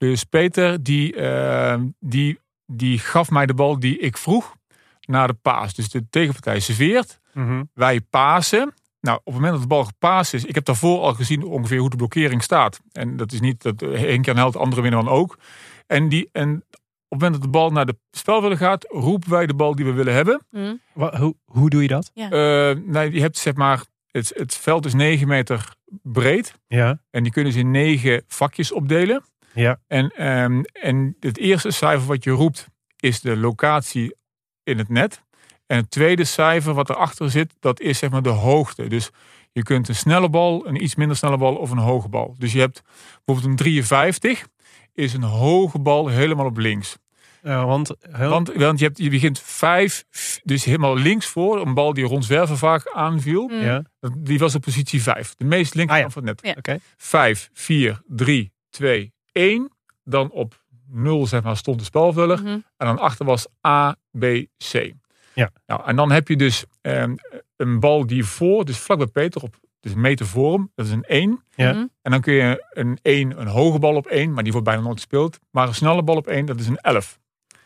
Dus 0.00 0.24
Peter, 0.24 0.82
die, 0.82 1.14
eh, 1.14 1.80
die, 1.98 2.38
die 2.66 2.98
gaf 2.98 3.30
mij 3.30 3.46
de 3.46 3.54
bal 3.54 3.78
die 3.80 3.98
ik 3.98 4.16
vroeg 4.16 4.54
naar 5.00 5.26
de 5.28 5.34
paas. 5.42 5.74
Dus 5.74 5.88
de 5.88 6.08
tegenpartij 6.10 6.60
serveert, 6.60 7.20
Mhm. 7.32 7.62
wij 7.74 8.00
pasen. 8.00 8.74
Nou, 9.00 9.16
op 9.18 9.24
het 9.24 9.34
moment 9.34 9.52
dat 9.52 9.62
de 9.62 9.68
bal 9.68 9.84
gepaast 9.84 10.34
is, 10.34 10.44
ik 10.44 10.54
heb 10.54 10.64
daarvoor 10.64 11.00
al 11.00 11.14
gezien 11.14 11.42
ongeveer 11.44 11.78
hoe 11.78 11.90
de 11.90 11.96
blokkering 11.96 12.42
staat. 12.42 12.80
En 12.92 13.16
dat 13.16 13.32
is 13.32 13.40
niet 13.40 13.62
dat 13.62 13.82
één 13.82 14.22
keer 14.22 14.32
een 14.32 14.38
held, 14.38 14.52
de 14.52 14.58
andere 14.58 14.82
winnen 14.82 15.04
dan 15.04 15.12
ook. 15.14 15.38
En, 15.86 16.08
die, 16.08 16.28
en 16.32 16.54
op 16.54 16.60
het 17.08 17.20
moment 17.20 17.32
dat 17.32 17.42
de 17.42 17.48
bal 17.48 17.70
naar 17.70 17.86
de 17.86 17.98
spelvuller 18.10 18.56
gaat, 18.56 18.86
roepen 18.88 19.30
wij 19.30 19.46
de 19.46 19.54
bal 19.54 19.74
die 19.74 19.84
we 19.84 19.92
willen 19.92 20.14
hebben. 20.14 20.40
hm, 20.50 20.74
Wa- 20.92 21.18
Hoe, 21.18 21.34
hoe 21.44 21.70
doe 21.70 21.82
je 21.82 21.88
dat? 21.88 22.10
Eh, 22.14 22.76
nou, 22.84 23.12
je 23.12 23.20
hebt 23.20 23.38
zeg 23.38 23.54
maar, 23.54 23.84
het, 24.10 24.32
het 24.36 24.54
veld 24.54 24.86
is 24.86 24.94
9 24.94 25.28
meter 25.28 25.74
breed. 26.02 26.54
Ja. 26.66 27.00
En 27.10 27.22
die 27.22 27.32
kunnen 27.32 27.52
ze 27.52 27.58
in 27.58 27.70
negen 27.70 28.22
vakjes 28.26 28.72
opdelen. 28.72 29.22
Ja. 29.54 29.80
En, 29.86 30.08
ehm, 30.10 30.62
en 30.72 31.16
het 31.20 31.38
eerste 31.38 31.70
cijfer 31.70 32.06
wat 32.06 32.24
je 32.24 32.30
roept 32.30 32.66
is 32.96 33.20
de 33.20 33.36
locatie 33.36 34.16
in 34.62 34.78
het 34.78 34.88
net. 34.88 35.22
En 35.66 35.76
het 35.76 35.90
tweede 35.90 36.24
cijfer 36.24 36.74
wat 36.74 36.90
erachter 36.90 37.30
zit, 37.30 37.54
dat 37.60 37.80
is 37.80 37.98
zeg 37.98 38.10
maar 38.10 38.22
de 38.22 38.28
hoogte. 38.28 38.86
Dus 38.88 39.10
je 39.52 39.62
kunt 39.62 39.88
een 39.88 39.94
snelle 39.94 40.28
bal, 40.30 40.66
een 40.66 40.82
iets 40.82 40.94
minder 40.94 41.16
snelle 41.16 41.36
bal 41.38 41.54
of 41.56 41.70
een 41.70 41.78
hoge 41.78 42.08
bal. 42.08 42.34
Dus 42.38 42.52
je 42.52 42.58
hebt 42.60 42.82
bijvoorbeeld 43.24 43.50
een 43.52 43.64
53 43.64 44.46
is 44.94 45.12
een 45.12 45.22
hoge 45.22 45.78
bal 45.78 46.08
helemaal 46.08 46.46
op 46.46 46.56
links. 46.56 46.96
Ja, 47.42 47.66
want, 47.66 47.94
heel- 48.10 48.28
Want, 48.28 48.52
want 48.54 48.78
je, 48.78 48.84
hebt, 48.84 48.98
je 48.98 49.10
begint 49.10 49.40
vijf, 49.40 50.04
dus 50.44 50.64
helemaal 50.64 50.96
links 50.96 51.26
voor. 51.26 51.60
Een 51.66 51.74
bal 51.74 51.94
die 51.94 52.04
Ron 52.04 52.22
Zwerver 52.22 52.56
vaak 52.58 52.90
aanviel. 52.92 53.48
Mm. 53.48 53.60
ja, 53.60 53.82
Die 54.18 54.38
was 54.38 54.54
op 54.54 54.60
positie 54.62 55.02
5. 55.02 55.34
De 55.34 55.44
meest 55.44 55.74
linkerkant 55.74 56.06
Ah, 56.08 56.12
van 56.12 56.26
het 56.26 56.42
net. 56.42 56.56
5, 56.96 57.50
4, 57.52 58.02
3, 58.06 58.52
2, 58.70 59.12
1. 59.32 59.70
Dan 60.04 60.30
op 60.30 60.62
0 60.86 61.26
zeg 61.26 61.42
maar, 61.42 61.56
stond 61.56 61.78
de 61.78 61.84
spelvuller. 61.84 62.38
Mhm. 62.42 62.48
En 62.48 62.86
dan 62.86 62.98
achter 62.98 63.26
was 63.26 63.46
A, 63.66 63.96
B, 64.18 64.24
C. 64.72 64.92
Ja. 65.34 65.50
Nou, 65.66 65.84
en 65.84 65.96
dan 65.96 66.10
heb 66.10 66.28
je 66.28 66.36
dus 66.36 66.64
ehm, 66.80 67.14
een 67.56 67.80
bal 67.80 68.06
die 68.06 68.24
voor, 68.24 68.64
dus 68.64 68.78
vlak 68.78 68.98
bij 68.98 69.06
Peter, 69.06 69.42
op 69.42 69.58
dus 69.80 69.92
een 69.92 70.00
meter 70.00 70.26
voor 70.26 70.52
hem. 70.52 70.70
Dat 70.74 70.86
is 70.86 70.92
een 70.92 71.04
1. 71.04 71.44
Ja. 71.54 71.72
Mhm. 71.72 71.86
En 72.02 72.10
dan 72.10 72.20
kun 72.20 72.32
je 72.34 72.66
een 72.70 72.98
1, 73.02 73.40
een 73.40 73.46
hoge 73.46 73.78
bal 73.78 73.96
op 73.96 74.06
1, 74.06 74.32
maar 74.32 74.42
die 74.42 74.52
wordt 74.52 74.66
bijna 74.66 74.82
nooit 74.82 74.96
gespeeld. 74.96 75.38
Maar 75.50 75.68
een 75.68 75.74
snelle 75.74 76.02
bal 76.02 76.16
op 76.16 76.26
1, 76.26 76.46
dat 76.46 76.60
is 76.60 76.66
een 76.66 76.76
11. 76.76 77.18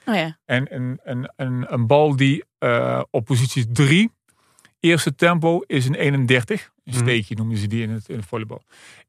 Oh 0.07 0.15
ja. 0.15 0.39
En 0.45 0.75
een, 0.75 1.01
een, 1.03 1.33
een, 1.37 1.73
een 1.73 1.87
bal 1.87 2.17
die 2.17 2.45
eh, 2.59 3.03
op 3.11 3.25
positie 3.25 3.73
3, 3.73 4.11
eerste 4.85 5.14
tempo, 5.14 5.61
is 5.66 5.87
een 5.87 5.95
31. 5.95 6.62
Een 6.85 6.93
Mhm. 6.93 7.03
steekje 7.03 7.35
noemen 7.35 7.57
ze 7.57 7.66
die 7.66 7.82
in 7.82 7.91
het, 7.91 8.09
in 8.09 8.16
het 8.16 8.26
volleybal. 8.26 8.62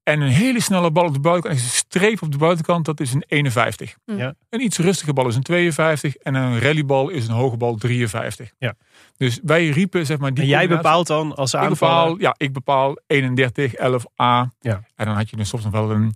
En 0.03 0.21
een 0.21 0.29
hele 0.29 0.61
snelle 0.61 0.91
bal 0.91 1.05
op 1.05 1.13
de 1.13 1.19
buitenkant, 1.19 1.61
een 1.61 1.67
streep 1.69 2.21
op 2.21 2.31
de 2.31 2.37
buitenkant, 2.37 2.85
dat 2.85 2.99
is 2.99 3.13
een 3.13 3.23
51. 3.27 3.95
Mhm. 4.05 4.17
Ja. 4.17 4.33
Een 4.49 4.61
iets 4.61 4.77
rustige 4.77 5.13
bal 5.13 5.27
is 5.27 5.35
een 5.35 5.41
52 5.43 6.15
en 6.15 6.33
een 6.35 6.59
rallybal 6.59 7.09
is 7.09 7.27
een 7.27 7.33
hoge 7.33 7.57
bal 7.57 7.75
53. 7.75 8.51
Ja. 8.57 8.73
Dus 9.17 9.39
wij 9.43 9.69
riepen 9.69 10.05
zeg 10.05 10.17
maar 10.17 10.33
die 10.33 10.43
En 10.43 10.49
jij 10.49 10.67
bepaalt 10.67 11.07
dan 11.07 11.35
als 11.35 11.53
ik 11.53 11.59
aanvaller... 11.59 12.03
bepaal, 12.09 12.19
ja, 12.19 12.35
ik 12.37 12.53
bepaal 12.53 12.97
31, 13.07 13.73
11 13.73 14.05
A. 14.21 14.51
Ja. 14.59 14.83
En 14.95 15.05
dan 15.05 15.15
had 15.15 15.29
je 15.29 15.35
dus 15.35 15.49
soms 15.49 15.63
nog 15.63 15.71
wel 15.71 15.91
een, 15.91 16.15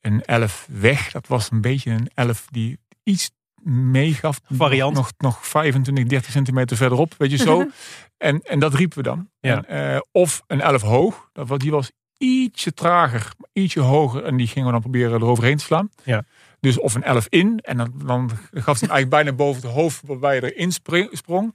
een 0.00 0.22
11 0.24 0.66
weg. 0.70 1.10
Dat 1.10 1.26
was 1.26 1.50
een 1.50 1.60
beetje 1.60 1.90
een 1.90 2.10
11 2.14 2.46
die 2.50 2.78
iets 3.02 3.30
meegaf. 3.64 4.40
Variant. 4.50 4.94
Nog, 4.94 5.12
nog 5.18 5.46
25, 5.46 6.04
30 6.06 6.30
centimeter 6.32 6.76
verderop, 6.76 7.14
weet 7.18 7.30
je 7.30 7.36
zo. 7.36 7.64
en, 8.22 8.40
en 8.42 8.58
dat 8.58 8.74
riepen 8.74 8.96
we 8.96 9.02
dan. 9.02 9.28
Ja. 9.40 9.64
En, 9.64 9.94
eh, 9.94 10.00
of 10.12 10.42
een 10.46 10.60
11 10.60 10.82
hoog. 10.82 11.28
Dat, 11.32 11.60
die 11.60 11.70
was 11.70 11.90
ietsje 12.16 12.74
trager, 12.74 13.32
ietsje 13.52 13.80
hoger. 13.80 14.24
En 14.24 14.36
die 14.36 14.46
gingen 14.46 14.66
we 14.66 14.72
dan 14.72 14.80
proberen 14.80 15.20
eroverheen 15.20 15.56
te 15.56 15.64
slaan. 15.64 15.90
Ja. 16.04 16.24
Dus 16.60 16.78
of 16.78 16.94
een 16.94 17.02
11 17.02 17.26
in. 17.28 17.58
En 17.58 17.76
dan, 17.76 17.92
dan 18.04 18.30
gaf 18.52 18.80
hij 18.80 18.88
eigenlijk 18.88 19.08
bijna 19.08 19.32
boven 19.32 19.62
het 19.62 19.70
hoofd 19.70 20.02
waarbij 20.06 20.34
je 20.34 20.54
erin 20.54 20.72
sprong. 21.12 21.54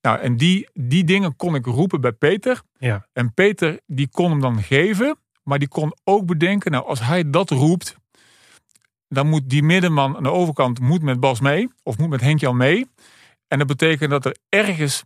Nou, 0.00 0.18
en 0.18 0.36
die, 0.36 0.68
die 0.72 1.04
dingen 1.04 1.36
kon 1.36 1.54
ik 1.54 1.66
roepen 1.66 2.00
bij 2.00 2.12
Peter. 2.12 2.62
Ja. 2.78 3.06
En 3.12 3.34
Peter 3.34 3.80
die 3.86 4.08
kon 4.08 4.30
hem 4.30 4.40
dan 4.40 4.62
geven. 4.62 5.18
Maar 5.42 5.58
die 5.58 5.68
kon 5.68 5.96
ook 6.04 6.26
bedenken, 6.26 6.70
nou 6.70 6.86
als 6.86 7.00
hij 7.00 7.30
dat 7.30 7.50
roept. 7.50 7.96
Dan 9.08 9.28
moet 9.28 9.50
die 9.50 9.62
middenman 9.62 10.16
aan 10.16 10.22
de 10.22 10.30
overkant 10.30 10.80
moet 10.80 11.02
met 11.02 11.20
Bas 11.20 11.40
mee. 11.40 11.68
Of 11.82 11.98
moet 11.98 12.08
met 12.08 12.20
Henk 12.20 12.40
Jan 12.40 12.56
mee. 12.56 12.86
En 13.48 13.58
dat 13.58 13.66
betekent 13.66 14.10
dat 14.10 14.24
er 14.24 14.36
ergens 14.48 15.04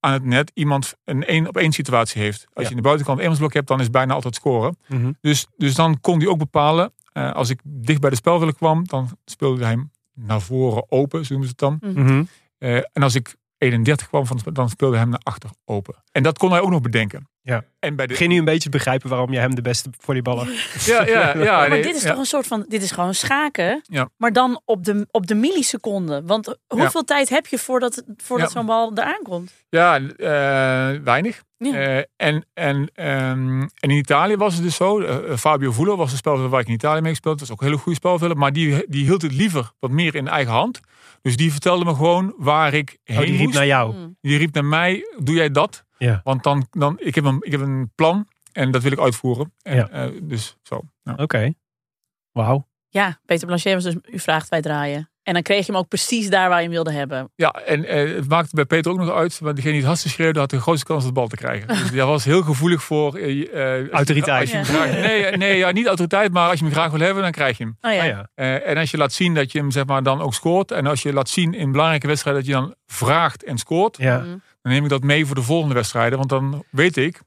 aan 0.00 0.12
het 0.12 0.24
net 0.24 0.50
iemand 0.54 0.94
een 1.04 1.24
één 1.24 1.48
op 1.48 1.56
één 1.56 1.72
situatie 1.72 2.22
heeft. 2.22 2.40
Als 2.44 2.50
Ja. 2.54 2.62
je 2.62 2.70
in 2.70 2.76
de 2.76 2.82
buitenkant 2.82 3.18
eenmansblok 3.18 3.52
hebt, 3.52 3.68
dan 3.68 3.76
is 3.76 3.82
het 3.82 3.92
bijna 3.92 4.14
altijd 4.14 4.34
scoren. 4.34 4.76
Mhm. 4.88 5.12
Dus, 5.20 5.46
dus 5.56 5.74
dan 5.74 6.00
kon 6.00 6.18
hij 6.18 6.28
ook 6.28 6.38
bepalen. 6.38 6.92
eh, 7.12 7.32
als 7.32 7.50
ik 7.50 7.60
dicht 7.64 8.00
bij 8.00 8.10
de 8.10 8.16
spelviller 8.16 8.54
kwam, 8.54 8.84
dan 8.86 9.08
speelde 9.24 9.60
hij 9.62 9.70
hem 9.70 9.90
naar 10.14 10.40
voren 10.40 10.84
open, 10.90 11.24
zo 11.24 11.34
noemen 11.34 11.48
ze 11.58 11.66
het 11.66 11.80
dan. 11.80 11.94
Mhm. 11.94 12.24
Eh, 12.58 12.76
en 12.76 13.02
als 13.02 13.14
ik 13.14 13.36
31 13.58 14.08
kwam, 14.08 14.26
van, 14.26 14.40
dan 14.52 14.68
speelde 14.68 14.92
hij 14.94 15.02
hem 15.02 15.10
naar 15.12 15.20
achter 15.22 15.50
open. 15.64 15.94
En 16.12 16.22
dat 16.22 16.38
kon 16.38 16.50
hij 16.50 16.60
ook 16.60 16.70
nog 16.70 16.80
bedenken. 16.80 17.28
Ja. 17.46 17.64
En 17.78 17.96
bij 17.96 18.04
Ik 18.04 18.10
de, 18.10 18.16
begin 18.16 18.28
nu 18.28 18.38
een 18.38 18.44
beetje 18.44 18.60
te 18.62 18.68
begrijpen 18.76 19.08
waarom 19.08 19.32
jij 19.32 19.40
hem 19.42 19.54
de 19.54 19.62
beste 19.62 19.90
volleyballer... 19.98 20.46
ja, 20.86 21.06
ja, 21.06 21.36
ja, 21.38 21.56
maar 21.58 21.68
nee, 21.68 21.82
dit 21.82 21.94
is 21.96 22.02
ja. 22.02 22.08
toch 22.10 22.18
een 22.18 22.24
soort 22.24 22.46
van, 22.46 22.64
dit 22.68 22.82
is 22.82 22.90
gewoon 22.90 23.14
schaken, 23.14 23.80
Ja. 23.82 24.08
maar 24.16 24.32
dan 24.32 24.60
op 24.64 24.84
de, 24.84 25.06
op 25.10 25.26
de 25.26 25.34
milliseconde. 25.34 26.22
Want 26.24 26.56
hoeveel 26.66 27.04
tijd 27.04 27.28
heb 27.28 27.46
je 27.46 27.58
voordat, 27.58 28.02
voordat 28.16 28.46
Ja. 28.52 28.52
zo'n 28.58 28.66
bal 28.66 28.92
eraan 28.94 29.22
komt? 29.22 29.52
Ja, 29.68 29.96
eh, 30.00 31.00
weinig. 31.04 31.42
Ja. 31.58 31.74
Eh, 31.74 31.96
en, 32.16 32.46
en, 32.54 32.90
ehm, 32.94 33.60
en 33.60 33.70
in 33.78 33.90
Italië 33.90 34.36
was 34.36 34.54
het 34.54 34.62
dus 34.62 34.76
zo. 34.76 35.00
eh, 35.00 35.36
Fabio 35.36 35.72
Voelo 35.72 35.96
was 35.96 36.10
een 36.12 36.16
speler 36.18 36.48
waar 36.48 36.60
ik 36.60 36.66
in 36.68 36.74
Italië 36.74 37.00
mee 37.00 37.10
gespeeld. 37.10 37.38
Dat 37.38 37.48
was 37.48 37.56
ook 37.56 37.62
een 37.62 37.68
hele 37.68 37.80
goede 37.80 37.98
spelveller. 37.98 38.36
Maar 38.36 38.52
die, 38.52 38.84
die 38.88 39.04
hield 39.04 39.22
het 39.22 39.32
liever 39.32 39.70
wat 39.78 39.90
meer 39.90 40.14
in 40.14 40.28
eigen 40.28 40.52
hand. 40.52 40.80
Dus 41.22 41.36
die 41.36 41.50
vertelde 41.52 41.84
me 41.84 41.94
gewoon 41.94 42.34
waar 42.36 42.74
ik 42.74 42.96
heen 43.04 43.18
Oh, 43.18 43.22
die 43.24 43.32
riep 43.36 43.42
moest. 43.44 43.54
naar 43.56 43.66
jou. 43.66 43.94
Mm. 43.94 44.16
Die 44.20 44.38
riep 44.38 44.54
naar 44.54 44.64
mij, 44.64 45.04
doe 45.18 45.34
jij 45.34 45.50
dat? 45.50 45.84
Ja. 45.98 46.20
Want 46.24 46.42
dan, 46.42 46.66
dan 46.70 46.96
ik, 47.00 47.14
heb 47.14 47.24
een, 47.24 47.38
ik 47.40 47.52
heb 47.52 47.60
een 47.60 47.90
plan 47.94 48.28
en 48.52 48.70
dat 48.70 48.82
wil 48.82 48.92
ik 48.92 48.98
uitvoeren. 49.00 49.52
En, 49.62 49.76
Ja. 49.76 49.88
eh, 49.88 50.08
dus 50.22 50.56
zo. 50.62 50.80
Ja. 51.02 51.14
Oké. 51.16 51.52
Wauw. 52.32 52.66
Ja, 52.88 53.18
Peter 53.24 53.46
Blanchet 53.46 53.74
was 53.74 53.82
dus 53.84 53.94
u 54.10 54.18
vraagt 54.18 54.48
wij 54.48 54.60
draaien. 54.60 55.10
En 55.22 55.32
dan 55.34 55.42
kreeg 55.42 55.66
je 55.66 55.72
hem 55.72 55.80
ook 55.80 55.88
precies 55.88 56.30
daar 56.30 56.48
waar 56.48 56.56
je 56.58 56.62
hem 56.64 56.72
wilde 56.72 56.92
hebben. 56.92 57.30
Ja, 57.34 57.50
en 57.50 57.84
eh, 57.84 58.14
het 58.14 58.28
maakte 58.28 58.54
bij 58.54 58.64
Peter 58.64 58.92
ook 58.92 58.98
nog 58.98 59.10
uit. 59.10 59.40
Maar 59.40 59.54
degene 59.54 59.70
die 59.72 59.80
het 59.80 59.88
hardste 59.88 60.08
schreeuwde 60.08 60.38
had 60.38 60.50
de 60.50 60.60
grootste 60.60 60.86
kans 60.86 61.00
om 61.02 61.08
de 61.08 61.14
bal 61.14 61.26
te 61.28 61.36
krijgen. 61.36 61.68
Dus 61.68 61.90
hij 61.90 62.04
was 62.04 62.24
heel 62.24 62.42
gevoelig 62.42 62.82
voor... 62.82 63.14
eh, 63.16 63.24
eh, 63.24 63.78
als 63.78 63.86
je- 63.86 63.90
Autoriteit. 63.90 64.40
Als 64.40 64.50
je 64.50 64.56
hem 64.56 64.66
Ja. 64.66 64.72
graag, 64.72 64.90
nee, 65.06 65.24
eh, 65.26 65.36
nee 65.38 65.56
ja, 65.58 65.70
niet 65.70 65.86
autoriteit, 65.86 66.32
maar 66.32 66.48
als 66.50 66.58
je 66.58 66.64
hem 66.64 66.74
graag 66.74 66.90
wil 66.90 67.00
hebben, 67.00 67.22
dan 67.22 67.32
krijg 67.32 67.58
je 67.58 67.64
hem. 67.64 67.76
Oh 67.80 67.92
ja. 67.92 68.00
Ah, 68.00 68.06
ja. 68.06 68.28
Eh, 68.34 68.68
en 68.68 68.76
als 68.76 68.90
je 68.90 68.96
laat 68.96 69.12
zien 69.12 69.34
dat 69.34 69.52
je 69.52 69.58
hem 69.58 69.70
zeg 69.70 69.86
maar, 69.86 70.02
dan 70.02 70.20
ook 70.20 70.34
scoort. 70.34 70.70
En 70.70 70.86
als 70.86 71.02
je 71.02 71.12
laat 71.12 71.28
zien 71.28 71.54
in 71.54 71.72
belangrijke 71.72 72.06
wedstrijden 72.06 72.42
dat 72.44 72.52
je 72.52 72.58
dan 72.60 72.74
vraagt 72.86 73.44
en 73.44 73.58
scoort. 73.58 73.96
Ja. 73.96 74.24
Dan 74.66 74.74
neem 74.74 74.84
ik 74.84 74.90
dat 74.90 75.02
mee 75.02 75.26
voor 75.26 75.34
de 75.34 75.42
volgende 75.42 75.74
wedstrijden. 75.74 76.18
Want 76.18 76.30
dan 76.30 76.64
weet 76.70 76.96
ik 76.96 77.20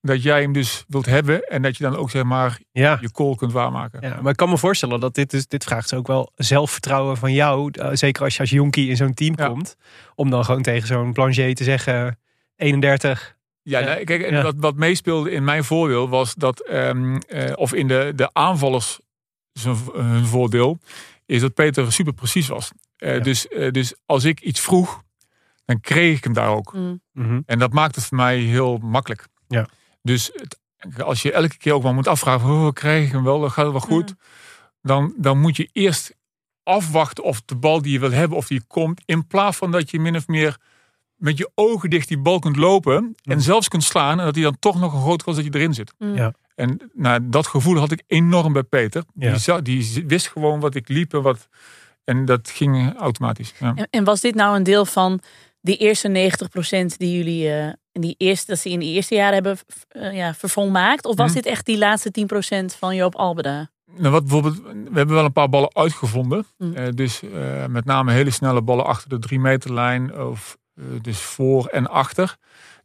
dat 0.00 0.22
jij 0.22 0.40
hem 0.40 0.52
dus 0.52 0.84
wilt 0.88 1.06
hebben. 1.06 1.42
En 1.48 1.62
dat 1.62 1.76
je 1.76 1.84
dan 1.84 1.96
ook 1.96 2.10
zeg 2.10 2.22
maar 2.22 2.58
Ja. 2.72 2.98
je 3.00 3.10
call 3.10 3.34
kunt 3.34 3.52
waarmaken. 3.52 4.00
Ja, 4.08 4.18
maar 4.22 4.30
ik 4.30 4.36
kan 4.36 4.48
me 4.48 4.58
voorstellen 4.58 5.00
dat 5.00 5.14
dit, 5.14 5.30
dus, 5.30 5.46
dit 5.46 5.64
vraagt 5.64 5.94
ook 5.94 6.06
wel 6.06 6.32
zelfvertrouwen 6.34 7.16
van 7.16 7.32
jou. 7.32 7.70
eh, 7.72 7.88
Zeker 7.92 8.22
als 8.24 8.34
je 8.34 8.40
als 8.40 8.50
jonkie 8.50 8.88
in 8.88 8.96
zo'n 8.96 9.14
team 9.14 9.34
Ja. 9.36 9.46
komt. 9.48 9.76
Om 10.14 10.30
dan 10.30 10.44
gewoon 10.44 10.62
tegen 10.62 10.86
zo'n 10.86 11.12
Blanchet 11.12 11.56
te 11.56 11.64
zeggen, 11.64 12.18
31. 12.56 13.36
Ja, 13.62 13.78
Ja. 13.78 13.94
nee, 13.94 14.04
kijk, 14.04 14.22
en 14.22 14.34
Ja. 14.34 14.42
wat, 14.42 14.54
wat 14.58 14.76
meespeelde 14.76 15.30
in 15.30 15.44
mijn 15.44 15.64
voordeel 15.64 16.08
was 16.08 16.34
dat, 16.34 16.60
ehm, 16.60 17.16
eh, 17.16 17.52
of 17.54 17.72
in 17.74 17.88
de, 17.88 18.12
de 18.16 18.28
aanvallers 18.32 18.98
zijn, 19.52 19.76
hun 19.92 20.26
voordeel, 20.26 20.78
is 21.26 21.40
dat 21.40 21.54
Peter 21.54 21.92
super 21.92 22.12
precies 22.12 22.48
was. 22.48 22.70
Eh, 22.96 23.14
Ja. 23.14 23.20
dus, 23.22 23.46
dus 23.70 23.94
als 24.06 24.24
ik 24.24 24.40
iets 24.40 24.60
vroeg, 24.60 25.02
dan 25.64 25.80
kreeg 25.80 26.16
ik 26.18 26.24
hem 26.24 26.32
daar 26.32 26.48
ook. 26.48 26.72
Mm. 26.72 27.00
Mhm. 27.12 27.40
En 27.46 27.58
dat 27.58 27.72
maakt 27.72 27.94
het 27.94 28.04
voor 28.04 28.16
mij 28.16 28.38
heel 28.38 28.78
makkelijk. 28.78 29.26
Ja. 29.48 29.66
Dus 30.02 30.30
het- 30.34 30.58
als 31.02 31.22
je 31.22 31.32
elke 31.32 31.56
keer 31.56 31.72
ook 31.72 31.82
maar 31.82 31.94
moet 31.94 32.08
afvragen, 32.08 32.48
oh, 32.50 32.72
krijg 32.72 33.06
ik 33.06 33.12
hem 33.12 33.24
wel, 33.24 33.40
gaat 33.50 33.64
het 33.64 33.72
wel 33.72 33.80
goed? 33.80 34.08
Mm. 34.10 34.16
Dan, 34.82 35.14
dan 35.16 35.38
moet 35.40 35.56
je 35.56 35.68
eerst 35.72 36.14
afwachten 36.62 37.24
of 37.24 37.42
de 37.44 37.56
bal 37.56 37.82
die 37.82 37.92
je 37.92 37.98
wil 37.98 38.10
hebben, 38.12 38.38
of 38.38 38.46
die 38.46 38.62
komt. 38.66 39.02
In 39.04 39.26
plaats 39.26 39.56
van 39.56 39.70
dat 39.70 39.90
je 39.90 40.00
min 40.00 40.16
of 40.16 40.26
meer 40.28 40.56
met 41.14 41.38
je 41.38 41.50
ogen 41.54 41.90
dicht 41.90 42.08
die 42.08 42.18
bal 42.18 42.38
kunt 42.38 42.56
lopen 42.56 42.94
en 43.22 43.34
Mm. 43.34 43.40
zelfs 43.40 43.68
kunt 43.68 43.84
slaan. 43.84 44.18
En 44.18 44.24
dat 44.24 44.34
hij 44.34 44.44
dan 44.44 44.56
toch 44.58 44.80
nog 44.80 44.92
een 44.94 45.00
groot 45.00 45.22
kans 45.22 45.36
dat 45.36 45.44
je 45.44 45.54
erin 45.54 45.74
zit. 45.74 45.94
Mm. 45.98 46.14
Ja. 46.14 46.32
En 46.54 46.90
nou, 46.92 47.28
dat 47.28 47.46
gevoel 47.46 47.76
had 47.78 47.90
ik 47.92 48.02
enorm 48.06 48.52
bij 48.52 48.62
Peter. 48.62 49.04
Ja. 49.14 49.30
Die, 49.30 49.38
za- 49.40 49.60
die 49.60 50.04
wist 50.06 50.28
gewoon 50.28 50.60
wat 50.60 50.74
ik 50.74 50.88
liep 50.88 51.14
en 51.14 51.22
wat... 51.22 51.48
En 52.04 52.24
dat 52.24 52.50
ging 52.50 52.98
automatisch. 52.98 53.54
Ja. 53.58 53.72
En, 53.74 53.86
en 53.90 54.04
was 54.04 54.20
dit 54.20 54.34
nou 54.34 54.56
een 54.56 54.62
deel 54.62 54.84
van 54.86 55.20
die 55.64 55.76
eerste 55.76 56.08
90% 56.08 56.96
die 56.96 57.16
jullie 57.16 57.50
eh, 57.50 57.72
in 57.92 58.00
die 58.00 58.14
eerste, 58.18 58.46
dat 58.46 58.58
ze 58.58 58.70
in 58.70 58.78
die 58.78 58.94
eerste 58.94 59.14
jaren 59.14 59.34
hebben 59.34 59.58
eh, 59.88 60.14
ja, 60.16 60.34
vervolmaakt? 60.34 61.04
Of 61.04 61.16
was 61.16 61.28
Hm. 61.28 61.34
dit 61.34 61.46
echt 61.46 61.66
die 61.66 61.78
laatste 61.78 62.10
10% 62.72 62.78
van 62.78 62.94
Joop 62.94 63.14
Albeda? 63.14 63.70
Nou, 63.96 64.10
wat 64.10 64.22
bijvoorbeeld, 64.22 64.62
we 64.62 64.96
hebben 64.96 65.14
wel 65.14 65.24
een 65.24 65.32
paar 65.32 65.48
ballen 65.48 65.74
uitgevonden. 65.74 66.46
Mm. 66.58 66.74
Eh, 66.74 66.88
dus 66.94 67.20
met 67.68 67.84
name 67.84 68.12
hele 68.12 68.30
snelle 68.30 68.62
ballen 68.62 68.86
achter 68.86 69.08
de 69.08 69.18
drie 69.18 69.40
meterlijn. 69.40 70.18
Of 70.18 70.56
dus 71.02 71.18
voor 71.18 71.66
en 71.66 71.86
achter. 71.86 72.36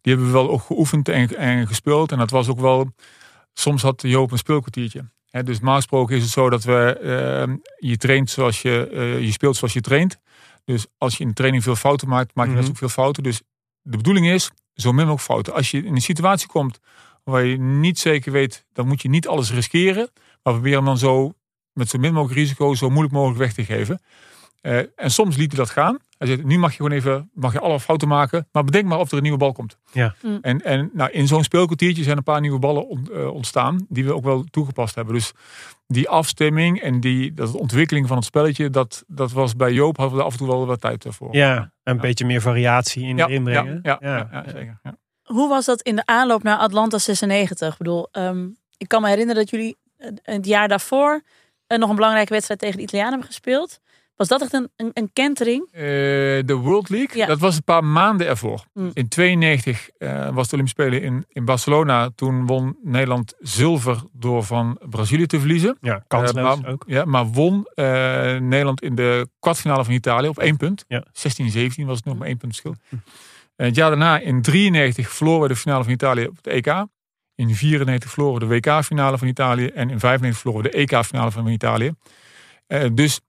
Die 0.01 0.13
hebben 0.13 0.31
we 0.31 0.37
wel 0.37 0.49
ook 0.49 0.61
geoefend 0.61 1.09
en, 1.09 1.37
en 1.37 1.67
gespeeld. 1.67 2.11
En 2.11 2.17
dat 2.17 2.31
was 2.31 2.47
ook 2.47 2.59
wel... 2.59 2.93
Soms 3.53 3.81
had 3.81 4.01
Joop 4.01 4.31
een 4.31 4.37
speelkwartiertje. 4.37 5.09
Hè, 5.29 5.43
dus 5.43 5.55
normaal 5.55 5.75
gesproken 5.75 6.15
is 6.15 6.21
het 6.21 6.31
zo 6.31 6.49
dat 6.49 6.63
we... 6.63 7.59
je 7.77 7.97
traint 7.97 8.29
zoals 8.29 8.61
je... 8.61 9.17
je 9.21 9.31
speelt 9.31 9.55
zoals 9.55 9.73
je 9.73 9.81
traint. 9.81 10.19
Dus 10.69 10.85
als 10.97 11.17
je 11.17 11.21
in 11.23 11.27
de 11.27 11.33
training 11.35 11.63
veel 11.63 11.75
fouten 11.75 12.07
maakt, 12.07 12.35
maak 12.35 12.47
je 12.47 12.51
net 12.53 12.61
Mhm. 12.61 12.71
ook 12.71 12.77
veel 12.77 12.89
fouten. 12.89 13.23
Dus 13.23 13.41
de 13.81 13.97
bedoeling 13.97 14.29
is, 14.29 14.51
zo 14.73 14.89
min 14.91 14.97
mogelijk 15.05 15.21
fouten. 15.21 15.53
Als 15.53 15.71
je 15.71 15.83
in 15.83 15.95
een 15.95 16.01
situatie 16.01 16.47
komt 16.47 16.79
waar 17.23 17.45
je 17.45 17.57
niet 17.57 17.99
zeker 17.99 18.31
weet... 18.31 18.65
dan 18.73 18.87
moet 18.87 19.01
je 19.01 19.09
niet 19.09 19.27
alles 19.27 19.51
riskeren. 19.51 20.09
Maar 20.43 20.53
probeer 20.53 20.75
hem 20.75 20.85
dan 20.85 20.97
zo 20.97 21.33
met 21.73 21.89
zo 21.89 21.97
min 21.97 22.13
mogelijk 22.13 22.39
risico 22.39 22.73
zo 22.75 22.89
moeilijk 22.89 23.13
mogelijk 23.13 23.39
weg 23.39 23.53
te 23.53 23.65
geven. 23.65 24.01
Eh, 24.61 24.77
en 24.95 25.11
soms 25.11 25.35
liet 25.35 25.51
hij 25.51 25.59
dat 25.59 25.69
gaan. 25.69 25.97
Hij 26.19 26.35
nu 26.43 26.57
mag 26.57 26.69
je 26.71 26.75
gewoon 26.75 26.91
even, 26.91 27.29
mag 27.33 27.53
je 27.53 27.59
alle 27.59 27.79
fouten 27.79 28.07
maken, 28.07 28.47
maar 28.51 28.63
bedenk 28.63 28.85
maar 28.85 28.99
of 28.99 29.11
er 29.11 29.17
een 29.17 29.23
nieuwe 29.23 29.37
bal 29.37 29.51
komt. 29.51 29.77
Ja. 29.91 30.15
Mm. 30.21 30.37
En, 30.41 30.61
en 30.63 30.89
nou, 30.93 31.11
in 31.11 31.27
zo'n 31.27 31.43
speelkwartiertje 31.43 32.03
zijn 32.03 32.17
een 32.17 32.23
paar 32.23 32.41
nieuwe 32.41 32.59
ballen 32.59 33.07
eh, 33.13 33.33
ontstaan, 33.33 33.85
die 33.89 34.05
we 34.05 34.13
ook 34.15 34.23
wel 34.23 34.43
toegepast 34.43 34.95
hebben. 34.95 35.13
Dus 35.13 35.31
die 35.87 36.09
afstemming 36.09 36.81
en 36.81 36.99
die 36.99 37.33
dat 37.33 37.55
ontwikkeling 37.55 38.07
van 38.07 38.15
het 38.17 38.25
spelletje, 38.25 38.69
dat, 38.69 39.03
dat 39.07 39.31
was 39.31 39.55
bij 39.55 39.73
Joop, 39.73 39.97
hadden 39.97 40.17
we 40.17 40.23
af 40.23 40.31
en 40.31 40.37
toe 40.37 40.47
wel 40.47 40.65
wat 40.65 40.81
tijd 40.81 41.05
voor. 41.09 41.35
Ja, 41.35 41.71
een 41.83 41.95
Ja. 41.95 42.01
beetje 42.01 42.25
meer 42.25 42.41
variatie 42.41 43.03
in 43.03 43.17
ja, 43.17 43.27
erin 43.27 43.45
ja, 43.45 43.61
brengen. 43.61 43.79
ja, 43.83 43.97
ja, 44.01 44.29
ja, 44.31 44.43
zeker. 44.47 44.79
Ja. 44.83 44.95
Hoe 45.23 45.49
was 45.49 45.65
dat 45.65 45.81
in 45.81 45.95
de 45.95 46.05
aanloop 46.05 46.43
naar 46.43 46.57
Atlanta 46.57 46.97
96? 46.97 47.71
Ik 47.71 47.77
bedoel, 47.77 48.07
ehm, 48.11 48.47
ik 48.77 48.87
kan 48.87 49.01
me 49.01 49.07
herinneren 49.09 49.41
dat 49.41 49.49
jullie 49.51 49.77
eh, 49.97 50.09
het 50.23 50.45
jaar 50.45 50.67
daarvoor 50.67 51.21
eh, 51.67 51.77
nog 51.77 51.89
een 51.89 51.95
belangrijke 51.95 52.33
wedstrijd 52.33 52.59
tegen 52.59 52.77
de 52.77 52.83
Italianen 52.83 53.11
hebben 53.13 53.29
gespeeld. 53.29 53.79
Was 54.19 54.27
dat 54.27 54.41
echt 54.41 54.53
een, 54.53 54.69
een, 54.75 54.91
een 54.93 55.09
kentering? 55.13 55.67
Eh, 55.71 55.81
de 56.45 56.53
World 56.61 56.89
League, 56.89 57.17
Ja. 57.17 57.25
dat 57.25 57.39
was 57.39 57.55
een 57.55 57.63
paar 57.63 57.83
maanden 57.83 58.27
ervoor. 58.27 58.65
Mm. 58.73 58.91
In 58.93 59.07
92 59.07 59.89
eh, 59.97 60.29
was 60.29 60.47
de 60.47 60.53
Olympische 60.55 60.81
Spelen 60.81 61.01
in, 61.01 61.25
in 61.29 61.45
Barcelona. 61.45 62.09
Toen 62.15 62.45
won 62.45 62.77
Nederland 62.83 63.33
zilver 63.39 64.03
door 64.13 64.43
van 64.43 64.79
Brazilië 64.89 65.25
te 65.25 65.39
verliezen. 65.39 65.77
Ja, 65.81 66.03
kansloos 66.07 66.55
Eh, 66.55 66.61
maar, 66.61 66.71
ook. 66.71 66.83
Ja, 66.87 67.05
maar 67.05 67.25
won 67.25 67.65
eh, 67.73 67.85
Nederland 68.37 68.81
in 68.81 68.95
de 68.95 69.29
kwartfinale 69.39 69.83
van 69.83 69.93
Italië 69.93 70.27
op 70.27 70.39
één 70.39 70.57
punt. 70.57 70.85
Ja. 70.87 71.05
16, 71.11 71.49
17 71.49 71.85
was 71.85 71.95
het 71.97 72.05
nog 72.05 72.17
maar 72.17 72.27
één 72.27 72.37
punt 72.37 72.51
verschil. 72.55 72.75
En 73.55 73.65
het 73.65 73.75
jaar 73.75 73.89
daarna, 73.89 74.19
in 74.19 74.41
93, 74.41 75.09
verloren 75.09 75.41
we 75.41 75.47
de 75.47 75.55
finale 75.55 75.83
van 75.83 75.93
Italië 75.93 76.25
op 76.27 76.35
het 76.35 76.47
EK. 76.47 76.85
In 77.35 77.55
94 77.55 78.09
verloren 78.11 78.47
we 78.47 78.47
de 78.47 78.69
WK-finale 78.69 79.17
van 79.17 79.27
Italië. 79.27 79.65
En 79.67 79.89
in 79.89 79.99
95 79.99 80.41
verloren 80.41 80.63
we 80.65 80.71
de 80.71 80.77
EK-finale 80.77 81.31
van 81.31 81.47
Italië. 81.47 81.91
Eh, 82.67 82.85
dus, 82.93 83.19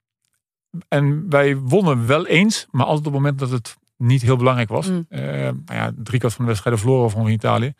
en 0.87 1.25
wij 1.29 1.55
wonnen 1.55 2.07
wel 2.07 2.27
eens, 2.27 2.67
maar 2.71 2.85
altijd 2.85 3.07
op 3.07 3.13
het 3.13 3.21
moment 3.21 3.39
dat 3.39 3.49
het 3.49 3.77
niet 3.97 4.21
heel 4.21 4.35
belangrijk 4.37 4.69
was. 4.69 4.89
Mm. 4.89 5.05
Eh, 5.09 5.21
nou 5.21 5.53
ja, 5.65 5.91
driekwart 5.97 6.33
van 6.33 6.45
de 6.45 6.49
wedstrijden 6.51 6.81
verloren 6.83 7.09
van 7.11 7.27
Italië. 7.27 7.73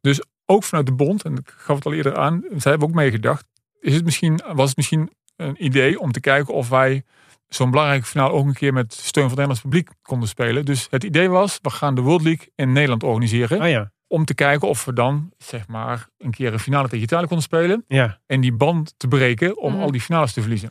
Dus 0.00 0.22
ook 0.46 0.64
vanuit 0.64 0.86
de 0.86 0.92
bond, 0.92 1.22
en 1.24 1.36
ik 1.36 1.54
gaf 1.56 1.76
het 1.76 1.86
al 1.86 1.92
eerder 1.92 2.16
aan, 2.16 2.40
zij 2.56 2.70
hebben 2.70 2.88
ook 2.88 2.94
meegedacht. 2.94 3.44
Is 3.80 3.94
het 3.94 4.04
misschien, 4.04 4.40
was 4.54 4.68
het 4.68 4.76
misschien 4.76 5.10
een 5.36 5.64
idee 5.64 6.00
om 6.00 6.12
te 6.12 6.20
kijken 6.20 6.54
of 6.54 6.68
wij 6.68 7.02
zo'n 7.48 7.70
belangrijke 7.70 8.06
finale 8.06 8.32
ook 8.32 8.46
een 8.46 8.52
keer 8.54 8.72
met 8.72 8.92
steun 8.92 9.10
van 9.12 9.22
het 9.22 9.30
Nederlands 9.30 9.60
publiek 9.60 9.88
konden 10.02 10.28
spelen. 10.28 10.64
Dus 10.64 10.86
het 10.90 11.04
idee 11.04 11.28
was, 11.28 11.58
we 11.62 11.70
gaan 11.70 11.94
de 11.94 12.00
World 12.00 12.22
League 12.22 12.48
in 12.54 12.72
Nederland 12.72 13.02
organiseren. 13.02 13.60
Oh 13.62 13.68
ja, 13.68 13.92
Om 14.06 14.24
te 14.24 14.34
kijken 14.34 14.68
of 14.68 14.84
we 14.84 14.92
dan, 14.92 15.32
zeg 15.38 15.68
maar, 15.68 16.08
een 16.18 16.30
keer 16.30 16.52
een 16.52 16.58
finale 16.58 16.88
tegen 16.88 17.04
Italië 17.04 17.26
konden 17.26 17.44
spelen. 17.44 17.84
ja. 17.88 18.18
En 18.26 18.40
die 18.40 18.52
band 18.52 18.94
te 18.96 19.08
breken 19.08 19.58
om 19.58 19.72
Mhm. 19.72 19.82
al 19.82 19.90
die 19.90 20.00
finales 20.00 20.32
te 20.32 20.40
verliezen. 20.40 20.70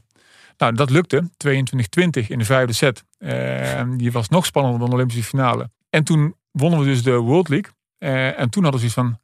Nou, 0.58 0.74
dat 0.74 0.90
lukte. 0.90 1.24
22-20 1.24 2.28
in 2.28 2.40
de 2.40 2.46
vijfde 2.46 2.74
set. 2.74 3.04
Eh, 3.18 3.82
die 3.98 4.12
was 4.12 4.30
nog 4.30 4.46
spannender 4.46 4.80
dan 4.80 4.90
de 4.90 4.96
Olympische 4.96 5.24
finale. 5.24 5.70
En 5.90 6.04
toen 6.04 6.36
wonnen 6.52 6.80
we 6.80 6.86
dus 6.86 7.04
de 7.04 7.16
World 7.16 7.50
League. 7.50 7.72
Eh, 7.98 8.40
en 8.40 8.50
toen 8.50 8.64
hadden 8.64 8.82
we 8.82 8.90
zoiets 8.90 8.94
van, 8.94 9.20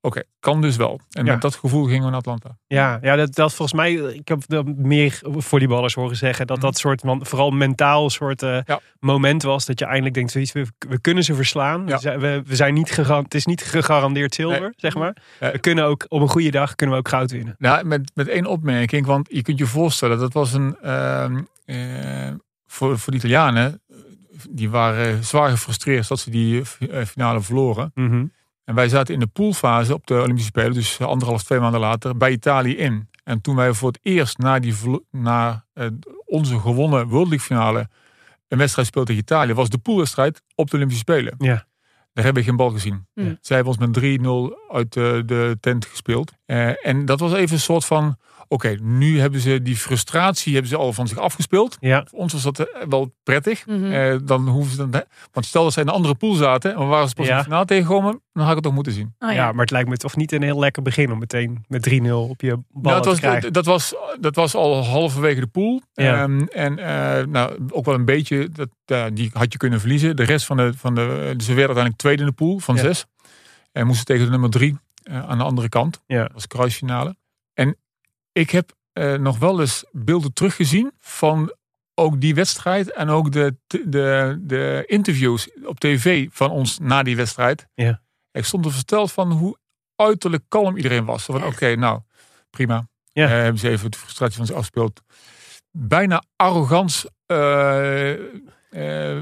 oké, 0.00 0.22
kan 0.40 0.60
dus 0.60 0.76
wel. 0.76 1.00
En 1.10 1.24
Ja. 1.24 1.32
met 1.32 1.40
dat 1.42 1.54
gevoel 1.54 1.84
gingen 1.84 2.02
we 2.02 2.06
naar 2.08 2.18
Atlanta. 2.18 2.56
Ja, 2.66 2.98
ja 3.02 3.16
dat, 3.16 3.34
dat 3.34 3.54
volgens 3.54 3.76
mij, 3.80 3.92
ik 3.92 4.28
heb 4.28 4.42
dat 4.46 4.66
meer 4.76 5.20
volleyballers 5.22 5.94
horen 5.94 6.16
zeggen, 6.16 6.46
dat 6.46 6.60
dat 6.60 6.78
soort, 6.78 7.02
man- 7.02 7.26
vooral 7.26 7.50
mentaal 7.50 8.10
soort 8.10 8.42
eh, 8.42 8.48
Mhm. 8.50 8.60
Ja. 8.66 8.80
moment 9.00 9.42
was, 9.42 9.66
dat 9.66 9.78
je 9.78 9.84
eindelijk 9.84 10.14
denkt, 10.14 10.30
zoiets, 10.30 10.52
we, 10.52 10.66
we 10.88 11.00
kunnen 11.00 11.24
ze 11.24 11.34
verslaan. 11.34 11.80
Ja. 11.86 11.94
We, 11.94 12.00
zijn- 12.00 12.20
we, 12.20 12.42
zijn 12.56 12.74
niet 12.74 12.90
gegaran- 12.90 13.24
het 13.24 13.34
is 13.34 13.46
niet 13.46 13.62
gegarandeerd 13.62 14.34
zilver, 14.34 14.60
Nee. 14.60 14.72
zeg 14.76 14.94
maar. 14.94 15.16
We 15.38 15.58
kunnen 15.58 15.84
ook, 15.84 16.04
op 16.08 16.20
een 16.20 16.28
goede 16.28 16.50
dag, 16.50 16.74
kunnen 16.74 16.94
we 16.96 17.02
ook 17.02 17.08
goud 17.08 17.30
winnen. 17.30 17.54
Nou, 17.58 17.84
met, 17.84 18.10
met 18.14 18.28
één 18.28 18.46
opmerking, 18.46 19.06
want 19.06 19.28
je 19.30 19.42
kunt 19.42 19.58
je 19.58 19.66
voorstellen, 19.66 20.18
dat 20.18 20.32
was 20.32 20.52
een, 20.52 20.76
ehm, 20.82 21.40
eh, 21.64 21.76
voor, 22.66 22.98
voor 22.98 23.12
de 23.12 23.18
Italianen, 23.18 23.82
die 24.50 24.70
waren 24.70 25.24
zwaar 25.24 25.50
gefrustreerd 25.50 26.08
dat 26.08 26.18
ze 26.20 26.30
die 26.30 26.62
eh, 26.90 27.04
finale 27.04 27.40
verloren. 27.40 27.90
Mhm. 27.94 28.24
En 28.64 28.74
wij 28.74 28.88
zaten 28.88 29.14
in 29.14 29.20
de 29.20 29.26
poolfase 29.26 29.94
op 29.94 30.06
de 30.06 30.14
Olympische 30.14 30.48
Spelen, 30.48 30.72
dus 30.72 31.00
anderhalf, 31.00 31.42
twee 31.42 31.60
maanden 31.60 31.80
later, 31.80 32.16
bij 32.16 32.32
Italië 32.32 32.76
in. 32.76 33.08
En 33.24 33.40
toen 33.40 33.56
wij 33.56 33.72
voor 33.72 33.88
het 33.88 33.98
eerst 34.02 34.38
na, 34.38 34.58
die, 34.58 34.74
na 35.10 35.64
eh, 35.72 35.86
onze 36.24 36.58
gewonnen 36.58 37.08
World 37.08 37.28
League 37.28 37.46
finale 37.46 37.88
een 38.48 38.58
wedstrijd 38.58 38.88
speelden 38.88 39.14
tegen 39.14 39.34
Italië, 39.34 39.54
was 39.54 39.68
de 39.68 39.78
poolwedstrijd 39.78 40.42
op 40.54 40.70
de 40.70 40.76
Olympische 40.76 41.02
Spelen. 41.02 41.34
Ja. 41.38 41.66
Daar 42.12 42.24
hebben 42.24 42.42
we 42.42 42.48
geen 42.48 42.56
bal 42.56 42.70
gezien. 42.70 43.06
Hmm. 43.14 43.38
Zij 43.40 43.56
hebben 43.56 43.74
ons 43.74 43.86
met 43.86 44.20
3-0 44.20 44.59
uit 44.72 44.92
de, 44.92 45.22
de 45.26 45.56
tent 45.60 45.86
gespeeld. 45.86 46.32
Eh, 46.46 46.86
en 46.86 47.04
dat 47.04 47.20
was 47.20 47.32
even 47.32 47.54
een 47.54 47.60
soort 47.60 47.84
van, 47.84 48.16
oké, 48.48 48.76
nu 48.82 49.20
hebben 49.20 49.40
ze 49.40 49.62
die 49.62 49.76
frustratie 49.76 50.52
hebben 50.52 50.70
ze 50.70 50.76
al 50.76 50.92
van 50.92 51.08
zich 51.08 51.18
afgespeeld. 51.18 51.76
Ja, 51.80 52.04
Voor 52.10 52.18
ons 52.18 52.32
was 52.32 52.42
dat 52.42 52.58
eh, 52.58 52.66
wel 52.88 53.12
prettig. 53.22 53.66
Mhm. 53.66 53.92
Eh, 53.92 54.16
dan 54.22 54.48
hoeven 54.48 54.70
ze 54.76 54.88
dan, 54.88 55.02
want 55.32 55.46
stel 55.46 55.62
dat 55.62 55.72
zij 55.72 55.82
in 55.82 55.88
een 55.88 55.94
andere 55.94 56.14
pool 56.14 56.34
zaten 56.34 56.72
en 56.74 56.78
we 56.78 56.84
waren 56.84 57.08
ze 57.08 57.14
pas 57.14 57.26
Ja. 57.26 57.32
in 57.32 57.38
de 57.38 57.44
finale 57.44 57.64
tegengekomen, 57.64 58.20
dan 58.32 58.42
had 58.42 58.48
ik 58.48 58.54
het 58.54 58.64
toch 58.64 58.74
moeten 58.74 58.92
zien. 58.92 59.14
Oh, 59.18 59.28
ja. 59.28 59.34
ja. 59.34 59.52
maar 59.52 59.60
het 59.60 59.70
lijkt 59.70 59.88
me 59.88 59.96
toch 59.96 60.16
niet 60.16 60.32
een 60.32 60.42
heel 60.42 60.58
lekker 60.58 60.82
begin 60.82 61.12
om 61.12 61.18
meteen 61.18 61.64
met 61.68 61.90
3-0 61.90 62.10
op 62.10 62.40
je 62.40 62.58
bal 62.70 62.92
Nou, 62.92 63.04
was, 63.04 63.14
te 63.14 63.20
krijgen. 63.20 63.52
dat, 63.52 63.64
was, 63.64 63.94
dat 64.20 64.34
was 64.34 64.54
al 64.54 64.84
halverwege 64.84 65.40
de 65.40 65.46
pool. 65.46 65.82
Ja. 65.92 66.22
Ehm, 66.22 66.40
en 66.40 66.78
eh, 66.78 67.26
nou, 67.26 67.56
ook 67.70 67.84
wel 67.84 67.94
een 67.94 68.04
beetje, 68.04 68.48
dat, 68.52 68.68
die 69.16 69.30
had 69.32 69.52
je 69.52 69.58
kunnen 69.58 69.80
verliezen. 69.80 70.16
De 70.16 70.24
rest 70.24 70.46
van 70.46 70.56
de, 70.56 70.72
van 70.76 70.94
de 70.94 71.34
ze 71.38 71.46
werden 71.46 71.56
uiteindelijk 71.56 71.96
tweede 71.96 72.22
in 72.22 72.28
de 72.28 72.34
pool 72.34 72.58
van 72.58 72.74
Ja. 72.74 72.80
zes. 72.80 73.06
En 73.72 73.86
moesten 73.86 74.06
tegen 74.06 74.24
de 74.24 74.30
nummer 74.30 74.50
drie 74.50 74.78
eh, 75.02 75.28
aan 75.28 75.38
de 75.38 75.44
andere 75.44 75.68
kant. 75.68 76.02
Ja. 76.06 76.22
Dat 76.22 76.32
was 76.32 76.46
kruisfinale. 76.46 77.16
En 77.54 77.76
ik 78.32 78.50
heb 78.50 78.72
eh, 78.92 79.14
nog 79.14 79.38
wel 79.38 79.60
eens 79.60 79.84
beelden 79.92 80.32
teruggezien 80.32 80.92
van 80.98 81.52
ook 81.94 82.20
die 82.20 82.34
wedstrijd. 82.34 82.92
En 82.92 83.08
ook 83.08 83.32
de, 83.32 83.56
de, 83.66 84.38
de 84.40 84.84
interviews 84.86 85.48
op 85.64 85.80
tv 85.80 86.28
van 86.30 86.50
ons 86.50 86.78
na 86.78 87.02
die 87.02 87.16
wedstrijd. 87.16 87.66
Ja. 87.74 88.00
Ik 88.32 88.44
stond 88.44 88.64
er 88.64 88.72
verteld 88.72 89.12
van 89.12 89.32
hoe 89.32 89.58
uiterlijk 89.96 90.44
kalm 90.48 90.76
iedereen 90.76 91.04
was. 91.04 91.24
Van 91.24 91.44
oké, 91.44 91.74
nou 91.76 92.00
prima. 92.50 92.88
Ja. 93.12 93.24
Eh, 93.24 93.30
hebben 93.30 93.58
ze 93.60 93.68
even 93.68 93.90
de 93.90 93.98
frustratie 93.98 94.36
van 94.36 94.46
zich 94.46 94.54
afgespeeld. 94.54 95.02
Bijna 95.70 96.22
arrogant, 96.36 97.04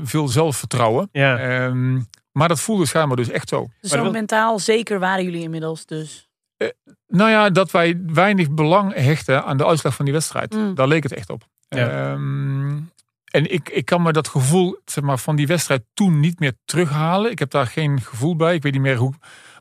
veel 0.03 0.28
zelfvertrouwen. 0.28 1.09
ja. 1.12 1.38
Ehm, 1.38 2.01
maar 2.39 2.49
dat 2.49 2.61
voelde 2.61 2.86
schijnbaar 2.86 3.16
dus 3.16 3.28
echt 3.28 3.49
zo. 3.49 3.68
Dus 3.80 3.91
zo 3.91 4.03
dat- 4.03 4.12
mentaal 4.12 4.59
zeker 4.59 4.99
waren 4.99 5.24
jullie 5.24 5.43
inmiddels 5.43 5.86
dus. 5.86 6.28
Nou 7.07 7.30
ja, 7.30 7.51
dat 7.51 7.70
wij 7.70 8.01
weinig 8.07 8.51
belang 8.51 8.95
hechten 8.95 9.45
aan 9.45 9.57
de 9.57 9.66
uitslag 9.66 9.95
van 9.95 10.05
die 10.05 10.14
wedstrijd. 10.14 10.55
Mm. 10.55 10.74
Daar 10.74 10.89
leek 10.89 11.03
het 11.03 11.12
echt 11.12 11.30
op. 11.30 11.49
Ja. 11.68 11.89
Ehm, 12.12 12.76
en 13.24 13.53
ik, 13.53 13.68
ik 13.68 13.84
kan 13.84 14.03
me 14.03 14.12
dat 14.12 14.28
gevoel 14.28 14.78
zeg 14.84 15.05
maar, 15.05 15.18
van 15.18 15.36
die 15.36 15.47
wedstrijd 15.47 15.82
toen 15.95 16.20
niet 16.20 16.39
meer 16.41 16.53
terughalen. 16.64 17.30
Ik 17.30 17.39
heb 17.39 17.51
daar 17.51 17.66
geen 17.66 18.01
gevoel 18.01 18.36
bij. 18.36 18.55
Ik 18.55 18.62
weet 18.62 18.72
niet 18.72 18.80
meer 18.80 18.97
hoe. 18.97 19.12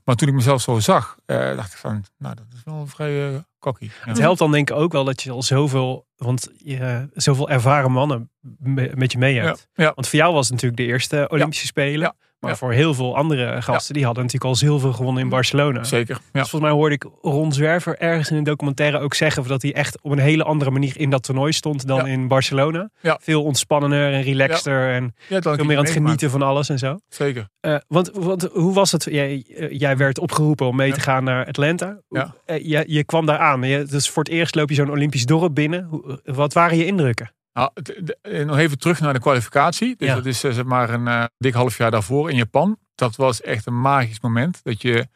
Maar 0.03 0.15
toen 0.15 0.27
ik 0.27 0.33
mezelf 0.33 0.61
zo 0.61 0.79
zag, 0.79 1.17
eh, 1.25 1.55
dacht 1.55 1.71
ik 1.73 1.77
van, 1.79 2.05
nou, 2.17 2.35
dat 2.35 2.45
is 2.53 2.61
wel 2.65 2.87
vrij 2.87 3.31
uh, 3.31 3.37
cocky. 3.59 3.83
Ja. 3.85 3.91
Het 4.09 4.17
helpt 4.19 4.39
dan 4.39 4.51
denk 4.51 4.69
ik 4.69 4.75
ook 4.75 4.91
wel 4.91 5.03
dat 5.03 5.21
je 5.21 5.31
al 5.31 5.43
zoveel, 5.43 6.05
want 6.15 6.49
je 6.63 7.09
zoveel 7.13 7.49
ervaren 7.49 7.91
mannen 7.91 8.29
me- 8.59 8.91
met 8.95 9.11
je 9.11 9.17
mee 9.17 9.33
Ja, 9.33 9.43
hebt. 9.43 9.67
ja. 9.73 9.91
Want 9.95 10.07
voor 10.07 10.19
jou 10.19 10.33
was 10.33 10.43
het 10.45 10.53
natuurlijk 10.53 10.81
de 10.81 10.87
eerste 10.87 11.27
Olympische 11.29 11.65
Spelen. 11.65 12.15
Maar 12.39 12.49
ja. 12.51 12.55
voor 12.57 12.71
heel 12.71 12.93
veel 12.93 13.15
andere 13.15 13.61
gasten, 13.61 13.93
die 13.93 14.05
hadden 14.05 14.23
natuurlijk 14.23 14.51
al 14.51 14.57
zilver 14.57 14.93
gewonnen 14.93 15.23
in 15.23 15.29
Barcelona. 15.29 15.83
Zeker. 15.83 16.15
Ja. 16.15 16.21
Dus 16.39 16.49
volgens 16.49 16.61
mij 16.61 16.71
hoorde 16.71 16.95
ik 16.95 17.05
Ron 17.21 17.53
Zwerver 17.53 17.97
ergens 17.97 18.31
in 18.31 18.37
een 18.37 18.43
documentaire 18.43 18.99
ook 18.99 19.13
zeggen 19.13 19.47
dat 19.47 19.61
hij 19.61 19.73
echt 19.73 20.01
op 20.01 20.11
een 20.11 20.19
hele 20.19 20.43
andere 20.43 20.71
manier 20.71 20.97
in 20.97 21.09
dat 21.09 21.23
toernooi 21.23 21.51
stond 21.51 21.87
dan 21.87 21.97
Ja. 21.97 22.05
in 22.05 22.27
Barcelona. 22.27 22.89
Ja. 23.01 23.19
Veel 23.21 23.43
ontspannender 23.43 24.13
en 24.13 24.21
relaxter 24.21 24.93
en 24.93 25.15
veel 25.27 25.65
meer 25.65 25.77
aan 25.77 25.83
het 25.83 25.93
genieten 25.93 26.29
van 26.29 26.41
alles 26.41 26.69
en 26.69 26.79
zo. 26.79 26.97
Zeker. 27.09 27.47
Eh, 27.59 27.75
want, 27.87 28.11
want 28.13 28.49
hoe 28.53 28.73
was 28.73 28.91
het? 28.91 29.03
Jij, 29.03 29.45
eh, 29.57 29.79
jij 29.79 29.97
werd 29.97 30.19
opgeroepen 30.19 30.67
om 30.67 30.75
mee 30.75 30.93
te 30.93 30.99
gaan 30.99 31.23
naar 31.23 31.45
Atlanta. 31.45 31.97
Ja. 32.09 32.35
Eh, 32.45 32.65
je, 32.65 32.83
je 32.87 33.03
kwam 33.03 33.25
daar 33.25 33.37
aan. 33.39 33.61
Je, 33.63 33.83
dus 33.83 34.09
voor 34.09 34.23
het 34.23 34.31
eerst 34.31 34.55
loop 34.55 34.69
je 34.69 34.75
zo'n 34.75 34.91
Olympisch 34.91 35.25
dorp 35.25 35.55
binnen. 35.55 36.01
Wat 36.23 36.53
waren 36.53 36.77
je 36.77 36.85
indrukken? 36.85 37.31
Nou, 37.57 38.45
nog 38.45 38.57
even 38.57 38.77
terug 38.79 38.99
naar 38.99 39.13
de 39.13 39.19
kwalificatie. 39.19 39.95
Dus 39.97 40.07
Ja. 40.07 40.15
dat 40.15 40.25
is 40.25 40.43
eh, 40.43 40.51
zeg 40.51 40.65
maar 40.65 40.89
een 40.89 41.07
eh, 41.07 41.23
dik 41.37 41.53
half 41.53 41.77
jaar 41.77 41.91
daarvoor 41.91 42.29
in 42.29 42.35
Japan. 42.35 42.77
Dat 42.95 43.15
was 43.15 43.41
echt 43.41 43.65
een 43.65 43.81
magisch 43.81 44.19
moment. 44.21 44.59
Dat 44.63 44.81
je 44.81 45.07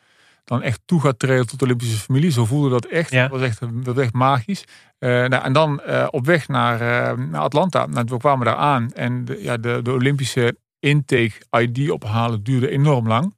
dan 0.43 0.61
echt 0.61 0.81
toe 0.85 1.01
gaat 1.01 1.19
treden 1.19 1.47
tot 1.47 1.59
de 1.59 1.65
Olympische 1.65 1.97
familie. 1.97 2.31
Zo 2.31 2.45
voelde 2.45 2.69
dat 2.69 2.85
echt. 2.85 3.11
Ja. 3.11 3.21
Dat 3.27 3.31
was 3.39 3.41
echt, 3.47 3.59
dat 3.59 3.95
was 3.95 4.03
echt 4.03 4.13
magisch. 4.13 4.63
Nou, 4.99 5.33
en 5.33 5.53
dan 5.53 5.81
op 6.09 6.25
weg 6.25 6.47
naar, 6.47 6.79
naar 7.19 7.41
Atlanta. 7.41 7.85
Nou, 7.85 8.05
we 8.09 8.17
kwamen 8.17 8.45
daar 8.45 8.55
aan. 8.55 8.91
En 8.93 9.25
de, 9.25 9.41
ja, 9.43 9.57
de, 9.57 9.79
de 9.83 9.91
Olympische 9.91 10.57
intake 10.79 11.31
ID 11.59 11.91
ophalen 11.91 12.43
duurde 12.43 12.69
enorm 12.69 13.07
lang. 13.07 13.35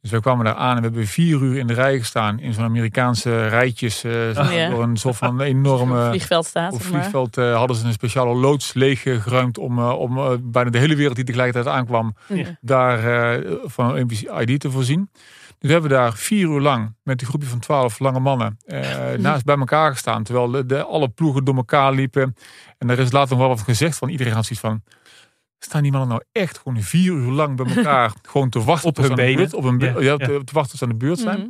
Dus 0.00 0.10
we 0.10 0.20
kwamen 0.20 0.44
daar 0.44 0.54
aan 0.54 0.70
en 0.76 0.76
we 0.76 0.82
hebben 0.88 1.06
vier 1.06 1.40
uur 1.42 1.56
in 1.56 1.66
de 1.66 1.74
rij 1.74 1.98
gestaan. 1.98 2.38
In 2.38 2.52
zo'n 2.54 2.64
Amerikaanse 2.64 3.46
rijtjes. 3.46 4.04
Oh, 4.04 4.52
ja. 4.52 4.68
Door 4.68 4.82
een 4.82 4.96
soort 4.96 5.16
van 5.16 5.40
enorme... 5.54 6.08
vliegveld 6.08 6.46
staat. 6.46 6.72
Op 6.72 6.82
vliegveld 6.82 7.36
eh, 7.36 7.56
hadden 7.56 7.76
ze 7.76 7.86
een 7.86 7.92
speciale 7.92 8.34
loods 8.34 8.72
leeggeruimd 8.74 9.58
om, 9.58 9.78
eh, 9.78 9.98
om 9.98 10.40
bijna 10.52 10.70
de 10.70 10.78
hele 10.78 10.94
wereld 10.96 11.16
die 11.16 11.24
tegelijkertijd 11.24 11.74
aankwam, 11.74 12.14
Ja. 12.28 12.56
daar 12.60 12.98
van 13.64 13.96
een 13.96 14.10
ID 14.48 14.60
te 14.60 14.70
voorzien. 14.70 15.10
Dus 15.58 15.68
we 15.68 15.72
hebben 15.72 15.90
daar 15.90 16.12
vier 16.14 16.48
uur 16.48 16.60
lang 16.60 16.94
met 17.02 17.20
een 17.20 17.26
groepje 17.26 17.48
van 17.48 17.58
twaalf 17.58 17.98
lange 17.98 18.20
mannen 18.20 18.56
eh, 18.66 18.80
naast 19.18 19.44
bij 19.44 19.56
elkaar 19.56 19.92
gestaan. 19.92 20.22
Terwijl 20.22 20.50
de, 20.50 20.66
de- 20.66 20.84
alle 20.84 21.08
ploegen 21.08 21.44
door 21.44 21.56
elkaar 21.56 21.92
liepen. 21.92 22.36
En 22.78 22.90
er 22.90 22.98
is 22.98 23.12
later 23.12 23.30
nog 23.30 23.38
wel 23.38 23.48
wat 23.48 23.60
gezegd 23.60 23.98
van 23.98 24.08
iedereen 24.08 24.32
had 24.32 24.44
zoiets 24.44 24.66
van... 24.66 24.82
Staan 25.64 25.82
die 25.82 25.90
mannen 25.90 26.08
nou 26.08 26.22
echt 26.32 26.58
gewoon 26.58 26.82
vier 26.82 27.12
uur 27.12 27.30
lang 27.30 27.56
bij 27.56 27.76
elkaar 27.76 28.12
gewoon 28.30 28.48
te 28.48 28.62
wachten 28.64 28.88
Op 28.88 28.96
hun 28.96 29.14
benen. 29.14 29.36
beurt- 29.36 29.54
op 29.54 29.62
hun 29.64 29.78
be- 29.78 29.84
Ja, 29.86 29.92
ja, 30.00 30.00
ja. 30.00 30.16
Te, 30.16 30.24
te 30.44 30.52
wachten 30.54 30.70
tot 30.70 30.78
ze 30.78 30.84
aan 30.84 30.90
de 30.90 30.96
beurt 30.96 31.18
zijn. 31.18 31.38
Mhm. 31.38 31.48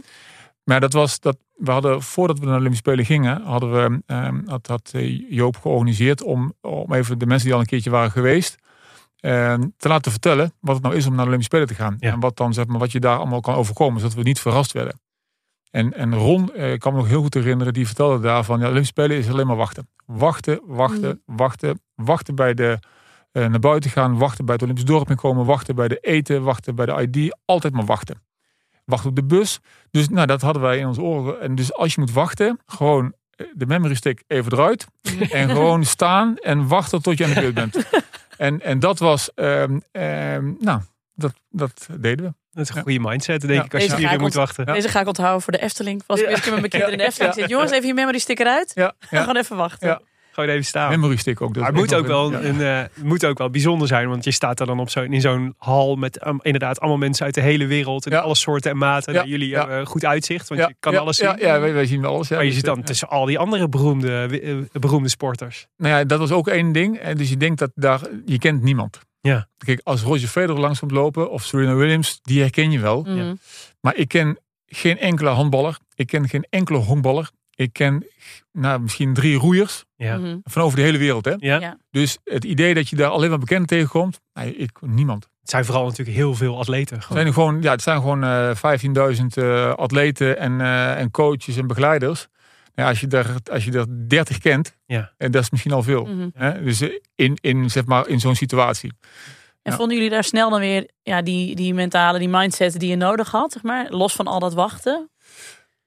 Maar 0.65 0.81
dat 0.81 0.93
was 0.93 1.21
dat 1.21 1.37
we 1.57 1.71
hadden 1.71 2.03
voordat 2.03 2.39
we 2.39 2.45
naar 2.45 2.55
de 2.55 2.59
Olympische 2.61 2.89
Spelen 2.91 3.05
gingen, 3.05 3.43
hadden 3.43 3.73
we 3.73 4.03
ehm, 4.07 4.41
had, 4.47 4.67
had 4.67 4.91
eh, 4.95 5.31
Joop 5.31 5.57
georganiseerd 5.57 6.23
om, 6.23 6.53
om 6.61 6.93
even 6.93 7.19
de 7.19 7.27
mensen 7.27 7.45
die 7.47 7.55
al 7.55 7.61
een 7.61 7.67
keertje 7.67 7.91
waren 7.91 8.11
geweest 8.11 8.57
ehm, 9.21 9.67
te 9.77 9.89
laten 9.89 10.11
vertellen 10.11 10.53
wat 10.61 10.75
het 10.75 10.85
nou 10.85 10.97
is 10.97 11.07
om 11.07 11.15
naar 11.15 11.25
de 11.25 11.31
Olympische 11.31 11.57
Spelen 11.57 11.77
te 11.77 11.83
gaan 11.83 11.97
Ja. 12.01 12.13
en 12.13 12.21
wat 12.21 12.37
dan 12.37 12.55
zeg 12.55 12.67
maar 12.67 12.79
wat 12.79 12.93
je 12.93 13.01
daar 13.01 13.17
allemaal 13.17 13.41
kan 13.41 13.55
overkomen, 13.55 14.01
zodat 14.01 14.15
we 14.17 14.23
niet 14.23 14.41
verrast 14.41 14.73
werden. 14.73 15.01
En, 15.71 15.95
en 15.95 16.15
Ron, 16.15 16.55
eh, 16.55 16.73
ik 16.73 16.81
kan 16.81 16.93
me 16.93 16.99
nog 16.99 17.09
heel 17.09 17.23
goed 17.23 17.35
herinneren, 17.35 17.73
die 17.73 17.87
vertelde 17.87 18.21
daarvan, 18.21 18.59
ja, 18.59 18.65
Olympische 18.69 18.93
Spelen 18.93 19.17
is 19.17 19.29
alleen 19.29 19.47
maar 19.47 19.57
wachten. 19.57 19.89
Wachten, 20.07 20.61
wachten, 20.65 21.23
wachten, 21.27 21.81
wachten 21.95 22.35
bij 22.35 22.55
de, 22.55 22.79
naar 23.33 23.59
buiten 23.59 23.91
gaan, 23.91 24.19
wachten 24.19 24.45
bij 24.45 24.55
het 24.55 24.63
Olympisch 24.63 24.85
dorp 24.85 25.17
komen, 25.17 25.45
wachten 25.45 25.75
bij 25.75 25.89
de 25.89 25.99
eten, 26.01 26.43
wachten 26.43 26.75
bij 26.75 26.87
de 26.87 27.09
ID, 27.11 27.37
altijd 27.45 27.73
maar 27.73 27.85
wachten. 27.85 28.23
Wachten 28.85 29.11
op 29.11 29.17
de 29.17 29.25
bus. 29.25 29.59
Dus 29.91 30.09
nou, 30.09 30.27
dat 30.27 30.41
hadden 30.43 30.63
wij 30.63 30.79
in 30.79 30.87
ons 30.87 30.99
oren. 30.99 31.41
En 31.41 31.55
dus 31.55 31.73
als 31.75 31.95
je 31.95 32.01
moet 32.01 32.13
wachten, 32.13 32.59
gewoon 32.67 33.15
eh, 33.31 33.47
de 33.55 33.67
memory 33.67 33.95
stick 33.95 34.23
even 34.27 34.53
eruit 34.53 34.87
en 35.31 35.49
gewoon 35.49 35.85
staan 35.85 36.37
en 36.37 36.67
wachten 36.69 37.03
tot 37.03 37.19
je 37.19 37.25
aan 37.25 37.31
de 37.35 37.41
beurt 37.41 37.55
bent. 37.55 37.77
En, 38.37 38.61
en 38.63 38.79
dat 38.79 38.99
was, 38.99 39.35
ehm, 39.35 39.79
ehm, 39.93 40.53
nou, 40.59 40.81
dat, 41.15 41.33
dat 41.51 41.89
deden 42.01 42.25
we. 42.25 42.33
Dat 42.51 42.69
is 42.69 42.75
een 42.77 42.83
goede 42.83 42.99
mindset, 43.01 43.41
denk 43.41 43.53
Ja. 43.53 43.65
ik, 43.65 43.75
als 43.75 43.83
je 43.85 43.89
Deze 43.97 44.09
ik 44.15 44.21
moet 44.21 44.35
wachten. 44.35 44.67
Deze 44.67 44.89
ga 44.89 45.01
ik 45.01 45.07
onthouden 45.07 45.43
voor 45.43 45.53
de 45.53 45.59
Efteling. 45.63 46.03
Als 46.07 46.21
ik 46.21 46.27
Ja. 46.29 46.33
met 46.33 46.45
mijn 46.45 46.61
kinderen 46.69 46.93
in 46.93 46.99
de 46.99 47.05
Efteling 47.05 47.35
Ja. 47.35 47.41
zit. 47.41 47.51
Jongens, 47.51 47.71
even 47.71 47.87
je 47.87 47.95
memory 47.95 48.19
stick 48.19 48.39
eruit. 48.39 48.73
Ja, 48.75 48.95
gaan 48.99 49.37
even 49.37 49.57
wachten. 49.57 50.03
Ja. 50.31 50.37
Gewoon 50.37 50.49
even 50.49 50.65
staan. 50.65 50.91
Memory 50.91 51.17
stick 51.17 51.41
ook. 51.41 51.55
dat 51.55 51.63
Maar 51.63 51.73
is 51.73 51.81
het 51.81 51.91
moet 51.91 51.99
ook, 52.01 52.07
wel 52.07 52.33
een- 52.35 52.43
ja. 52.43 52.49
een, 52.49 52.61
eh, 52.61 52.95
het 52.95 53.05
moet 53.05 53.25
ook 53.27 53.39
wel 53.39 53.51
bijzonder 53.51 53.89
zijn, 53.89 54.09
want 54.09 54.25
je 54.25 54.31
staat 54.31 54.61
er 54.61 54.67
dan 54.67 54.81
op 54.81 54.91
zo, 54.91 55.01
in 55.03 55.21
zo'n 55.21 55.55
hal 55.59 55.97
met 55.97 56.27
um, 56.27 56.39
inderdaad 56.43 56.81
allemaal 56.81 56.99
mensen 56.99 57.25
uit 57.25 57.35
de 57.35 57.41
hele 57.41 57.67
wereld 57.67 58.07
en 58.07 58.13
Ja. 58.13 58.19
alle 58.19 58.35
soorten 58.35 58.71
en 58.71 58.77
maten. 58.77 59.13
Ja. 59.13 59.19
Nou, 59.19 59.31
jullie 59.31 59.49
Ja. 59.49 59.59
hebben 59.69 59.87
goed 59.87 60.05
uitzicht, 60.05 60.49
want 60.49 60.61
Ja, 60.61 60.67
je 60.69 60.75
kan 60.81 60.93
ja, 60.93 60.99
alles 60.99 61.17
zien. 61.17 61.29
Ja, 61.29 61.37
ja 61.39 61.61
wij, 61.61 61.73
wij 61.73 61.87
zien 61.87 62.05
alles. 62.05 62.29
Ja. 62.29 62.37
maar 62.37 62.45
je 62.45 62.53
zit 62.53 62.65
dan 62.65 62.79
eh, 62.79 62.85
tussen 62.85 63.09
al 63.09 63.25
die 63.25 63.39
andere 63.39 63.69
beroemde, 63.69 64.41
eh, 64.73 64.81
beroemde 64.81 65.09
sporters. 65.09 65.67
Nou 65.77 65.95
ja, 65.99 66.05
dat 66.05 66.19
was 66.19 66.31
ook 66.31 66.49
één 66.49 66.73
ding. 66.73 66.99
En 66.99 67.17
dus 67.17 67.29
je 67.29 67.37
denkt 67.37 67.59
dat 67.59 67.71
daar, 67.75 68.01
je 68.27 68.39
kent 68.39 68.63
niemand. 68.63 69.01
Ja. 69.21 69.49
Kijk, 69.59 69.81
als 69.85 70.03
Roger 70.03 70.29
Federer 70.29 70.61
langs 70.61 70.79
komt 70.79 70.91
lopen 70.91 71.31
of 71.31 71.43
Serena 71.43 71.75
Williams, 71.75 72.19
die 72.23 72.41
herken 72.41 72.71
je 72.71 72.79
wel. 72.79 73.03
Mhm. 73.03 73.35
Maar 73.81 73.97
ik 73.97 74.09
ken 74.09 74.39
geen 74.67 74.99
enkele 74.99 75.29
handballer. 75.29 75.79
Ik 75.95 76.07
ken 76.07 76.29
geen 76.29 76.47
enkele 76.51 76.79
honkballer. 76.79 77.31
Ik 77.55 77.73
ken 77.73 78.07
nou, 78.53 78.81
misschien 78.81 79.15
drie 79.15 79.37
roeiers 79.37 79.85
Ja. 80.05 80.17
Mhm. 80.19 80.37
van 80.43 80.63
over 80.63 80.77
de 80.77 80.83
hele 80.85 80.99
wereld. 80.99 81.25
Hè? 81.25 81.35
Ja. 81.39 81.61
Ja. 81.61 81.77
Dus 81.91 82.19
het 82.25 82.45
idee 82.45 82.75
dat 82.75 82.89
je 82.89 82.97
daar 82.97 83.11
alleen 83.11 83.31
maar 83.31 83.39
bekenden 83.39 83.67
tegenkomt, 83.67 84.21
nee, 84.35 84.57
ik, 84.57 84.71
niemand. 84.81 85.29
Het 85.41 85.51
zijn 85.51 85.65
vooral 85.65 85.85
natuurlijk 85.85 86.17
heel 86.17 86.35
veel 86.35 86.59
atleten. 86.59 86.97
Het 86.97 87.05
Gewoon. 87.05 87.23
zijn 87.23 87.35
gewoon, 87.35 87.63
ja, 87.63 87.71
het 87.71 87.83
zijn 87.83 87.97
gewoon 88.01 88.25
eh 88.25 88.51
15.000 88.57 89.27
eh, 89.35 89.75
atleten 89.75 90.39
en, 90.39 90.61
eh, 90.61 90.99
en 90.99 91.11
coaches 91.11 91.57
en 91.57 91.67
begeleiders. 91.67 92.27
Ja, 92.75 92.89
als, 92.89 93.01
je 93.01 93.07
er, 93.09 93.35
als 93.53 93.65
je 93.65 93.73
er 93.73 94.09
30 94.09 94.39
kent, 94.39 94.77
Ja. 94.87 95.13
en 95.17 95.31
dat 95.31 95.43
is 95.43 95.51
misschien 95.51 95.73
al 95.73 95.83
veel. 95.83 96.05
Mhm. 96.05 96.29
Hè? 96.35 96.63
Dus 96.63 96.81
eh, 96.81 96.89
in, 97.15 97.39
in, 97.41 97.71
zeg 97.71 97.85
maar, 97.85 98.09
in 98.09 98.21
zo'n 98.21 98.35
situatie. 98.35 98.93
En 99.63 99.71
Ja. 99.71 99.77
vonden 99.79 99.97
jullie 99.97 100.11
daar 100.13 100.25
snel 100.25 100.51
dan 100.51 100.61
weer 100.61 100.89
ja, 101.03 101.23
die, 101.23 101.55
die 101.57 101.75
mentale, 101.75 102.19
die 102.19 102.29
mindset 102.29 102.79
die 102.81 102.89
je 102.91 102.97
nodig 102.97 103.31
had, 103.31 103.53
zeg 103.53 103.63
maar? 103.63 103.87
Los 103.91 104.13
van 104.15 104.27
al 104.27 104.39
dat 104.39 104.55
wachten? 104.55 105.11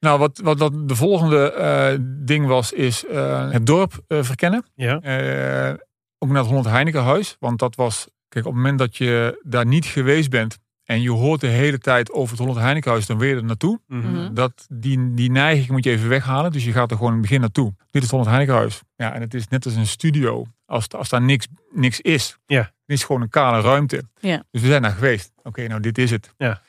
Nou, 0.04 0.18
wat, 0.18 0.38
wat, 0.42 0.58
wat 0.58 0.88
de 0.88 0.96
volgende 0.96 1.52
eh, 1.52 1.98
ding 2.00 2.46
was, 2.46 2.72
is 2.72 3.06
eh, 3.06 3.50
het 3.50 3.66
dorp 3.66 4.04
eh, 4.06 4.22
verkennen. 4.22 4.64
Ja. 4.74 5.00
Eh, 5.00 5.74
ook 6.18 6.28
naar 6.28 6.38
het 6.38 6.46
Holland 6.46 6.66
Heinekenhuis. 6.66 7.36
Want 7.40 7.58
dat 7.58 7.74
was, 7.74 8.08
kijk, 8.28 8.46
op 8.46 8.52
het 8.52 8.60
moment 8.60 8.78
dat 8.78 8.96
je 8.96 9.40
daar 9.42 9.66
niet 9.66 9.86
geweest 9.86 10.30
bent 10.30 10.58
en 10.84 11.02
je 11.02 11.10
hoort 11.10 11.40
de 11.40 11.46
hele 11.46 11.78
tijd 11.78 12.12
over 12.12 12.30
het 12.30 12.38
Holland 12.38 12.58
Heinekenhuis, 12.58 13.06
dan 13.06 13.18
je 13.18 13.34
er 13.34 13.44
naartoe. 13.44 13.80
Mhm. 13.86 14.10
Mhm. 14.10 14.34
Dat, 14.34 14.66
die, 14.68 15.14
die 15.14 15.30
neiging 15.30 15.68
moet 15.68 15.84
je 15.84 15.90
even 15.90 16.08
weghalen. 16.08 16.52
Dus 16.52 16.64
je 16.64 16.72
gaat 16.72 16.90
er 16.90 16.96
gewoon 16.96 17.12
in 17.12 17.18
het 17.18 17.26
begin 17.26 17.40
naartoe. 17.40 17.74
Dit 17.76 17.86
is 17.90 18.00
het 18.00 18.10
Holland 18.10 18.28
Heinekenhuis. 18.28 18.80
Ja, 18.96 19.12
en 19.12 19.20
het 19.20 19.34
is 19.34 19.48
net 19.48 19.64
als 19.64 19.74
een 19.74 19.86
studio. 19.86 20.46
Als, 20.66 20.88
als 20.88 21.08
daar 21.08 21.22
niks, 21.22 21.46
niks 21.70 22.00
is. 22.00 22.38
Ja. 22.46 22.60
Het 22.60 22.96
is 22.96 23.04
gewoon 23.04 23.22
een 23.22 23.28
kale 23.28 23.60
ruimte. 23.60 24.02
Ja. 24.20 24.44
Dus 24.50 24.60
we 24.60 24.68
zijn 24.68 24.82
daar 24.82 24.90
geweest. 24.90 25.32
Oké, 25.42 25.66
nou 25.66 25.80
dit 25.80 25.98
is 25.98 26.10
het. 26.10 26.34
Ja. 26.36 26.60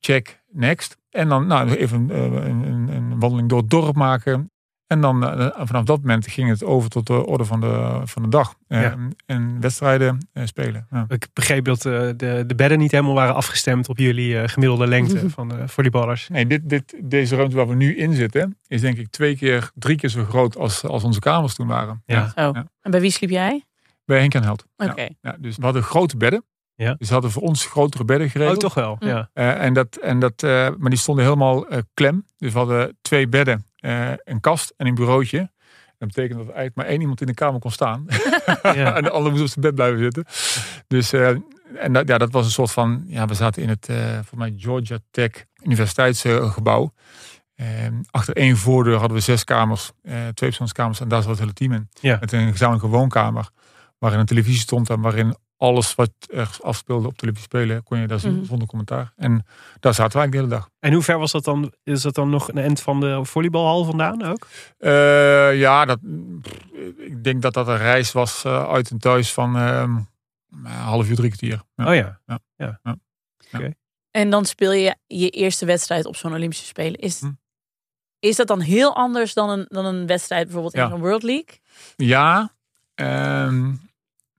Check, 0.00 0.42
next. 0.50 1.00
En 1.12 1.28
dan 1.28 1.46
nou, 1.46 1.70
even 1.70 2.10
eh, 2.10 2.22
een, 2.24 2.62
een, 2.66 2.88
een 2.88 3.18
wandeling 3.18 3.48
door 3.48 3.58
het 3.58 3.70
dorp 3.70 3.94
maken. 3.96 4.50
En 4.86 5.00
dan 5.00 5.26
eh, 5.26 5.66
vanaf 5.66 5.84
dat 5.84 6.00
moment 6.00 6.26
ging 6.26 6.48
het 6.48 6.64
over 6.64 6.90
tot 6.90 7.06
de 7.06 7.26
orde 7.26 7.44
van 7.44 7.60
de, 7.60 8.00
van 8.04 8.22
de 8.22 8.28
dag. 8.28 8.54
Eh, 8.66 8.80
Ja. 8.82 8.96
En 9.26 9.60
wedstrijden 9.60 10.28
spelen. 10.44 10.86
Ja. 10.90 11.04
Ik 11.08 11.26
begreep 11.32 11.64
dat 11.64 11.82
de, 11.82 12.14
de 12.46 12.54
bedden 12.56 12.78
niet 12.78 12.90
helemaal 12.90 13.14
waren 13.14 13.34
afgestemd 13.34 13.88
op 13.88 13.98
jullie 13.98 14.48
gemiddelde 14.48 14.86
lengte 14.86 15.30
van 15.38 15.48
de 15.48 15.68
volleyballers. 15.68 16.28
Nee, 16.28 16.46
dit, 16.46 16.68
dit, 16.68 16.94
deze 17.02 17.36
ruimte 17.36 17.56
waar 17.56 17.68
we 17.68 17.74
nu 17.74 17.96
in 17.96 18.14
zitten, 18.14 18.58
is 18.66 18.80
denk 18.80 18.98
ik 18.98 19.08
twee 19.10 19.36
keer, 19.36 19.70
drie 19.74 19.96
keer 19.96 20.08
zo 20.10 20.24
groot 20.24 20.56
als, 20.56 20.84
als 20.84 21.04
onze 21.04 21.20
kamers 21.20 21.54
toen 21.54 21.66
waren. 21.66 22.02
Ja. 22.06 22.32
Ja. 22.34 22.66
En 22.80 22.90
bij 22.90 23.00
wie 23.00 23.10
sliep 23.10 23.30
jij? 23.30 23.64
Bij 24.04 24.18
Henk 24.18 24.34
en 24.34 24.42
Held. 24.42 24.66
Ja. 24.76 24.86
Oké. 24.86 25.08
Ja, 25.20 25.36
dus 25.38 25.56
we 25.56 25.64
hadden 25.64 25.82
grote 25.82 26.16
bedden. 26.16 26.44
Ja. 26.74 26.94
Dus 26.98 27.06
we 27.08 27.12
hadden 27.12 27.30
voor 27.30 27.42
ons 27.42 27.66
grotere 27.66 28.04
bedden 28.04 28.26
Oh, 28.26 28.32
geregeld. 28.32 28.60
toch 28.60 28.74
wel? 28.74 28.96
Mm. 29.00 29.08
Ja. 29.08 29.30
Eh, 29.32 29.64
en 29.64 29.72
dat, 29.74 29.96
en 29.96 30.18
dat, 30.18 30.42
eh, 30.42 30.50
maar 30.78 30.90
die 30.90 30.98
stonden 30.98 31.24
helemaal 31.24 31.66
eh, 31.66 31.78
klem. 31.94 32.26
Dus 32.38 32.52
we 32.52 32.58
hadden 32.58 32.98
twee 33.02 33.28
bedden, 33.28 33.66
eh, 33.76 34.10
een 34.24 34.40
kast 34.40 34.74
en 34.76 34.86
een 34.86 34.94
bureautje. 34.94 35.50
Dat 35.98 36.08
betekent 36.14 36.38
dat 36.38 36.48
er 36.48 36.54
eigenlijk 36.54 36.76
maar 36.76 36.86
één 36.86 37.00
iemand 37.00 37.20
in 37.20 37.26
de 37.26 37.34
kamer 37.34 37.60
kon 37.60 37.70
staan. 37.70 38.06
Ja. 38.62 38.94
en 38.96 39.02
de 39.02 39.10
ander 39.10 39.30
moest 39.30 39.42
op 39.42 39.48
zijn 39.48 39.60
bed 39.60 39.74
blijven 39.74 39.98
zitten. 39.98 40.24
Dus 40.88 41.12
eh, 41.12 41.28
en 41.76 41.92
dat, 41.92 42.08
ja, 42.08 42.18
dat 42.18 42.32
was 42.32 42.44
een 42.44 42.50
soort 42.50 42.70
van, 42.72 43.04
ja, 43.06 43.26
we 43.26 43.34
zaten 43.34 43.62
in 43.62 43.68
het, 43.68 43.88
eh 43.88 44.18
voor 44.24 44.38
mij 44.38 44.54
Georgia 44.56 44.98
Tech 45.10 45.44
universiteitsgebouw. 45.62 46.92
Eh, 47.54 47.66
achter 48.10 48.36
één 48.36 48.56
voordeur 48.56 48.98
hadden 48.98 49.16
we 49.16 49.22
zes 49.22 49.44
kamers, 49.44 49.90
eh 50.02 50.14
twee 50.14 50.48
persoonskamers 50.48 51.00
en 51.00 51.08
daar 51.08 51.20
zat 51.22 51.30
het 51.30 51.38
hele 51.40 51.52
team 51.52 51.72
in. 51.72 51.88
Ja. 52.00 52.16
Met 52.20 52.32
een 52.32 52.50
gezamenlijke 52.50 52.88
woonkamer, 52.88 53.48
waarin 53.98 54.18
een 54.20 54.26
televisie 54.26 54.60
stond 54.60 54.90
en 54.90 55.00
waarin 55.00 55.36
alles 55.62 55.94
wat 55.94 56.10
er 56.30 56.56
afspeelde 56.62 57.06
op 57.08 57.16
televisie 57.18 57.46
spelen, 57.46 57.82
kon 57.82 57.98
je 57.98 58.06
daar 58.06 58.20
zien 58.20 58.34
Mhm. 58.36 58.44
zonder 58.44 58.68
commentaar. 58.68 59.12
En 59.16 59.46
daar 59.80 59.94
zaten 59.94 60.18
wij 60.18 60.28
de 60.28 60.36
hele 60.36 60.48
dag. 60.48 60.68
En 60.80 60.92
hoe 60.92 61.02
ver 61.02 61.18
was 61.18 61.32
dat 61.32 61.44
dan? 61.44 61.72
Is 61.84 62.02
dat 62.02 62.14
dan 62.14 62.30
nog 62.30 62.48
een 62.48 62.58
end 62.58 62.80
van 62.80 63.00
de 63.00 63.24
volleybalhal 63.24 63.84
vandaan 63.84 64.22
ook? 64.24 64.46
Eh, 64.78 65.58
ja, 65.58 65.84
dat, 65.84 65.98
pff, 66.42 66.52
ik 66.98 67.24
denk 67.24 67.42
dat 67.42 67.54
dat 67.54 67.68
een 67.68 67.76
reis 67.76 68.12
was 68.12 68.44
eh, 68.44 68.68
uit 68.68 68.90
en 68.90 68.98
thuis 68.98 69.32
van 69.32 69.56
ehm, 69.56 69.96
een 70.50 70.66
half 70.66 71.08
uur, 71.08 71.16
drie 71.16 71.28
kwartier. 71.30 71.62
Ja. 71.74 71.88
Oh 71.88 71.94
ja. 71.94 72.20
En 74.10 74.30
dan 74.30 74.44
speel 74.44 74.72
je 74.72 74.96
je 75.06 75.30
eerste 75.30 75.64
wedstrijd 75.66 76.06
op 76.06 76.16
zo'n 76.16 76.32
Olympische 76.32 76.66
Spelen. 76.66 77.00
Is, 77.00 77.20
Hm. 77.20 77.30
is 78.18 78.36
dat 78.36 78.46
dan 78.46 78.60
heel 78.60 78.94
anders 78.96 79.34
dan 79.34 79.50
een, 79.50 79.64
dan 79.68 79.84
een 79.84 80.06
wedstrijd 80.06 80.42
bijvoorbeeld 80.44 80.74
in 80.74 80.80
Ja. 80.80 80.88
zo'n 80.88 81.00
World 81.00 81.22
League? 81.22 81.58
Ja, 81.96 82.52
ehm, 82.94 83.72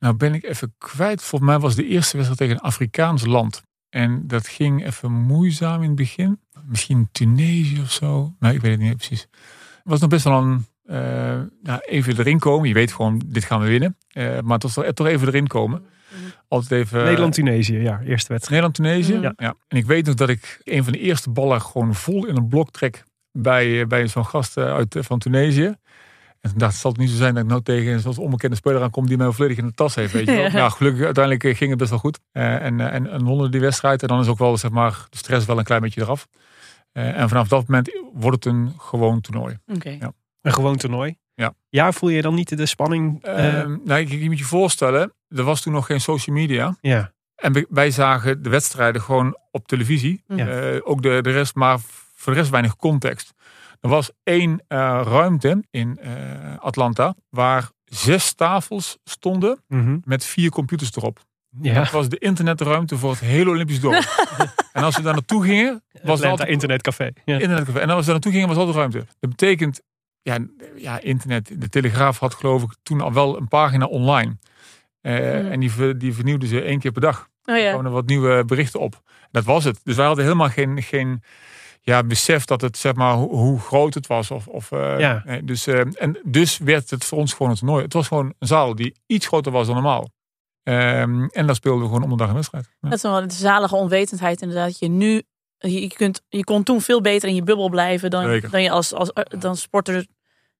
nou 0.04 0.16
ben 0.16 0.34
ik 0.34 0.43
even 0.43 0.74
kwijt. 0.78 1.24
Volgens 1.24 1.51
mij 1.51 1.60
was 1.60 1.76
de 1.76 1.86
eerste 1.86 2.18
wedstrijd 2.18 2.39
tegen 2.39 2.56
een 2.56 2.70
Afrikaans 2.70 3.26
land. 3.26 3.62
En 3.89 4.28
dat 4.28 4.47
ging 4.47 4.86
even 4.86 5.12
moeizaam 5.12 5.82
in 5.82 5.88
het 5.88 5.95
begin. 5.95 6.39
Misschien 6.66 7.10
Tunesië 7.12 7.82
of 7.82 7.91
zo. 7.91 8.36
Nou, 8.39 8.56
ik 8.56 8.62
weet 8.62 8.72
het 8.72 8.82
niet 8.82 8.97
precies. 8.97 9.22
Het 9.22 9.82
was 9.84 9.99
nog 9.99 10.10
best 10.10 10.24
wel 10.24 10.41
een, 10.41 10.66
eh, 10.86 11.41
nou, 11.64 11.80
even 11.86 12.20
erin 12.20 12.39
komen. 12.39 12.68
Je 12.68 12.74
weet 12.74 12.91
gewoon, 12.91 13.22
dit 13.26 13.43
gaan 13.43 13.60
we 13.60 13.68
winnen. 13.68 13.97
Eh, 14.08 14.39
maar 14.39 14.60
toch, 14.60 14.74
toch 14.93 15.08
even 15.08 15.28
erin 15.28 15.47
komen. 15.47 15.86
Altijd 16.47 16.86
even... 16.86 17.04
Nederland-Tunesië, 17.04 17.78
ja. 17.78 18.01
Eerste 18.06 18.34
wedstrijd. 18.34 18.49
Nederland-Tunesië. 18.49 19.14
Mhm. 19.14 19.43
Ja. 19.43 19.56
En 19.68 19.78
ik 19.78 19.86
weet 19.86 20.06
nog 20.06 20.16
dat 20.16 20.30
ik 20.30 20.62
een 20.64 20.84
van 20.84 20.93
de 20.93 20.99
eerste 20.99 21.30
ballen 21.30 21.62
gewoon 21.62 21.95
vol 21.95 22.26
in 22.26 22.36
een 22.36 22.47
blok 22.47 22.72
trek 22.72 23.04
bij, 23.32 23.82
eh, 23.82 23.88
bij 23.88 24.08
zo'n 24.08 24.26
gast 24.26 24.58
uit, 24.58 24.97
van 24.99 25.20
Tunesië. 25.20 25.76
En 26.44 26.50
toen 26.50 26.60
dacht 26.60 26.74
ik, 26.74 26.80
zal 26.80 26.91
het 26.91 27.00
niet 27.00 27.10
zo 27.10 27.16
zijn 27.16 27.34
dat 27.34 27.44
ik 27.44 27.50
nou 27.50 27.62
tegen 27.64 27.94
een 27.94 28.00
zoals 28.00 28.18
onbekende 28.18 28.56
speler 28.56 28.82
aankom 28.82 29.08
die 29.08 29.18
mij 29.18 29.32
volledig 29.32 29.58
in 29.58 29.66
de 29.66 29.74
tas 29.74 29.96
heeft. 29.96 30.14
Weet 30.14 30.26
je 30.26 30.32
wel. 30.36 30.44
Ja. 30.52 30.52
Nou, 30.52 30.72
gelukkig 30.72 31.04
uiteindelijk 31.06 31.44
eh, 31.44 31.56
ging 31.56 31.70
het 31.70 31.80
best 31.80 31.89
wel 31.89 32.00
goed. 32.00 32.20
Eh, 32.32 32.62
en, 32.66 32.80
eh, 32.80 32.94
en, 32.94 33.10
en 33.12 33.24
wonnen 33.24 33.52
die 33.52 33.60
wedstrijd. 33.62 34.02
En 34.02 34.08
dan 34.08 34.20
is 34.20 34.28
ook 34.28 34.38
wel 34.38 34.58
zeg 34.58 34.72
maar, 34.72 35.06
de 35.10 35.18
stress 35.18 35.46
wel 35.46 35.58
een 35.58 35.64
klein 35.64 35.82
beetje 35.82 36.02
eraf. 36.02 36.28
Eh, 36.91 37.20
en 37.20 37.30
vanaf 37.30 37.48
dat 37.48 37.68
moment 37.68 38.00
wordt 38.14 38.44
het 38.46 38.54
een 38.54 38.74
gewoon 38.78 39.22
toernooi. 39.22 39.58
Oké. 39.68 39.89
Ja. 40.00 40.12
Een 40.41 40.54
gewoon 40.54 40.78
toernooi. 40.78 41.18
Ja. 41.36 41.54
Ja, 41.70 41.91
voel 41.91 42.10
je 42.10 42.22
dan 42.22 42.34
niet 42.36 42.58
de 42.58 42.66
spanning? 42.66 43.24
eh, 43.24 43.60
Eh, 43.60 43.70
nou, 43.84 44.08
je, 44.08 44.20
je 44.20 44.30
moet 44.30 44.38
je 44.39 44.44
voorstellen, 44.46 45.14
er 45.28 45.44
was 45.44 45.62
toen 45.62 45.74
nog 45.74 45.86
geen 45.86 46.02
social 46.02 46.36
media. 46.36 46.78
ja. 46.82 47.12
En 47.36 47.66
wij 47.70 47.91
zagen 47.91 48.44
de 48.44 48.50
wedstrijden 48.50 49.02
gewoon 49.02 49.38
op 49.52 49.68
televisie. 49.68 50.24
Ja. 50.28 50.48
Eh, 50.48 50.80
ook 50.84 51.02
de, 51.02 51.20
de 51.22 51.32
rest, 51.32 51.56
maar 51.56 51.80
voor 52.16 52.34
de 52.34 52.39
rest 52.39 52.52
weinig 52.52 52.76
context. 52.76 53.32
Er 53.84 53.89
was 53.89 54.11
één 54.23 54.63
eh, 54.67 54.77
ruimte 55.05 55.63
in 55.69 55.97
eh, 55.99 56.11
Atlanta 56.59 57.15
waar 57.29 57.69
zes 57.84 58.34
tafels 58.34 58.97
stonden 59.03 59.63
Mhm. 59.67 59.97
met 60.03 60.25
vier 60.25 60.49
computers 60.49 60.95
erop. 60.95 61.19
Ja. 61.61 61.73
Dat 61.73 61.91
was 61.91 62.09
de 62.09 62.17
internetruimte 62.17 62.97
voor 62.97 63.09
het 63.11 63.19
hele 63.19 63.49
Olympisch 63.49 63.79
dorp. 63.79 64.03
en 64.73 64.84
als 64.84 64.95
we 64.95 65.01
daar 65.01 65.13
naartoe 65.13 65.43
gingen, 65.43 65.84
was 65.91 66.01
Atlanta 66.01 66.29
altijd 66.29 66.49
Internetcafé. 66.49 67.11
Ja. 67.25 67.34
internetcafé. 67.34 67.79
En 67.79 67.89
als 67.89 67.99
we 67.99 68.03
daar 68.03 68.11
naartoe 68.13 68.31
gingen, 68.31 68.47
was 68.47 68.57
altijd 68.57 68.75
ruimte. 68.75 68.97
Dat 69.19 69.29
betekent, 69.29 69.81
ja, 70.21 70.38
ja, 70.75 70.99
internet. 70.99 71.61
De 71.61 71.69
Telegraaf 71.69 72.19
had 72.19 72.34
geloof 72.34 72.63
ik 72.63 72.75
toen 72.84 73.01
al 73.01 73.13
wel 73.13 73.38
een 73.38 73.47
pagina 73.47 73.86
online. 73.86 74.38
Eh, 75.01 75.13
Mhm. 75.13 75.51
En 75.51 75.59
die, 75.59 75.97
die 75.97 76.13
vernieuwden 76.13 76.49
ze 76.49 76.61
één 76.61 76.79
keer 76.79 76.91
per 76.91 77.01
dag 77.01 77.27
Oh 77.45 77.57
ja. 77.57 77.67
kwamen 77.69 77.86
er 77.86 77.91
wat 77.91 78.05
nieuwe 78.05 78.45
berichten 78.45 78.79
op. 78.79 79.01
Dat 79.31 79.43
was 79.43 79.63
het. 79.63 79.79
Dus 79.84 79.95
wij 79.95 80.05
hadden 80.05 80.23
helemaal 80.23 80.49
geen, 80.49 80.81
geen 80.84 81.21
ja, 81.86 82.03
besef 82.03 82.45
dat 82.45 82.61
het, 82.61 82.77
zeg 82.77 82.93
maar, 82.93 83.13
hoe, 83.13 83.36
hoe 83.36 83.59
groot 83.59 83.93
het 83.93 84.07
was. 84.07 84.31
Of, 84.31 84.47
of, 84.47 84.71
eh, 84.71 84.99
Ja. 84.99 85.21
nee, 85.25 85.43
dus, 85.43 85.67
eh, 85.67 85.79
en 85.79 86.19
dus 86.23 86.57
werd 86.57 86.89
het 86.89 87.05
voor 87.05 87.17
ons 87.17 87.34
gewoon 87.34 87.51
een 87.51 87.57
toernooi. 87.57 87.84
Het 87.84 87.93
was 87.93 88.07
gewoon 88.07 88.34
een 88.39 88.47
zaal 88.47 88.75
die 88.75 88.95
iets 89.05 89.27
groter 89.27 89.51
was 89.51 89.65
dan 89.65 89.75
normaal. 89.75 90.09
Ehm, 90.63 91.23
en 91.25 91.45
daar 91.45 91.55
speelden 91.55 91.81
we 91.81 91.88
gewoon 91.88 92.03
om 92.03 92.09
de 92.09 92.15
dag 92.15 92.27
een 92.27 92.34
wedstrijd. 92.36 92.65
Ja. 92.81 92.89
Dat 92.89 92.97
is 92.97 93.01
wel 93.03 93.21
een 93.21 93.31
zalige 93.31 93.75
onwetendheid 93.75 94.41
inderdaad. 94.41 94.67
Dat 94.67 94.79
je 94.79 94.88
nu 94.89 95.21
je, 95.57 95.81
je 95.81 95.88
kunt, 95.93 96.21
je 96.29 96.43
kon 96.43 96.63
toen 96.63 96.81
veel 96.81 97.01
beter 97.01 97.29
in 97.29 97.36
je 97.36 97.43
bubbel 97.43 97.69
blijven 97.69 98.09
dan, 98.09 98.23
Zeker. 98.23 98.49
dan 98.49 98.61
je 98.63 98.69
als, 98.71 98.93
als 98.93 99.11
dan 99.39 99.55
sporter 99.55 100.05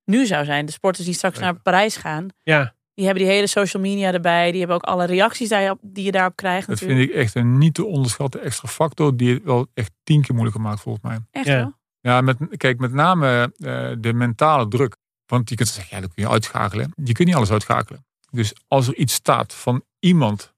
nu 0.05 0.26
zou 0.26 0.45
zijn. 0.45 0.65
De 0.65 0.71
sporters 0.71 1.05
die 1.05 1.15
straks 1.15 1.36
Zeker. 1.38 1.51
naar 1.51 1.61
Parijs 1.61 1.95
gaan, 1.95 2.28
Ja, 2.43 2.74
die 2.94 3.06
hebben 3.06 3.24
die 3.24 3.32
hele 3.32 3.48
social 3.48 3.82
media 3.84 4.14
erbij. 4.14 4.50
Die 4.50 4.60
hebben 4.60 4.78
ook 4.78 4.84
alle 4.84 5.06
reacties 5.06 5.50
die 5.50 5.58
je, 5.58 5.78
die 5.82 6.04
je 6.06 6.12
daarop 6.12 6.36
krijgt. 6.36 6.68
Dat 6.68 6.80
natuurlijk. 6.80 7.00
vind 7.00 7.12
ik 7.14 7.24
echt 7.24 7.36
een 7.36 7.58
niet 7.58 7.74
te 7.74 7.86
onderschatten 7.86 8.41
extra 8.41 8.68
factor 8.68 9.18
die 9.18 9.34
het 9.34 9.44
wel 9.44 9.68
echt 9.74 9.91
tien 10.04 10.22
keer 10.22 10.34
moeilijker 10.34 10.62
maakt 10.64 10.82
volgens 10.82 11.04
mij. 11.04 11.20
Echt 11.32 11.46
Ja. 11.46 11.56
wel? 11.56 11.74
Ja, 12.02 12.22
met, 12.22 12.38
kijk, 12.58 12.80
met 12.80 12.94
name 12.94 13.54
eh, 13.58 13.91
de 14.00 14.14
mentale 14.14 14.68
druk. 14.68 14.98
Want 15.26 15.50
je 15.50 15.56
kunt 15.56 15.70
zeggen, 15.70 15.96
ja, 15.96 16.02
dat 16.02 16.14
kun 16.14 16.24
je 16.24 16.30
uitschakelen. 16.30 16.91
Je 17.04 17.12
kunt 17.14 17.28
niet 17.28 17.38
alles 17.38 17.52
uitschakelen. 17.52 18.06
Dus 18.32 18.54
als 18.68 18.88
er 18.88 18.96
iets 18.96 19.14
staat 19.14 19.54
van 19.54 19.84
iemand 20.00 20.54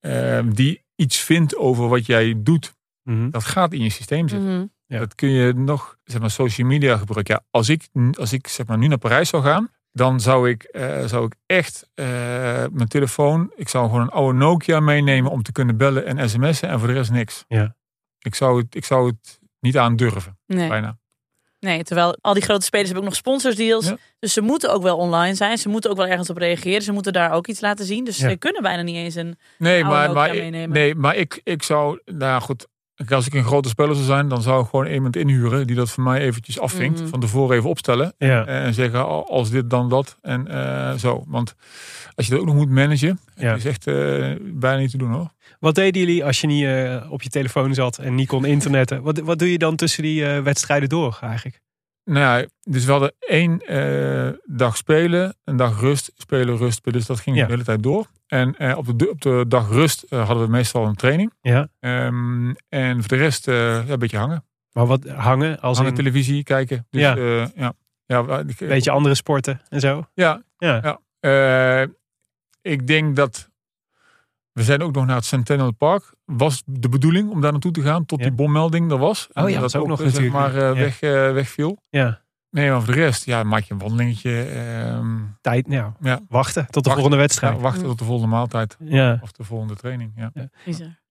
eh, 0.00 0.40
die 0.52 0.82
iets 0.96 1.18
vindt 1.20 1.56
over 1.56 1.88
wat 1.88 2.06
jij 2.06 2.34
doet, 2.36 2.76
Mhm. 3.02 3.30
dat 3.30 3.44
gaat 3.44 3.72
in 3.72 3.82
je 3.82 3.90
systeem 3.90 4.28
zitten. 4.28 4.48
Mhm. 4.56 4.66
Ja. 4.86 4.98
Dat 4.98 5.14
kun 5.14 5.28
je 5.28 5.52
nog, 5.52 5.96
zeg 6.04 6.20
maar, 6.20 6.30
social 6.30 6.66
media 6.66 6.96
gebruiken. 6.96 7.34
Ja, 7.34 7.42
als 7.50 7.68
ik, 7.68 7.88
als 8.18 8.32
ik 8.32 8.46
zeg 8.48 8.66
maar, 8.66 8.78
nu 8.78 8.86
naar 8.86 8.98
Parijs 8.98 9.28
zou 9.28 9.42
gaan, 9.42 9.70
dan 9.92 10.20
zou 10.20 10.50
ik, 10.50 10.62
eh, 10.62 11.04
zou 11.06 11.24
ik 11.24 11.34
echt 11.46 11.88
eh, 11.94 12.06
mijn 12.70 12.88
telefoon, 12.88 13.52
ik 13.56 13.68
zou 13.68 13.86
gewoon 13.86 14.00
een 14.00 14.08
oude 14.10 14.38
Nokia 14.38 14.80
meenemen 14.80 15.30
om 15.30 15.42
te 15.42 15.52
kunnen 15.52 15.76
bellen 15.76 16.06
en 16.06 16.30
sms'en 16.30 16.68
en 16.68 16.78
voor 16.78 16.88
de 16.88 16.94
rest 16.94 17.10
niks. 17.10 17.44
Ja. 17.48 17.76
Ik 18.18 18.34
zou 18.34 18.58
het, 18.60 18.74
ik 18.74 18.84
zou 18.84 19.06
het 19.06 19.38
niet 19.60 19.76
aandurven, 19.78 20.38
Nee. 20.46 20.68
bijna. 20.68 20.98
nee, 21.60 21.82
terwijl 21.82 22.18
al 22.20 22.34
die 22.34 22.42
grote 22.42 22.64
spelers 22.64 22.86
hebben 22.88 23.04
ook 23.04 23.10
nog 23.10 23.18
sponsorsdeals. 23.20 23.86
Ja. 23.86 23.96
Dus 24.18 24.32
ze 24.32 24.40
moeten 24.40 24.72
ook 24.72 24.82
wel 24.82 24.96
online 24.96 25.34
zijn. 25.34 25.58
Ze 25.58 25.68
moeten 25.68 25.90
ook 25.90 25.96
wel 25.96 26.06
ergens 26.06 26.30
op 26.30 26.36
reageren. 26.36 26.82
Ze 26.82 26.92
moeten 26.92 27.12
daar 27.12 27.32
ook 27.32 27.46
iets 27.46 27.60
laten 27.60 27.84
zien. 27.84 28.04
Dus 28.04 28.18
Ja. 28.18 28.28
ze 28.28 28.36
kunnen 28.36 28.62
bijna 28.62 28.82
niet 28.82 28.96
eens 28.96 29.14
een... 29.14 29.38
Nee, 29.58 29.84
oude 29.84 29.96
maar, 29.96 30.08
Nokia 30.08 30.20
maar, 30.20 30.34
meenemen. 30.36 30.70
nee, 30.70 30.94
maar 30.94 31.16
ik, 31.16 31.40
ik 31.44 31.62
zou, 31.62 32.00
nou 32.04 32.40
goed, 32.42 32.66
als 33.08 33.26
ik 33.26 33.34
een 33.34 33.44
grote 33.44 33.68
speler 33.68 33.94
zou 33.94 34.06
zijn, 34.06 34.28
dan 34.28 34.42
zou 34.42 34.62
ik 34.62 34.68
gewoon 34.68 34.86
iemand 34.86 35.16
inhuren 35.16 35.66
die 35.66 35.76
dat 35.76 35.90
voor 35.90 36.02
mij 36.02 36.20
eventjes 36.20 36.60
afvinkt. 36.60 37.00
Mhm. 37.00 37.08
Van 37.08 37.20
tevoren 37.20 37.56
even 37.56 37.70
opstellen. 37.70 38.12
Ja. 38.18 38.46
En 38.46 38.74
zeggen 38.74 39.06
al- 39.06 39.30
als 39.30 39.50
dit 39.50 39.70
dan 39.70 39.88
dat 39.88 40.18
en 40.22 40.48
eh, 40.48 40.94
zo. 40.94 41.24
Want 41.26 41.54
als 42.14 42.26
je 42.26 42.32
dat 42.32 42.40
ook 42.40 42.46
nog 42.46 42.56
moet 42.56 42.70
managen, 42.70 43.18
Ja. 43.36 43.54
is 43.54 43.64
echt 43.64 43.86
eh, 43.86 43.94
bijna 44.40 44.76
niet 44.78 44.90
te 44.90 44.98
doen 44.98 45.12
hoor. 45.12 45.30
Wat 45.60 45.74
deden 45.74 46.00
jullie 46.02 46.24
als 46.24 46.40
je 46.40 46.46
niet 46.46 46.64
eh, 46.64 47.06
op 47.10 47.22
je 47.22 47.28
telefoon 47.28 47.74
zat 47.74 47.98
en 47.98 48.14
niet 48.14 48.28
kon 48.28 48.44
internetten? 48.44 49.02
Wat, 49.02 49.18
wat 49.18 49.38
doe 49.38 49.52
je 49.52 49.58
dan 49.58 49.76
tussen 49.76 50.02
die 50.02 50.26
eh, 50.26 50.42
wedstrijden 50.42 50.88
door 50.88 51.18
eigenlijk? 51.20 51.60
Nou 52.08 52.40
ja, 52.40 52.46
dus 52.62 52.84
we 52.84 52.90
hadden 52.90 53.14
één 53.18 53.60
eh, 53.60 54.28
dag 54.44 54.76
spelen, 54.76 55.36
een 55.44 55.56
dag 55.56 55.80
rust, 55.80 56.12
spelen, 56.16 56.56
rust. 56.56 56.76
spelen. 56.76 56.98
Dus 56.98 57.06
dat 57.06 57.20
ging 57.20 57.36
Ja. 57.36 57.44
de 57.46 57.50
hele 57.52 57.64
tijd 57.64 57.82
door. 57.82 58.06
En 58.26 58.56
eh, 58.56 58.76
op, 58.78 58.98
de, 58.98 59.10
op 59.10 59.20
de 59.20 59.44
dag 59.48 59.68
rust 59.70 60.02
eh, 60.02 60.26
hadden 60.26 60.44
we 60.44 60.50
meestal 60.50 60.86
een 60.86 60.94
training. 60.94 61.32
Ja. 61.40 61.68
Ehm, 61.80 62.50
en 62.68 62.98
voor 62.98 63.08
de 63.08 63.16
rest 63.16 63.46
een 63.46 63.98
beetje 63.98 64.18
hangen. 64.18 64.44
Maar 64.72 64.86
wat 64.86 65.08
hangen 65.08 65.60
als 65.60 65.76
hangen 65.76 65.92
in 65.92 65.98
televisie 65.98 66.42
kijken. 66.42 66.86
Dus, 66.90 67.00
Ja. 67.00 67.16
ja. 67.54 67.72
ja. 68.06 68.38
Ik- 68.46 68.60
een 68.60 68.68
beetje 68.68 68.90
andere 68.90 69.14
sporten 69.14 69.60
en 69.68 69.80
zo? 69.80 70.04
Ja, 70.14 70.42
Ja. 70.58 70.98
ja. 71.20 71.86
Ik 72.62 72.86
denk 72.86 73.16
dat 73.16 73.50
we 74.58 74.64
zijn 74.64 74.82
ook 74.82 74.94
nog 74.94 75.06
naar 75.06 75.16
het 75.16 75.24
Centennial 75.24 75.72
Park. 75.72 76.12
Was 76.24 76.62
de 76.66 76.88
bedoeling 76.88 77.30
om 77.30 77.40
daar 77.40 77.52
naartoe 77.52 77.72
te 77.72 77.82
gaan 77.82 78.04
tot 78.06 78.18
Ja. 78.18 78.24
die 78.24 78.34
bommelding 78.34 78.90
er 78.90 78.98
was. 78.98 79.28
Oh 79.32 79.48
ja, 79.48 79.54
En 79.54 79.60
dat 79.60 79.74
is 79.74 79.76
ook 79.80 79.86
nog 79.86 80.00
eh, 80.02 80.06
zeg 80.08 80.14
natuurlijk. 80.14 80.42
maar 80.42 80.54
eh, 80.62 80.68
Ja. 80.68 80.74
weg, 80.74 81.00
eh, 81.00 81.32
wegviel. 81.32 81.78
Ja. 81.90 82.20
Nee, 82.50 82.70
maar 82.70 82.82
voor 82.82 82.94
de 82.94 83.00
rest, 83.00 83.24
ja, 83.24 83.42
maak 83.42 83.62
je 83.62 83.72
een 83.72 83.78
wandelingetje. 83.80 84.42
ehm, 84.42 85.06
Tijd, 85.40 85.68
nou, 85.68 85.92
Ja. 86.00 86.20
wachten 86.28 86.66
tot 86.70 86.84
de 86.84 86.90
volgende 86.90 87.16
wedstrijd. 87.16 87.54
ja, 87.54 87.60
wachten 87.60 87.82
tot 87.84 87.98
de 87.98 88.04
volgende 88.04 88.30
maaltijd. 88.34 88.76
Ja. 88.84 89.18
Of 89.22 89.32
de 89.32 89.44
volgende 89.44 89.74
training. 89.76 90.12
Ja. 90.16 90.32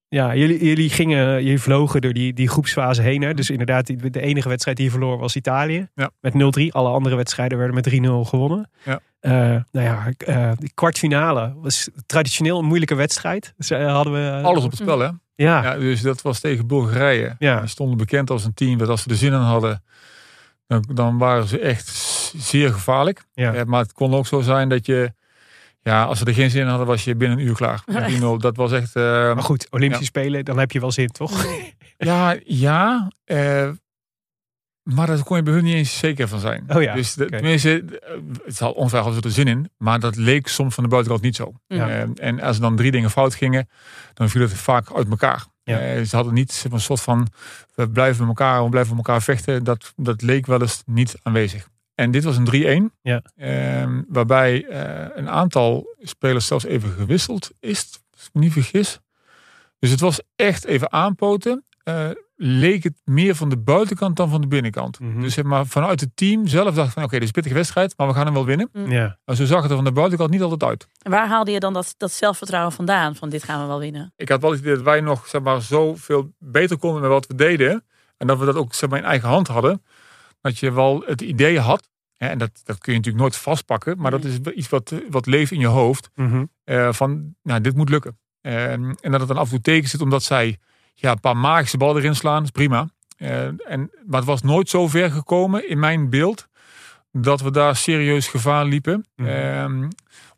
Ja, 0.10 0.36
jullie, 0.36 0.66
jullie 0.66 0.90
gingen, 0.90 1.44
jullie 1.44 1.62
vlogen 1.62 2.02
door 2.02 2.14
die, 2.14 2.34
die 2.34 2.48
groepsfase 2.48 3.02
heen. 3.02 3.22
Hè? 3.22 3.34
Dus 3.34 3.50
inderdaad, 3.50 3.86
die- 3.86 4.10
de 4.10 4.22
enige 4.22 4.50
wedstrijd 4.50 4.78
die 4.78 4.86
je 4.86 4.92
verloor 4.92 5.18
was 5.18 5.36
Italië. 5.36 5.88
Ja. 5.96 6.10
Met 6.22 6.34
0-3. 6.34 6.74
Alle 6.74 6.90
andere 6.90 7.16
wedstrijden 7.16 7.58
werden 7.58 7.76
met 7.76 7.84
3-0 7.84 8.26
gewonnen. 8.26 8.70
Ja. 8.84 9.00
Eh, 9.20 9.32
nou 9.72 9.86
ja, 9.86 10.12
eh, 10.18 10.52
de 10.58 10.72
kwartfinale 10.74 11.54
was 11.56 11.90
traditioneel 12.06 12.60
een 12.60 12.66
moeilijke 12.66 12.96
wedstrijd. 12.96 13.54
Dus, 13.58 13.70
eh, 13.70 13.92
hadden 13.94 14.14
we, 14.14 14.42
Alles 14.44 14.64
op 14.64 14.70
het 14.72 14.80
spel, 14.80 15.00
hè? 15.00 15.06
Ja, 15.36 15.64
Ja, 15.64 15.76
dus 15.78 16.02
dat 16.02 16.22
was 16.22 16.40
tegen 16.40 16.68
Bulgarije. 16.68 17.36
Ja. 17.40 17.62
We 17.62 17.68
stonden 17.68 17.98
bekend 17.98 18.30
als 18.30 18.46
een 18.46 18.54
team 18.54 18.78
dat 18.78 18.90
als 18.90 19.02
ze 19.04 19.10
er 19.10 19.16
zin 19.16 19.34
in 19.34 19.40
hadden, 19.40 19.84
dan, 20.68 20.86
dan 20.94 21.18
waren 21.18 21.48
ze 21.48 21.60
echt 21.60 21.88
zeer 22.38 22.74
gevaarlijk. 22.74 23.24
Ja. 23.34 23.64
Maar 23.66 23.80
het 23.82 23.94
kon 23.94 24.14
ook 24.14 24.28
zo 24.28 24.42
zijn 24.42 24.70
dat 24.70 24.86
je, 24.86 25.14
ja, 25.82 26.04
als 26.04 26.20
ze 26.20 26.26
er 26.26 26.34
geen 26.34 26.50
zin 26.50 26.62
in 26.62 26.68
hadden, 26.68 26.88
was 26.88 27.04
je 27.04 27.16
binnen 27.16 27.38
een 27.40 27.46
uur 27.46 27.56
klaar. 27.56 27.84
Met 27.94 28.20
3-0. 28.22 28.38
Dat 28.38 28.56
was 28.56 28.72
echt. 28.72 28.96
eh, 28.96 29.04
maar 29.04 29.44
goed, 29.44 29.68
Olympische 29.70 30.04
Ja. 30.04 30.10
Spelen, 30.10 30.46
dan 30.46 30.60
heb 30.60 30.72
je 30.72 30.80
wel 30.80 30.92
zin, 30.92 31.08
toch? 31.08 31.46
ja, 31.98 32.36
ja. 32.46 33.10
Maar 34.96 35.08
daar 35.08 35.24
kon 35.24 35.38
je 35.38 35.44
bij 35.44 35.54
hun 35.54 35.64
niet 35.64 35.74
eens 35.74 35.98
zeker 35.98 36.28
van 36.28 36.40
zijn. 36.40 36.64
Oh 36.68 36.82
ja, 36.82 36.94
Dus 36.94 37.14
de, 37.14 37.24
oké. 37.24 37.36
tenminste, 37.36 37.84
het 39.16 39.26
er 39.26 39.32
zin 39.32 39.48
in. 39.48 39.70
Maar 39.78 40.00
dat 40.00 40.16
leek 40.16 40.48
soms 40.48 40.74
van 40.74 40.84
de 40.84 40.90
buitenkant 40.90 41.24
niet 41.24 41.36
zo. 41.36 41.54
Ja. 41.68 41.90
Eh, 41.90 42.04
en 42.16 42.42
als 42.42 42.56
er 42.56 42.62
dan 42.62 42.76
drie 42.76 42.92
dingen 42.92 43.10
fout 43.10 43.36
gingen, 43.36 43.70
dan 44.14 44.30
viel 44.30 44.42
het 44.42 44.54
vaak 44.54 44.94
uit 44.96 45.10
elkaar. 45.10 45.46
Ja. 45.64 45.80
Eh, 45.80 46.02
ze 46.02 46.16
hadden 46.16 46.34
niet 46.34 46.66
een 46.72 46.80
soort 46.80 47.02
van, 47.02 47.28
we 47.76 47.90
blijven 47.90 48.20
met 48.28 48.38
elkaar, 48.38 48.64
we 48.64 48.70
blijven 48.70 48.96
met 48.96 49.06
elkaar 49.08 49.22
vechten. 49.22 49.64
Dat, 49.64 49.94
dat 49.96 50.22
leek 50.22 50.46
wel 50.46 50.62
eens 50.62 50.84
niet 50.86 51.16
aanwezig. 51.24 51.68
En 51.96 52.12
dit 52.12 52.24
was 52.24 52.38
een 52.38 52.92
3-1. 52.92 52.94
Ja. 53.02 53.22
Ehm, 53.36 54.02
waarbij 54.08 54.66
eh, 54.66 55.06
een 55.16 55.30
aantal 55.30 55.96
spelers 56.02 56.46
zelfs 56.46 56.66
even 56.66 56.90
gewisseld 56.90 57.52
is. 57.60 58.00
Als 58.14 58.26
ik 58.26 58.34
me 58.34 58.42
niet 58.42 58.54
vergis. 58.54 59.00
Dus 59.80 59.90
het 59.90 60.00
was 60.00 60.22
echt 60.36 60.66
even 60.66 60.92
aanpoten. 60.92 61.66
Leek 62.40 62.84
het 62.84 62.94
meer 63.04 63.36
van 63.36 63.50
de 63.50 63.58
buitenkant 63.58 64.16
dan 64.16 64.30
van 64.30 64.42
de 64.42 64.48
binnenkant. 64.48 65.00
Mhm. 65.00 65.22
Dus 65.22 65.34
zeg 65.34 65.46
maar, 65.46 65.66
vanuit 65.66 66.00
het 66.00 66.10
team 66.16 66.48
zelf 66.48 66.76
dacht 66.76 66.88
ik 66.88 66.94
van 66.94 67.04
oké, 67.04 67.12
dit 67.12 67.22
is 67.22 67.28
een 67.28 67.34
pittige 67.34 67.56
wedstrijd, 67.56 67.94
maar 67.98 68.08
we 68.08 68.14
gaan 68.14 68.26
hem 68.26 68.34
wel 68.34 68.46
winnen. 68.46 68.70
Ja. 68.74 69.18
Maar 69.26 69.36
zo 69.36 69.46
zag 69.46 69.62
het 69.62 69.70
er 69.70 69.76
van 69.76 69.86
de 69.86 69.92
buitenkant 69.92 70.30
niet 70.30 70.42
altijd 70.42 70.64
uit. 70.64 70.88
En 71.02 71.12
waar 71.12 71.28
haalde 71.28 71.52
je 71.52 71.60
dan 71.60 71.74
dat, 71.74 71.94
dat 71.98 72.12
zelfvertrouwen 72.12 72.74
vandaan? 72.74 73.16
Van 73.16 73.30
dit 73.30 73.44
gaan 73.44 73.62
we 73.62 73.68
wel 73.68 73.80
winnen. 73.80 74.14
Ik 74.16 74.30
had 74.30 74.42
wel 74.42 74.52
het 74.52 74.60
idee 74.60 74.74
dat 74.76 74.84
wij 74.84 75.02
nog 75.02 75.28
zeg 75.28 75.42
maar, 75.42 75.62
zoveel 75.62 76.34
beter 76.40 76.78
konden 76.78 77.02
met 77.02 77.10
wat 77.10 77.28
we 77.28 77.36
deden. 77.36 77.86
En 78.18 78.28
dat 78.28 78.40
we 78.40 78.46
dat 78.46 78.56
ook 78.56 78.74
zeg 78.74 78.90
maar, 78.90 79.00
in 79.00 79.06
eigen 79.06 79.30
hand 79.30 79.48
hadden. 79.48 79.84
Dat 80.42 80.58
je 80.58 80.72
wel 80.72 81.04
het 81.06 81.22
idee 81.22 81.60
had. 81.60 81.90
Hè, 82.18 82.28
en 82.28 82.38
dat, 82.38 82.62
dat 82.64 82.78
kun 82.78 82.92
je 82.92 82.98
natuurlijk 82.98 83.24
nooit 83.24 83.36
vastpakken. 83.36 83.98
Maar 83.98 84.12
dat 84.12 84.24
is 84.24 84.38
iets 84.56 84.70
wat, 84.70 84.94
wat 85.10 85.26
leeft 85.26 85.52
in 85.52 85.60
je 85.60 85.68
hoofd. 85.68 86.10
Mhm. 86.16 86.46
eh, 86.64 86.94
van, 86.94 87.36
nou, 87.44 87.62
dit 87.62 87.76
moet 87.76 87.90
lukken. 87.90 88.20
Ehm, 88.42 88.94
en 89.02 89.12
dat 89.12 89.20
het 89.20 89.28
dan 89.28 89.38
af 89.38 89.44
en 89.44 89.50
toe 89.50 89.62
tegen 89.62 89.90
zit 89.90 90.02
omdat 90.02 90.24
zij 90.24 90.58
ja, 91.00 91.12
een 91.12 91.20
paar 91.20 91.38
magische 91.38 91.78
ballen 91.78 91.96
erin 92.02 92.16
slaan. 92.16 92.44
is 92.44 92.50
prima. 92.52 92.90
Eh, 93.18 93.46
en, 93.46 93.92
maar 94.06 94.20
het 94.20 94.26
was 94.26 94.42
nooit 94.42 94.70
zo 94.70 94.88
ver 94.88 95.12
gekomen 95.12 95.70
in 95.70 95.80
mijn 95.80 96.10
beeld. 96.10 96.48
Dat 97.12 97.42
we 97.42 97.52
daar 97.52 97.76
serieus 97.76 98.28
gevaar 98.28 98.66
liepen. 98.66 99.06
Ehm, 99.16 99.88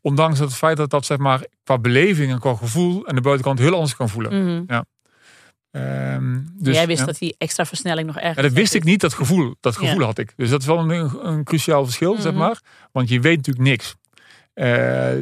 ondanks 0.01 0.39
het 0.39 0.53
feit 0.55 0.77
dat 0.77 0.89
dat 0.89 1.05
zeg 1.05 1.17
maar, 1.17 1.43
qua 1.63 1.77
beleving 1.77 2.31
en 2.31 2.39
qua 2.39 2.55
gevoel 2.55 3.07
aan 3.07 3.15
de 3.15 3.21
buitenkant 3.21 3.59
heel 3.59 3.73
anders 3.73 3.95
kan 3.95 4.09
voelen. 4.09 4.43
Mhm. 4.63 4.81
Ehm, 5.71 6.39
dus, 6.53 6.75
Jij 6.75 6.87
wist 6.87 6.99
ja. 6.99 7.05
dat 7.05 7.17
die 7.17 7.35
extra 7.37 7.65
versnelling 7.65 8.07
nog 8.07 8.17
erg 8.17 8.35
Ja, 8.35 8.41
dat 8.41 8.51
wist 8.51 8.73
ik 8.73 8.83
niet, 8.83 9.01
dat 9.01 9.13
gevoel. 9.13 9.55
Dat 9.59 9.77
gevoel 9.77 9.99
Ja. 9.99 10.05
had 10.05 10.17
ik. 10.17 10.33
Dus 10.35 10.49
dat 10.49 10.61
is 10.61 10.67
wel 10.67 10.77
een, 10.91 11.27
een 11.27 11.43
cruciaal 11.43 11.83
verschil, 11.83 12.15
zeg 12.15 12.31
Mhm. 12.31 12.41
maar. 12.41 12.61
Want 12.91 13.09
je 13.09 13.19
weet 13.19 13.35
natuurlijk 13.37 13.67
niks. 13.67 13.95
Eh, 14.53 14.67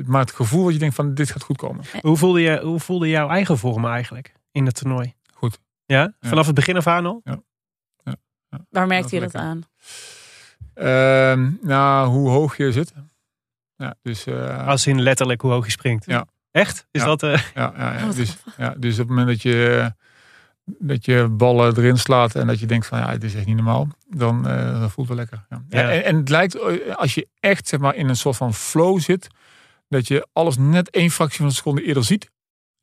maar 0.06 0.22
het 0.22 0.32
gevoel 0.32 0.64
dat 0.64 0.74
je 0.74 0.80
denkt 0.80 0.96
van 0.96 1.14
dit 1.14 1.32
gaat 1.32 1.44
goed 1.44 1.58
komen. 1.58 1.84
Hoe, 2.02 2.18
voelde 2.18 2.42
je, 2.42 2.60
hoe 2.64 2.80
voelde 2.80 3.10
jouw 3.10 3.30
eigen 3.30 3.58
vorm 3.58 3.86
eigenlijk 3.86 4.34
in 4.52 4.66
het 4.66 4.76
toernooi? 4.76 5.14
Ja? 5.88 6.14
Vanaf 6.22 6.46
het 6.46 6.56
begin 6.56 6.78
af 6.78 6.88
aan 6.88 7.06
al? 7.06 7.22
Waar 8.70 8.88
merkte 8.88 9.16
je 9.16 9.22
Dat 9.22 9.36
aan? 9.36 9.62
Ehm, 10.74 11.50
nou, 11.62 12.08
hoe 12.08 12.30
hoog 12.30 12.58
je 12.58 12.72
zit. 12.72 12.94
Ja, 13.76 13.96
dus, 14.02 14.26
eh, 14.26 14.68
Als 14.68 14.88
in 14.88 15.02
letterlijk 15.02 15.42
hoe 15.42 15.52
hoog 15.52 15.66
je 15.66 15.72
springt. 15.72 16.06
Ja. 16.06 16.26
Echt? 16.52 16.88
Is 16.92 17.02
Ja. 17.02 17.08
dat... 17.08 17.24
eh, 17.24 17.42
ja, 17.56 17.74
ja, 17.78 17.94
ja. 17.94 18.06
Wat 18.06 18.16
Dus, 18.16 18.38
ja, 18.58 18.76
dus 18.78 18.94
op 18.94 19.00
het 19.00 19.08
moment 19.08 19.28
dat 19.28 19.42
je, 19.42 19.92
dat 20.66 21.06
je 21.06 21.28
ballen 21.30 21.78
erin 21.78 21.98
slaat 21.98 22.36
en 22.36 22.48
dat 22.48 22.60
je 22.60 22.66
denkt 22.66 22.86
van 22.86 23.00
ja, 23.00 23.12
dit 23.12 23.24
is 23.24 23.36
echt 23.36 23.46
niet 23.46 23.56
normaal, 23.56 23.88
dan, 24.08 24.48
eh, 24.48 24.80
dan 24.80 24.90
voelt 24.90 25.08
het 25.10 25.18
wel 25.18 25.26
lekker. 25.28 25.46
Ja. 25.50 25.64
Ja. 25.70 25.92
En, 25.92 26.04
en 26.04 26.16
het 26.16 26.30
lijkt, 26.30 26.60
als 26.96 27.14
je 27.16 27.28
echt 27.40 27.68
zeg 27.68 27.80
maar, 27.80 27.96
in 27.96 28.10
een 28.10 28.16
soort 28.16 28.36
van 28.38 28.54
flow 28.54 29.00
zit, 29.00 29.28
dat 29.90 30.08
je 30.08 30.28
alles 30.34 30.58
net 30.58 30.90
één 30.90 31.10
fractie 31.12 31.38
van 31.38 31.46
een 31.46 31.52
seconde 31.52 31.84
eerder 31.84 32.04
ziet. 32.04 32.32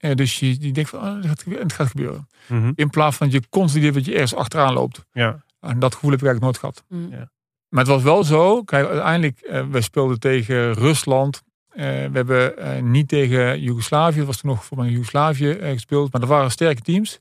Eh, 0.04 0.14
dus 0.14 0.38
je, 0.38 0.46
je 0.60 0.72
denkt 0.72 0.90
van 0.90 1.00
oh, 1.00 1.14
het, 1.14 1.26
gaat 1.26 1.42
gebeuren, 1.42 1.66
het 1.66 1.76
gaat 1.76 1.86
gebeuren. 1.86 2.28
mhm. 2.46 2.72
In 2.74 2.90
plaats 2.90 3.16
van 3.16 3.30
dat 3.30 3.42
je 3.42 3.48
constant 3.48 3.94
dat 3.94 4.04
je 4.04 4.12
ergens 4.12 4.34
achteraan 4.34 4.72
loopt. 4.72 5.04
Ja. 5.12 5.42
En 5.60 5.78
dat 5.78 5.94
gevoel 5.94 6.10
heb 6.10 6.20
ik 6.20 6.26
eigenlijk 6.26 6.40
nooit 6.40 6.58
gehad. 6.58 6.84
Mm. 6.88 7.10
Ja. 7.10 7.30
Maar 7.68 7.84
het 7.84 7.92
was 7.92 8.02
wel 8.02 8.24
zo. 8.24 8.62
Kijk, 8.62 8.86
uiteindelijk, 8.86 9.40
eh 9.40 9.64
we 9.70 9.80
speelden 9.80 10.18
tegen 10.18 10.72
Rusland. 10.72 11.42
Eh, 11.68 11.84
we 11.84 12.10
hebben 12.12 12.58
eh, 12.58 12.82
niet 12.82 13.08
tegen 13.08 13.60
Joegoslavië, 13.60 14.16
dat 14.16 14.26
was 14.26 14.40
toen 14.40 14.50
nog 14.50 14.64
voor 14.64 14.76
mij 14.76 14.88
Joegoslavië 14.88 15.50
eh, 15.50 15.72
gespeeld. 15.72 16.12
Maar 16.12 16.22
er 16.22 16.28
waren 16.28 16.50
sterke 16.50 16.80
teams. 16.80 17.18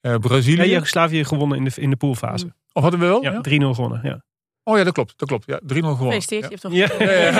Eh 0.00 0.14
Brazilië. 0.16 0.62
Ja, 0.62 0.72
Joegoslavië 0.72 1.24
gewonnen 1.24 1.58
in 1.58 1.64
de, 1.64 1.70
in 1.74 1.90
de 1.90 1.96
poolfase. 1.96 2.52
Of 2.72 2.82
hadden 2.82 3.00
we 3.00 3.06
wel? 3.06 3.22
Ja, 3.22 3.32
Ja. 3.32 3.40
3-0 3.40 3.74
gewonnen. 3.74 4.00
Ja. 4.02 4.22
Oh 4.68 4.78
ja, 4.78 4.84
dat 4.84 4.92
klopt. 4.92 5.12
Dat 5.16 5.28
klopt. 5.28 5.44
Ja, 5.46 5.60
3-0 5.62 5.66
gewonnen. 5.66 5.96
Gefeliciteerd, 6.22 6.62
Ja. 6.62 6.68
je 6.70 6.80
hebt 6.80 6.98
toch... 6.98 7.00
Ja. 7.02 7.32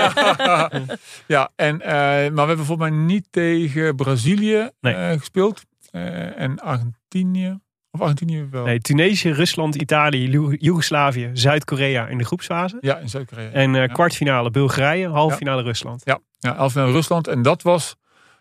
Ja, 0.45 0.71
ja. 0.87 0.97
ja, 1.27 1.51
en, 1.57 1.81
eh, 1.81 1.91
maar 1.91 2.31
we 2.33 2.47
hebben 2.47 2.65
volgens 2.67 2.89
mij 2.91 2.99
niet 2.99 3.27
tegen 3.31 3.97
Brazilië 3.97 4.71
Nee. 4.81 4.95
eh, 4.95 5.19
gespeeld. 5.19 5.63
Eh, 5.91 6.41
en 6.41 6.61
Argentinië. 6.61 7.59
Of 7.91 8.01
Argentinië 8.01 8.49
wel. 8.51 8.65
Nee, 8.65 8.79
Tunesië, 8.81 9.31
Rusland, 9.31 9.75
Italië, 9.75 10.31
Joegoslavië, 10.59 11.31
Zuid-Korea 11.33 12.07
in 12.07 12.19
de 12.19 12.25
groepsfase. 12.25 12.77
Ja, 12.81 12.97
in 12.99 13.09
Zuid-Korea. 13.09 13.51
En 13.51 13.75
eh, 13.75 13.81
Ja. 13.81 13.87
kwartfinale 13.87 14.51
Bulgarije, 14.51 15.09
halve 15.09 15.37
finale 15.37 15.63
Rusland. 15.63 16.03
Ja, 16.05 16.19
ja 16.39 16.57
elf 16.57 16.75
naar 16.75 16.89
Rusland. 16.91 17.27
En 17.29 17.43
dat 17.43 17.63
was, 17.63 17.97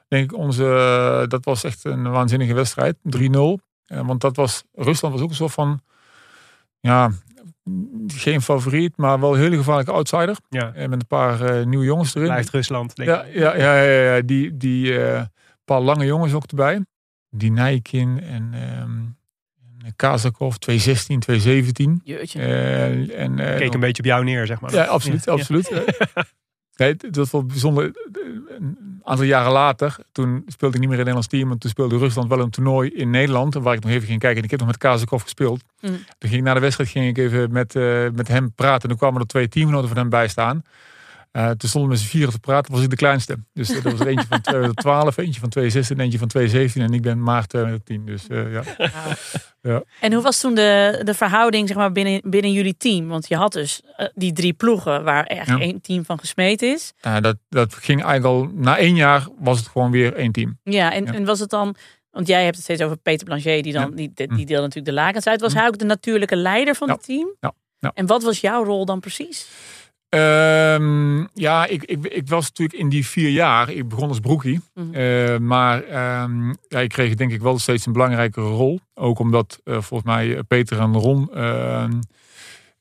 denk 0.07 0.31
ik, 0.31 0.37
onze, 0.37 1.25
dat 1.27 1.45
was 1.45 1.63
echt 1.63 1.85
een 1.85 2.11
waanzinnige 2.11 2.53
wedstrijd. 2.53 2.95
3-0. 3.03 3.59
Eh, 3.85 3.99
want 4.07 4.21
dat 4.21 4.35
was, 4.35 4.63
Rusland 4.73 5.13
was 5.13 5.23
ook 5.23 5.29
een 5.29 5.35
soort 5.35 5.51
van, 5.53 5.81
ja, 6.79 7.11
geen 8.07 8.41
favoriet, 8.41 8.97
maar 8.97 9.19
wel 9.19 9.33
een 9.33 9.39
hele 9.41 9.57
gevaarlijke 9.57 9.91
outsider. 9.91 10.35
Ja. 10.49 10.73
Eh, 10.73 10.87
met 10.87 10.99
een 11.01 11.07
paar 11.07 11.41
eh, 11.41 11.65
nieuwe 11.65 11.85
jongens 11.85 12.15
erin. 12.15 12.27
Blijft 12.27 12.49
Rusland, 12.49 12.95
denk 12.95 13.09
Ja, 13.09 13.23
ik. 13.23 13.33
ja, 13.33 13.55
ja, 13.55 13.81
ja, 13.81 14.15
ja, 14.15 14.21
die, 14.21 14.57
die 14.57 14.99
eh, 15.03 15.21
paar 15.65 15.81
lange 15.81 16.05
jongens 16.05 16.33
ook 16.33 16.45
erbij. 16.45 16.85
Die 17.29 17.51
Nijkin 17.51 18.21
en 18.23 18.49
ehm 18.53 19.15
en 19.87 19.93
Kazakov, 19.95 20.55
216, 20.57 21.19
217. 21.19 22.01
Jeetje. 22.03 22.41
Eh, 22.41 23.19
en, 23.19 23.39
eh, 23.39 23.57
Keek 23.57 23.73
een 23.73 23.79
beetje 23.79 24.01
op 24.03 24.07
jou 24.07 24.23
neer, 24.23 24.45
zeg 24.45 24.59
maar. 24.61 24.73
ja, 24.73 24.83
absoluut. 24.85 25.23
Ja. 25.25 25.31
absoluut. 25.31 25.71
Nee, 26.77 26.95
dat 26.95 27.15
was 27.15 27.31
wel 27.31 27.45
bijzonder. 27.45 27.91
Een 28.57 29.01
aantal 29.03 29.25
jaren 29.25 29.51
later, 29.51 29.97
toen 30.11 30.43
speelde 30.47 30.75
ik 30.75 30.81
niet 30.81 30.89
meer 30.89 30.99
in 30.99 31.05
het 31.05 31.15
Nederlands 31.15 31.27
team. 31.27 31.51
En 31.51 31.57
toen 31.57 31.69
speelde 31.69 31.97
Rusland 31.97 32.29
wel 32.29 32.39
een 32.39 32.49
toernooi 32.49 32.89
in 32.89 33.09
Nederland. 33.09 33.53
Waar 33.53 33.73
ik 33.73 33.83
nog 33.83 33.91
even 33.91 34.07
ging 34.07 34.19
kijken. 34.19 34.37
En 34.37 34.43
ik 34.43 34.49
heb 34.49 34.59
nog 34.59 34.69
met 34.69 34.77
Kazakov 34.77 35.23
gespeeld. 35.23 35.63
Mm. 35.81 35.89
Toen 35.89 36.29
ging 36.29 36.33
ik 36.33 36.43
na 36.43 36.53
de 36.53 36.59
wedstrijd 36.59 36.89
ging 36.89 37.07
ik 37.07 37.17
even 37.17 37.51
met, 37.51 37.75
eh, 37.75 38.07
met 38.13 38.27
hem 38.27 38.51
praten. 38.51 38.81
En 38.81 38.89
toen 38.89 38.97
kwamen 38.97 39.21
er 39.21 39.27
twee 39.27 39.47
teamgenoten 39.47 39.87
van 39.87 39.97
hem 39.97 40.09
bij 40.09 40.27
staan. 40.27 40.63
Eh, 41.37 41.49
toen 41.49 41.69
stonden 41.69 41.89
we 41.89 41.95
met 41.95 42.03
z'n 42.05 42.09
vieren 42.09 42.31
te 42.33 42.39
praten. 42.39 42.73
was 42.73 42.83
ik 42.83 42.89
de 42.89 42.95
kleinste. 42.95 43.37
Dus 43.53 43.69
er 43.69 43.81
was 43.81 43.99
er 43.99 44.07
eentje 44.07 44.25
van 44.29 44.41
2012, 44.41 45.17
eentje 45.17 45.39
van 45.39 45.49
2016 45.49 45.97
en 45.97 46.03
eentje 46.03 46.19
van 46.19 46.27
2017. 46.27 46.81
En 46.81 46.93
ik 46.93 47.01
ben 47.01 47.23
maart 47.23 47.49
2010. 47.49 48.05
Dus 48.05 48.27
eh, 48.27 48.53
ja. 49.61 49.83
En 50.01 50.13
hoe 50.13 50.21
was 50.21 50.39
toen 50.39 50.55
de, 50.55 51.01
de 51.03 51.13
verhouding 51.13 51.67
zeg 51.67 51.77
maar, 51.77 51.91
binnen, 51.91 52.21
binnen 52.23 52.51
jullie 52.51 52.77
team? 52.77 53.07
Want 53.07 53.27
je 53.27 53.35
had 53.35 53.53
dus 53.53 53.81
eh, 53.97 54.07
die 54.13 54.33
drie 54.33 54.53
ploegen 54.53 55.03
waar 55.03 55.23
echt 55.25 55.47
Ja. 55.47 55.59
één 55.59 55.81
team 55.81 56.05
van 56.05 56.19
gesmeed 56.19 56.61
is. 56.61 56.93
Dat, 57.21 57.37
dat 57.49 57.73
ging 57.73 58.03
eigenlijk 58.03 58.25
al... 58.25 58.49
Na 58.53 58.77
één 58.77 58.95
jaar 58.95 59.27
was 59.39 59.57
het 59.59 59.67
gewoon 59.67 59.91
weer 59.91 60.13
één 60.13 60.31
team. 60.31 60.59
Ja, 60.63 60.93
en, 60.93 61.05
Ja. 61.05 61.13
en 61.13 61.25
was 61.25 61.39
het 61.39 61.49
dan... 61.49 61.75
Want 62.11 62.27
jij 62.27 62.43
hebt 62.43 62.55
het 62.55 62.63
steeds 62.63 62.81
over 62.81 62.97
Peter 62.97 63.25
Blanchet, 63.25 63.63
die, 63.63 63.73
dan, 63.73 63.89
Ja. 63.89 63.95
die, 63.95 64.11
die, 64.13 64.27
die 64.27 64.45
deelde 64.45 64.61
natuurlijk 64.63 64.85
de 64.95 65.01
lakens 65.01 65.27
uit. 65.27 65.41
Was 65.41 65.51
Hm. 65.53 65.57
hij 65.57 65.67
ook 65.67 65.77
de 65.77 65.85
natuurlijke 65.85 66.35
leider 66.35 66.75
van 66.75 66.87
Ja. 66.87 66.93
het 66.93 67.03
team? 67.03 67.35
Ja. 67.39 67.53
Ja. 67.79 67.91
En 67.93 68.05
wat 68.05 68.23
was 68.23 68.41
jouw 68.41 68.63
rol 68.63 68.85
dan 68.85 68.99
precies? 68.99 69.47
Ehm, 70.09 71.19
ja, 71.33 71.65
ik, 71.65 71.83
ik, 71.83 72.05
ik 72.05 72.27
was 72.29 72.47
natuurlijk 72.47 72.79
in 72.79 72.89
die 72.89 73.07
vier 73.07 73.29
jaar. 73.29 73.69
Ik 73.69 73.87
begon 73.89 74.07
als 74.07 74.19
broekie. 74.19 74.61
Mhm. 74.73 74.93
Eh, 74.93 75.37
maar 75.37 75.83
ehm, 75.83 76.49
ja, 76.67 76.79
ik 76.79 76.89
kreeg 76.89 77.15
denk 77.15 77.31
ik 77.31 77.41
wel 77.41 77.59
steeds 77.59 77.85
een 77.85 77.93
belangrijkere 77.93 78.45
rol. 78.47 78.79
Ook 78.93 79.19
omdat 79.19 79.59
eh, 79.63 79.73
volgens 79.73 80.03
mij 80.09 80.43
Peter 80.47 80.79
en 80.79 80.93
Ron 80.97 81.33
ehm, 81.33 81.91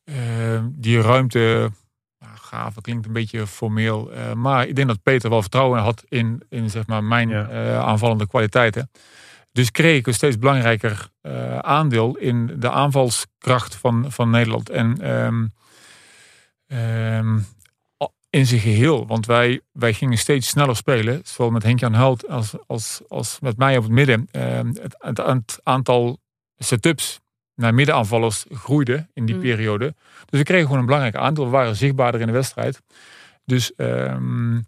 ehm, 0.05 0.65
die 0.71 1.01
ruimte 1.01 1.71
nou, 2.19 2.33
gaven. 2.37 2.83
Klinkt 2.83 3.07
een 3.07 3.13
beetje 3.13 3.47
formeel. 3.47 4.13
eh, 4.13 4.33
maar 4.33 4.67
ik 4.67 4.77
denk 4.77 4.89
dat 4.89 5.03
Peter 5.03 5.31
wel 5.31 5.41
vertrouwen 5.43 5.81
had 5.81 6.05
in, 6.09 6.43
in 6.49 6.71
zeg 6.71 6.87
maar, 6.87 7.05
mijn 7.05 7.29
Ja. 7.29 7.49
eh, 7.49 7.79
aanvallende 7.79 8.27
kwaliteiten. 8.27 8.91
Dus 9.53 9.71
kreeg 9.71 9.99
ik 9.99 10.07
een 10.07 10.15
steeds 10.15 10.39
belangrijker 10.39 11.09
eh, 11.21 11.59
aandeel 11.59 12.17
in 12.17 12.55
de 12.59 12.71
aanvalskracht 12.71 13.75
van, 13.75 14.05
van 14.09 14.31
Nederland. 14.31 14.71
En 14.71 15.01
ehm, 15.01 15.47
ehm, 16.67 17.39
in 18.31 18.47
zijn 18.47 18.61
geheel. 18.61 19.07
Want 19.07 19.27
wij, 19.27 19.61
wij 19.73 19.93
gingen 19.93 20.19
steeds 20.19 20.49
sneller 20.49 20.77
spelen. 20.77 21.21
Zowel 21.25 21.51
met 21.51 21.63
Henk-Jan 21.63 21.95
Hult 21.95 22.29
als, 22.29 22.55
als, 22.67 23.01
als 23.09 23.39
met 23.41 23.57
mij 23.57 23.77
op 23.77 23.83
het 23.83 23.93
midden. 23.93 24.29
Ehm, 24.31 24.67
het, 24.67 24.95
het, 24.99 25.17
het 25.19 25.61
aantal 25.63 26.19
setups 26.57 27.21
naar 27.55 27.75
middenaanvallers 27.75 28.45
groeide 28.51 29.09
in 29.13 29.27
die 29.27 29.35
Mm. 29.35 29.41
periode. 29.41 29.95
Dus 30.27 30.39
we 30.39 30.45
kregen 30.45 30.65
gewoon 30.65 30.79
een 30.81 30.87
belangrijk 30.87 31.17
aandeel. 31.17 31.45
We 31.45 31.51
waren 31.51 31.77
zichtbaarder 31.77 32.21
in 32.21 32.27
de 32.27 32.33
wedstrijd. 32.33 32.83
Dus, 33.45 33.75
ehm, 33.75 34.61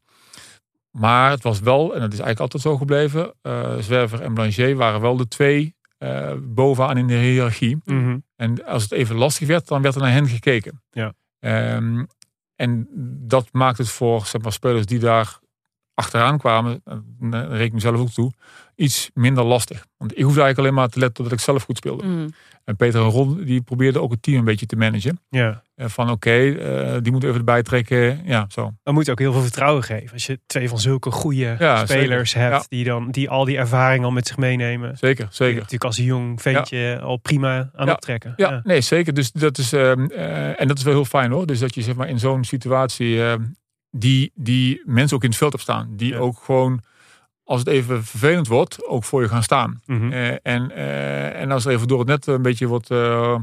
maar 0.90 1.30
het 1.30 1.42
was 1.42 1.60
wel, 1.60 1.94
en 1.94 2.00
dat 2.00 2.12
is 2.12 2.18
eigenlijk 2.18 2.40
altijd 2.40 2.62
zo 2.62 2.76
gebleven. 2.76 3.34
eh, 3.42 3.76
Zwerver 3.78 4.20
en 4.20 4.34
Blanchet 4.34 4.76
waren 4.76 5.00
wel 5.00 5.16
de 5.16 5.28
twee 5.28 5.76
eh, 5.98 6.32
bovenaan 6.42 6.96
in 6.96 7.06
de 7.06 7.14
hiërarchie. 7.14 7.78
Mhm. 7.84 8.18
En 8.36 8.64
als 8.66 8.82
het 8.82 8.92
even 8.92 9.16
lastig 9.16 9.48
werd, 9.48 9.68
dan 9.68 9.82
werd 9.82 9.94
er 9.94 10.00
naar 10.00 10.12
hen 10.12 10.28
gekeken. 10.28 10.82
Ja. 10.90 11.12
Ehm, 11.40 12.04
en 12.56 12.88
dat 13.26 13.48
maakt 13.52 13.78
het 13.78 13.88
voor 13.88 14.26
zeg 14.26 14.42
maar, 14.42 14.52
spelers 14.52 14.86
die 14.86 14.98
daar 14.98 15.38
achteraan 15.98 16.38
kwamen, 16.38 16.82
eh, 16.84 16.98
reken 17.30 17.64
ik 17.64 17.72
mezelf 17.72 18.00
ook 18.00 18.10
toe, 18.10 18.32
iets 18.76 19.10
minder 19.14 19.44
lastig. 19.44 19.84
Want 19.96 20.10
ik 20.18 20.22
hoefde 20.22 20.40
eigenlijk 20.40 20.58
alleen 20.58 20.74
maar 20.74 20.88
te 20.88 20.98
letten 20.98 21.24
dat 21.24 21.32
ik 21.32 21.40
zelf 21.40 21.62
goed 21.62 21.76
speelde. 21.76 22.06
Mm. 22.06 22.28
En 22.64 22.76
Peter 22.76 23.00
en 23.02 23.08
Ron, 23.08 23.44
die 23.44 23.60
probeerden 23.62 24.02
ook 24.02 24.10
het 24.10 24.22
team 24.22 24.38
een 24.38 24.44
beetje 24.44 24.66
te 24.66 24.76
managen. 24.76 25.20
Ja. 25.28 25.62
Eh, 25.74 25.86
van 25.88 26.10
oké, 26.10 26.30
eh, 26.30 26.96
die 27.02 27.10
moeten 27.12 27.28
even 27.28 27.40
erbij 27.40 27.62
trekken. 27.62 28.20
Ja, 28.24 28.46
zo. 28.48 28.72
Dan 28.82 28.94
moet 28.94 29.06
je 29.06 29.10
ook 29.12 29.18
heel 29.18 29.32
veel 29.32 29.42
vertrouwen 29.42 29.82
geven. 29.82 30.12
Als 30.12 30.26
je 30.26 30.40
twee 30.46 30.68
van 30.68 30.78
zulke 30.78 31.10
goede 31.10 31.56
Ja, 31.58 31.86
spelers 31.86 32.30
zeker. 32.30 32.48
hebt. 32.50 32.62
Ja. 32.62 32.66
Die, 32.68 32.84
dan, 32.84 33.10
die 33.10 33.30
al 33.30 33.44
die 33.44 33.56
ervaring 33.56 34.04
al 34.04 34.10
met 34.10 34.26
zich 34.26 34.36
meenemen. 34.36 34.96
Zeker, 34.98 35.26
zeker. 35.30 35.54
natuurlijk 35.54 35.84
als 35.84 35.98
een 35.98 36.04
jong 36.04 36.42
ventje 36.42 37.00
al 37.02 37.16
prima 37.16 37.70
aan 37.74 37.86
Ja. 37.86 37.92
optrekken. 37.92 38.32
Ja, 38.36 38.60
nee, 38.64 38.80
zeker. 38.80 39.14
Dus 39.14 39.32
dat 39.32 39.58
is, 39.58 39.72
ehm, 39.72 40.04
eh, 40.10 40.60
en 40.60 40.68
dat 40.68 40.78
is 40.78 40.84
wel 40.84 40.94
heel 40.94 41.04
fijn 41.04 41.30
hoor. 41.30 41.46
Dus 41.46 41.58
dat 41.58 41.74
je 41.74 41.82
zeg 41.82 41.94
maar 41.94 42.08
in 42.08 42.18
zo'n 42.18 42.44
situatie 42.44 43.22
ehm, 43.22 43.42
die, 43.90 44.32
die 44.34 44.82
mensen 44.84 45.16
ook 45.16 45.22
in 45.22 45.28
het 45.28 45.38
veld 45.38 45.52
hebt 45.52 45.64
staan. 45.64 45.88
Die 45.96 46.12
Ja. 46.12 46.18
ook 46.18 46.38
gewoon, 46.44 46.80
als 47.44 47.58
het 47.58 47.68
even 47.68 48.04
vervelend 48.04 48.46
wordt, 48.48 48.86
ook 48.86 49.04
voor 49.04 49.22
je 49.22 49.28
gaan 49.28 49.42
staan. 49.42 49.80
Mhm. 49.86 50.12
Eh, 50.12 50.28
en, 50.42 50.70
eh, 50.70 51.40
en 51.40 51.50
als 51.50 51.64
er 51.64 51.72
even 51.72 51.88
door 51.88 51.98
het 51.98 52.08
net 52.08 52.26
een 52.26 52.42
beetje 52.42 52.66
wordt 52.66 52.90
eh, 52.90 53.36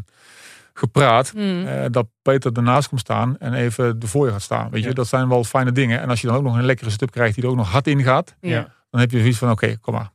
gepraat, 0.73 1.33
Mm. 1.33 1.65
eh, 1.65 1.85
dat 1.91 2.07
Peter 2.21 2.51
ernaast 2.51 2.87
komt 2.87 2.99
staan 3.01 3.37
en 3.37 3.53
even 3.53 3.95
ervoor 3.99 4.25
je 4.25 4.31
gaat 4.31 4.41
staan. 4.41 4.69
Weet 4.69 4.81
je, 4.83 4.87
Ja. 4.89 4.93
dat 4.93 5.07
zijn 5.07 5.27
wel 5.29 5.43
fijne 5.43 5.71
dingen. 5.71 5.99
En 6.01 6.09
als 6.09 6.21
je 6.21 6.27
dan 6.27 6.35
ook 6.35 6.43
nog 6.43 6.55
een 6.57 6.65
lekkere 6.65 6.89
stub 6.89 7.11
krijgt 7.11 7.35
die 7.35 7.43
er 7.43 7.49
ook 7.49 7.55
nog 7.55 7.71
hard 7.71 7.87
in 7.87 8.03
gaat, 8.03 8.35
Ja. 8.41 8.73
Dan 8.89 9.03
heb 9.03 9.11
je 9.13 9.19
zoiets 9.19 9.37
van: 9.37 9.51
oké, 9.51 9.77
kom 9.77 9.93
maar. 9.93 10.11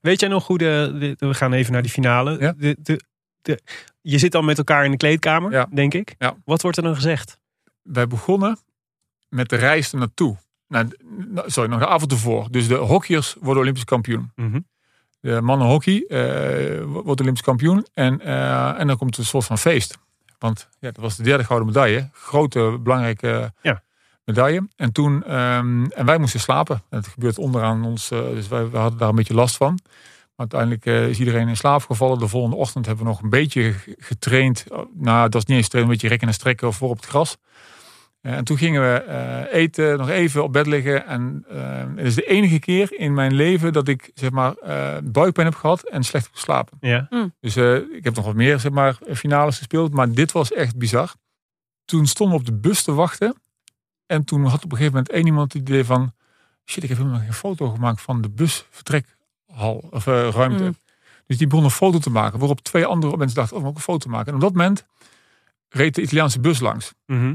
Weet 0.00 0.20
jij 0.20 0.28
nog 0.28 0.46
hoe 0.46 0.58
de, 0.58 0.96
de- 1.18 1.26
We 1.26 1.34
gaan 1.34 1.52
even 1.52 1.72
naar 1.72 1.82
die 1.82 1.90
finale. 1.90 2.40
Ja. 2.40 2.54
De, 2.56 2.76
de, 2.82 3.00
de, 3.42 3.60
je 4.00 4.18
zit 4.18 4.32
dan 4.32 4.44
met 4.44 4.58
elkaar 4.58 4.84
in 4.84 4.90
de 4.90 4.96
kleedkamer, 4.96 5.52
Ja. 5.52 5.66
denk 5.74 5.94
ik. 5.94 6.14
Ja. 6.18 6.34
Wat 6.44 6.62
wordt 6.62 6.76
er 6.76 6.82
dan 6.82 6.94
gezegd? 6.94 7.38
wij 7.82 8.06
begonnen 8.06 8.58
met 9.28 9.48
de 9.48 9.56
reis 9.56 9.92
er 9.92 9.98
naartoe. 9.98 10.36
Nou, 10.68 10.88
sorry, 11.46 11.70
nog 11.70 11.78
de 11.78 11.86
avond 11.86 12.12
ervoor. 12.12 12.46
Dus 12.50 12.68
de 12.68 12.74
hockeyers 12.74 13.36
worden 13.40 13.62
Olympisch 13.62 13.84
kampioen. 13.84 14.32
Mhm. 14.34 14.60
De 15.20 15.40
mannenhockey 15.40 16.04
eh 16.08 16.82
wordt 16.84 17.20
Olympisch 17.20 17.42
kampioen. 17.42 17.86
En, 17.94 18.20
eh, 18.20 18.80
en 18.80 18.86
dan 18.86 18.96
komt 18.96 19.18
een 19.18 19.24
soort 19.24 19.44
van 19.44 19.58
feest. 19.58 19.98
Want 20.38 20.68
ja, 20.78 20.90
dat 20.90 21.02
was 21.02 21.16
de 21.16 21.22
derde 21.22 21.44
gouden 21.44 21.66
medaille. 21.68 22.08
Grote, 22.12 22.78
belangrijke 22.82 23.52
Ja. 23.62 23.82
medaille. 24.24 24.68
En 24.76 24.92
toen, 24.92 25.24
ehm, 25.24 25.84
en 25.84 26.04
wij 26.06 26.18
moesten 26.18 26.40
slapen. 26.40 26.82
Het 26.90 27.06
gebeurt 27.06 27.38
onderaan 27.38 27.84
ons, 27.84 28.10
eh, 28.10 28.18
dus 28.18 28.48
wij, 28.48 28.70
wij 28.70 28.80
hadden 28.80 28.98
daar 28.98 29.08
een 29.08 29.14
beetje 29.14 29.34
last 29.34 29.56
van. 29.56 29.78
Maar 30.36 30.46
uiteindelijk 30.50 31.08
is 31.10 31.18
iedereen 31.18 31.48
in 31.48 31.56
slaap 31.56 31.82
gevallen. 31.82 32.18
De 32.18 32.28
volgende 32.28 32.56
ochtend 32.56 32.86
hebben 32.86 33.04
we 33.04 33.10
nog 33.10 33.22
een 33.22 33.30
beetje 33.30 33.72
ge- 33.72 33.94
getraind. 33.98 34.64
Nou, 34.94 35.28
dat 35.28 35.40
is 35.42 35.44
niet 35.48 35.56
eens 35.56 35.68
trainen, 35.68 35.92
een 35.92 35.98
beetje 35.98 36.08
rekken 36.08 36.28
en 36.28 36.34
strekken 36.34 36.72
voor 36.72 36.88
op 36.90 36.96
het 36.96 37.06
gras. 37.06 37.36
Eh, 38.26 38.32
en 38.32 38.44
toen 38.44 38.58
gingen 38.58 38.82
we 38.82 39.02
eh, 39.02 39.60
eten, 39.60 39.98
nog 39.98 40.08
even 40.08 40.42
op 40.42 40.52
bed 40.52 40.66
liggen. 40.66 41.06
En 41.06 41.44
eh, 41.48 41.84
het 41.96 42.06
is 42.06 42.14
de 42.14 42.26
enige 42.26 42.58
keer 42.58 42.92
in 42.98 43.14
mijn 43.14 43.34
leven 43.34 43.72
dat 43.72 43.88
ik 43.88 44.10
zeg 44.14 44.30
maar 44.30 44.54
eh, 44.54 44.96
buikpijn 45.04 45.46
heb 45.46 45.56
gehad 45.56 45.82
en 45.82 46.02
slecht 46.02 46.24
heb 46.24 46.34
geslapen. 46.34 46.78
Ja. 46.80 47.08
Dus 47.40 47.56
eh, 47.56 47.74
ik 47.74 48.04
heb 48.04 48.14
nog 48.14 48.24
wat 48.24 48.34
meer 48.34 48.60
zeg 48.60 48.72
maar, 48.72 48.98
finales 49.12 49.56
gespeeld, 49.56 49.92
maar 49.92 50.12
dit 50.12 50.32
was 50.32 50.52
echt 50.52 50.76
bizar. 50.76 51.14
Toen 51.84 52.06
stonden 52.06 52.36
we 52.36 52.40
op 52.40 52.46
de 52.46 52.68
bus 52.68 52.82
te 52.82 52.92
wachten. 52.92 53.34
En 54.06 54.24
toen 54.24 54.44
had 54.44 54.64
op 54.64 54.72
een 54.72 54.76
gegeven 54.76 54.92
moment 54.92 55.10
één 55.10 55.26
iemand 55.26 55.52
het 55.52 55.62
idee 55.62 55.84
van... 55.84 56.12
Shit, 56.64 56.82
ik 56.82 56.88
heb 56.88 56.98
helemaal 56.98 57.20
geen 57.20 57.32
foto 57.32 57.68
gemaakt 57.68 58.00
van 58.00 58.20
de 58.20 58.30
busvertrekhal, 58.30 59.88
of 59.90 60.06
eh, 60.06 60.28
ruimte. 60.28 60.64
Mm. 60.64 60.76
Dus 61.26 61.38
die 61.38 61.46
begon 61.46 61.64
een 61.64 61.70
foto 61.70 61.98
te 61.98 62.10
maken, 62.10 62.38
waarop 62.38 62.60
twee 62.60 62.86
andere 62.86 63.16
mensen 63.16 63.36
dachten, 63.36 63.56
oh, 63.56 63.62
we 63.62 63.68
ook 63.68 63.74
een 63.74 63.80
foto 63.80 64.10
maken. 64.10 64.28
En 64.28 64.34
op 64.34 64.40
dat 64.40 64.52
moment 64.52 64.86
reed 65.68 65.94
de 65.94 66.02
Italiaanse 66.02 66.40
bus 66.40 66.60
langs. 66.60 66.94
Mhm. 67.06 67.34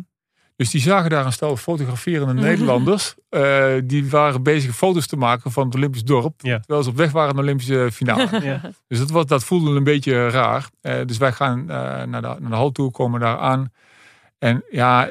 Dus 0.62 0.70
die 0.70 0.82
zagen 0.82 1.10
daar 1.10 1.26
een 1.26 1.34
stel 1.34 1.58
fotograferende 1.58 2.34
Nederlanders. 2.42 3.16
eh, 3.30 3.74
die 3.84 4.10
waren 4.10 4.44
bezig 4.44 4.76
foto's 4.76 5.08
te 5.08 5.16
maken 5.16 5.52
van 5.52 5.66
het 5.66 5.76
Olympisch 5.76 6.04
dorp. 6.04 6.42
Ja. 6.42 6.60
Terwijl 6.60 6.84
ze 6.84 6.90
op 6.90 6.96
weg 6.96 7.12
waren 7.12 7.36
naar 7.36 7.44
de 7.44 7.50
Olympische 7.50 7.90
finale. 7.92 8.40
Ja. 8.52 8.62
dus 8.88 9.00
dat, 9.00 9.10
was, 9.10 9.26
dat 9.26 9.44
voelde 9.44 9.76
een 9.76 9.84
beetje 9.84 10.30
raar. 10.30 10.70
Eh, 10.82 11.06
dus 11.06 11.18
wij 11.18 11.32
gaan 11.32 11.60
eh, 11.60 12.04
naar, 12.04 12.22
de, 12.22 12.28
naar 12.28 12.50
de 12.50 12.56
hal 12.56 12.72
toe, 12.72 12.92
komen 12.92 13.20
daar 13.20 13.38
aan. 13.38 13.72
En 14.38 14.64
ja, 14.72 15.10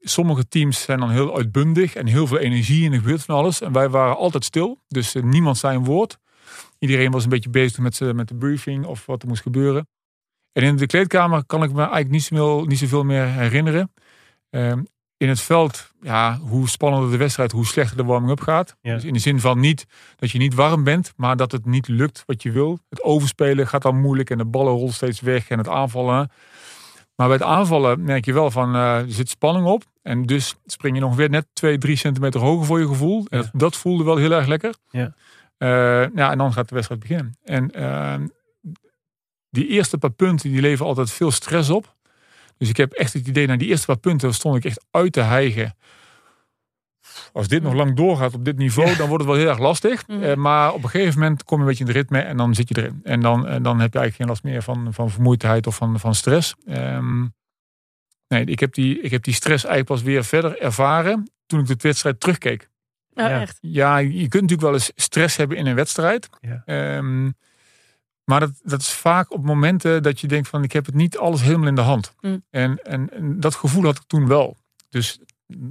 sommige 0.00 0.48
teams 0.48 0.82
zijn 0.82 0.98
dan 1.00 1.10
heel 1.10 1.36
uitbundig 1.36 1.94
en 1.94 2.06
heel 2.06 2.26
veel 2.26 2.38
energie 2.38 2.86
en 2.86 2.92
er 2.92 2.98
gebeurt 2.98 3.24
van 3.24 3.34
alles. 3.34 3.60
En 3.60 3.72
wij 3.72 3.88
waren 3.88 4.16
altijd 4.16 4.44
stil. 4.44 4.80
Dus 4.88 5.14
niemand 5.22 5.58
zei 5.58 5.76
een 5.76 5.84
woord. 5.84 6.18
Iedereen 6.78 7.10
was 7.10 7.22
een 7.24 7.30
beetje 7.30 7.50
bezig 7.50 7.78
met, 7.78 8.00
met 8.14 8.28
de 8.28 8.34
briefing 8.34 8.84
of 8.86 9.06
wat 9.06 9.22
er 9.22 9.28
moest 9.28 9.42
gebeuren. 9.42 9.88
En 10.52 10.62
in 10.62 10.76
de 10.76 10.86
kleedkamer 10.86 11.44
kan 11.44 11.62
ik 11.62 11.72
me 11.72 11.78
eigenlijk 11.78 12.10
niet, 12.10 12.22
zoveel, 12.22 12.64
niet 12.64 12.78
zoveel 12.78 13.04
meer 13.04 13.24
herinneren. 13.26 13.90
Ehm, 14.50 14.82
in 15.16 15.28
het 15.28 15.40
veld, 15.40 15.92
ja, 16.00 16.38
hoe 16.38 16.68
spannender 16.68 17.10
de 17.10 17.16
wedstrijd, 17.16 17.52
hoe 17.52 17.66
slechter 17.66 17.96
de 17.96 18.04
warming-up 18.04 18.40
gaat. 18.40 18.76
Ja. 18.80 18.94
Dus 18.94 19.04
in 19.04 19.12
de 19.12 19.18
zin 19.18 19.40
van 19.40 19.60
niet 19.60 19.86
dat 20.16 20.30
je 20.30 20.38
niet 20.38 20.54
warm 20.54 20.84
bent, 20.84 21.12
maar 21.16 21.36
dat 21.36 21.52
het 21.52 21.64
niet 21.66 21.88
lukt 21.88 22.22
wat 22.26 22.42
je 22.42 22.50
wil. 22.50 22.78
Het 22.88 23.02
overspelen 23.02 23.66
gaat 23.66 23.82
dan 23.82 24.00
moeilijk 24.00 24.30
en 24.30 24.38
de 24.38 24.44
ballen 24.44 24.72
rollen 24.72 24.92
steeds 24.92 25.20
weg 25.20 25.48
en 25.48 25.58
het 25.58 25.68
aanvallen. 25.68 26.30
Maar 27.16 27.26
bij 27.26 27.36
het 27.36 27.46
aanvallen 27.46 28.02
merk 28.02 28.24
je 28.24 28.32
wel 28.32 28.50
van, 28.50 28.74
eh, 28.74 28.96
er 28.98 29.12
zit 29.12 29.28
spanning 29.28 29.66
op. 29.66 29.84
En 30.02 30.22
dus 30.22 30.54
spring 30.66 30.94
je 30.94 31.00
nog 31.00 31.16
weer 31.16 31.30
net 31.30 31.46
2, 31.52 31.78
3 31.78 31.96
centimeter 31.96 32.40
hoger 32.40 32.66
voor 32.66 32.80
je 32.80 32.86
gevoel. 32.86 33.26
En 33.28 33.38
Ja. 33.38 33.42
dat, 33.44 33.60
dat 33.60 33.76
voelde 33.76 34.04
wel 34.04 34.16
heel 34.16 34.30
erg 34.32 34.46
lekker. 34.46 34.74
Ja. 34.90 35.14
Eh, 35.58 35.68
ja, 36.14 36.30
en 36.30 36.38
dan 36.38 36.52
gaat 36.52 36.68
de 36.68 36.74
wedstrijd 36.74 37.00
beginnen. 37.00 37.36
En 37.44 37.70
ehm, 37.70 38.26
die 39.50 39.66
eerste 39.68 39.98
paar 39.98 40.10
punten, 40.10 40.50
die 40.50 40.60
leveren 40.60 40.86
altijd 40.86 41.10
veel 41.10 41.30
stress 41.30 41.70
op. 41.70 41.96
Dus 42.58 42.68
ik 42.68 42.76
heb 42.76 42.92
echt 42.92 43.12
het 43.12 43.26
idee, 43.26 43.46
na 43.46 43.56
die 43.56 43.68
eerste 43.68 43.86
paar 43.86 43.98
punten 43.98 44.34
stond 44.34 44.56
ik 44.56 44.64
echt 44.64 44.84
uit 44.90 45.12
te 45.12 45.20
hijgen. 45.20 45.76
Als 47.32 47.48
dit 47.48 47.62
nog 47.62 47.72
lang 47.72 47.96
doorgaat 47.96 48.34
op 48.34 48.44
dit 48.44 48.56
niveau, 48.56 48.96
dan 48.96 49.08
wordt 49.08 49.24
het 49.24 49.32
wel 49.32 49.40
heel 49.42 49.48
erg 49.50 49.58
lastig. 49.58 50.04
Eh, 50.06 50.34
maar 50.34 50.72
op 50.72 50.82
een 50.82 50.88
gegeven 50.88 51.20
moment 51.20 51.44
kom 51.44 51.56
je 51.56 51.62
een 51.62 51.68
beetje 51.68 51.84
in 51.84 51.90
de 51.92 51.98
ritme 51.98 52.18
en 52.20 52.36
dan 52.36 52.54
zit 52.54 52.68
je 52.68 52.76
erin. 52.78 53.00
En 53.02 53.20
dan, 53.20 53.46
en 53.46 53.62
dan 53.62 53.80
heb 53.80 53.92
je 53.92 53.98
eigenlijk 53.98 54.14
geen 54.16 54.26
last 54.26 54.42
meer 54.42 54.62
van, 54.62 54.94
van 54.94 55.10
vermoeidheid 55.10 55.66
of 55.66 55.76
van, 55.76 56.00
van 56.00 56.14
stress. 56.14 56.54
Ehm, 56.66 57.26
nee, 58.28 58.44
ik 58.44 58.60
heb, 58.60 58.74
die, 58.74 59.00
ik 59.00 59.10
heb 59.10 59.22
die 59.22 59.34
stress 59.34 59.64
eigenlijk 59.64 59.94
pas 60.00 60.02
weer 60.12 60.24
verder 60.24 60.58
ervaren 60.60 61.30
toen 61.46 61.60
ik 61.60 61.66
de 61.66 61.76
wedstrijd 61.80 62.20
terugkeek. 62.20 62.68
Oh, 63.14 63.24
Ja. 63.24 63.40
echt. 63.40 63.58
Ja, 63.60 63.98
je 63.98 64.28
kunt 64.28 64.32
natuurlijk 64.32 64.60
wel 64.60 64.72
eens 64.72 64.92
stress 64.94 65.36
hebben 65.36 65.56
in 65.56 65.66
een 65.66 65.74
wedstrijd. 65.74 66.28
Ja. 66.40 66.62
Ehm, 66.64 67.30
maar 68.28 68.40
dat, 68.40 68.60
dat 68.62 68.80
is 68.80 68.92
vaak 68.92 69.32
op 69.32 69.44
momenten 69.44 70.02
dat 70.02 70.20
je 70.20 70.26
denkt 70.26 70.48
van 70.48 70.62
ik 70.62 70.72
heb 70.72 70.86
het 70.86 70.94
niet 70.94 71.18
alles 71.18 71.40
helemaal 71.42 71.68
in 71.68 71.74
de 71.74 71.80
hand. 71.80 72.14
Mm. 72.20 72.44
En, 72.50 72.82
en, 72.82 73.10
en 73.12 73.40
dat 73.40 73.54
gevoel 73.54 73.84
had 73.84 73.96
ik 73.96 74.02
toen 74.06 74.26
wel. 74.26 74.56
Dus 74.88 75.20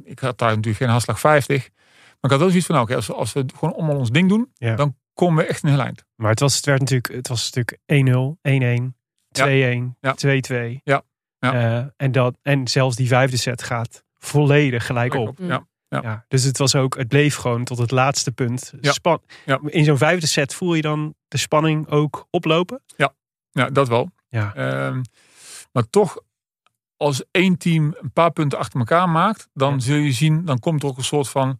ik 0.03 0.19
had 0.19 0.37
daar 0.37 0.49
natuurlijk 0.49 0.77
geen 0.77 0.89
hartslag 0.89 1.19
50. 1.19 1.69
Maar 1.77 2.17
ik 2.21 2.29
had 2.29 2.39
wel 2.39 2.47
zoiets 2.47 2.65
van, 2.65 2.75
nou, 2.75 2.87
oké, 2.87 2.95
als, 2.95 3.07
we, 3.07 3.13
als 3.13 3.33
we 3.33 3.45
gewoon 3.55 3.75
allemaal 3.75 3.95
ons 3.97 4.11
ding 4.11 4.29
doen, 4.29 4.51
Ja. 4.53 4.75
dan 4.75 4.95
komen 5.13 5.43
we 5.43 5.49
echt 5.49 5.63
een 5.63 5.69
heel 5.69 5.79
eind. 5.79 6.05
Maar 6.15 6.29
het 6.29 6.39
was, 6.39 6.55
het 6.55 6.65
werd 6.65 6.79
natuurlijk, 6.79 7.13
het 7.13 7.27
was 7.27 7.51
natuurlijk 7.51 7.77
1-0, 7.85 8.37
1-1, 8.81 8.93
2-1, 9.31 9.97
Ja. 9.99 10.15
2-2. 10.15 10.81
Ja. 10.83 11.03
Ja. 11.39 11.53
Eh, 11.53 11.85
en, 11.95 12.11
dat, 12.11 12.37
en 12.41 12.67
zelfs 12.67 12.95
die 12.95 13.07
vijfde 13.07 13.37
set 13.37 13.63
gaat 13.63 14.03
volledig 14.17 14.85
gelijk 14.85 15.13
op. 15.13 15.39
Mm. 15.39 15.47
Ja. 15.47 15.67
Ja. 15.89 16.01
Ja, 16.01 16.25
dus 16.27 16.43
het 16.43 16.57
was 16.57 16.75
ook, 16.75 16.97
het 16.97 17.07
bleef 17.07 17.35
gewoon 17.35 17.63
tot 17.63 17.77
het 17.77 17.91
laatste 17.91 18.31
punt. 18.31 18.73
Ja. 18.81 18.91
Span 18.91 19.21
Ja. 19.45 19.59
In 19.65 19.83
zo'n 19.83 19.97
vijfde 19.97 20.27
set 20.27 20.53
voel 20.53 20.73
je 20.73 20.81
dan 20.81 21.13
de 21.27 21.37
spanning 21.37 21.89
ook 21.89 22.27
oplopen? 22.29 22.81
ja, 23.51 23.69
dat 23.69 23.87
wel. 23.87 24.09
Ja. 24.29 24.53
Ehm, 24.55 25.01
maar 25.71 25.89
toch, 25.89 26.17
als 26.97 27.23
één 27.31 27.57
team 27.57 27.95
een 28.01 28.11
paar 28.11 28.31
punten 28.31 28.59
achter 28.59 28.79
elkaar 28.79 29.09
maakt, 29.09 29.47
dan 29.53 29.73
Ja. 29.73 29.79
zul 29.79 29.95
je 29.95 30.11
zien, 30.11 30.45
dan 30.45 30.59
komt 30.59 30.83
er 30.83 30.89
ook 30.89 30.97
een 30.97 31.03
soort 31.03 31.29
van 31.29 31.59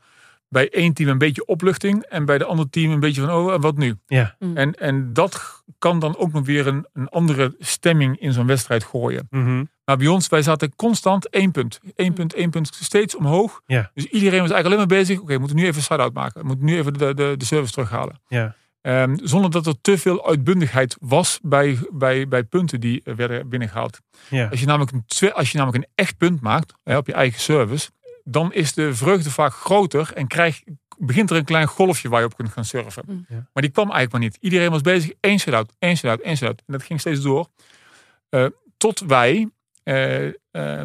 bij 0.50 0.70
één 0.70 0.94
team 0.94 1.10
een 1.10 1.18
beetje 1.18 1.46
opluchting 1.46 2.04
en 2.04 2.26
bij 2.26 2.38
de 2.38 2.46
andere 2.46 2.70
team 2.70 2.92
een 2.92 3.00
beetje 3.00 3.22
van, 3.22 3.32
oh, 3.32 3.54
en 3.54 3.62
wat 3.62 3.78
nu? 3.78 3.96
Ja. 4.08 4.36
Mm. 4.40 4.58
En, 4.58 4.74
en 4.74 5.14
dat 5.14 5.64
kan 5.80 6.00
dan 6.00 6.18
ook 6.18 6.32
nog 6.34 6.46
weer 6.46 6.68
een, 6.68 6.88
een 6.94 7.08
andere 7.10 7.56
stemming 7.60 8.20
in 8.20 8.34
zo'n 8.34 8.48
wedstrijd 8.48 8.84
gooien. 8.84 9.28
Mhm. 9.30 9.64
Maar 9.88 9.98
bij 9.98 10.08
ons, 10.08 10.28
wij 10.28 10.42
zaten 10.42 10.76
constant 10.76 11.30
één 11.30 11.52
punt. 11.52 11.80
één 11.96 12.14
punt, 12.14 12.34
één 12.34 12.50
punt, 12.50 12.70
steeds 12.82 13.16
omhoog. 13.16 13.62
Ja. 13.66 13.92
Dus 13.94 14.06
iedereen 14.06 14.42
was 14.42 14.52
eigenlijk 14.52 14.66
alleen 14.66 14.78
maar 14.78 14.98
bezig. 14.98 15.20
Oké, 15.20 15.34
we 15.34 15.40
moeten 15.40 15.58
nu 15.58 15.66
even 15.66 15.82
side-out 15.82 16.14
maken. 16.14 16.42
We 16.42 16.48
moeten 16.48 16.66
nu 16.66 16.78
even 16.78 16.94
de, 16.94 17.14
de, 17.14 17.36
de 17.38 17.46
service 17.46 17.74
terughalen. 17.74 18.22
Ja. 18.28 18.56
Ehm, 18.82 19.18
zonder 19.24 19.52
dat 19.52 19.66
er 19.66 19.82
te 19.82 19.98
veel 19.98 20.28
uitbundigheid 20.28 20.98
was 21.00 21.40
bij, 21.42 21.78
bij, 21.92 22.28
bij 22.28 22.44
punten 22.44 22.80
die 22.80 23.02
werden 23.04 23.50
binnengehaald. 23.50 24.00
Ja. 24.30 24.48
Als 24.48 24.60
je 24.60 24.66
namelijk 24.66 24.92
een, 24.92 25.34
als 25.34 25.52
je 25.52 25.58
namelijk 25.58 25.84
een 25.84 25.92
echt 25.96 26.18
punt 26.18 26.42
maakt 26.42 26.74
hè, 26.84 26.98
op 26.98 27.08
je 27.08 27.14
eigen 27.14 27.40
service, 27.40 27.90
dan 28.24 28.54
is 28.54 28.74
de 28.74 28.96
vreugde 28.96 29.32
vaak 29.32 29.54
groter 29.54 30.12
en 30.14 30.28
krijg, 30.28 30.64
begint 30.98 31.30
er 31.30 31.36
een 31.38 31.46
klein 31.46 31.68
golfje 31.68 32.10
waar 32.10 32.20
je 32.20 32.26
op 32.26 32.36
kunt 32.36 32.52
gaan 32.52 32.66
surfen. 32.66 33.04
Mm. 33.08 33.26
Ja. 33.30 33.48
Maar 33.54 33.64
die 33.64 33.72
kwam 33.72 33.92
eigenlijk 33.92 34.12
maar 34.12 34.22
niet. 34.22 34.38
Iedereen 34.40 34.72
was 34.72 34.82
bezig, 34.82 35.12
één 35.20 35.40
set-out, 35.40 35.74
één 35.80 35.98
set-out, 35.98 36.20
één 36.20 36.38
set-out. 36.38 36.60
En 36.66 36.74
dat 36.74 36.84
ging 36.84 37.00
steeds 37.00 37.22
door. 37.22 37.48
Eh, 38.30 38.46
tot 38.78 39.00
wij, 39.00 39.50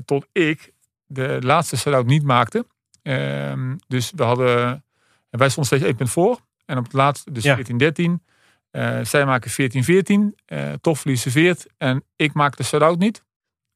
tot 0.05 0.27
ik, 0.33 0.73
de 1.07 1.37
laatste 1.41 1.77
set-out 1.77 2.07
niet 2.07 2.23
maakte. 2.23 2.67
Ehm, 3.03 3.77
dus 3.89 4.13
we 4.17 4.23
hadden, 4.23 4.85
en 5.31 5.39
wij 5.39 5.49
stonden 5.49 5.65
steeds 5.67 5.85
één 5.85 5.97
punt 5.97 6.11
voor. 6.11 6.41
En 6.65 6.79
op 6.79 6.85
het 6.85 6.93
laatste, 6.93 7.33
dus 7.33 7.43
Ja. 7.45 7.55
14-13. 7.57 8.23
eh, 8.71 9.05
zij 9.05 9.25
maken 9.27 9.51
14-14. 9.51 10.35
eh 10.47 10.73
Toffoli 10.81 11.17
serveert. 11.17 11.67
En 11.79 12.05
ik 12.17 12.33
maak 12.33 12.57
de 12.57 12.63
set-out 12.63 12.99
niet. 12.99 13.25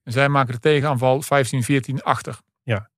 En 0.02 0.12
zij 0.12 0.28
maken 0.28 0.54
de 0.54 0.60
tegenaanval 0.60 1.22
15-14 1.22 2.02
achter. 2.02 2.38
Ja. 2.62 2.90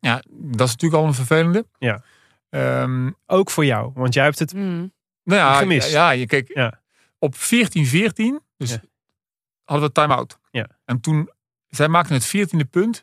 Ja, 0.00 0.22
dat 0.30 0.66
is 0.68 0.72
natuurlijk 0.72 1.02
al 1.02 1.06
een 1.08 1.14
vervelende. 1.14 1.66
Ja. 1.78 2.02
Ehm, 2.50 3.10
Ook 3.26 3.50
voor 3.50 3.64
jou, 3.64 3.90
want 3.94 4.14
jij 4.14 4.24
hebt 4.24 4.38
het 4.38 4.54
Mm. 4.54 4.92
nou 5.24 5.40
ja, 5.40 5.54
Gemist. 5.54 5.90
Ja, 5.90 6.10
je 6.10 6.26
kijk, 6.26 6.50
Ja. 6.54 6.80
op 7.18 7.34
14-14 7.34 8.40
dus 8.56 8.70
Ja. 8.70 8.80
hadden 9.64 9.86
we 9.88 9.92
time-out. 9.94 10.38
Ja. 10.50 10.68
En 10.84 11.00
toen, 11.00 11.30
zij 11.76 11.88
maakten 11.88 12.14
het 12.14 12.26
14e 12.36 12.70
punt 12.70 13.00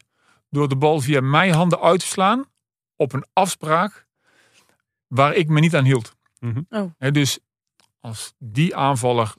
door 0.50 0.70
de 0.70 0.76
bal 0.76 1.00
via 1.00 1.22
mijn 1.22 1.54
handen 1.54 1.82
uit 1.82 2.00
te 2.00 2.06
slaan 2.06 2.46
op 2.96 3.14
een 3.14 3.26
afspraak 3.34 4.08
waar 5.08 5.34
ik 5.34 5.48
me 5.48 5.60
niet 5.60 5.76
aan 5.76 5.86
hield. 5.86 6.16
Mhm. 6.40 6.62
Oh. 6.70 6.92
Hè, 6.98 7.12
dus 7.12 7.40
als 8.00 8.34
die 8.38 8.76
aanvaller 8.76 9.34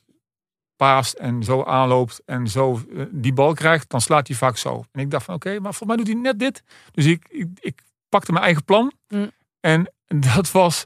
paast 0.77 1.13
en 1.15 1.43
zo 1.43 1.65
aanloopt 1.65 2.23
en 2.25 2.49
zo 2.49 2.81
eh, 2.95 3.05
die 3.11 3.33
bal 3.33 3.55
krijgt, 3.55 3.91
dan 3.91 4.01
slaat 4.01 4.27
hij 4.27 4.37
vaak 4.37 4.57
zo. 4.57 4.85
En 4.93 5.01
ik 5.01 5.11
dacht 5.11 5.25
van 5.25 5.35
oké, 5.35 5.51
maar 5.51 5.75
volgens 5.75 5.89
mij 5.89 5.97
doet 5.97 6.07
hij 6.07 6.17
net 6.17 6.39
dit. 6.39 6.63
Dus 6.93 7.07
ik, 7.07 7.27
ik, 7.29 7.49
ik 7.61 7.83
pakte 8.09 8.33
mijn 8.33 8.45
eigen 8.45 8.65
plan. 8.65 8.93
Mm. 9.09 9.31
En 9.61 9.93
dat 10.35 10.51
was, 10.51 10.85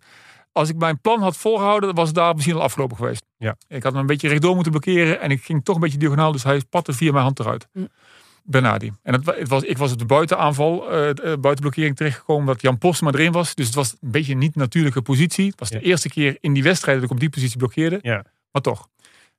als 0.52 0.68
ik 0.68 0.76
mijn 0.76 1.00
plan 1.00 1.20
had 1.20 1.36
volgehouden, 1.36 1.86
dan 1.88 1.96
was 1.96 2.06
het 2.06 2.16
daar 2.16 2.34
misschien 2.34 2.54
al 2.54 2.62
afgelopen 2.62 2.96
geweest. 2.96 3.24
Ja. 3.36 3.56
Ik 3.68 3.82
had 3.82 3.92
hem 3.92 4.00
een 4.00 4.06
beetje 4.06 4.28
rechtdoor 4.28 4.54
moeten 4.54 4.72
blokkeren 4.72 5.20
en 5.20 5.30
ik 5.30 5.44
ging 5.44 5.64
toch 5.64 5.74
een 5.74 5.80
beetje 5.80 5.98
diagonaal, 5.98 6.32
dus 6.32 6.42
hij 6.42 6.62
patte 6.70 6.92
via 6.92 7.12
mijn 7.12 7.24
hand 7.24 7.40
eruit. 7.40 7.68
Mm. 7.72 7.88
Bernardi. 8.46 8.92
En 9.02 9.12
het, 9.14 9.26
het 9.26 9.48
was, 9.48 9.62
ik 9.62 9.78
was 9.78 9.92
op 9.92 9.98
de 9.98 10.04
buitenaanval, 10.04 10.90
eh, 10.90 11.08
eh, 11.10 11.16
buitenblokkering 11.16 11.96
terechtgekomen, 11.96 12.42
omdat 12.42 12.60
Jan 12.62 12.78
Postma 12.78 13.10
erin 13.12 13.32
was. 13.32 13.54
Dus 13.54 13.66
het 13.66 13.74
was 13.74 13.92
een 14.00 14.10
beetje 14.10 14.32
een 14.32 14.38
niet 14.38 14.54
natuurlijke 14.56 15.02
positie. 15.02 15.46
Het 15.50 15.58
was 15.60 15.68
Ja. 15.68 15.78
de 15.78 15.84
eerste 15.84 16.08
keer 16.08 16.36
in 16.40 16.52
die 16.52 16.62
wedstrijd 16.62 16.96
dat 16.96 17.04
ik 17.06 17.10
op 17.12 17.20
die 17.20 17.30
positie 17.30 17.56
blokkeerde. 17.58 17.98
Ja. 18.02 18.24
Maar 18.52 18.62
toch, 18.62 18.88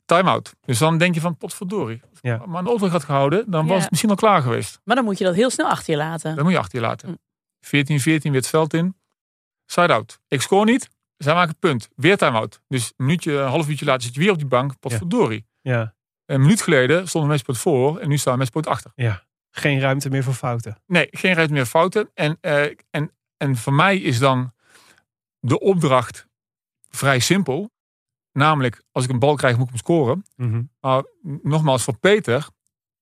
time-out. 0.06 0.54
Dus 0.66 0.78
dan 0.78 0.98
denk 0.98 1.14
je 1.16 1.22
van, 1.22 1.38
potverdorie. 1.38 2.02
Ja. 2.22 2.42
Maar 2.46 2.62
een 2.62 2.68
auto 2.68 2.88
had 2.88 3.04
gehouden, 3.04 3.52
dan 3.52 3.66
was 3.66 3.76
Ja. 3.76 3.82
het 3.82 3.90
misschien 3.90 4.10
al 4.12 4.16
klaar 4.16 4.42
geweest. 4.42 4.80
Maar 4.84 4.96
dan 4.96 5.06
moet 5.06 5.18
je 5.18 5.24
dat 5.24 5.36
heel 5.36 5.50
snel 5.50 5.68
achter 5.68 5.94
je 5.94 6.00
laten. 6.00 6.36
Dat 6.36 6.44
moet 6.44 6.54
je 6.54 6.60
achter 6.60 6.80
je 6.80 6.86
laten. 6.86 7.10
Mm. 7.10 7.18
14-14 7.60 8.32
weer 8.32 8.42
het 8.42 8.48
veld 8.50 8.74
in. 8.74 8.96
Side-out. 9.66 10.20
Ik 10.28 10.42
scoor 10.42 10.66
niet. 10.66 10.90
Zij 11.18 11.34
maken 11.34 11.50
het 11.50 11.60
punt. 11.60 11.90
Weer 11.96 12.18
time-out. 12.18 12.62
Dus 12.68 12.86
een 12.98 13.06
minuutje, 13.06 13.34
een 13.34 13.48
half 13.50 13.70
uurtje 13.70 13.86
later 13.86 14.02
zit 14.02 14.14
je 14.14 14.20
weer 14.20 14.32
op 14.32 14.38
die 14.38 14.48
bank. 14.48 14.80
Potverdorie. 14.80 15.46
Ja. 15.62 15.95
Een 16.26 16.42
minuut 16.42 16.62
geleden 16.62 17.08
stond 17.08 17.24
een 17.24 17.30
matchpoint 17.30 17.62
voor 17.62 18.00
en 18.00 18.10
nu 18.10 18.18
staat 18.18 18.34
een 18.34 18.40
matchpoint 18.40 18.68
achter. 18.68 18.92
ja. 18.96 19.24
Geen 19.58 19.80
ruimte 19.80 20.10
meer 20.10 20.24
voor 20.24 20.34
fouten. 20.34 20.78
Nee, 20.86 21.08
geen 21.12 21.34
ruimte 21.34 21.54
meer 21.54 21.66
fouten. 21.66 22.10
En, 22.14 22.38
eh, 22.42 22.64
en, 22.90 23.12
en 23.38 23.56
voor 23.56 23.74
mij 23.74 23.98
is 23.98 24.20
dan 24.20 24.54
de 25.40 25.60
opdracht 25.60 26.28
vrij 26.90 27.20
simpel. 27.20 27.72
Namelijk, 28.32 28.84
als 28.92 29.04
ik 29.04 29.10
een 29.10 29.20
bal 29.20 29.36
krijg, 29.36 29.54
moet 29.58 29.64
ik 29.64 29.70
hem 29.70 29.78
scoren. 29.78 30.26
Mhm. 30.36 30.64
Maar 30.80 31.04
nogmaals, 31.42 31.84
voor 31.84 31.98
Peter, 31.98 32.48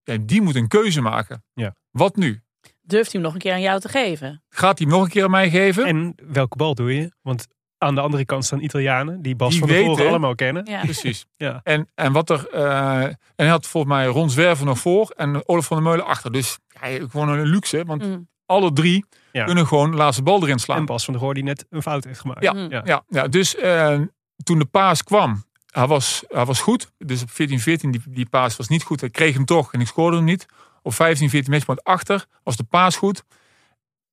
ja, 0.04 0.18
die 0.22 0.42
moet 0.42 0.56
een 0.56 0.68
keuze 0.68 1.02
maken. 1.02 1.44
Ja. 1.54 1.76
Wat 1.92 2.16
nu? 2.16 2.42
Durft 2.82 3.12
hij 3.12 3.22
hem 3.22 3.22
nog 3.22 3.34
een 3.34 3.40
keer 3.40 3.54
aan 3.54 3.62
jou 3.62 3.80
te 3.80 3.90
geven? 3.90 4.44
Gaat 4.50 4.78
hij 4.78 4.88
hem 4.88 4.96
nog 4.98 5.06
een 5.06 5.12
keer 5.12 5.24
aan 5.24 5.32
mij 5.32 5.50
geven? 5.50 5.86
En 5.86 6.16
welke 6.24 6.58
bal 6.58 6.76
doe 6.76 6.94
je? 6.96 7.12
Want 7.22 7.48
aan 7.84 7.96
de 7.96 8.02
andere 8.02 8.26
kant 8.26 8.46
staan 8.46 8.62
Italianen 8.62 9.22
die 9.22 9.36
Bas 9.36 9.50
Die 9.52 9.60
van 9.60 9.68
der 9.96 10.08
allemaal 10.08 10.36
kennen. 10.36 10.66
Ja. 10.66 10.82
Precies. 10.82 11.26
Ja. 11.38 11.60
En, 11.64 11.90
en 11.96 12.12
wat 12.12 12.30
er. 12.30 12.48
eh, 12.50 13.02
en 13.04 13.18
hij 13.36 13.48
had 13.48 13.68
volgens 13.68 13.94
mij 13.94 14.06
Ron 14.06 14.30
Zwerver 14.30 14.66
nog 14.66 14.80
voor 14.80 15.14
en 15.16 15.48
Olaf 15.48 15.66
van 15.66 15.78
der 15.78 15.86
Meulen 15.86 16.06
achter. 16.06 16.32
Dus 16.32 16.58
ja, 16.82 17.08
gewoon 17.10 17.30
een 17.30 17.46
luxe. 17.46 17.86
Want 17.86 18.04
Mm. 18.08 18.28
alle 18.46 18.74
drie 18.74 19.06
Ja. 19.32 19.44
kunnen 19.46 19.68
gewoon 19.68 19.92
de 19.92 19.98
laatste 19.98 20.24
bal 20.24 20.42
erin 20.42 20.50
En 20.54 20.60
slaan. 20.60 20.86
Bas 20.86 21.04
van 21.06 21.14
der 21.14 21.22
Goor 21.24 21.34
die 21.34 21.44
net 21.44 21.66
een 21.70 21.82
fout 21.82 22.04
heeft 22.04 22.20
gemaakt. 22.20 22.44
Ja. 22.44 22.54
Mm. 22.54 22.70
Ja. 22.70 22.82
Ja, 22.86 23.04
ja 23.10 23.28
dus 23.28 23.56
eh, 23.56 24.00
toen 24.44 24.60
de 24.60 24.66
paas 24.66 25.04
kwam, 25.04 25.44
hij 25.72 25.88
was, 25.88 26.24
hij 26.28 26.46
was 26.46 26.62
goed. 26.62 26.92
Dus 26.98 27.22
op 27.22 27.30
14-14, 27.30 27.90
die, 27.90 28.02
die 28.08 28.30
paas 28.30 28.56
was 28.58 28.68
niet 28.68 28.84
goed. 28.84 29.02
Ik 29.02 29.12
kreeg 29.12 29.34
hem 29.34 29.46
toch 29.46 29.74
en 29.74 29.82
ik 29.82 29.88
scoorde 29.88 30.16
hem 30.18 30.26
niet. 30.26 30.46
Op 30.82 30.94
15-14 30.94 30.98
matchpoint 31.50 31.84
achter 31.84 32.26
was 32.44 32.56
de 32.58 32.64
paas 32.64 32.96
goed. 32.96 33.24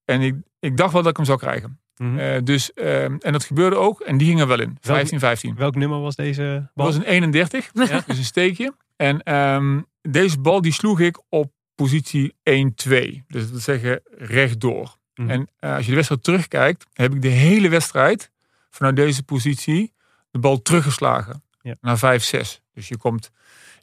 En 0.04 0.20
ik, 0.20 0.34
ik 0.60 0.76
dacht 0.76 0.92
wel 0.92 1.02
dat 1.02 1.10
ik 1.10 1.16
hem 1.16 1.26
zou 1.26 1.38
krijgen. 1.38 1.80
Mhm. 1.96 2.18
Eh, 2.18 2.40
dus, 2.44 2.72
eh, 2.72 3.04
en 3.04 3.18
dat 3.32 3.44
gebeurde 3.44 3.76
ook. 3.76 4.00
En 4.00 4.18
die 4.18 4.26
ging 4.28 4.40
er 4.40 4.46
wel 4.46 4.60
in. 4.60 4.78
15-15. 4.80 5.54
Welk 5.56 5.74
nummer 5.74 6.00
was 6.00 6.16
deze 6.16 6.42
Dat 6.62 6.74
bal? 6.74 6.86
was 6.86 6.94
een 6.94 7.02
31, 7.02 7.70
Ja. 7.72 8.00
dus 8.06 8.18
een 8.18 8.24
steekje. 8.24 8.74
En 8.96 9.22
ehm, 9.22 9.80
deze 10.02 10.38
bal 10.40 10.60
die 10.60 10.72
sloeg 10.72 11.00
ik 11.00 11.20
op 11.28 11.52
positie 11.74 12.34
1-2. 12.42 13.24
Dus 13.28 13.42
dat 13.42 13.50
wil 13.50 13.60
zeggen 13.60 14.00
rechtdoor. 14.18 14.96
Mhm. 15.14 15.30
En 15.30 15.48
eh, 15.58 15.74
als 15.74 15.80
je 15.84 15.88
de 15.88 15.94
wedstrijd 15.94 16.22
terugkijkt, 16.22 16.86
heb 16.92 17.14
ik 17.14 17.22
de 17.22 17.28
hele 17.28 17.68
wedstrijd 17.68 18.30
vanuit 18.70 18.96
deze 18.96 19.22
positie 19.22 19.92
de 20.30 20.38
bal 20.38 20.62
teruggeslagen 20.62 21.42
Ja. 21.62 21.74
naar 21.80 21.98
5-6. 21.98 22.60
Dus 22.74 22.88
je 22.88 22.96
komt, 22.96 23.30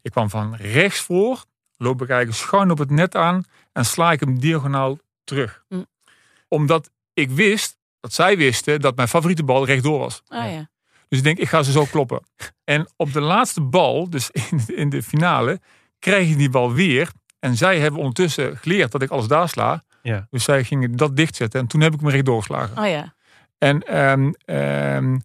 ik 0.01 0.11
kwam 0.11 0.29
van 0.29 0.55
rechts 0.55 0.99
voor, 0.99 1.45
loop 1.77 2.01
ik 2.01 2.09
eigenlijk 2.09 2.39
schuin 2.39 2.71
op 2.71 2.77
het 2.77 2.89
net 2.89 3.15
aan 3.15 3.43
en 3.73 3.85
sla 3.85 4.11
ik 4.11 4.19
hem 4.19 4.39
diagonaal 4.39 4.97
terug. 5.23 5.63
Mhm. 5.69 5.81
omdat 6.47 6.89
ik 7.13 7.29
wist, 7.29 7.76
dat 7.99 8.13
zij 8.13 8.37
wisten, 8.37 8.81
dat 8.81 8.95
mijn 8.95 9.07
favoriete 9.07 9.43
bal 9.43 9.65
rechtdoor 9.65 9.99
was. 9.99 10.21
Ah 10.27 10.51
ja. 10.51 10.69
Dus 11.07 11.17
ik 11.17 11.23
denk, 11.23 11.37
ik 11.37 11.49
ga 11.49 11.63
ze 11.63 11.71
zo 11.71 11.85
kloppen. 11.85 12.19
En 12.63 12.89
op 12.95 13.13
de 13.13 13.21
laatste 13.21 13.61
bal, 13.61 14.09
dus 14.09 14.29
in, 14.31 14.61
in 14.75 14.89
de 14.89 15.03
finale, 15.03 15.59
krijg 15.99 16.29
ik 16.29 16.37
die 16.37 16.49
bal 16.49 16.73
weer. 16.73 17.11
En 17.39 17.55
zij 17.55 17.79
hebben 17.79 17.99
ondertussen 17.99 18.57
geleerd 18.57 18.91
dat 18.91 19.01
ik 19.01 19.09
alles 19.09 19.27
daar 19.27 19.49
sla. 19.49 19.83
Ja. 20.01 20.27
Dus 20.29 20.43
zij 20.43 20.63
gingen 20.63 20.95
dat 20.95 21.15
dichtzetten. 21.15 21.59
En 21.59 21.67
toen 21.67 21.81
heb 21.81 21.93
ik 21.93 22.01
me 22.01 22.11
rechtdoor 22.11 22.37
geslagen. 22.37 22.77
Oh 22.77 22.87
ja. 22.89 23.15
En, 23.57 23.81
ehm, 23.81 24.31
ehm, 24.45 25.17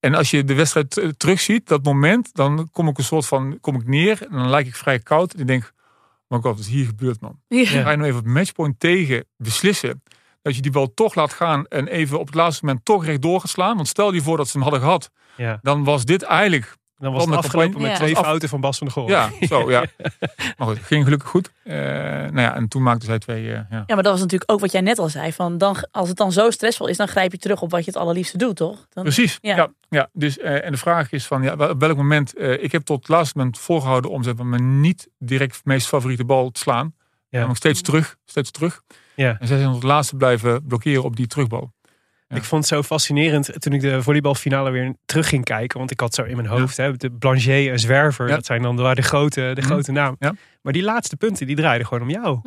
en 0.00 0.14
als 0.14 0.30
je 0.30 0.44
de 0.44 0.54
wedstrijd 0.54 1.14
terugziet, 1.16 1.68
dat 1.68 1.82
moment, 1.82 2.34
dan 2.34 2.68
kom 2.72 2.88
ik 2.88 2.98
een 2.98 3.04
soort 3.04 3.26
van, 3.26 3.58
kom 3.60 3.74
ik 3.74 3.86
neer 3.86 4.22
en 4.22 4.32
dan 4.36 4.48
lijk 4.48 4.66
ik 4.66 4.76
vrij 4.76 4.98
koud. 4.98 5.34
En 5.34 5.40
ik 5.40 5.46
denk, 5.46 5.72
maar 6.28 6.40
god, 6.40 6.56
wat 6.56 6.64
is 6.64 6.68
hier 6.68 6.86
gebeurd 6.86 7.20
man? 7.20 7.40
Ja. 7.48 7.64
Ga 7.64 7.90
je 7.90 7.96
nou 7.96 8.08
even 8.08 8.20
op 8.20 8.26
matchpoint 8.26 8.80
tegen 8.80 9.24
beslissen 9.36 10.02
dat 10.46 10.56
je 10.56 10.62
die 10.62 10.70
bal 10.70 10.94
toch 10.94 11.14
laat 11.14 11.32
gaan 11.32 11.66
en 11.66 11.86
even 11.88 12.18
op 12.18 12.26
het 12.26 12.34
laatste 12.34 12.64
moment 12.64 12.84
toch 12.84 13.04
rechtdoor 13.04 13.40
gaat 13.40 13.50
slaan? 13.50 13.76
Want 13.76 13.88
stel 13.88 14.12
je 14.12 14.22
voor 14.22 14.36
dat 14.36 14.46
ze 14.46 14.52
hem 14.52 14.62
hadden 14.62 14.80
gehad, 14.80 15.10
Ja. 15.36 15.58
dan 15.62 15.84
was 15.84 16.04
dit 16.04 16.22
eigenlijk, 16.22 16.74
Dan 16.98 17.12
was 17.12 17.20
het 17.24 17.32
Van 17.32 17.40
de 17.40 17.46
afgelopen 17.46 17.80
met 17.80 17.90
Ja. 17.90 17.96
twee 17.96 18.16
fouten 18.16 18.48
van 18.48 18.60
Bas 18.60 18.78
van 18.78 18.86
der 18.86 18.96
Goor. 18.96 19.08
ja, 19.10 19.30
zo 19.48 19.70
ja. 19.70 19.84
Maar 20.56 20.66
goed, 20.68 20.78
ging 20.78 21.04
gelukkig 21.04 21.28
goed. 21.28 21.50
Eh, 21.64 21.74
nou 21.76 22.40
ja, 22.40 22.54
en 22.54 22.68
toen 22.68 22.82
maakten 22.82 23.06
zij 23.06 23.18
twee, 23.18 23.42
eh, 23.46 23.52
ja. 23.52 23.66
Ja, 23.70 23.94
maar 23.94 24.02
dat 24.02 24.12
was 24.12 24.20
natuurlijk 24.20 24.50
ook 24.52 24.60
wat 24.60 24.72
jij 24.72 24.80
net 24.80 24.98
al 24.98 25.08
zei. 25.08 25.32
Van 25.32 25.58
dan, 25.58 25.76
als 25.90 26.08
het 26.08 26.16
dan 26.16 26.32
zo 26.32 26.50
stressvol 26.50 26.86
is, 26.86 26.96
dan 26.96 27.08
grijp 27.08 27.32
je 27.32 27.38
terug 27.38 27.62
op 27.62 27.70
wat 27.70 27.84
je 27.84 27.90
het 27.90 28.00
allerliefste 28.00 28.38
doet, 28.38 28.56
toch? 28.56 28.86
Dan, 28.92 29.02
Precies. 29.04 29.38
Ja. 29.40 29.56
Ja. 29.56 29.68
Ja, 29.88 30.08
dus, 30.12 30.38
eh, 30.38 30.64
en 30.64 30.72
de 30.72 30.78
vraag 30.78 31.12
is 31.12 31.26
van 31.26 31.42
ja, 31.42 31.52
op 31.70 31.80
welk 31.80 31.96
moment. 31.96 32.36
eh, 32.36 32.62
ik 32.62 32.72
heb 32.72 32.82
tot 32.84 32.98
het 32.98 33.08
laatste 33.08 33.38
moment 33.38 33.58
volgehouden 33.58 34.10
om 34.10 34.22
zeg 34.22 34.36
maar, 34.36 34.46
mijn 34.46 34.80
niet 34.80 35.08
direct 35.18 35.60
meest 35.64 35.86
favoriete 35.86 36.24
bal 36.24 36.50
te 36.50 36.60
slaan. 36.60 36.94
Ja. 37.28 37.40
En 37.40 37.46
nog 37.48 37.56
steeds 37.56 37.80
terug, 37.82 38.16
steeds 38.24 38.50
terug. 38.50 38.80
Ja. 39.16 39.36
En 39.40 39.46
zij 39.46 39.58
zijn 39.58 39.70
het 39.70 39.82
laatste 39.82 40.16
blijven 40.16 40.66
blokkeren 40.66 41.02
op 41.02 41.16
die 41.16 41.26
terugbal. 41.26 41.74
Ja. 42.28 42.36
Ik 42.36 42.44
vond 42.44 42.64
het 42.64 42.72
zo 42.74 42.82
fascinerend 42.82 43.60
toen 43.60 43.72
ik 43.72 43.80
de 43.80 44.02
volleybalfinale 44.02 44.70
weer 44.70 44.94
terug 45.04 45.28
ging 45.28 45.44
kijken. 45.44 45.78
Want 45.78 45.90
ik 45.90 46.00
had 46.00 46.14
zo 46.14 46.22
in 46.22 46.36
mijn 46.36 46.48
hoofd, 46.48 46.76
hè, 46.76 46.92
de 46.96 47.10
Blanchet 47.10 47.68
en 47.68 47.78
Zwerver. 47.78 48.28
Ja. 48.28 48.34
Dat 48.34 48.46
zijn 48.46 48.62
dan 48.62 48.76
de, 48.76 48.94
de 48.94 49.02
grote, 49.02 49.40
de 49.54 49.60
Mhm. 49.60 49.70
grote 49.70 49.92
naam. 49.92 50.16
Ja. 50.18 50.34
Maar 50.62 50.72
die 50.72 50.82
laatste 50.82 51.16
punten, 51.16 51.46
die 51.46 51.56
draaiden 51.56 51.86
gewoon 51.86 52.02
om 52.02 52.10
jou. 52.10 52.40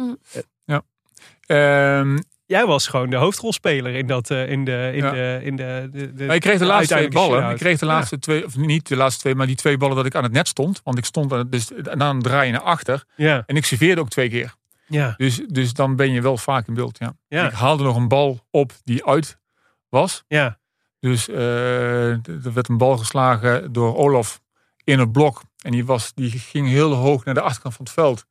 Ehm, 1.46 2.18
Jij 2.46 2.66
was 2.66 2.88
gewoon 2.88 3.10
de 3.10 3.16
hoofdrolspeler 3.16 3.96
in, 3.96 4.08
dat, 4.08 4.32
eh, 4.32 4.50
in 4.52 4.66
de... 4.66 4.92
In 4.94 5.04
Ja. 5.04 5.12
de, 5.12 5.40
in 5.44 5.56
de, 5.56 5.90
de, 5.92 6.14
de 6.14 6.26
ik 6.26 6.42
kreeg 6.42 6.60
de 6.60 6.66
laatste 6.66 6.94
twee 6.96 7.10
ballen. 7.10 7.50
Ik 7.50 7.58
kreeg 7.58 7.80
de 7.80 7.86
laatste 7.86 8.20
twee, 8.20 8.46
of 8.46 8.58
niet 8.58 8.88
de 8.88 8.96
laatste 8.96 9.20
twee, 9.22 9.36
maar 9.36 9.48
die 9.48 9.56
twee 9.56 9.78
ballen 9.78 9.96
dat 9.96 10.06
ik 10.06 10.16
aan 10.16 10.24
het 10.24 10.32
net 10.32 10.48
stond. 10.48 10.82
Want 10.84 10.98
ik 10.98 11.06
stond 11.06 11.32
het- 11.32 11.52
dus 11.52 11.72
dan 11.98 12.22
draai 12.22 12.46
je 12.46 12.52
naar 12.52 12.62
achter. 12.62 13.04
Ja, 13.16 13.44
En 13.46 13.56
ik 13.56 13.66
serveerde 13.66 14.02
ook 14.02 14.10
twee 14.10 14.30
keer. 14.30 14.54
Ja, 14.90 15.14
Dus, 15.18 15.42
dus 15.48 15.74
dan 15.74 15.96
ben 15.96 16.12
je 16.12 16.22
wel 16.22 16.38
vaak 16.38 16.68
in 16.68 16.74
beeld. 16.74 16.98
Ja. 16.98 17.14
Ja. 17.28 17.46
Ik 17.46 17.52
haalde 17.54 17.84
nog 17.84 17.96
een 17.96 18.08
bal 18.08 18.40
op 18.52 18.72
die 18.84 19.06
uit 19.06 19.40
was. 19.90 20.24
ja. 20.28 20.58
Dus 21.00 21.30
eh, 21.30 22.10
er 22.28 22.54
werd 22.54 22.70
een 22.70 22.78
bal 22.78 22.98
geslagen 22.98 23.72
door 23.74 23.96
Olaf 23.96 24.42
in 24.84 25.00
het 25.00 25.12
blok. 25.12 25.42
En 25.62 25.72
die, 25.72 25.86
was, 25.86 26.14
die 26.14 26.30
ging 26.32 26.68
heel 26.68 26.94
hoog 26.94 27.26
naar 27.26 27.34
de 27.34 27.42
achterkant 27.42 27.74
van 27.76 27.86
het 27.86 27.94
veld. 27.94 28.26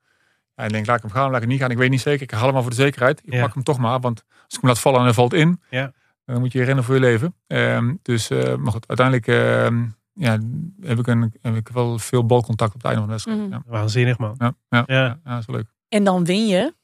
Ja, 0.54 0.64
ik 0.64 0.70
denk, 0.72 0.86
laat 0.86 0.96
ik 0.96 1.02
hem 1.02 1.10
gaan, 1.12 1.24
laat 1.26 1.34
ik 1.34 1.40
hem 1.40 1.48
niet 1.48 1.60
gaan. 1.60 1.70
Ik 1.70 1.76
weet 1.76 1.90
niet 1.90 2.00
zeker. 2.00 2.22
Ik 2.22 2.30
haal 2.30 2.42
hem 2.44 2.52
maar 2.52 2.62
voor 2.62 2.70
de 2.70 2.76
zekerheid. 2.76 3.20
Ik 3.24 3.32
Ja. 3.32 3.40
pak 3.44 3.54
hem 3.54 3.62
toch 3.62 3.78
maar. 3.78 4.00
Want 4.00 4.24
als 4.28 4.54
ik 4.54 4.60
hem 4.60 4.70
laat 4.70 4.78
vallen 4.78 4.98
en 4.98 5.04
hij 5.04 5.14
valt 5.14 5.32
in, 5.32 5.60
Ja. 5.70 5.92
dan 6.24 6.40
moet 6.40 6.52
je 6.52 6.62
rennen 6.64 6.84
voor 6.84 6.94
je 6.94 7.00
leven. 7.00 7.34
Ehm, 7.46 7.94
dus, 8.02 8.30
eh, 8.30 8.54
maar 8.56 8.72
goed, 8.72 8.88
uiteindelijk 8.88 9.26
ehm, 9.26 9.86
ja, 10.12 10.38
heb, 10.80 10.98
ik 10.98 11.06
een, 11.06 11.34
heb 11.42 11.54
ik 11.56 11.68
wel 11.68 11.98
veel 11.98 12.26
balcontact 12.26 12.74
op 12.74 12.82
het 12.82 12.92
einde 12.92 12.98
van 13.00 13.06
de 13.08 13.12
wedstrijd. 13.14 13.38
Mhm. 13.40 13.50
Ja. 13.50 13.62
Waanzinnig, 13.66 14.18
man. 14.18 14.34
Ja, 14.38 14.52
ja, 14.68 14.82
Ja. 14.86 14.94
ja. 14.96 15.02
ja, 15.24 15.30
dat 15.30 15.38
is 15.40 15.46
wel 15.46 15.56
leuk. 15.56 15.66
En 15.88 16.04
dan 16.04 16.24
win 16.24 16.46
je. 16.46 16.74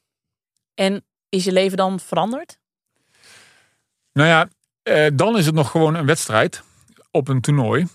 En 0.73 1.05
is 1.29 1.43
je 1.43 1.51
leven 1.51 1.77
dan 1.77 1.99
veranderd? 1.99 2.59
Nou 4.13 4.29
ja, 4.29 4.47
eh, 4.83 5.07
dan 5.13 5.37
is 5.37 5.45
het 5.45 5.55
nog 5.55 5.71
gewoon 5.71 5.95
een 5.95 6.05
wedstrijd 6.05 6.63
op 7.11 7.27
een 7.27 7.41
toernooi 7.41 7.87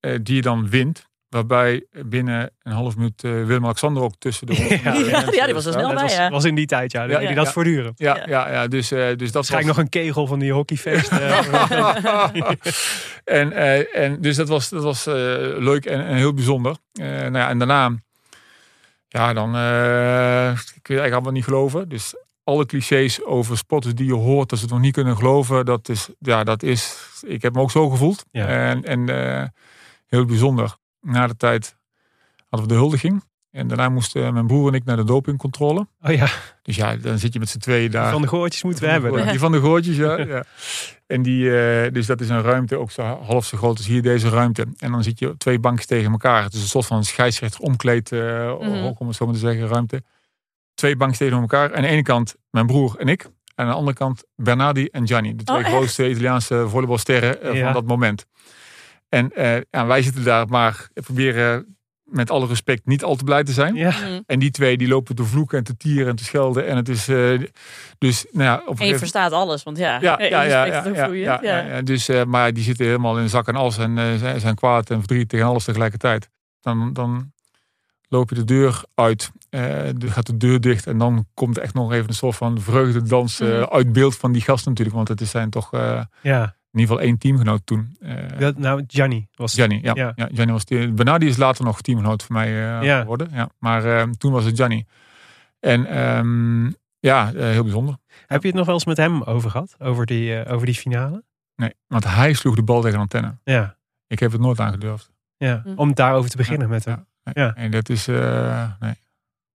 eh, 0.00 0.18
die 0.22 0.34
je 0.34 0.42
dan 0.42 0.68
wint. 0.68 1.08
Waarbij 1.28 1.86
binnen 2.06 2.50
een 2.62 2.72
half 2.72 2.96
minuut 2.96 3.24
eh, 3.24 3.30
Willem-Alexander 3.30 4.02
ook 4.02 4.14
tussen 4.18 4.46
de 4.46 4.54
honderd 4.56 4.82
Ja. 4.82 4.94
Ja, 5.32 5.44
die 5.44 5.54
was 5.54 5.66
er 5.66 5.72
snel 5.72 5.86
dat 5.86 5.94
bij, 5.94 6.02
was, 6.02 6.14
ja. 6.14 6.30
was 6.30 6.44
in 6.44 6.54
die 6.54 6.66
tijd, 6.66 6.92
ja. 6.92 7.06
Dan 7.06 7.22
Ja, 7.22 7.34
dat 7.34 7.52
voortdurend. 7.52 7.98
Ja, 7.98 8.16
Ja. 8.16 8.28
ja. 8.28 8.50
ja, 8.50 8.66
dus, 8.68 8.90
eh, 8.90 8.98
dus 8.98 9.16
dat 9.16 9.18
was... 9.18 9.32
Waarschijnlijk 9.32 9.76
nog 9.76 9.84
een 9.84 9.90
kegel 9.90 10.26
van 10.26 10.38
die 10.38 10.52
hockeyfeest. 10.52 11.10
en, 13.24 13.52
eh, 13.52 13.96
en 13.96 14.20
dus 14.20 14.36
dat 14.36 14.48
was, 14.48 14.68
dat 14.68 14.82
was 14.82 15.06
eh, 15.06 15.14
leuk 15.58 15.86
en, 15.86 16.06
en 16.06 16.16
heel 16.16 16.34
bijzonder. 16.34 16.76
Eh, 16.92 17.06
nou 17.06 17.36
ja, 17.36 17.48
en 17.48 17.58
daarna, 17.58 17.94
ja, 19.12 19.32
dan 19.32 19.54
eh, 19.54 20.50
ik 20.50 20.86
weet 20.86 20.98
eigenlijk 20.98 21.12
allemaal 21.12 21.32
niet 21.32 21.44
geloven. 21.44 21.88
Dus 21.88 22.14
alle 22.44 22.66
clichés 22.66 23.24
over 23.24 23.56
sporters 23.56 23.94
die 23.94 24.06
je 24.06 24.14
hoort, 24.14 24.48
dat 24.48 24.58
ze 24.58 24.64
het 24.64 24.74
nog 24.74 24.82
niet 24.82 24.92
kunnen 24.92 25.16
geloven, 25.16 25.64
dat 25.64 25.88
is, 25.88 26.08
ja, 26.18 26.44
dat 26.44 26.62
is, 26.62 27.12
ik 27.26 27.42
heb 27.42 27.54
me 27.54 27.60
ook 27.60 27.70
zo 27.70 27.90
gevoeld. 27.90 28.24
Ja. 28.30 28.46
En, 28.46 28.84
en 28.84 29.08
eh, 29.08 29.48
heel 30.06 30.24
bijzonder. 30.24 30.76
Na 31.00 31.26
de 31.26 31.36
tijd 31.36 31.76
hadden 32.48 32.68
we 32.68 32.74
de 32.74 32.80
huldiging. 32.80 33.24
En 33.50 33.68
daarna 33.68 33.88
moesten 33.88 34.32
mijn 34.34 34.46
broer 34.46 34.68
en 34.68 34.74
ik 34.74 34.84
naar 34.84 34.96
de 34.96 35.04
dopingcontrole. 35.04 35.86
oh 36.02 36.12
ja, 36.12 36.28
Dus 36.62 36.76
ja, 36.76 36.96
dan 36.96 37.18
zit 37.18 37.32
je 37.32 37.38
met 37.38 37.48
z'n 37.48 37.58
tweeën 37.58 37.90
daar. 37.90 38.12
van 38.12 38.22
de 38.22 38.28
goortjes 38.28 38.62
moeten 38.62 38.84
we 38.84 38.90
hebben. 38.90 39.28
Die 39.28 39.38
van 39.38 39.52
de 39.52 39.60
goortjes, 39.60 39.96
ja. 39.96 40.18
ja. 40.18 40.44
En 41.06 41.22
die, 41.22 41.58
eh, 41.60 41.92
dus 41.92 42.06
dat 42.06 42.20
is 42.20 42.28
een 42.28 42.42
ruimte, 42.42 42.76
ook 42.78 42.90
zo 42.90 43.02
half 43.02 43.44
zo 43.44 43.56
groot 43.58 43.76
als 43.76 43.86
hier 43.86 44.02
deze 44.02 44.28
ruimte. 44.28 44.66
En 44.78 44.90
dan 44.92 45.02
zit 45.02 45.18
je 45.18 45.34
twee 45.38 45.58
bankjes 45.58 45.86
tegen 45.86 46.10
elkaar. 46.10 46.42
Het 46.42 46.52
is 46.54 46.62
een 46.62 46.68
soort 46.68 46.86
van 46.86 47.04
scheidsrechter 47.04 47.60
omkleed, 47.60 48.12
eh 48.12 48.20
Mhm. 48.60 48.92
om 48.98 49.06
het 49.06 49.16
zo 49.16 49.24
maar 49.24 49.34
te 49.34 49.40
zeggen, 49.40 49.66
ruimte. 49.68 50.02
Twee 50.74 50.96
bankjes 50.96 51.18
tegen 51.18 51.40
elkaar. 51.40 51.74
Aan 51.74 51.82
de 51.82 51.88
ene 51.88 52.02
kant 52.02 52.34
mijn 52.50 52.66
broer 52.66 52.96
en 52.98 53.08
ik. 53.08 53.22
En 53.22 53.30
aan 53.64 53.66
de 53.70 53.76
andere 53.76 53.96
kant 53.96 54.24
Bernardi 54.36 54.86
en 54.86 55.06
Gianni. 55.06 55.34
De 55.36 55.44
twee 55.44 55.58
Oh, 55.58 55.64
grootste 55.68 56.10
Italiaanse 56.10 56.68
volleybalsterren 56.68 57.42
eh, 57.42 57.54
Ja. 57.54 57.64
van 57.64 57.72
dat 57.72 57.84
moment. 57.86 58.26
En 59.08 59.32
eh, 59.32 59.60
ja, 59.70 59.86
wij 59.86 60.02
zitten 60.02 60.24
daar 60.24 60.48
maar 60.48 60.88
proberen 60.94 61.76
met 62.10 62.30
alle 62.30 62.46
respect 62.46 62.86
niet 62.86 63.04
al 63.04 63.16
te 63.16 63.24
blij 63.24 63.44
te 63.44 63.52
zijn. 63.52 63.74
Ja, 63.74 63.88
Mhm. 63.90 64.20
En 64.26 64.38
die 64.38 64.50
twee 64.50 64.76
die 64.76 64.88
lopen 64.88 65.14
te 65.14 65.24
vloeken 65.24 65.58
en 65.58 65.64
te 65.64 65.76
tieren 65.76 66.08
en 66.08 66.16
te 66.16 66.24
schelden. 66.24 66.66
En 66.66 66.76
het 66.76 66.88
is 66.88 67.08
eh, 67.08 67.40
dus, 67.98 68.26
nou 68.30 68.44
ja, 68.44 68.62
op 68.66 68.74
een 68.74 68.82
En 68.82 68.86
je 68.86 68.98
verstaat 68.98 69.32
alles, 69.32 69.62
want 69.62 69.78
ja, 69.78 70.00
ja, 70.00 70.20
ja, 70.22 70.26
ja, 70.42 70.42
ja, 70.42 70.64
ja, 70.64 70.84
ja, 70.94 71.06
Ja. 71.06 71.38
ja, 71.42 71.58
ja. 71.66 71.82
Dus, 71.82 72.08
eh, 72.08 72.24
maar 72.24 72.52
die 72.52 72.62
zitten 72.64 72.86
helemaal 72.86 73.18
in 73.18 73.28
zak 73.28 73.48
en 73.48 73.56
as 73.56 73.78
en 73.78 73.98
eh, 73.98 74.14
zijn, 74.16 74.40
zijn 74.40 74.54
kwaad 74.54 74.90
en 74.90 74.98
verdriet 74.98 75.28
tegen 75.28 75.46
alles 75.46 75.64
tegelijkertijd. 75.64 76.28
Dan, 76.60 76.92
dan 76.92 77.32
loop 78.08 78.28
je 78.28 78.34
de 78.34 78.44
deur 78.44 78.82
uit, 78.94 79.30
eh, 79.50 79.62
dan 79.96 80.10
gaat 80.10 80.26
de 80.26 80.36
deur 80.36 80.60
dicht 80.60 80.86
en 80.86 80.98
dan 80.98 81.26
komt 81.34 81.58
echt 81.58 81.74
nog 81.74 81.92
even 81.92 82.08
een 82.08 82.14
soort 82.14 82.36
van 82.36 82.60
vreugdedans 82.60 83.40
eh, 83.40 83.48
Mhm. 83.48 83.62
uit 83.72 83.92
beeld 83.92 84.16
van 84.16 84.32
die 84.32 84.42
gasten 84.42 84.68
natuurlijk. 84.70 84.96
Want 84.96 85.08
het 85.08 85.20
is 85.20 85.30
zijn 85.30 85.50
toch 85.50 85.72
eh, 85.72 86.00
ja. 86.22 86.56
In 86.72 86.78
ieder 86.80 86.94
geval 86.94 87.00
één 87.08 87.18
teamgenoot 87.18 87.60
toen. 87.66 87.96
Eh 88.00 88.38
Dat, 88.38 88.58
nou, 88.58 88.84
Gianni 88.86 89.28
was 89.34 89.54
Gianni, 89.54 89.78
ja. 89.82 89.92
Ja. 89.94 90.12
ja. 90.16 90.28
Gianni 90.32 90.52
was 90.52 90.64
die, 90.64 90.92
Bernardi 90.92 91.26
is 91.26 91.36
later 91.36 91.64
nog 91.64 91.80
teamgenoot 91.82 92.22
voor 92.22 92.34
mij 92.34 92.46
eh, 92.46 92.82
Ja. 92.86 93.00
geworden. 93.00 93.28
Ja. 93.32 93.48
Maar 93.58 93.84
eh, 93.84 94.08
toen 94.10 94.32
was 94.32 94.44
het 94.44 94.56
Gianni. 94.56 94.86
En 95.60 95.86
ehm, 95.86 96.66
ja, 97.00 97.32
eh, 97.32 97.42
heel 97.42 97.62
bijzonder. 97.62 97.96
Heb 98.26 98.40
je 98.42 98.48
het 98.48 98.56
nog 98.56 98.66
wel 98.66 98.74
eens 98.74 98.84
met 98.84 98.96
hem 98.96 99.22
over 99.22 99.50
gehad? 99.50 99.74
Over 99.78 100.06
die, 100.06 100.40
eh, 100.42 100.52
over 100.52 100.66
die 100.66 100.74
finale? 100.74 101.24
Nee, 101.56 101.74
want 101.86 102.04
hij 102.04 102.32
sloeg 102.32 102.54
de 102.54 102.62
bal 102.62 102.80
tegen 102.80 102.94
de 102.96 103.02
antenne. 103.02 103.36
Ja. 103.44 103.76
Ik 104.06 104.18
heb 104.18 104.32
het 104.32 104.40
nooit 104.40 104.60
aangedurfd. 104.60 105.10
ja. 105.36 105.60
Hm. 105.64 105.72
Om 105.76 105.94
daarover 105.94 106.30
te 106.30 106.36
beginnen 106.36 106.68
met 106.68 106.84
hem. 106.84 107.06
Ja, 107.24 107.32
nee. 107.34 107.44
Ja. 107.44 107.54
En 107.54 107.70
dat 107.70 107.88
is, 107.88 108.08
eh, 108.08 108.70
nee. 108.80 108.94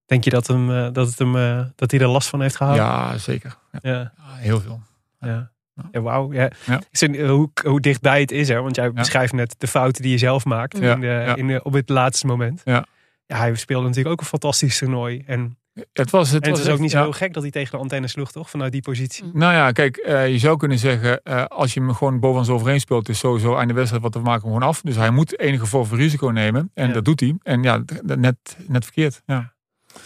Denk 0.05 0.23
je 0.23 0.29
dat, 0.29 0.47
hem, 0.47 0.93
dat, 0.93 1.07
het 1.07 1.19
hem, 1.19 1.33
dat 1.75 1.91
hij 1.91 1.99
er 1.99 2.07
last 2.07 2.29
van 2.29 2.41
heeft 2.41 2.55
gehad? 2.55 2.75
Ja, 2.75 3.17
zeker. 3.17 3.57
Ja, 3.71 3.79
Ja. 3.81 3.97
Ja, 3.99 4.11
heel 4.35 4.59
veel. 4.61 4.81
Ja. 5.19 5.51
Ja. 5.91 6.01
Wauw. 6.01 6.33
Ja. 6.33 6.49
Eh, 6.91 7.29
hoe, 7.29 7.49
hoe 7.63 7.79
dichtbij 7.81 8.19
het 8.21 8.31
is 8.31 8.49
er. 8.49 8.61
Want 8.63 8.75
jij 8.75 8.91
beschrijft 8.91 9.33
net 9.33 9.55
de 9.57 9.67
fouten 9.67 10.01
die 10.01 10.11
je 10.11 10.17
zelf 10.17 10.45
maakt 10.45 10.77
Ja, 10.77 10.93
in 10.93 10.99
de, 10.99 11.07
ja. 11.07 11.35
in 11.35 11.47
de, 11.47 11.63
op 11.63 11.73
het 11.73 11.89
laatste 11.89 12.27
moment. 12.27 12.61
Ja. 12.65 12.85
Ja, 13.25 13.37
hij 13.37 13.55
speelde 13.55 13.87
natuurlijk 13.87 14.13
ook 14.13 14.19
een 14.21 14.25
fantastisch 14.27 14.77
toernooi. 14.77 15.23
En, 15.25 15.57
Het 15.93 16.09
was, 16.11 16.31
het 16.31 16.43
en 16.43 16.49
het 16.49 16.57
was 16.57 16.59
is 16.59 16.65
ook 16.65 16.71
echt- 16.71 16.81
niet 16.81 16.91
zo 16.91 17.01
heel 17.01 17.11
gek 17.11 17.33
dat 17.33 17.43
hij 17.43 17.51
tegen 17.51 17.71
de 17.71 17.77
antenne 17.77 18.07
sloeg, 18.07 18.31
toch? 18.31 18.49
Vanuit 18.49 18.71
die 18.71 18.81
positie. 18.81 19.23
Nou 19.33 19.53
ja, 19.53 19.71
kijk, 19.71 19.97
eh, 19.97 20.29
je 20.31 20.37
zou 20.39 20.57
kunnen 20.57 20.77
zeggen, 20.79 21.23
eh, 21.23 21.45
als 21.45 21.73
je 21.73 21.79
hem 21.79 21.93
gewoon 21.93 22.19
boven 22.19 22.39
ons 22.39 22.49
overheen 22.49 22.79
speelt, 22.79 23.09
is 23.09 23.19
sowieso 23.19 23.55
aan 23.55 23.67
de 23.67 23.73
wedstrijd, 23.73 24.03
wat 24.03 24.13
we 24.13 24.19
maken 24.19 24.41
hem 24.41 24.51
gewoon 24.53 24.67
af. 24.69 24.81
Dus 24.81 24.95
hij 24.95 25.09
moet 25.11 25.39
enige 25.39 25.65
vorm 25.65 25.85
van 25.85 25.97
risico 25.97 26.27
nemen. 26.27 26.71
En 26.73 26.87
Ja. 26.87 26.93
dat 26.93 27.05
doet 27.05 27.19
hij. 27.19 27.35
En 27.43 27.63
ja, 27.63 27.83
net, 28.15 28.35
net 28.67 28.83
verkeerd. 28.83 29.21
Ja. 29.25 29.53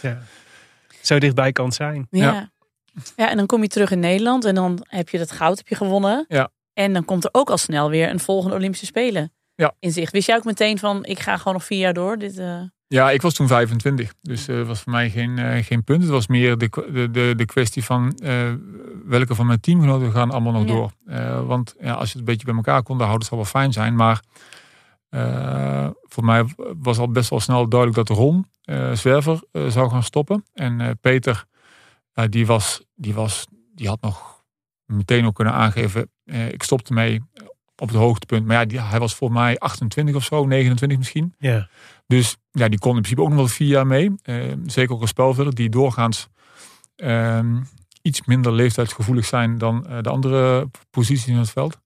Ja. 0.02 0.18
Zo 1.02 1.18
dichtbij 1.18 1.52
kan 1.52 1.64
het 1.64 1.74
zijn. 1.74 2.06
Ja. 2.10 2.50
Ja. 3.16 3.30
en 3.30 3.36
dan 3.36 3.46
kom 3.46 3.62
je 3.62 3.68
terug 3.68 3.90
in 3.90 4.00
Nederland 4.00 4.44
en 4.44 4.54
dan 4.54 4.78
heb 4.88 5.08
je 5.08 5.18
dat 5.18 5.32
goud 5.32 5.58
heb 5.58 5.68
je 5.68 5.74
gewonnen. 5.74 6.24
Ja. 6.28 6.48
En 6.72 6.92
dan 6.92 7.04
komt 7.04 7.24
er 7.24 7.30
ook 7.32 7.50
al 7.50 7.58
snel 7.58 7.90
weer 7.90 8.10
een 8.10 8.20
volgende 8.20 8.56
Olympische 8.56 8.86
Spelen 8.86 9.32
Ja. 9.54 9.74
in 9.78 9.92
zicht. 9.92 10.12
Wist 10.12 10.26
jij 10.26 10.36
ook 10.36 10.44
meteen 10.44 10.78
van, 10.78 11.04
ik 11.04 11.18
ga 11.18 11.36
gewoon 11.36 11.52
nog 11.54 11.64
vier 11.64 11.78
jaar 11.78 11.92
door? 11.94 12.18
Dit, 12.18 12.38
eh, 12.38 12.60
Ja, 12.86 13.10
ik 13.10 13.22
was 13.22 13.34
toen 13.34 13.46
25. 13.46 14.12
Dus 14.20 14.44
dat 14.46 14.66
was 14.66 14.80
voor 14.80 14.92
mij 14.92 15.10
geen, 15.10 15.38
eh, 15.38 15.64
geen 15.64 15.84
punt. 15.84 16.02
Het 16.02 16.10
was 16.10 16.26
meer 16.26 16.58
de, 16.58 16.68
de, 16.92 17.10
de, 17.10 17.32
de 17.36 17.44
kwestie 17.44 17.84
van 17.84 18.12
eh, 18.14 18.52
welke 19.04 19.34
van 19.34 19.46
mijn 19.46 19.60
teamgenoten 19.60 20.12
gaan 20.12 20.30
allemaal 20.30 20.52
nog 20.52 20.62
Ja. 20.62 20.68
door. 20.74 20.90
Eh, 21.06 21.46
want 21.46 21.74
ja, 21.80 21.92
als 21.92 22.12
je 22.12 22.18
het 22.18 22.18
een 22.18 22.24
beetje 22.34 22.46
bij 22.46 22.54
elkaar 22.54 22.82
kon 22.82 23.00
houden, 23.00 23.26
zou 23.26 23.40
wel 23.40 23.50
fijn 23.50 23.72
zijn. 23.72 23.94
Maar 23.94 24.20
eh, 25.08 25.88
voor 26.02 26.24
mij 26.24 26.44
was 26.78 26.98
al 26.98 27.10
best 27.10 27.30
wel 27.30 27.40
snel 27.40 27.68
duidelijk 27.68 28.06
dat 28.08 28.16
Ron 28.18 28.46
eh, 28.64 28.92
Zwerver 28.92 29.42
eh, 29.52 29.66
zou 29.66 29.90
gaan 29.90 30.02
stoppen. 30.02 30.44
En 30.54 30.80
eh, 30.80 30.90
Peter, 31.00 31.44
eh, 32.12 32.24
die, 32.28 32.46
was, 32.46 32.84
die, 32.94 33.14
was, 33.14 33.46
die 33.74 33.88
had 33.88 34.00
nog 34.00 34.44
meteen 34.84 35.26
ook 35.26 35.34
kunnen 35.34 35.54
aangeven, 35.54 36.10
eh, 36.24 36.52
ik 36.52 36.62
stopte 36.62 36.92
mee 36.92 37.22
op 37.76 37.88
het 37.88 37.96
hoogtepunt. 37.96 38.46
Maar 38.46 38.56
ja, 38.56 38.64
die, 38.64 38.80
hij 38.80 38.98
was 38.98 39.14
volgens 39.14 39.40
mij 39.40 39.58
28 39.58 40.14
of 40.14 40.24
zo, 40.24 40.46
29 40.46 40.98
misschien. 40.98 41.34
Ja. 41.38 41.68
Dus 42.06 42.36
ja, 42.50 42.68
die 42.68 42.78
kon 42.78 42.94
in 42.94 43.02
principe 43.02 43.22
ook 43.22 43.28
nog 43.28 43.38
wel 43.38 43.48
vier 43.48 43.68
jaar 43.68 43.86
mee. 43.86 44.12
Eh, 44.22 44.52
zeker 44.66 44.94
ook 44.94 45.00
als 45.00 45.10
spelverder, 45.10 45.54
die 45.54 45.68
doorgaans 45.68 46.28
ehm, 46.96 47.60
iets 48.02 48.24
minder 48.24 48.52
leeftijdsgevoelig 48.52 49.24
zijn 49.24 49.58
dan 49.58 49.86
de 50.02 50.08
andere 50.08 50.70
posities 50.90 51.26
in 51.26 51.36
het 51.36 51.50
veld. 51.50 51.80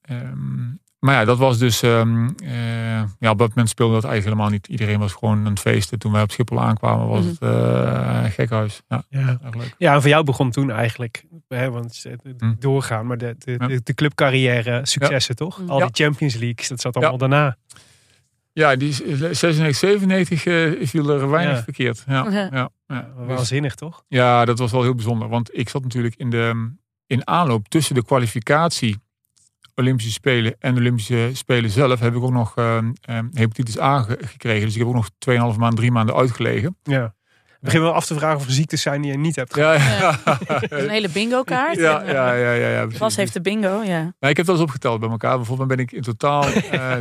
Ehm, 0.00 0.70
maar 1.02 1.14
ja, 1.14 1.24
dat 1.24 1.38
was 1.38 1.58
dus. 1.58 1.82
ehm, 1.82 2.28
eh, 2.44 3.02
ja, 3.18 3.30
op 3.30 3.38
dat 3.38 3.48
moment 3.48 3.68
speelde 3.68 3.94
dat 3.94 4.04
eigenlijk 4.04 4.24
helemaal 4.24 4.48
niet. 4.58 4.66
Iedereen 4.66 4.98
was 4.98 5.12
gewoon 5.12 5.38
aan 5.38 5.50
het 5.50 5.60
feesten. 5.60 5.98
Toen 5.98 6.12
wij 6.12 6.22
op 6.22 6.30
Schiphol 6.30 6.60
aankwamen, 6.60 7.06
was 7.08 7.20
Mhm. 7.24 7.28
het 7.30 7.38
eh 7.40 8.24
gekhuis. 8.32 8.82
Ja, 8.88 9.04
Ja. 9.08 9.38
leuk. 9.56 9.74
ja, 9.78 9.94
en 9.94 10.00
voor 10.00 10.10
jou 10.10 10.24
begon 10.24 10.50
toen 10.50 10.70
eigenlijk, 10.70 11.24
hè, 11.48 11.70
want 11.70 12.02
het- 12.02 12.22
het 12.22 12.40
Hm. 12.40 12.54
doorgaan, 12.58 13.06
maar 13.06 13.18
de, 13.18 13.34
de, 13.38 13.52
Ja. 13.58 13.66
de, 13.66 13.80
de 13.84 13.94
clubcarrière, 13.94 14.80
successen 14.82 15.36
toch? 15.36 15.58
Ja. 15.58 15.64
Al 15.66 15.78
Ja. 15.78 15.86
die 15.86 16.04
Champions 16.04 16.34
Leagues, 16.34 16.68
dat 16.68 16.80
zat 16.80 16.96
allemaal 16.96 17.18
daarna. 17.18 17.56
Ja, 18.52 18.76
die 18.76 18.88
is- 18.88 19.02
96, 19.38 19.76
97 19.76 20.46
eh, 20.46 20.86
viel 20.86 21.08
er 21.10 21.30
weinig 21.30 21.56
Ja. 21.56 21.62
verkeerd. 21.62 22.04
Ja, 22.06 22.26
Ja. 22.30 22.48
ja. 22.52 22.68
Ja, 22.86 23.08
Dus- 23.18 23.26
Waanzinnig 23.26 23.74
toch? 23.74 24.04
ja, 24.08 24.44
dat 24.44 24.58
was 24.58 24.72
wel 24.72 24.82
heel 24.82 24.94
bijzonder. 24.94 25.28
Want 25.28 25.58
ik 25.58 25.68
zat 25.68 25.82
natuurlijk 25.82 26.14
in 26.16 26.30
de 26.30 26.70
in 27.06 27.26
aanloop 27.26 27.68
tussen 27.68 27.94
de 27.94 28.04
kwalificatie 28.04 28.96
Olympische 29.74 30.12
Spelen 30.12 30.54
en 30.58 30.74
de 30.74 30.80
Olympische 30.80 31.30
Spelen 31.32 31.70
zelf 31.70 32.00
heb 32.00 32.14
ik 32.14 32.22
ook 32.22 32.32
nog 32.32 32.56
ehm, 32.56 32.92
ehm, 33.00 33.26
hepatitis 33.32 33.78
A 33.80 34.02
ge- 34.02 34.18
gekregen. 34.20 34.64
Dus 34.64 34.72
ik 34.72 34.78
heb 34.78 34.88
ook 34.88 34.94
nog 34.94 35.08
2,5 35.18 35.58
maand, 35.58 35.76
drie 35.76 35.90
maanden 35.92 36.14
uitgelegen. 36.14 36.76
Ja. 36.82 37.14
Ik 37.46 37.68
begin 37.68 37.80
wel 37.80 37.92
af 37.94 38.06
te 38.06 38.14
vragen 38.14 38.36
of 38.38 38.46
er 38.46 38.52
ziektes 38.52 38.82
zijn 38.82 39.02
die 39.02 39.10
je 39.12 39.18
niet 39.18 39.36
hebt. 39.36 39.56
Ja, 39.56 39.72
ja, 39.72 40.18
een 40.68 40.88
hele 40.88 41.08
bingo 41.08 41.42
kaart. 41.42 41.76
ja, 41.76 42.02
ja, 42.04 42.32
ja, 42.32 42.52
ja, 42.52 42.68
ja, 42.68 42.86
Bas 42.86 42.96
precies. 42.98 43.16
heeft 43.16 43.32
de 43.32 43.40
bingo, 43.40 43.82
ja. 43.82 44.00
Nou, 44.00 44.12
ik 44.18 44.36
heb 44.36 44.46
dat 44.46 44.48
eens 44.48 44.64
opgeteld 44.64 45.00
bij 45.00 45.08
elkaar. 45.10 45.36
Bijvoorbeeld 45.36 45.68
ben 45.68 45.78
ik 45.78 45.92
in 45.92 46.02
totaal 46.02 46.44
eh 46.70 46.96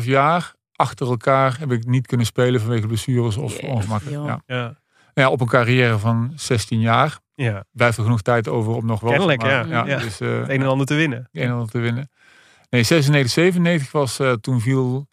2,5 0.00 0.04
jaar 0.04 0.54
achter 0.76 1.06
elkaar 1.08 1.56
heb 1.58 1.72
ik 1.72 1.86
niet 1.86 2.06
kunnen 2.06 2.26
spelen 2.26 2.60
vanwege 2.60 2.86
blessures 2.86 3.36
of 3.36 3.52
Jeetje, 3.52 3.66
ongemakken. 3.66 4.40
Ja. 4.46 4.76
Ja. 5.18 5.30
Op 5.30 5.40
een 5.40 5.46
carrière 5.46 5.98
van 5.98 6.32
16 6.34 6.80
jaar 6.80 7.18
ja. 7.34 7.64
blijft 7.72 7.96
er 7.96 8.02
genoeg 8.02 8.22
tijd 8.22 8.48
over 8.48 8.72
om 8.72 8.86
nog 8.86 9.00
wel 9.00 9.10
Kennelijk, 9.10 9.42
ja. 9.42 9.64
Ja. 9.64 9.98
Dus, 9.98 10.20
eh, 10.20 10.38
Het 10.38 10.48
een 10.48 10.60
en 10.60 10.66
ander 10.66 10.86
te 10.86 10.94
winnen. 10.94 11.28
een 11.32 11.42
en 11.42 11.50
ander 11.50 11.68
te 11.68 11.78
winnen. 11.78 12.10
Nee, 12.70 12.82
96, 12.82 13.32
97 13.32 13.92
was 13.92 14.18
eh, 14.18 14.32
toen 14.32 14.60
viel. 14.60 15.08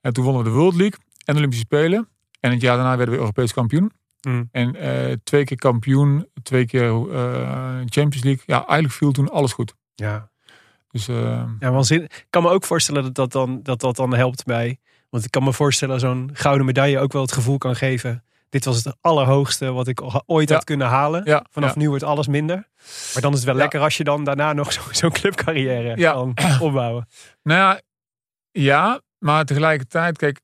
En 0.00 0.12
toen 0.12 0.24
wonnen 0.24 0.42
we 0.42 0.48
de 0.48 0.54
World 0.54 0.74
League 0.74 0.98
en 1.24 1.32
de 1.32 1.38
Olympische 1.38 1.64
Spelen. 1.64 2.08
En 2.40 2.50
het 2.50 2.60
jaar 2.60 2.76
daarna 2.76 2.96
werden 2.96 3.14
we 3.14 3.20
Europees 3.20 3.52
kampioen. 3.52 3.92
Mm. 4.20 4.48
En 4.52 4.76
eh, 4.76 5.12
twee 5.24 5.44
keer 5.44 5.56
kampioen, 5.56 6.28
twee 6.42 6.66
keer 6.66 6.90
Champions 7.84 8.22
League. 8.22 8.42
Ja, 8.46 8.56
eigenlijk 8.56 8.92
viel 8.92 9.12
toen 9.12 9.30
alles 9.30 9.52
goed. 9.52 9.74
Ja. 9.94 10.30
Dus 10.90 11.06
Ja, 11.06 11.70
waanzin. 11.70 12.02
Ik 12.02 12.26
kan 12.30 12.42
me 12.42 12.48
ook 12.48 12.64
voorstellen 12.64 13.02
dat 13.02 13.14
dat 13.14 13.32
dan, 13.32 13.62
dat 13.62 13.80
dat 13.80 13.96
dan 13.96 14.14
helpt 14.14 14.44
bij. 14.44 14.78
Want 15.10 15.24
ik 15.24 15.30
kan 15.30 15.44
me 15.44 15.52
voorstellen 15.52 16.00
dat 16.00 16.10
zo'n 16.10 16.30
gouden 16.32 16.66
medaille 16.66 16.98
ook 16.98 17.12
wel 17.12 17.22
het 17.22 17.32
gevoel 17.32 17.58
kan 17.58 17.76
geven. 17.76 18.24
Dit 18.56 18.64
was 18.64 18.84
het 18.84 18.96
allerhoogste 19.00 19.72
wat 19.72 19.88
ik 19.88 20.02
ooit 20.26 20.48
Ja. 20.48 20.54
had 20.54 20.64
kunnen 20.64 20.86
halen. 20.86 21.24
ja, 21.24 21.44
Vanaf 21.50 21.74
ja. 21.74 21.78
nu 21.80 21.88
wordt 21.88 22.04
alles 22.04 22.26
minder. 22.26 22.56
Maar 23.12 23.22
dan 23.22 23.30
is 23.32 23.38
het 23.38 23.46
wel 23.46 23.54
lekker 23.54 23.80
als 23.80 23.96
je 23.96 24.04
dan 24.04 24.24
daarna 24.24 24.52
nog 24.52 24.72
zo- 24.76 24.82
zo'n 24.90 25.10
clubcarrière 25.12 25.96
Ja. 25.98 26.12
kan 26.12 26.34
opbouwen. 26.60 27.08
Nou 27.42 27.60
ja, 27.60 27.80
ja, 28.50 29.00
maar 29.18 29.44
tegelijkertijd, 29.44 30.16
kijk, 30.18 30.40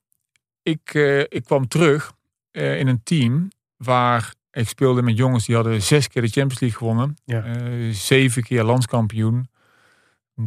ik, 0.62 0.94
eh, 0.94 1.20
ik 1.20 1.44
kwam 1.44 1.68
terug 1.68 2.12
eh, 2.51 2.78
in 2.78 2.86
een 2.86 3.01
team 3.02 3.48
waar 3.76 4.34
ik 4.51 4.68
speelde 4.68 5.02
met 5.02 5.16
jongens 5.16 5.47
die 5.47 5.55
hadden 5.55 5.82
zes 5.82 6.09
keer 6.09 6.22
de 6.22 6.28
Champions 6.28 6.60
League 6.60 6.78
gewonnen. 6.78 7.16
Eh, 7.26 7.93
zeven 7.94 8.43
keer 8.43 8.62
landskampioen. 8.64 9.48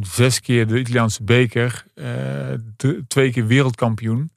Zes 0.00 0.40
keer 0.40 0.66
de 0.66 0.78
Italiaanse 0.78 1.22
beker. 1.24 1.84
de- 2.76 3.04
twee 3.08 3.32
keer 3.32 3.46
wereldkampioen. 3.46 4.30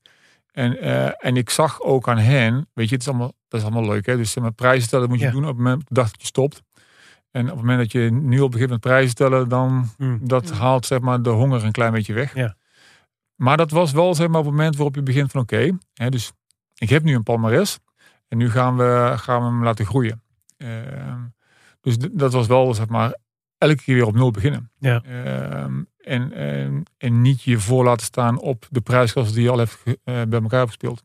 En, 0.52 0.80
eh, 0.82 1.26
en 1.26 1.38
ik 1.38 1.50
zag 1.50 1.82
ook 1.82 2.08
aan 2.10 2.18
hen, 2.18 2.68
weet 2.74 2.88
je, 2.90 2.94
het 2.94 3.04
is 3.04 3.10
allemaal, 3.10 3.34
dat 3.48 3.60
is 3.60 3.66
allemaal 3.66 3.90
leuk. 3.90 4.06
Hè? 4.06 4.18
Dus 4.18 4.36
met 4.38 4.56
prijzen 4.56 4.84
stellen 4.88 5.10
moet 5.10 5.20
je 5.20 5.26
Ja. 5.26 5.32
doen 5.32 5.42
op 5.42 5.48
het 5.48 5.58
moment 5.58 5.82
op 5.82 5.96
dat 5.96 6.12
je 6.18 6.26
stopt. 6.26 6.62
En 7.32 7.42
op 7.44 7.48
het 7.50 7.58
moment 7.60 7.80
dat 7.80 7.92
je 7.92 8.12
nu 8.12 8.42
al 8.42 8.50
begint 8.50 8.70
met 8.70 8.80
prijzen 8.80 9.10
stellen, 9.10 9.50
dan 9.50 9.90
Mm. 9.98 10.20
dat 10.28 10.52
haalt 10.52 10.86
zeg 10.86 11.00
maar 11.00 11.22
de 11.22 11.30
honger 11.30 11.64
een 11.66 11.72
klein 11.72 11.92
beetje 11.92 12.14
weg. 12.14 12.34
Ja. 12.36 12.56
Maar 13.36 13.58
dat 13.58 13.72
was 13.72 13.92
wel 13.92 14.16
zeg 14.16 14.28
maar 14.28 14.40
op 14.40 14.46
het 14.46 14.56
moment 14.56 14.76
waarop 14.76 14.96
je 14.96 15.04
begint 15.04 15.32
van 15.32 15.42
oké, 15.42 15.78
hè, 15.94 16.10
dus 16.10 16.32
ik 16.76 16.90
heb 16.90 17.04
nu 17.04 17.16
een 17.16 17.24
palmares 17.24 17.80
en 18.28 18.38
nu 18.38 18.50
gaan 18.52 18.78
we, 18.78 19.14
gaan 19.16 19.40
we 19.42 19.46
hem 19.48 19.64
laten 19.64 19.86
groeien. 19.86 20.24
Ehm, 20.58 21.20
dus 21.82 21.98
dat 21.98 22.34
was 22.34 22.48
wel 22.48 22.74
zeg 22.74 22.88
maar 22.88 23.16
elke 23.58 23.76
keer 23.84 23.96
weer 23.96 24.06
op 24.06 24.16
nul 24.16 24.32
beginnen. 24.32 24.72
Ja. 24.80 25.02
Ehm, 25.04 25.84
en, 26.10 26.34
en, 26.34 26.84
en 26.98 27.22
niet 27.22 27.44
je 27.44 27.60
voor 27.60 27.84
laten 27.84 28.06
staan 28.06 28.40
op 28.40 28.68
de 28.70 28.82
prijsklasse 28.82 29.34
die 29.34 29.44
je 29.44 29.50
al 29.50 29.58
hebt 29.58 29.78
eh, 29.86 29.96
bij 30.04 30.42
elkaar 30.42 30.68
gespeeld. 30.68 31.04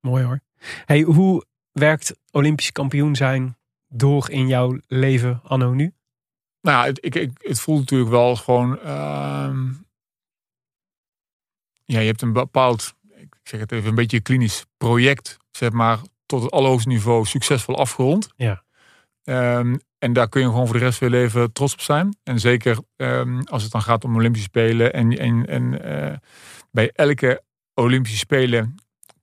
Mooi 0.00 0.24
hoor. 0.24 0.40
Hey, 0.84 1.00
hoe 1.00 1.44
werkt 1.72 2.18
Olympisch 2.30 2.72
kampioen 2.72 3.16
zijn 3.16 3.56
door 3.88 4.30
in 4.30 4.46
jouw 4.46 4.78
leven 4.86 5.40
anno 5.44 5.72
nu? 5.72 5.94
Nou, 6.60 6.78
ja, 6.78 6.84
het, 6.84 7.04
ik, 7.04 7.14
ik, 7.14 7.30
het 7.42 7.60
voelt 7.60 7.80
natuurlijk 7.80 8.10
wel 8.10 8.36
gewoon. 8.36 8.78
ehm, 8.78 9.72
ja, 11.84 12.00
je 12.00 12.06
hebt 12.06 12.22
een 12.22 12.32
bepaald, 12.32 12.94
ik 13.08 13.36
zeg 13.42 13.60
het 13.60 13.72
even, 13.72 13.88
een 13.88 13.94
beetje 13.94 14.20
klinisch 14.20 14.64
project, 14.76 15.36
zeg 15.50 15.70
maar, 15.72 15.98
tot 16.26 16.42
het 16.42 16.50
allerhoogste 16.50 16.88
niveau 16.88 17.24
succesvol 17.24 17.78
afgerond. 17.78 18.28
Ja. 18.36 18.64
Ehm, 19.24 19.76
en 19.98 20.12
daar 20.12 20.28
kun 20.28 20.40
je 20.40 20.46
gewoon 20.46 20.66
voor 20.66 20.78
de 20.78 20.84
rest 20.84 20.98
van 20.98 21.08
je 21.08 21.14
leven 21.14 21.52
trots 21.52 21.72
op 21.72 21.80
zijn. 21.80 22.16
En 22.24 22.40
zeker 22.40 22.78
ehm, 22.96 23.40
als 23.40 23.62
het 23.62 23.72
dan 23.72 23.82
gaat 23.82 24.04
om 24.04 24.14
Olympische 24.16 24.48
Spelen. 24.48 24.92
En, 24.92 25.18
en, 25.18 25.46
en 25.46 25.84
eh, 25.84 26.16
bij 26.70 26.90
elke 26.94 27.42
Olympische 27.74 28.18
Spelen 28.18 28.74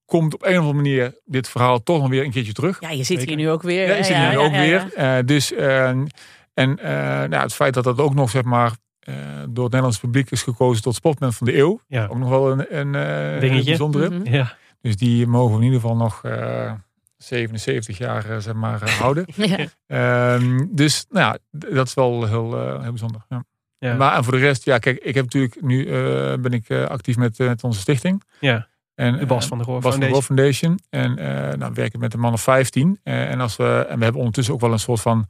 komt 0.05 0.33
op 0.33 0.43
een 0.43 0.51
of 0.51 0.57
andere 0.57 0.75
manier 0.75 1.19
dit 1.25 1.49
verhaal 1.49 1.83
toch 1.83 1.99
nog 1.99 2.09
weer 2.09 2.23
een 2.23 2.31
keertje 2.31 2.53
terug. 2.53 2.81
Ja, 2.81 2.89
je 2.89 2.95
zit 2.95 3.05
Zeker. 3.05 3.27
hier 3.27 3.35
nu 3.35 3.49
ook 3.49 3.61
weer. 3.61 3.87
Ja, 3.87 3.95
ik 3.95 4.03
zit 4.03 4.15
hier 4.15 4.29
nu 4.29 4.37
ook 4.37 4.51
ja, 4.51 4.61
ja. 4.61 4.87
weer. 4.87 4.93
Eh, 4.93 5.25
dus, 5.25 5.53
eh, 5.53 5.87
en 5.87 6.09
eh, 6.53 7.29
nou, 7.29 7.35
het 7.35 7.53
feit 7.53 7.73
dat 7.73 7.83
dat 7.83 7.99
ook 7.99 8.13
nog 8.13 8.29
zeg 8.29 8.43
maar, 8.43 8.71
eh, 8.99 9.15
door 9.49 9.63
het 9.63 9.73
Nederlands 9.73 9.99
publiek 9.99 10.31
is 10.31 10.43
gekozen 10.43 10.83
tot 10.83 10.95
sportmoment 10.95 11.37
van 11.37 11.47
de 11.47 11.57
eeuw. 11.57 11.79
Ja. 11.87 12.05
Ook 12.05 12.17
nog 12.17 12.29
wel 12.29 12.51
een, 12.51 12.77
een 12.77 12.95
eh, 12.95 13.39
Dingetje. 13.39 13.63
bijzondere. 13.63 14.09
Mhm. 14.09 14.33
Ja. 14.33 14.57
Dus 14.81 14.95
die 14.95 15.27
mogen 15.27 15.51
we 15.51 15.57
in 15.59 15.63
ieder 15.65 15.79
geval 15.79 15.95
nog 15.95 16.23
eh, 16.23 16.71
77 17.17 17.97
jaar 17.97 18.29
eh, 18.29 18.37
zeg 18.37 18.53
maar, 18.53 18.81
eh, 18.81 18.99
houden. 19.01 19.25
Ja. 19.35 19.67
Ehm, 19.87 20.65
dus 20.69 21.05
nou 21.09 21.25
ja, 21.25 21.59
dat 21.69 21.87
is 21.87 21.93
wel 21.93 22.25
heel, 22.25 22.57
eh, 22.57 22.81
heel 22.81 22.91
bijzonder. 22.91 23.25
Ja. 23.29 23.43
Ja. 23.79 23.95
Maar 23.95 24.15
en 24.15 24.23
voor 24.23 24.33
de 24.33 24.39
rest, 24.39 24.65
ja, 24.65 24.77
kijk, 24.77 24.97
ik 24.97 25.15
heb 25.15 25.23
natuurlijk 25.23 25.61
nu 25.61 25.85
eh, 25.85 26.33
ben 26.39 26.51
ik 26.51 26.69
eh, 26.69 26.83
actief 26.85 27.17
met, 27.17 27.37
met 27.37 27.63
onze 27.63 27.79
stichting. 27.79 28.23
Ja. 28.39 28.67
En, 28.95 29.17
De 29.17 29.25
Bas 29.25 29.47
van 29.47 29.57
der 29.57 29.67
Roor 29.67 29.81
Bas 29.81 29.91
van 29.91 29.99
de 29.99 30.05
Foundation. 30.05 30.79
Foundation. 30.79 30.79
En 30.89 31.17
eh 31.17 31.57
nou, 31.57 31.73
we 31.73 31.81
werken 31.81 31.99
met 31.99 32.13
een 32.13 32.19
man 32.19 32.33
of 32.33 32.41
15. 32.41 32.99
Eh, 33.03 33.31
en, 33.31 33.41
als 33.41 33.55
we, 33.55 33.85
en 33.89 33.97
we 33.97 34.03
hebben 34.03 34.21
ondertussen 34.21 34.53
ook 34.53 34.61
wel 34.61 34.71
een 34.71 34.79
soort 34.79 35.01
van 35.01 35.27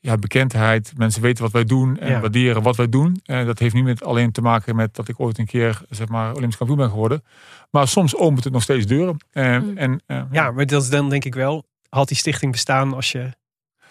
ja, 0.00 0.16
bekendheid. 0.16 0.92
Mensen 0.96 1.22
weten 1.22 1.42
wat 1.42 1.52
wij 1.52 1.64
doen 1.64 1.98
en 1.98 2.10
Ja. 2.10 2.20
waarderen 2.20 2.62
wat 2.62 2.76
wij 2.76 2.88
doen. 2.88 3.20
En 3.24 3.46
dat 3.46 3.58
heeft 3.58 3.74
niet 3.74 3.84
met 3.84 4.04
alleen 4.04 4.32
te 4.32 4.40
maken 4.40 4.76
met 4.76 4.94
dat 4.94 5.08
ik 5.08 5.20
ooit 5.20 5.38
een 5.38 5.46
keer 5.46 5.80
zeg 5.90 6.08
maar, 6.08 6.34
Olympisch 6.34 6.56
kampioen 6.56 6.78
ben 6.78 6.90
geworden. 6.90 7.24
Maar 7.70 7.88
soms 7.88 8.16
opent 8.16 8.44
het 8.44 8.52
nog 8.52 8.62
steeds 8.62 8.86
deuren. 8.86 9.16
Eh, 9.30 9.58
Mm. 9.58 9.76
en, 9.76 10.02
eh, 10.06 10.22
Ja, 10.30 10.50
maar 10.50 10.66
dat 10.66 10.82
is 10.82 10.88
dan 10.90 11.08
denk 11.10 11.24
ik 11.24 11.34
wel. 11.34 11.64
Had 11.88 12.08
die 12.08 12.16
stichting 12.16 12.52
bestaan 12.52 12.94
als 12.94 13.12
je, 13.12 13.32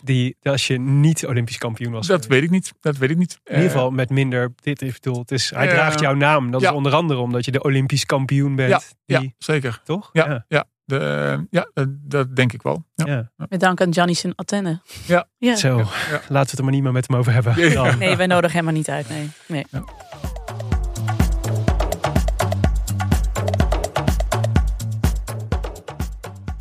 die, 0.03 0.37
als 0.43 0.67
je 0.67 0.79
niet 0.79 1.25
Olympisch 1.25 1.57
kampioen 1.57 1.91
was? 1.91 2.07
dat 2.07 2.25
weet 2.27 2.43
ik 2.43 2.49
niet. 2.49 2.73
Dat 2.81 2.97
weet 2.97 3.09
ik 3.09 3.17
niet. 3.17 3.39
In 3.43 3.55
ieder 3.55 3.71
geval 3.71 3.91
met 3.91 4.09
minder. 4.09 4.53
Dit 4.61 4.81
is 4.81 4.93
bedoel, 4.93 5.19
het 5.19 5.31
is, 5.31 5.49
hij 5.49 5.67
draagt 5.67 5.99
jouw 5.99 6.13
naam. 6.13 6.51
Dat 6.51 6.61
Ja. 6.61 6.69
is 6.69 6.75
onder 6.75 6.93
andere 6.93 7.19
omdat 7.19 7.45
je 7.45 7.51
de 7.51 7.63
Olympisch 7.63 8.05
kampioen 8.05 8.55
bent. 8.55 8.69
Ja, 9.05 9.19
die, 9.19 9.27
ja, 9.27 9.33
zeker. 9.37 9.81
Toch? 9.83 10.09
Ja, 10.13 10.45
ja. 10.47 10.65
Ja. 10.87 10.97
De, 10.97 11.05
eh, 11.05 11.39
ja 11.49 11.69
dat, 11.73 11.87
dat 12.01 12.35
denk 12.35 12.53
ik 12.53 12.61
wel. 12.61 12.85
Ja. 12.95 13.05
Ja. 13.05 13.31
Met 13.49 13.59
dank 13.59 13.81
aan 13.81 13.93
Gianni 13.93 14.15
zijn 14.15 14.33
Athene. 14.35 14.81
Ja. 15.05 15.27
ja. 15.37 15.55
Zo, 15.55 15.77
Ja. 15.77 15.83
laten 15.83 16.29
we 16.29 16.37
het 16.39 16.57
er 16.57 16.63
maar 16.63 16.73
niet 16.73 16.83
meer 16.83 16.91
met 16.91 17.07
hem 17.07 17.17
over 17.17 17.33
hebben. 17.33 17.59
Ja. 17.59 17.73
Dan. 17.83 17.97
Nee, 17.97 18.15
wij 18.15 18.27
nodigen 18.27 18.55
hem 18.55 18.63
maar 18.63 18.73
niet 18.73 18.89
uit. 18.89 19.09
Nee. 19.09 19.29
nee. 19.47 19.65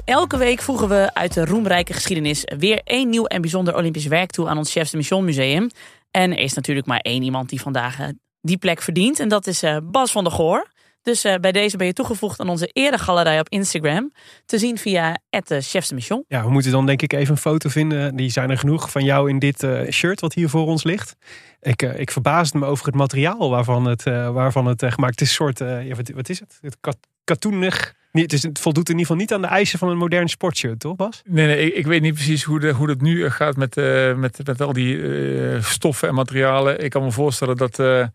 Elke 0.04 0.36
week 0.36 0.60
voegen 0.60 0.88
we 0.88 1.14
uit 1.14 1.34
de 1.34 1.44
roemrijke 1.44 1.92
geschiedenis 1.92 2.44
weer 2.58 2.80
één 2.84 3.08
nieuw 3.08 3.24
en 3.24 3.40
bijzonder 3.40 3.74
Olympisch 3.76 4.06
werk 4.06 4.30
toe 4.30 4.48
aan 4.48 4.58
ons 4.58 4.72
Chefs 4.72 4.90
de 4.90 4.96
Mission 4.96 5.24
Museum. 5.24 5.70
En 6.10 6.30
er 6.32 6.38
is 6.38 6.52
natuurlijk 6.54 6.86
maar 6.86 7.00
één 7.00 7.22
iemand 7.22 7.48
die 7.48 7.60
vandaag 7.60 8.00
eh, 8.00 8.08
die 8.40 8.56
plek 8.58 8.82
verdient. 8.82 9.20
En 9.20 9.28
dat 9.28 9.46
is 9.46 9.62
eh, 9.62 9.76
Bas 9.82 10.12
van 10.12 10.24
der 10.24 10.32
Goor. 10.32 10.66
Dus 11.06 11.24
eh, 11.24 11.34
bij 11.40 11.52
deze 11.52 11.76
ben 11.76 11.86
je 11.86 11.92
toegevoegd 11.92 12.40
aan 12.40 12.48
onze 12.48 12.66
eregalerij 12.72 13.40
op 13.40 13.48
Instagram. 13.48 14.12
Te 14.46 14.58
zien 14.58 14.78
via 14.78 15.16
Chefs 15.48 15.88
de 15.88 15.94
Mission. 15.94 16.24
Ja, 16.28 16.42
we 16.44 16.50
moeten 16.50 16.70
dan 16.70 16.86
denk 16.86 17.02
ik 17.02 17.12
even 17.12 17.30
een 17.30 17.40
foto 17.40 17.68
vinden. 17.68 18.16
Die 18.16 18.30
zijn 18.30 18.50
er 18.50 18.58
genoeg 18.58 18.90
van 18.90 19.04
jou 19.04 19.28
in 19.28 19.38
dit 19.38 19.62
eh, 19.62 19.90
shirt 19.90 20.20
wat 20.20 20.34
hier 20.34 20.48
voor 20.48 20.66
ons 20.66 20.84
ligt. 20.84 21.16
Ik, 21.60 21.82
eh, 21.82 21.98
ik 22.00 22.10
verbaasde 22.10 22.58
me 22.58 22.66
over 22.66 22.86
het 22.86 22.94
materiaal 22.94 23.50
waarvan 23.50 23.84
het, 23.84 24.06
eh, 24.06 24.30
waarvan 24.30 24.66
het 24.66 24.82
eh, 24.82 24.90
gemaakt 24.92 25.20
is. 25.20 25.28
Een 25.28 25.34
soort, 25.34 25.60
eh, 25.60 25.86
ja, 25.86 25.94
wat, 25.94 26.08
wat 26.08 26.28
is 26.28 26.40
het? 26.40 26.58
Het 26.60 26.76
kat- 26.80 27.06
katoenig. 27.24 27.94
Niet, 28.12 28.30
dus 28.30 28.42
het 28.42 28.58
voldoet 28.58 28.88
in 28.88 28.98
ieder 28.98 29.06
geval 29.06 29.20
niet 29.22 29.32
aan 29.32 29.42
de 29.42 29.56
eisen 29.56 29.78
van 29.78 29.88
een 29.88 29.96
modern 29.96 30.28
sportshirt, 30.28 30.80
toch 30.80 30.96
Bas? 30.96 31.22
Nee, 31.24 31.46
nee 31.46 31.66
ik, 31.66 31.74
ik 31.74 31.86
weet 31.86 32.02
niet 32.02 32.14
precies 32.14 32.42
hoe, 32.42 32.60
de, 32.60 32.70
hoe 32.70 32.86
dat 32.86 33.00
nu 33.00 33.30
gaat 33.30 33.56
met, 33.56 33.76
eh, 33.76 34.14
met, 34.14 34.40
met 34.44 34.60
al 34.60 34.72
die 34.72 35.02
eh, 35.02 35.62
stoffen 35.62 36.08
en 36.08 36.14
materialen. 36.14 36.84
Ik 36.84 36.90
kan 36.90 37.02
me 37.02 37.10
voorstellen 37.10 37.56
dat 37.56 37.78
eh, 37.78 38.06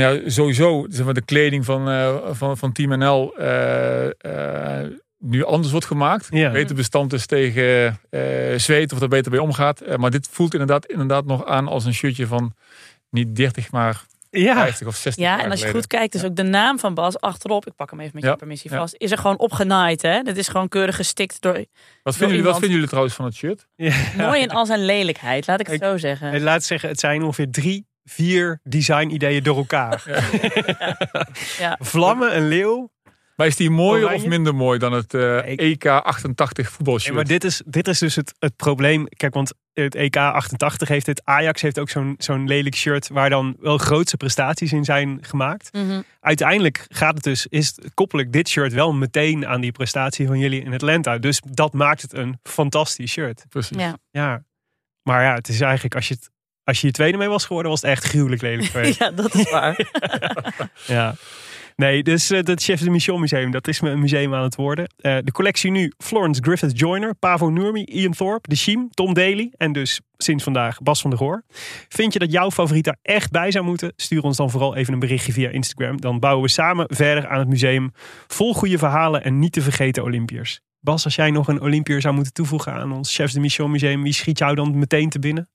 nou 0.00 0.22
ja, 0.22 0.30
sowieso 0.30 0.86
zeg 0.88 1.04
maar, 1.04 1.14
de 1.14 1.24
kleding 1.24 1.64
van, 1.64 1.88
eh, 1.88 2.16
van, 2.30 2.56
van 2.56 2.72
Team 2.72 2.98
NL 2.98 3.36
eh, 3.36 4.06
eh, 4.80 4.90
nu 5.18 5.44
anders 5.44 5.70
wordt 5.70 5.86
gemaakt. 5.86 6.26
Ja. 6.30 6.50
Beter 6.50 6.76
bestand 6.76 7.12
is 7.12 7.26
tegen 7.26 7.98
eh 8.10 8.58
zweet 8.58 8.92
of 8.92 9.00
er 9.00 9.08
beter 9.08 9.30
bij 9.30 9.40
omgaat. 9.40 9.96
Maar 9.96 10.10
dit 10.10 10.28
voelt 10.30 10.52
inderdaad, 10.52 10.86
inderdaad 10.86 11.24
nog 11.24 11.44
aan 11.46 11.68
als 11.68 11.84
een 11.84 11.94
shirtje 11.94 12.26
van 12.26 12.54
niet 13.10 13.36
30, 13.36 13.70
maar 13.72 14.04
Ja, 14.30 14.54
50 14.54 14.86
of 14.86 14.96
60 14.96 15.24
Ja, 15.24 15.30
jaar 15.30 15.44
en 15.44 15.50
als 15.50 15.60
je 15.60 15.66
geleden. 15.66 15.80
goed 15.80 15.86
kijkt, 15.86 16.14
is 16.14 16.24
ook 16.24 16.36
de 16.36 16.42
naam 16.42 16.78
van 16.78 16.94
Bas 16.94 17.20
achterop. 17.20 17.66
Ik 17.66 17.74
pak 17.76 17.90
hem 17.90 18.00
even 18.00 18.12
met 18.14 18.24
je 18.24 18.36
permissie 18.36 18.70
ja. 18.70 18.76
vast. 18.78 18.94
Is 18.98 19.10
er 19.10 19.18
gewoon 19.18 19.38
opgenaaid, 19.38 20.02
hè? 20.02 20.22
Dat 20.22 20.36
is 20.36 20.48
gewoon 20.48 20.68
keurig 20.68 20.96
gestikt 20.96 21.40
door. 21.40 21.52
Wat 21.52 21.66
door 22.02 22.12
vinden, 22.12 22.28
jullie, 22.28 22.42
wat 22.44 22.52
vinden 22.52 22.70
jullie 22.72 22.88
trouwens 22.88 23.14
van 23.14 23.24
het 23.24 23.34
shirt? 23.34 23.66
ja. 23.76 23.94
Mooi 24.16 24.40
in 24.42 24.50
al 24.50 24.66
zijn 24.66 24.84
lelijkheid, 24.84 25.46
laat 25.46 25.60
ik 25.60 25.66
het 25.66 25.74
Ik- 25.74 25.82
zo 25.82 25.96
zeggen. 25.98 26.32
En 26.32 26.42
laat 26.42 26.64
zeggen, 26.64 26.88
het 26.88 27.00
zijn 27.00 27.22
ongeveer 27.22 27.50
drie, 27.50 27.86
vier 28.08 28.60
design-ideeën 28.64 29.42
door 29.42 29.56
elkaar. 29.56 30.02
Ja. 31.58 31.76
Vlammen, 31.80 32.36
een 32.36 32.48
leeuw. 32.48 32.90
Maar 33.36 33.46
is 33.46 33.56
die 33.56 33.70
mooier 33.70 34.04
Oranje? 34.04 34.22
of 34.22 34.28
minder 34.28 34.54
mooi 34.54 34.78
dan 34.78 34.92
het 34.92 35.14
eh, 35.14 35.58
EK 35.58 35.86
88 35.86 36.70
voetbalshirt? 36.70 37.08
Ja, 37.08 37.14
maar 37.14 37.24
dit 37.24 37.44
is, 37.44 37.62
dit 37.66 37.88
is 37.88 37.98
dus 37.98 38.14
het, 38.16 38.34
het 38.38 38.56
probleem. 38.56 39.08
Kijk, 39.08 39.34
want 39.34 39.52
het 39.72 39.94
EK 39.94 40.16
88 40.16 40.88
heeft 40.88 41.06
het. 41.06 41.20
Ajax 41.24 41.62
heeft 41.62 41.78
ook 41.78 41.88
zo'n 41.90 42.14
zo'n 42.18 42.46
lelijk 42.46 42.74
shirt 42.74 43.08
waar 43.08 43.30
dan 43.30 43.56
wel 43.60 43.78
grootste 43.78 44.16
prestaties 44.16 44.72
in 44.72 44.84
zijn 44.84 45.18
gemaakt. 45.20 45.68
Mhm. 45.72 46.00
Uiteindelijk 46.20 46.84
gaat 46.88 47.14
het 47.14 47.24
dus, 47.24 47.46
is, 47.46 47.66
het- 47.76 47.94
koppel 47.94 48.18
ik 48.18 48.32
dit 48.32 48.48
shirt 48.48 48.72
wel 48.72 48.92
meteen 48.92 49.46
aan 49.46 49.60
die 49.60 49.72
prestatie 49.72 50.26
van 50.26 50.38
jullie 50.38 50.62
in 50.62 50.72
Atlanta. 50.72 51.18
Dus 51.18 51.40
dat 51.50 51.72
maakt 51.72 52.02
het 52.02 52.12
een 52.12 52.38
fantastisch 52.42 53.10
shirt. 53.12 53.44
Precies. 53.48 53.76
Ja. 53.78 53.96
Ja. 54.10 54.44
Maar 55.02 55.22
ja, 55.22 55.34
het 55.34 55.48
is 55.48 55.60
eigenlijk 55.60 55.94
als 55.94 56.08
je 56.08 56.14
het. 56.14 56.30
Als 56.66 56.80
je 56.80 56.86
je 56.86 56.92
tweede 56.92 57.18
mee 57.18 57.28
was 57.28 57.44
geworden, 57.44 57.70
was 57.70 57.80
het 57.80 57.90
echt 57.90 58.04
gruwelijk 58.04 58.42
lelijk. 58.42 58.68
geweest. 58.68 58.98
ja, 59.02 59.10
dat 59.10 59.34
is 59.34 59.50
waar. 59.50 59.78
Ja. 60.86 61.14
Nee, 61.76 62.02
dus 62.02 62.30
eh, 62.30 62.42
dat 62.42 62.62
Chef 62.62 62.80
de 62.80 62.90
Mission 62.90 63.20
Museum, 63.20 63.50
dat 63.50 63.68
is 63.68 63.80
een 63.80 64.00
museum 64.00 64.34
aan 64.34 64.42
het 64.42 64.54
worden. 64.54 64.94
Eh, 64.96 65.16
de 65.24 65.32
collectie 65.32 65.70
nu 65.70 65.92
Florence 65.98 66.42
Griffith 66.42 66.78
Joyner, 66.78 67.14
Pavo 67.14 67.48
Nurmi, 67.48 67.84
Ian 67.84 68.12
Thorpe, 68.12 68.48
De 68.48 68.56
Shiem, 68.56 68.88
Tom 68.90 69.14
Daly 69.14 69.52
en 69.56 69.72
dus 69.72 70.00
sinds 70.16 70.44
vandaag 70.44 70.82
Bas 70.82 71.00
van 71.00 71.10
der 71.10 71.18
Goor. 71.18 71.42
Vind 71.88 72.12
je 72.12 72.18
dat 72.18 72.32
jouw 72.32 72.50
favoriet 72.50 72.84
daar 72.84 72.98
echt 73.02 73.30
bij 73.30 73.50
zou 73.50 73.64
moeten? 73.64 73.92
Stuur 73.96 74.22
ons 74.22 74.36
dan 74.36 74.50
vooral 74.50 74.76
even 74.76 74.92
een 74.92 74.98
berichtje 74.98 75.32
via 75.32 75.48
Instagram. 75.48 76.00
Dan 76.00 76.18
bouwen 76.20 76.44
we 76.44 76.50
samen 76.50 76.86
verder 76.88 77.28
aan 77.28 77.38
het 77.38 77.48
museum. 77.48 77.92
Vol 78.26 78.54
goede 78.54 78.78
verhalen 78.78 79.24
en 79.24 79.38
niet 79.38 79.52
te 79.52 79.62
vergeten 79.62 80.02
Olympiërs. 80.02 80.60
Bas, 80.80 81.04
als 81.04 81.14
jij 81.14 81.30
nog 81.30 81.48
een 81.48 81.60
Olympiër 81.60 82.00
zou 82.00 82.14
moeten 82.14 82.32
toevoegen 82.32 82.72
aan 82.72 82.92
ons 82.92 83.14
Chefs 83.14 83.32
de 83.32 83.40
Mission 83.40 83.70
Museum, 83.70 84.02
wie 84.02 84.12
schiet 84.12 84.38
jou 84.38 84.54
dan 84.54 84.78
meteen 84.78 85.08
te 85.08 85.18
binnen? 85.18 85.48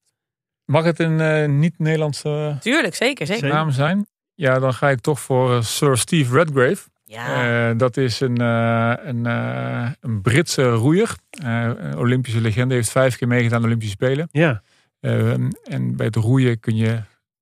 Mag 0.72 0.84
het 0.84 0.99
een 0.99 1.19
eh, 1.19 1.49
niet-Nederlandse 1.49 2.57
Tuurlijk, 2.60 2.95
zeker, 2.95 3.26
zeker. 3.26 3.48
naam 3.48 3.72
zijn? 3.72 4.06
Ja, 4.35 4.60
dan 4.60 4.73
ga 4.73 4.89
ik 4.89 4.99
toch 4.99 5.19
voor 5.19 5.56
eh, 5.56 5.61
Sir 5.61 5.98
Steve 5.98 6.34
Redgrave. 6.38 6.89
Ja. 7.03 7.69
Eh, 7.69 7.77
dat 7.77 7.98
is 7.98 8.19
een, 8.19 8.38
eh, 8.38 8.93
een, 9.03 9.26
eh, 9.26 9.89
een 9.99 10.22
Britse 10.22 10.69
roeier. 10.69 11.15
Eh, 11.30 11.69
een 11.77 11.98
Olympische 11.98 12.41
legende. 12.41 12.73
Heeft 12.73 12.91
vijf 12.91 13.18
keer 13.18 13.27
meegedaan 13.27 13.53
aan 13.56 13.61
de 13.61 13.68
Olympische 13.68 13.93
Spelen. 13.95 14.27
Ja, 14.31 14.61
en 14.99 15.95
bij 15.95 16.06
het 16.06 16.15
roeien 16.15 16.60
kun 16.60 16.76
je 16.76 16.99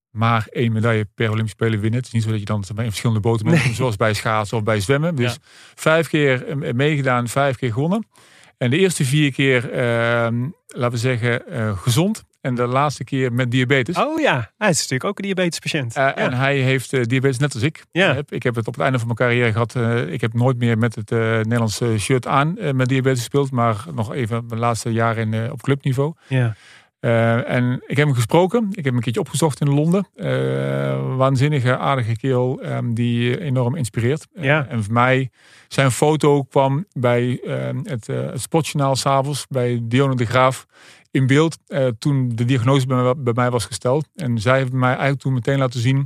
maar 0.10 0.48
één 0.52 0.72
medaille 0.72 1.08
per 1.16 1.30
Olympische 1.32 1.58
Spelen 1.60 1.80
winnen. 1.80 2.00
Het 2.00 2.08
is 2.08 2.14
niet 2.14 2.24
zo 2.24 2.30
dat 2.30 2.40
je 2.40 2.46
dan 2.46 2.64
in 2.68 2.76
verschillende 2.76 3.22
boten. 3.22 3.46
Nee. 3.46 3.74
Zoals 3.74 3.96
bij 3.96 4.14
schaatsen 4.14 4.58
of 4.58 4.64
bij 4.64 4.80
zwemmen. 4.80 5.16
Dus 5.16 5.32
Ja. 5.34 5.38
vijf 5.76 6.08
keer 6.08 6.58
meegedaan, 6.76 7.28
vijf 7.28 7.56
keer 7.58 7.74
gewonnen. 7.74 8.08
En 8.58 8.70
de 8.70 8.78
eerste 8.78 9.06
vier 9.06 9.32
keer, 9.32 9.62
laten 10.68 10.92
we 10.92 10.98
zeggen, 10.98 11.48
eh, 11.48 11.78
gezond. 11.78 12.24
En 12.42 12.56
de 12.56 12.66
laatste 12.68 13.04
keer 13.04 13.34
met 13.34 13.52
diabetes. 13.52 13.98
Oh 13.98 14.20
ja, 14.20 14.52
hij 14.58 14.70
is 14.70 14.78
natuurlijk 14.78 15.04
ook 15.04 15.18
een 15.18 15.24
diabetespatiënt. 15.24 15.96
Eh, 15.96 16.04
ja. 16.04 16.16
En 16.16 16.34
hij 16.34 16.58
heeft 16.58 16.94
eh, 16.94 17.04
diabetes 17.04 17.38
net 17.38 17.54
als 17.54 17.64
ik. 17.64 17.84
Ja. 17.92 18.14
heb. 18.14 18.32
Ik 18.32 18.44
heb 18.44 18.56
het 18.56 18.68
op 18.68 18.74
het 18.74 18.84
einde 18.84 18.98
van 18.98 19.08
mijn 19.08 19.20
carrière 19.20 19.52
gehad. 19.52 19.76
eh, 19.76 20.12
ik 20.14 20.22
heb 20.22 20.34
nooit 20.34 20.58
meer 20.58 20.78
met 20.78 20.96
het 20.96 21.12
eh, 21.12 21.20
Nederlandse 21.20 21.98
shirt 21.98 22.28
aan 22.28 22.58
eh, 22.58 22.72
met 22.74 22.88
diabetes 22.90 23.18
gespeeld. 23.20 23.52
Maar 23.52 23.86
nog 23.94 24.14
even 24.14 24.44
mijn 24.48 24.60
laatste 24.60 24.92
jaren 24.92 25.34
in, 25.34 25.44
eh, 25.46 25.52
op 25.52 25.62
clubniveau. 25.62 26.14
ja. 26.28 26.56
Eh, 27.00 27.50
en 27.52 27.82
ik 27.88 27.98
heb 27.98 28.06
hem 28.06 28.16
gesproken. 28.16 28.68
Ik 28.70 28.76
heb 28.76 28.86
hem 28.86 28.96
een 28.96 29.02
keertje 29.02 29.20
opgezocht 29.22 29.62
in 29.62 29.70
Londen. 29.70 30.08
Eh, 30.16 31.16
waanzinnige, 31.16 31.78
aardige 31.78 32.16
kerel 32.18 32.60
ehm, 32.62 32.94
die 32.94 33.40
enorm 33.42 33.76
inspireert. 33.76 34.28
Eh, 34.36 34.44
Ja. 34.44 34.66
en 34.70 34.84
voor 34.84 34.94
mij, 34.94 35.30
zijn 35.68 35.92
foto 35.92 36.44
kwam 36.44 36.86
bij 36.94 37.40
ehm, 37.46 37.78
het, 37.84 38.10
eh 38.10 38.26
het 38.26 38.42
Sportjournaal 38.42 38.96
s'avonds 38.96 39.46
bij 39.50 39.80
Dionne 39.84 40.16
de 40.16 40.26
Graaf 40.26 40.66
in 41.12 41.28
beeld. 41.28 41.58
eh, 41.68 41.88
toen 42.00 42.30
de 42.36 42.46
diagnose 42.46 42.88
bij 42.88 43.04
mij, 43.04 43.14
bij 43.18 43.34
mij 43.34 43.50
was 43.52 43.66
gesteld. 43.66 44.08
En 44.16 44.40
zij 44.40 44.58
heeft 44.58 44.72
mij 44.72 44.90
eigenlijk 44.90 45.20
toen 45.20 45.34
meteen 45.34 45.58
laten 45.58 45.80
zien 45.80 45.98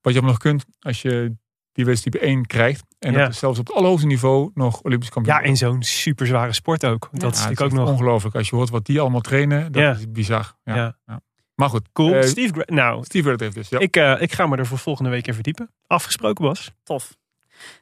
wat 0.00 0.12
je 0.14 0.18
allemaal 0.20 0.30
nog 0.30 0.38
kunt 0.38 0.64
als 0.80 1.02
je 1.02 1.36
diabetes 1.72 2.00
type 2.02 2.18
1 2.26 2.46
krijgt. 2.46 2.84
En 2.98 3.12
Ja. 3.12 3.18
dat 3.18 3.28
is 3.30 3.38
zelfs 3.38 3.58
op 3.58 3.66
het 3.66 3.76
allerhoogste 3.76 4.06
niveau 4.06 4.50
nog 4.54 4.82
Olympisch 4.82 5.08
kampioen. 5.08 5.36
Ja, 5.36 5.42
in 5.42 5.56
zo'n 5.56 5.82
super 5.82 6.26
zware 6.26 6.52
sport 6.52 6.84
ook. 6.86 7.08
Dat 7.12 7.20
Ja, 7.22 7.28
is 7.28 7.34
natuurlijk 7.34 7.60
ook 7.60 7.72
nog 7.78 7.88
ongelooflijk. 7.88 8.34
Als 8.34 8.48
je 8.48 8.56
hoort 8.56 8.70
wat 8.70 8.86
die 8.86 9.00
allemaal 9.00 9.20
trainen, 9.20 9.72
dat 9.72 9.82
Ja. 9.82 9.90
is 9.92 10.10
bizar. 10.12 10.54
Ja. 10.64 10.74
Ja. 10.76 10.96
Ja. 11.06 11.20
Maar 11.54 11.68
goed, 11.68 11.88
cool. 11.92 12.14
eh, 12.14 12.22
Steve 12.22 12.52
Gra- 12.52 12.74
nou, 12.74 13.04
Steve 13.04 13.28
Redgrave 13.28 13.54
dus. 13.54 13.68
Ja. 13.68 13.78
ik, 13.78 13.96
eh, 13.96 14.20
ik 14.22 14.32
ga 14.32 14.46
me 14.46 14.56
er 14.56 14.66
voor 14.66 14.78
volgende 14.78 15.10
week 15.10 15.26
in 15.26 15.34
verdiepen. 15.34 15.70
Afgesproken, 15.86 16.44
Bas. 16.44 16.72
Tof. 16.82 17.16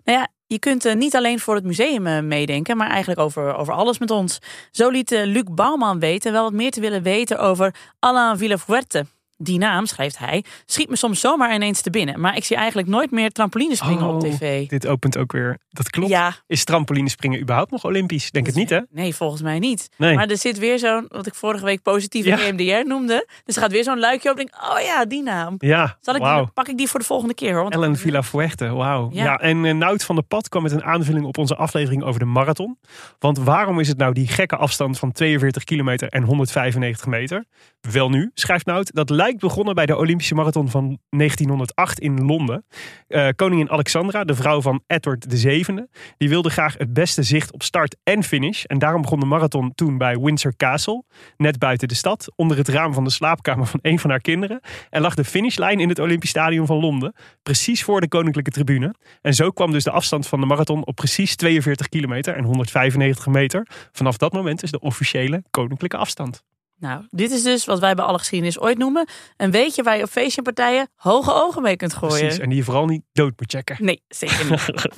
Nou 0.04 0.18
ja, 0.18 0.28
je 0.46 0.58
kunt 0.58 0.84
eh, 0.84 0.94
niet 0.94 1.16
alleen 1.16 1.40
voor 1.40 1.54
het 1.54 1.64
museum 1.64 2.06
eh, 2.06 2.22
meedenken, 2.22 2.76
maar 2.76 2.90
eigenlijk 2.90 3.20
over, 3.20 3.54
over 3.54 3.74
alles 3.74 3.98
met 3.98 4.10
ons. 4.10 4.38
Zo 4.70 4.88
liet 4.88 5.12
eh, 5.12 5.24
Luc 5.24 5.44
Bouwman 5.50 5.98
weten 5.98 6.32
wel 6.32 6.42
wat 6.42 6.52
meer 6.52 6.70
te 6.70 6.80
willen 6.80 7.02
weten 7.02 7.38
over 7.38 7.74
Alain 7.98 8.38
Villafuerte. 8.38 9.06
Die 9.38 9.58
naam, 9.58 9.86
schrijft 9.86 10.18
hij, 10.18 10.44
schiet 10.66 10.88
me 10.88 10.96
soms 10.96 11.20
zomaar 11.20 11.54
ineens 11.54 11.80
te 11.80 11.90
binnen. 11.90 12.20
Maar 12.20 12.36
ik 12.36 12.44
zie 12.44 12.56
eigenlijk 12.56 12.88
nooit 12.88 13.10
meer 13.10 13.30
trampolinespringen 13.30 14.06
op 14.06 14.22
Oh, 14.22 14.30
tv. 14.30 14.68
Dit 14.68 14.86
opent 14.86 15.18
ook 15.18 15.32
weer. 15.32 15.58
Dat 15.68 15.90
klopt. 15.90 16.10
Ja, 16.10 16.34
Is 16.46 16.64
trampolinespringen 16.64 17.40
überhaupt 17.40 17.70
nog 17.70 17.84
Olympisch? 17.84 18.30
Denk 18.30 18.46
het 18.46 18.54
niet, 18.54 18.70
hè? 18.70 18.80
nee, 18.90 19.14
volgens 19.14 19.42
mij 19.42 19.58
niet. 19.58 19.88
Nee. 19.96 20.14
Maar 20.14 20.28
er 20.28 20.36
zit 20.38 20.58
weer 20.58 20.78
zo'n, 20.78 21.04
wat 21.08 21.26
ik 21.26 21.34
vorige 21.34 21.64
week 21.64 21.82
positieve 21.82 22.28
Ja. 22.28 22.38
EMDR 22.40 22.88
noemde. 22.88 23.26
Dus 23.44 23.56
er 23.56 23.62
gaat 23.62 23.72
weer 23.72 23.84
zo'n 23.84 23.98
luikje 23.98 24.30
op. 24.30 24.36
Denk, 24.36 24.50
oh 24.72 24.80
ja, 24.80 25.04
die 25.04 25.22
naam. 25.22 25.54
Ja, 25.58 25.96
Zal 26.00 26.14
ik 26.14 26.22
die, 26.22 26.52
pak 26.54 26.68
ik 26.68 26.76
die 26.76 26.88
voor 26.88 27.00
de 27.00 27.06
volgende 27.06 27.34
keer 27.34 27.54
hoor. 27.54 27.70
Ellen 27.70 27.96
Villafuerte, 27.96 28.66
wauw. 28.68 29.10
Ja. 29.12 29.24
Ja. 29.24 29.36
en 29.36 29.64
eh, 29.64 29.74
Nout 29.74 30.04
van 30.04 30.14
der 30.14 30.24
Pad 30.24 30.48
kwam 30.48 30.62
met 30.62 30.72
een 30.72 30.84
aanvulling 30.84 31.24
op 31.26 31.38
onze 31.38 31.56
aflevering 31.56 32.02
over 32.02 32.20
de 32.20 32.26
marathon. 32.26 32.78
Want 33.18 33.38
waarom 33.38 33.80
is 33.80 33.88
het 33.88 33.98
nou 33.98 34.12
die 34.12 34.28
gekke 34.28 34.56
afstand 34.56 34.98
van 34.98 35.12
42 35.12 35.64
kilometer 35.64 36.08
en 36.08 36.22
195 36.22 37.06
meter? 37.06 37.44
Wel 37.80 38.08
nu, 38.08 38.30
schrijft 38.34 38.66
Nout, 38.66 38.94
dat 38.94 39.10
lijkt 39.10 39.24
begonnen 39.34 39.74
bij 39.74 39.86
de 39.86 39.96
Olympische 39.96 40.34
marathon 40.34 40.68
van 40.68 40.98
1908 41.10 42.00
in 42.00 42.24
Londen. 42.24 42.64
Eh, 43.08 43.28
koningin 43.36 43.70
Alexandra, 43.70 44.24
de 44.24 44.34
vrouw 44.34 44.60
van 44.60 44.82
Edward 44.86 45.26
VII, 45.28 45.86
die 46.16 46.28
wilde 46.28 46.50
graag 46.50 46.78
het 46.78 46.92
beste 46.92 47.22
zicht 47.22 47.52
op 47.52 47.62
start 47.62 47.96
en 48.02 48.22
finish. 48.22 48.64
En 48.64 48.78
daarom 48.78 49.02
begon 49.02 49.20
de 49.20 49.26
marathon 49.26 49.74
toen 49.74 49.98
bij 49.98 50.18
Windsor 50.18 50.56
Castle, 50.56 51.02
net 51.36 51.58
buiten 51.58 51.88
de 51.88 51.94
stad, 51.94 52.32
onder 52.36 52.56
het 52.56 52.68
raam 52.68 52.92
van 52.92 53.04
de 53.04 53.10
slaapkamer 53.10 53.66
van 53.66 53.78
een 53.82 53.98
van 53.98 54.10
haar 54.10 54.20
kinderen. 54.20 54.60
En 54.90 55.00
lag 55.00 55.14
de 55.14 55.24
finishlijn 55.24 55.80
in 55.80 55.88
het 55.88 55.98
Olympisch 55.98 56.30
Stadion 56.30 56.66
van 56.66 56.80
Londen, 56.80 57.14
precies 57.42 57.84
voor 57.84 58.00
de 58.00 58.08
koninklijke 58.08 58.50
tribune. 58.50 58.94
En 59.22 59.34
zo 59.34 59.50
kwam 59.50 59.72
dus 59.72 59.84
de 59.84 59.90
afstand 59.90 60.26
van 60.26 60.40
de 60.40 60.46
marathon 60.46 60.86
op 60.86 60.94
precies 60.94 61.36
42 61.36 61.88
kilometer 61.88 62.36
en 62.36 62.44
195 62.44 63.26
meter. 63.26 63.66
Vanaf 63.92 64.16
dat 64.16 64.32
moment 64.32 64.62
is 64.62 64.70
de 64.70 64.80
officiële 64.80 65.42
koninklijke 65.50 65.96
afstand. 65.96 66.42
Nou, 66.78 67.02
dit 67.10 67.30
is 67.30 67.42
dus 67.42 67.64
wat 67.64 67.78
wij 67.78 67.94
bij 67.94 68.04
alle 68.04 68.18
geschiedenis 68.18 68.60
ooit 68.60 68.78
noemen. 68.78 69.06
Een 69.36 69.50
weetje 69.50 69.82
waar 69.82 69.96
je 69.96 70.02
op 70.02 70.10
feestje 70.10 70.36
en 70.36 70.42
partijen 70.54 70.88
hoge 70.94 71.32
ogen 71.32 71.62
mee 71.62 71.76
kunt 71.76 71.94
gooien. 71.94 72.18
Precies, 72.18 72.38
en 72.38 72.48
die 72.48 72.58
je 72.58 72.64
vooral 72.64 72.86
niet 72.86 73.02
dood 73.12 73.32
moet 73.36 73.50
checken. 73.52 73.76
Nee, 73.80 74.02
zeker 74.08 74.50
niet. 74.50 74.64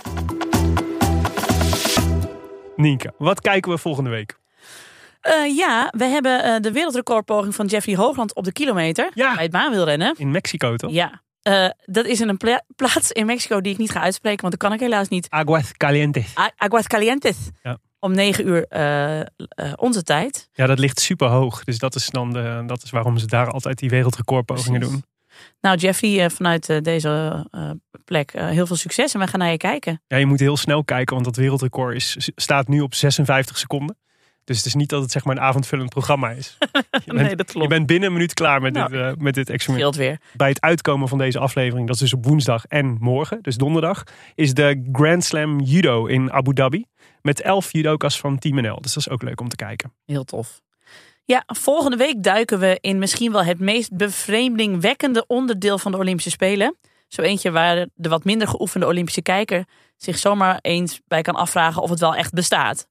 Nienke, 2.76 3.12
wat 3.18 3.40
kijken 3.40 3.70
we 3.72 3.78
volgende 3.78 4.10
week? 4.10 4.38
Eh, 5.20 5.56
ja, 5.56 5.92
we 5.96 6.04
hebben 6.04 6.42
eh, 6.44 6.60
de 6.60 6.72
wereldrecordpoging 6.72 7.54
van 7.54 7.66
Jeffrey 7.66 7.96
Hoogland 7.96 8.34
op 8.34 8.44
de 8.44 8.52
kilometer. 8.52 9.10
Ja. 9.14 9.34
Bij 9.34 9.42
het 9.42 9.52
baanwielrennen. 9.52 10.14
In 10.18 10.30
Mexico 10.30 10.76
toch? 10.76 10.90
Ja. 10.90 11.22
Eh, 11.42 11.68
dat 11.84 12.06
is 12.06 12.20
in 12.20 12.28
een 12.28 12.36
pla- 12.36 12.62
plaats 12.76 13.12
in 13.12 13.26
Mexico 13.26 13.60
die 13.60 13.72
ik 13.72 13.78
niet 13.78 13.90
ga 13.90 14.00
uitspreken, 14.00 14.40
want 14.40 14.52
dat 14.52 14.62
kan 14.68 14.72
ik 14.72 14.80
helaas 14.80 15.08
niet. 15.08 15.26
Aguas 15.30 15.72
Calientes. 15.72 16.38
A- 16.38 16.50
Aguascalientes. 16.56 17.36
Ja. 17.62 17.78
Om 18.00 18.14
negen 18.14 18.46
uur 18.46 18.66
eh, 18.68 19.20
eh, 19.20 19.26
onze 19.76 20.02
tijd. 20.02 20.48
Ja, 20.52 20.66
dat 20.66 20.78
ligt 20.78 21.00
super 21.00 21.28
hoog. 21.28 21.64
Dus 21.64 21.78
dat 21.78 21.94
is 21.94 22.08
dan 22.10 22.32
de, 22.32 22.62
dat 22.66 22.82
is 22.82 22.90
waarom 22.90 23.18
ze 23.18 23.26
daar 23.26 23.50
altijd 23.50 23.78
die 23.78 23.90
wereldrecordpogingen 23.90 24.80
Precies. 24.80 24.96
doen. 24.96 25.04
Nou, 25.60 25.76
Jeffrey, 25.76 26.24
eh, 26.24 26.30
vanuit 26.30 26.84
deze 26.84 27.44
plek 28.04 28.32
heel 28.32 28.66
veel 28.66 28.76
succes 28.76 29.14
en 29.14 29.20
we 29.20 29.26
gaan 29.26 29.38
naar 29.38 29.50
je 29.50 29.56
kijken. 29.56 30.02
Ja, 30.06 30.16
je 30.16 30.26
moet 30.26 30.40
heel 30.40 30.56
snel 30.56 30.84
kijken, 30.84 31.14
want 31.14 31.26
dat 31.26 31.36
wereldrecord 31.36 31.94
is, 31.94 32.30
staat 32.36 32.68
nu 32.68 32.80
op 32.80 32.94
56 32.94 33.58
seconden. 33.58 33.96
Dus 34.48 34.56
het 34.56 34.66
is 34.66 34.74
niet 34.74 34.88
dat 34.88 35.02
het 35.02 35.10
zeg 35.10 35.24
maar 35.24 35.36
een 35.36 35.42
avondvullend 35.42 35.90
programma 35.90 36.30
is. 36.30 36.56
Je 37.04 37.12
bent, 37.12 37.26
nee, 37.26 37.36
dat 37.36 37.46
klopt. 37.50 37.62
Je 37.62 37.74
bent 37.74 37.86
binnen 37.86 38.08
een 38.08 38.14
minuut 38.14 38.34
klaar 38.34 38.60
met, 38.60 38.72
Nou, 38.72 38.90
dit, 38.90 39.22
met 39.22 39.34
dit 39.34 39.50
experiment. 39.50 39.96
Weer. 39.96 40.20
Bij 40.36 40.48
het 40.48 40.60
uitkomen 40.60 41.08
van 41.08 41.18
deze 41.18 41.38
aflevering, 41.38 41.86
dat 41.86 41.94
is 41.94 42.02
dus 42.02 42.14
op 42.14 42.24
woensdag 42.24 42.64
en 42.66 42.96
morgen, 43.00 43.38
dus 43.42 43.56
donderdag, 43.56 44.02
is 44.34 44.54
de 44.54 44.88
Grand 44.92 45.24
Slam 45.24 45.60
Judo 45.60 46.06
in 46.06 46.32
Abu 46.32 46.52
Dhabi. 46.52 46.84
Met 47.28 47.40
elf 47.40 47.72
judokas 47.72 48.20
van 48.20 48.38
Team 48.38 48.60
NL. 48.60 48.80
Dus 48.80 48.94
dat 48.94 49.06
is 49.06 49.08
ook 49.08 49.22
leuk 49.22 49.40
om 49.40 49.48
te 49.48 49.56
kijken. 49.56 49.92
Heel 50.04 50.24
tof. 50.24 50.60
Ja, 51.24 51.42
volgende 51.46 51.96
week 51.96 52.22
duiken 52.22 52.58
we 52.58 52.78
in 52.80 52.98
misschien 52.98 53.32
wel 53.32 53.44
het 53.44 53.58
meest 53.58 53.96
bevreemdingwekkende 53.96 55.26
onderdeel 55.26 55.78
van 55.78 55.92
de 55.92 55.98
Olympische 55.98 56.30
Spelen. 56.30 56.76
Zo 57.08 57.22
eentje 57.22 57.50
waar 57.50 57.86
de 57.94 58.08
wat 58.08 58.24
minder 58.24 58.48
geoefende 58.48 58.86
Olympische 58.86 59.22
kijker 59.22 59.64
zich 59.96 60.18
zomaar 60.18 60.58
eens 60.60 61.00
bij 61.06 61.22
kan 61.22 61.34
afvragen 61.34 61.82
of 61.82 61.90
het 61.90 62.00
wel 62.00 62.14
echt 62.14 62.32
bestaat. 62.32 62.88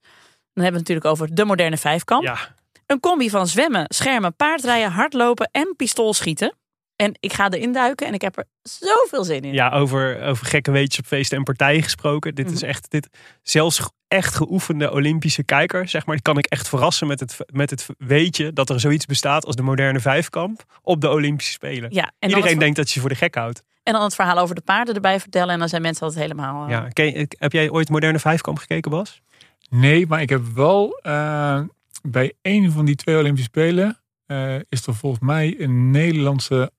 Dan 0.53 0.63
hebben 0.63 0.63
we 0.63 0.63
het 0.63 0.73
natuurlijk 0.73 1.05
over 1.05 1.35
de 1.35 1.45
moderne 1.45 1.77
vijfkamp. 1.77 2.23
Ja, 2.23 2.55
Een 2.85 2.99
combi 2.99 3.29
van 3.29 3.47
zwemmen, 3.47 3.85
schermen, 3.87 4.35
paardrijden, 4.35 4.91
hardlopen 4.91 5.49
en 5.51 5.73
pistoolschieten. 5.77 6.53
En 6.97 7.17
ik 7.19 7.33
ga 7.33 7.49
erin 7.49 7.73
duiken 7.73 8.07
en 8.07 8.13
ik 8.13 8.21
heb 8.21 8.37
er 8.37 8.45
zoveel 8.61 9.23
zin 9.23 9.41
in. 9.41 9.53
ja 9.53 9.69
over, 9.71 10.21
over 10.21 10.45
gekke 10.45 10.71
weetjes 10.71 10.99
op 10.99 11.05
feesten 11.05 11.37
en 11.37 11.43
partijen 11.43 11.83
gesproken. 11.83 12.35
Dit 12.35 12.51
is 12.51 12.61
echt, 12.61 12.89
dit, 12.91 13.09
zelfs 13.43 13.89
echt 14.07 14.35
geoefende 14.35 14.91
Olympische 14.91 15.43
kijker, 15.43 15.87
zeg 15.87 16.05
maar, 16.05 16.15
die 16.15 16.23
kan 16.23 16.37
ik 16.37 16.45
echt 16.45 16.67
verrassen 16.69 17.07
met 17.07 17.19
het, 17.19 17.37
met 17.51 17.69
het 17.69 17.85
weetje 17.97 18.53
dat 18.53 18.69
er 18.69 18.79
zoiets 18.79 19.05
bestaat 19.05 19.45
als 19.45 19.55
de 19.55 19.61
moderne 19.63 19.99
vijfkamp 19.99 20.63
op 20.81 21.01
de 21.01 21.09
Olympische 21.09 21.51
Spelen. 21.51 21.89
Ja, 21.93 22.11
en, 22.19 22.29
Iedereen 22.29 22.59
denkt 22.59 22.75
dat 22.75 22.87
je 22.87 22.93
je 22.93 22.99
voor 22.99 23.09
de 23.09 23.15
gek 23.15 23.35
houdt. 23.35 23.63
en 23.83 23.93
dan 23.93 24.01
het 24.03 24.15
verhaal 24.15 24.37
over 24.37 24.55
de 24.55 24.61
paarden 24.61 24.95
erbij 24.95 25.19
vertellen. 25.19 25.53
En 25.53 25.59
dan 25.59 25.69
zijn 25.69 25.81
mensen 25.81 26.03
altijd 26.05 26.21
helemaal... 26.23 26.63
eh, 26.65 26.69
Ja. 26.69 26.87
Je- 27.03 27.27
heb 27.29 27.51
jij 27.51 27.69
ooit 27.69 27.89
moderne 27.89 28.19
vijfkamp 28.19 28.57
gekeken, 28.57 28.91
Bas? 28.91 29.21
Nee, 29.69 30.07
maar 30.07 30.21
ik 30.21 30.29
heb 30.29 30.41
wel 30.55 30.99
eh, 31.01 31.59
bij 32.01 32.33
een 32.41 32.71
van 32.71 32.85
die 32.85 32.95
twee 32.95 33.17
Olympische 33.17 33.49
Spelen 33.49 33.99
eh, 34.25 34.55
is 34.69 34.87
er 34.87 34.95
volgens 34.95 35.21
mij 35.21 35.55
een 35.59 35.91
Nederlandse 35.91 36.71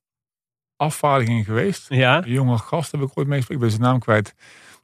afvaardiging 0.79 1.45
geweest. 1.45 1.87
Ja. 1.89 2.17
Een 2.25 2.31
jonge 2.31 2.59
gast 2.59 2.93
heb 2.93 3.01
ik 3.01 3.11
ooit 3.15 3.29
meegesproken. 3.29 3.65
Ik 3.65 3.71
ben 3.71 3.71
zijn 3.71 3.91
naam 3.91 4.01
kwijt. 4.01 4.35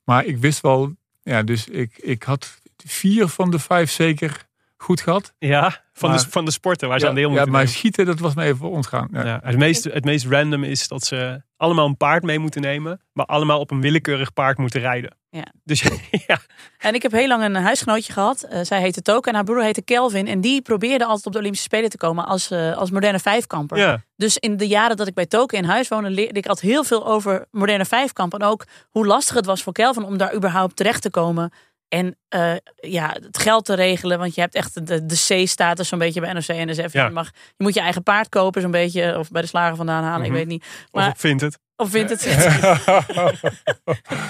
Maar 0.05 0.25
ik 0.25 0.39
wist 0.39 0.61
wel, 0.61 0.97
ja, 1.23 1.43
dus 1.43 1.69
ik, 1.69 1.99
ik 1.99 2.23
had 2.23 2.61
vier 2.77 3.29
van 3.29 3.51
de 3.51 3.59
vijf 3.59 3.91
zeker 3.91 4.47
goed 4.85 5.01
gehad. 5.01 5.33
Ja, 5.39 5.83
van, 5.93 6.11
Maar- 6.11 6.19
de, 6.19 6.31
van 6.31 6.45
de 6.45 6.51
sporten 6.51 6.89
waar 6.89 6.99
ze 6.99 7.05
ja, 7.05 7.11
aan 7.11 7.17
deel 7.17 7.31
ja, 7.31 7.35
maar 7.37 7.47
nemen. 7.47 7.69
schieten, 7.69 8.07
dat 8.07 8.19
was 8.19 8.35
me 8.35 8.45
even 8.45 8.71
ontgaan. 8.71 9.09
Ja. 9.13 9.25
Ja, 9.27 9.41
het, 9.43 9.57
meest, 9.57 9.85
het 9.85 10.05
meest 10.05 10.27
random 10.27 10.65
is 10.65 10.89
dat 10.89 11.05
ze 11.05 11.43
allemaal 11.57 11.87
een 11.87 11.97
paard 11.97 12.23
mee 12.23 12.39
moeten 12.39 12.61
nemen, 12.61 13.01
maar 13.13 13.27
allemaal 13.27 13.61
op 13.61 13.71
een 13.71 13.81
willekeurig 13.81 14.33
paard 14.33 14.59
moeten 14.59 14.81
rijden. 14.81 15.17
Ja. 15.31 15.45
Dus 15.65 15.81
ja, 16.27 16.39
En 16.79 16.95
ik 16.95 17.03
heb 17.03 17.13
heel 17.13 17.29
lang 17.29 17.43
een 17.45 17.55
huisgenootje 17.55 18.13
gehad. 18.13 18.43
Eh, 18.43 18.61
zij 18.63 18.81
heette 18.81 19.03
Toke 19.03 19.29
en 19.29 19.35
haar 19.35 19.45
broer 19.45 19.63
heette 19.63 19.83
Kelvin. 19.83 20.27
En 20.27 20.41
die 20.41 20.63
probeerde 20.63 21.05
altijd 21.05 21.27
op 21.27 21.33
de 21.33 21.39
Olympische 21.39 21.67
Spelen 21.67 21.91
te 21.91 21.97
komen 21.97 22.27
als, 22.27 22.51
eh, 22.51 22.77
als 22.77 22.91
moderne 22.91 23.19
vijfkamper. 23.19 23.79
ja. 23.79 24.03
Dus 24.17 24.39
in 24.39 24.57
de 24.57 24.67
jaren 24.67 24.97
dat 24.97 25.07
ik 25.07 25.15
bij 25.15 25.27
Toke 25.27 25.57
in 25.57 25.65
huis 25.65 25.89
woonde, 25.89 26.11
leerde 26.11 26.39
ik 26.39 26.47
altijd 26.47 26.73
heel 26.73 26.85
veel 26.85 27.07
over 27.07 27.47
moderne 27.51 27.85
vijfkamp. 27.85 28.35
En 28.35 28.43
ook 28.43 28.65
hoe 28.91 29.07
lastig 29.07 29.35
het 29.35 29.47
was 29.47 29.63
voor 29.63 29.73
Kelvin 29.73 30.05
om 30.05 30.17
daar 30.19 30.35
überhaupt 30.35 30.77
terecht 30.77 31.03
te 31.03 31.11
komen. 31.11 31.53
En 31.95 32.17
eh, 32.29 32.55
ja, 32.77 33.17
het 33.23 33.39
geld 33.39 33.65
te 33.65 33.75
regelen. 33.75 34.19
Want 34.19 34.35
je 34.35 34.41
hebt 34.41 34.55
echt 34.55 34.87
de, 34.87 35.07
de 35.07 35.15
C-status 35.45 35.89
zo'n 35.89 35.99
beetje 35.99 36.21
bij 36.21 36.33
NOC 36.33 36.47
en 36.47 36.69
NSF. 36.69 36.93
Ja. 36.93 37.05
Je, 37.05 37.11
mag, 37.11 37.27
je 37.57 37.65
moet 37.65 37.75
je 37.75 37.81
eigen 37.81 38.03
paard 38.03 38.29
kopen 38.29 38.63
zo'n 38.63 38.71
beetje. 38.71 39.19
Of 39.19 39.31
bij 39.31 39.43
de 39.43 39.49
slager 39.49 39.77
vandaan 39.77 40.03
halen, 40.03 40.21
Mhm. 40.21 40.31
ik 40.31 40.37
weet 40.37 40.47
niet. 40.47 40.63
of 40.63 40.89
Maar, 40.93 41.09
ik 41.09 41.17
vind 41.17 41.41
het. 41.41 41.59
of 41.77 41.91
vindt 41.91 42.11
het. 42.25 42.25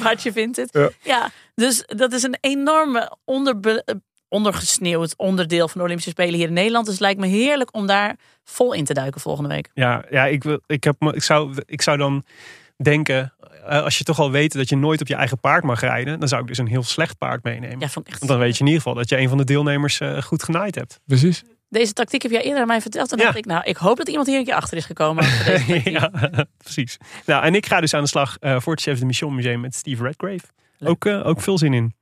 Paardje 0.03 0.33
vindt 0.33 0.57
het. 0.57 0.69
Ja. 0.73 0.91
Ja. 1.03 1.31
dus 1.55 1.83
dat 1.87 2.13
is 2.13 2.23
een 2.23 2.37
enorme 2.41 3.17
onderbe- 3.25 3.85
ondergesneeuwd 4.29 5.15
onderdeel 5.17 5.69
van 5.69 5.79
de 5.79 5.85
Olympische 5.85 6.11
Spelen 6.11 6.35
hier 6.35 6.47
in 6.49 6.53
Nederland. 6.53 6.85
Dus 6.85 6.95
het 6.95 7.03
lijkt 7.03 7.21
me 7.21 7.27
heerlijk 7.27 7.75
om 7.75 7.87
daar 7.87 8.17
vol 8.45 8.73
in 8.73 8.85
te 8.85 8.95
duiken 8.95 9.21
volgende 9.21 9.49
week. 9.49 9.71
Ja, 9.75 10.05
ja 10.11 10.25
ik, 10.27 10.43
wil, 10.43 10.61
ik, 10.67 10.85
heb, 10.85 10.97
ik, 11.03 11.23
zou, 11.23 11.55
ik 11.67 11.83
zou 11.83 11.97
dan 11.97 12.25
denken, 12.77 13.33
eh, 13.69 13.83
als 13.83 13.99
je 13.99 14.05
toch 14.05 14.19
al 14.19 14.31
weet 14.31 14.53
dat 14.53 14.69
je 14.69 14.77
nooit 14.77 15.01
op 15.01 15.07
je 15.07 15.15
eigen 15.15 15.39
paard 15.41 15.65
mag 15.65 15.81
rijden, 15.81 16.19
dan 16.19 16.29
zou 16.29 16.43
ik 16.43 16.49
dus 16.49 16.59
een 16.59 16.67
heel 16.67 16.83
slecht 16.83 17.19
paard 17.19 17.43
meenemen. 17.45 17.81
Ja, 17.81 17.89
vond 17.89 18.07
ik 18.07 18.13
echt. 18.13 18.19
Want 18.19 18.31
dan 18.31 18.41
weet 18.41 18.55
je 18.55 18.61
in 18.61 18.67
ieder 18.67 18.83
geval 18.83 18.97
dat 18.99 19.09
je 19.09 19.19
een 19.19 19.29
van 19.29 19.39
de 19.39 19.45
deelnemers 19.45 20.01
eh, 20.01 20.23
goed 20.23 20.43
genaaid 20.43 20.75
hebt. 20.75 21.01
Precies. 21.07 21.43
Deze 21.69 21.93
tactiek 21.93 22.23
heb 22.23 22.31
jij 22.31 22.43
eerder 22.43 22.61
aan 22.61 22.67
mij 22.67 22.81
verteld. 22.81 23.13
En 23.13 23.19
Ja. 23.19 23.25
dacht 23.25 23.37
ik, 23.37 23.45
nou, 23.45 23.65
ik 23.65 23.77
hoop 23.77 23.97
dat 23.97 24.09
iemand 24.09 24.27
hier 24.27 24.39
een 24.39 24.45
keer 24.45 24.55
achter 24.55 24.77
is 24.77 24.85
gekomen. 24.85 25.25
ja, 25.85 26.11
precies. 26.65 26.97
Nou, 27.27 27.45
en 27.45 27.55
ik 27.55 27.67
ga 27.67 27.81
dus 27.81 27.95
aan 27.95 28.03
de 28.03 28.09
slag 28.09 28.37
eh, 28.41 28.61
voor 28.61 28.73
het 28.73 28.83
Chef 28.83 28.99
de 28.99 29.07
Mission 29.07 29.35
Museum 29.35 29.61
met 29.61 29.75
Steve 29.75 30.03
Redgrave. 30.03 30.45
Leuk. 30.79 30.91
Ook, 30.91 31.05
eh, 31.07 31.27
ook 31.27 31.41
veel 31.41 31.59
zin 31.59 31.75
in. 31.75 31.95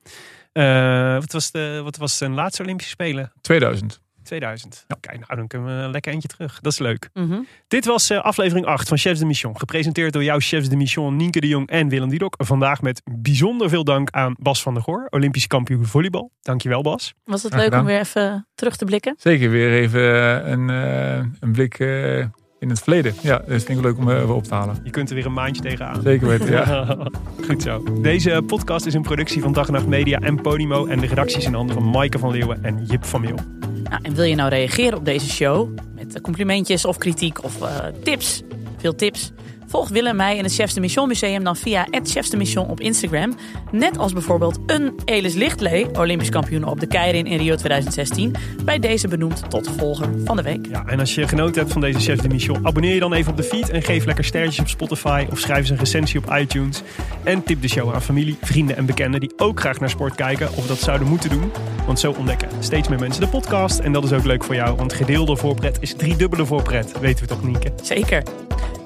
Eh, 0.52 1.14
wat, 1.14 1.32
was 1.32 1.51
de, 1.51 1.80
wat 1.84 1.97
was 1.97 2.16
zijn 2.16 2.34
laatste 2.34 2.62
Olympische 2.62 2.90
Spelen? 2.93 3.32
2000. 3.40 4.01
2000. 4.22 4.84
Kijk, 5.00 5.18
nou 5.18 5.36
dan 5.36 5.46
kunnen 5.46 5.76
we 5.76 5.82
een 5.82 5.90
lekker 5.90 6.12
eentje 6.12 6.28
terug. 6.28 6.60
Dat 6.60 6.72
is 6.72 6.78
leuk. 6.78 7.10
Mhm. 7.12 7.40
Dit 7.68 7.84
was 7.84 8.10
eh, 8.10 8.24
aflevering 8.24 8.66
8 8.66 8.88
van 8.88 8.98
Chefs 8.98 9.18
de 9.18 9.26
Mission. 9.26 9.58
Gepresenteerd 9.58 10.12
door 10.12 10.24
jouw 10.24 10.40
Chefs 10.40 10.68
de 10.68 10.76
Mission 10.76 11.16
Nienke 11.16 11.40
de 11.40 11.48
Jong 11.48 11.68
en 11.68 11.88
Willem 11.88 12.08
Didok. 12.08 12.34
Vandaag 12.38 12.82
met 12.82 13.02
bijzonder 13.04 13.68
veel 13.68 13.84
dank 13.84 14.10
aan 14.10 14.34
Bas 14.38 14.62
van 14.62 14.74
der 14.74 14.82
Goor, 14.82 15.06
Olympisch 15.10 15.46
kampioen 15.46 15.86
volleybal. 15.86 16.30
Dankjewel 16.42 16.82
Bas. 16.82 17.14
Was 17.24 17.42
het 17.42 17.54
leuk 17.54 17.74
om 17.74 17.84
weer 17.84 17.98
even 17.98 18.46
terug 18.54 18.76
te 18.76 18.84
blikken? 18.84 19.14
Zeker 19.18 19.50
weer 19.50 19.72
even 19.72 20.00
eh, 20.00 20.50
een, 20.50 20.70
eh, 20.70 21.16
een 21.40 21.52
blik 21.52 21.78
eh, 21.78 22.26
in 22.62 22.68
het 22.68 22.78
verleden. 22.78 23.14
Ja, 23.20 23.43
dat 23.47 23.62
vind 23.62 23.78
ik 23.78 23.84
leuk 23.84 23.98
om 23.98 24.10
eh, 24.10 24.16
even 24.16 24.34
op 24.34 24.44
te 24.44 24.55
halen. 24.55 24.76
Je 24.82 24.90
kunt 24.90 25.09
er 25.09 25.14
weer 25.14 25.26
een 25.26 25.32
maandje 25.32 25.62
tegenaan. 25.62 26.02
Zeker 26.02 26.28
weten, 26.28 26.51
ja. 26.51 26.97
Goed 27.48 27.62
zo. 27.62 27.82
Deze 28.02 28.43
podcast 28.47 28.86
is 28.86 28.94
een 28.94 29.02
productie 29.02 29.43
van 29.43 29.52
Dag 29.52 29.66
en 29.66 29.72
Nacht 29.72 29.86
Media 29.86 30.18
en 30.18 30.40
Podimo. 30.40 30.86
En 30.86 31.01
de 31.01 31.06
redactie 31.06 31.39
is 31.39 31.44
in 31.44 31.55
handen 31.55 31.74
van 31.74 31.90
Maaike 31.90 32.18
van 32.18 32.30
Leeuwen 32.30 32.64
en 32.64 32.84
Jip 32.84 33.05
van 33.05 33.20
Meel. 33.20 33.39
Nou, 33.82 34.02
en 34.02 34.14
wil 34.14 34.24
je 34.24 34.34
nou 34.34 34.48
reageren 34.48 34.98
op 34.98 35.05
deze 35.05 35.30
show? 35.30 35.78
Met 35.94 36.14
eh, 36.14 36.20
complimentjes 36.22 36.84
of 36.84 36.98
kritiek 36.98 37.44
of 37.44 37.62
eh, 37.62 37.86
tips? 38.02 38.43
Veel 38.76 38.94
tips. 38.94 39.32
Volg 39.72 39.88
Willem 39.88 40.10
en 40.10 40.16
mij 40.16 40.36
in 40.36 40.44
het 40.44 40.54
Chefs 40.54 40.74
de 40.74 40.80
Mission 40.80 41.08
Museum 41.08 41.44
dan 41.44 41.56
via 41.56 41.86
het 41.90 42.10
Chefs 42.10 42.30
de 42.30 42.36
Mission 42.36 42.68
op 42.68 42.80
Instagram. 42.80 43.34
Net 43.70 43.98
als 43.98 44.12
bijvoorbeeld 44.12 44.58
een 44.66 44.92
Elis 45.04 45.34
Lichtlee, 45.34 45.98
Olympisch 45.98 46.28
kampioen 46.28 46.64
op 46.64 46.80
de 46.80 46.86
Keirin 46.86 47.26
in 47.26 47.38
Rio 47.38 47.54
2016. 47.54 48.34
Bij 48.64 48.78
deze 48.78 49.08
benoemd 49.08 49.50
tot 49.50 49.70
volger 49.76 50.08
van 50.24 50.36
de 50.36 50.42
week. 50.42 50.66
Ja, 50.70 50.84
en 50.86 51.00
als 51.00 51.14
je 51.14 51.28
genoten 51.28 51.60
hebt 51.60 51.72
van 51.72 51.80
deze 51.80 51.98
Chef 51.98 52.20
de 52.20 52.28
Mission, 52.28 52.66
abonneer 52.66 52.94
je 52.94 53.00
dan 53.00 53.12
even 53.12 53.30
op 53.30 53.36
de 53.36 53.42
feed 53.42 53.70
en 53.70 53.82
geef 53.82 54.04
lekker 54.04 54.24
sterretjes 54.24 54.60
op 54.60 54.68
Spotify 54.68 55.26
of 55.30 55.38
schrijf 55.38 55.58
eens 55.58 55.70
een 55.70 55.78
recensie 55.78 56.20
op 56.20 56.34
iTunes. 56.34 56.82
En 57.22 57.42
tip 57.42 57.62
de 57.62 57.68
show 57.68 57.94
aan 57.94 58.02
familie, 58.02 58.36
vrienden 58.40 58.76
en 58.76 58.86
bekenden 58.86 59.20
die 59.20 59.32
ook 59.36 59.60
graag 59.60 59.80
naar 59.80 59.90
sport 59.90 60.14
kijken 60.14 60.48
of 60.56 60.66
dat 60.66 60.78
zouden 60.78 61.08
moeten 61.08 61.30
doen. 61.30 61.52
Want 61.86 62.00
zo 62.00 62.14
ontdekken 62.18 62.48
steeds 62.58 62.88
meer 62.88 62.98
mensen 62.98 63.20
de 63.22 63.28
podcast 63.28 63.78
en 63.78 63.92
dat 63.92 64.04
is 64.04 64.12
ook 64.12 64.24
leuk 64.24 64.44
voor 64.44 64.54
jou, 64.54 64.76
want 64.76 64.92
gedeelde 64.92 65.36
voorpret 65.36 65.76
is 65.80 65.94
driedubbele 65.94 66.46
voorpret, 66.46 67.00
weten 67.00 67.22
we 67.22 67.28
toch 67.28 67.42
Nienke? 67.42 67.72
Zeker. 67.82 68.22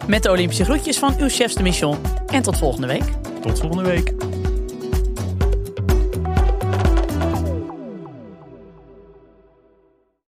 Met 0.06 0.22
de 0.22 0.30
Olympische 0.30 0.64
groetjes 0.64 0.98
van 0.98 1.14
uw 1.18 1.28
Chefs 1.28 1.54
de 1.54 1.62
Mission. 1.62 1.98
En 2.26 2.42
tot 2.42 2.58
volgende 2.58 2.86
week. 2.86 3.04
Tot 3.42 3.58
volgende 3.58 3.84
week. 3.84 4.12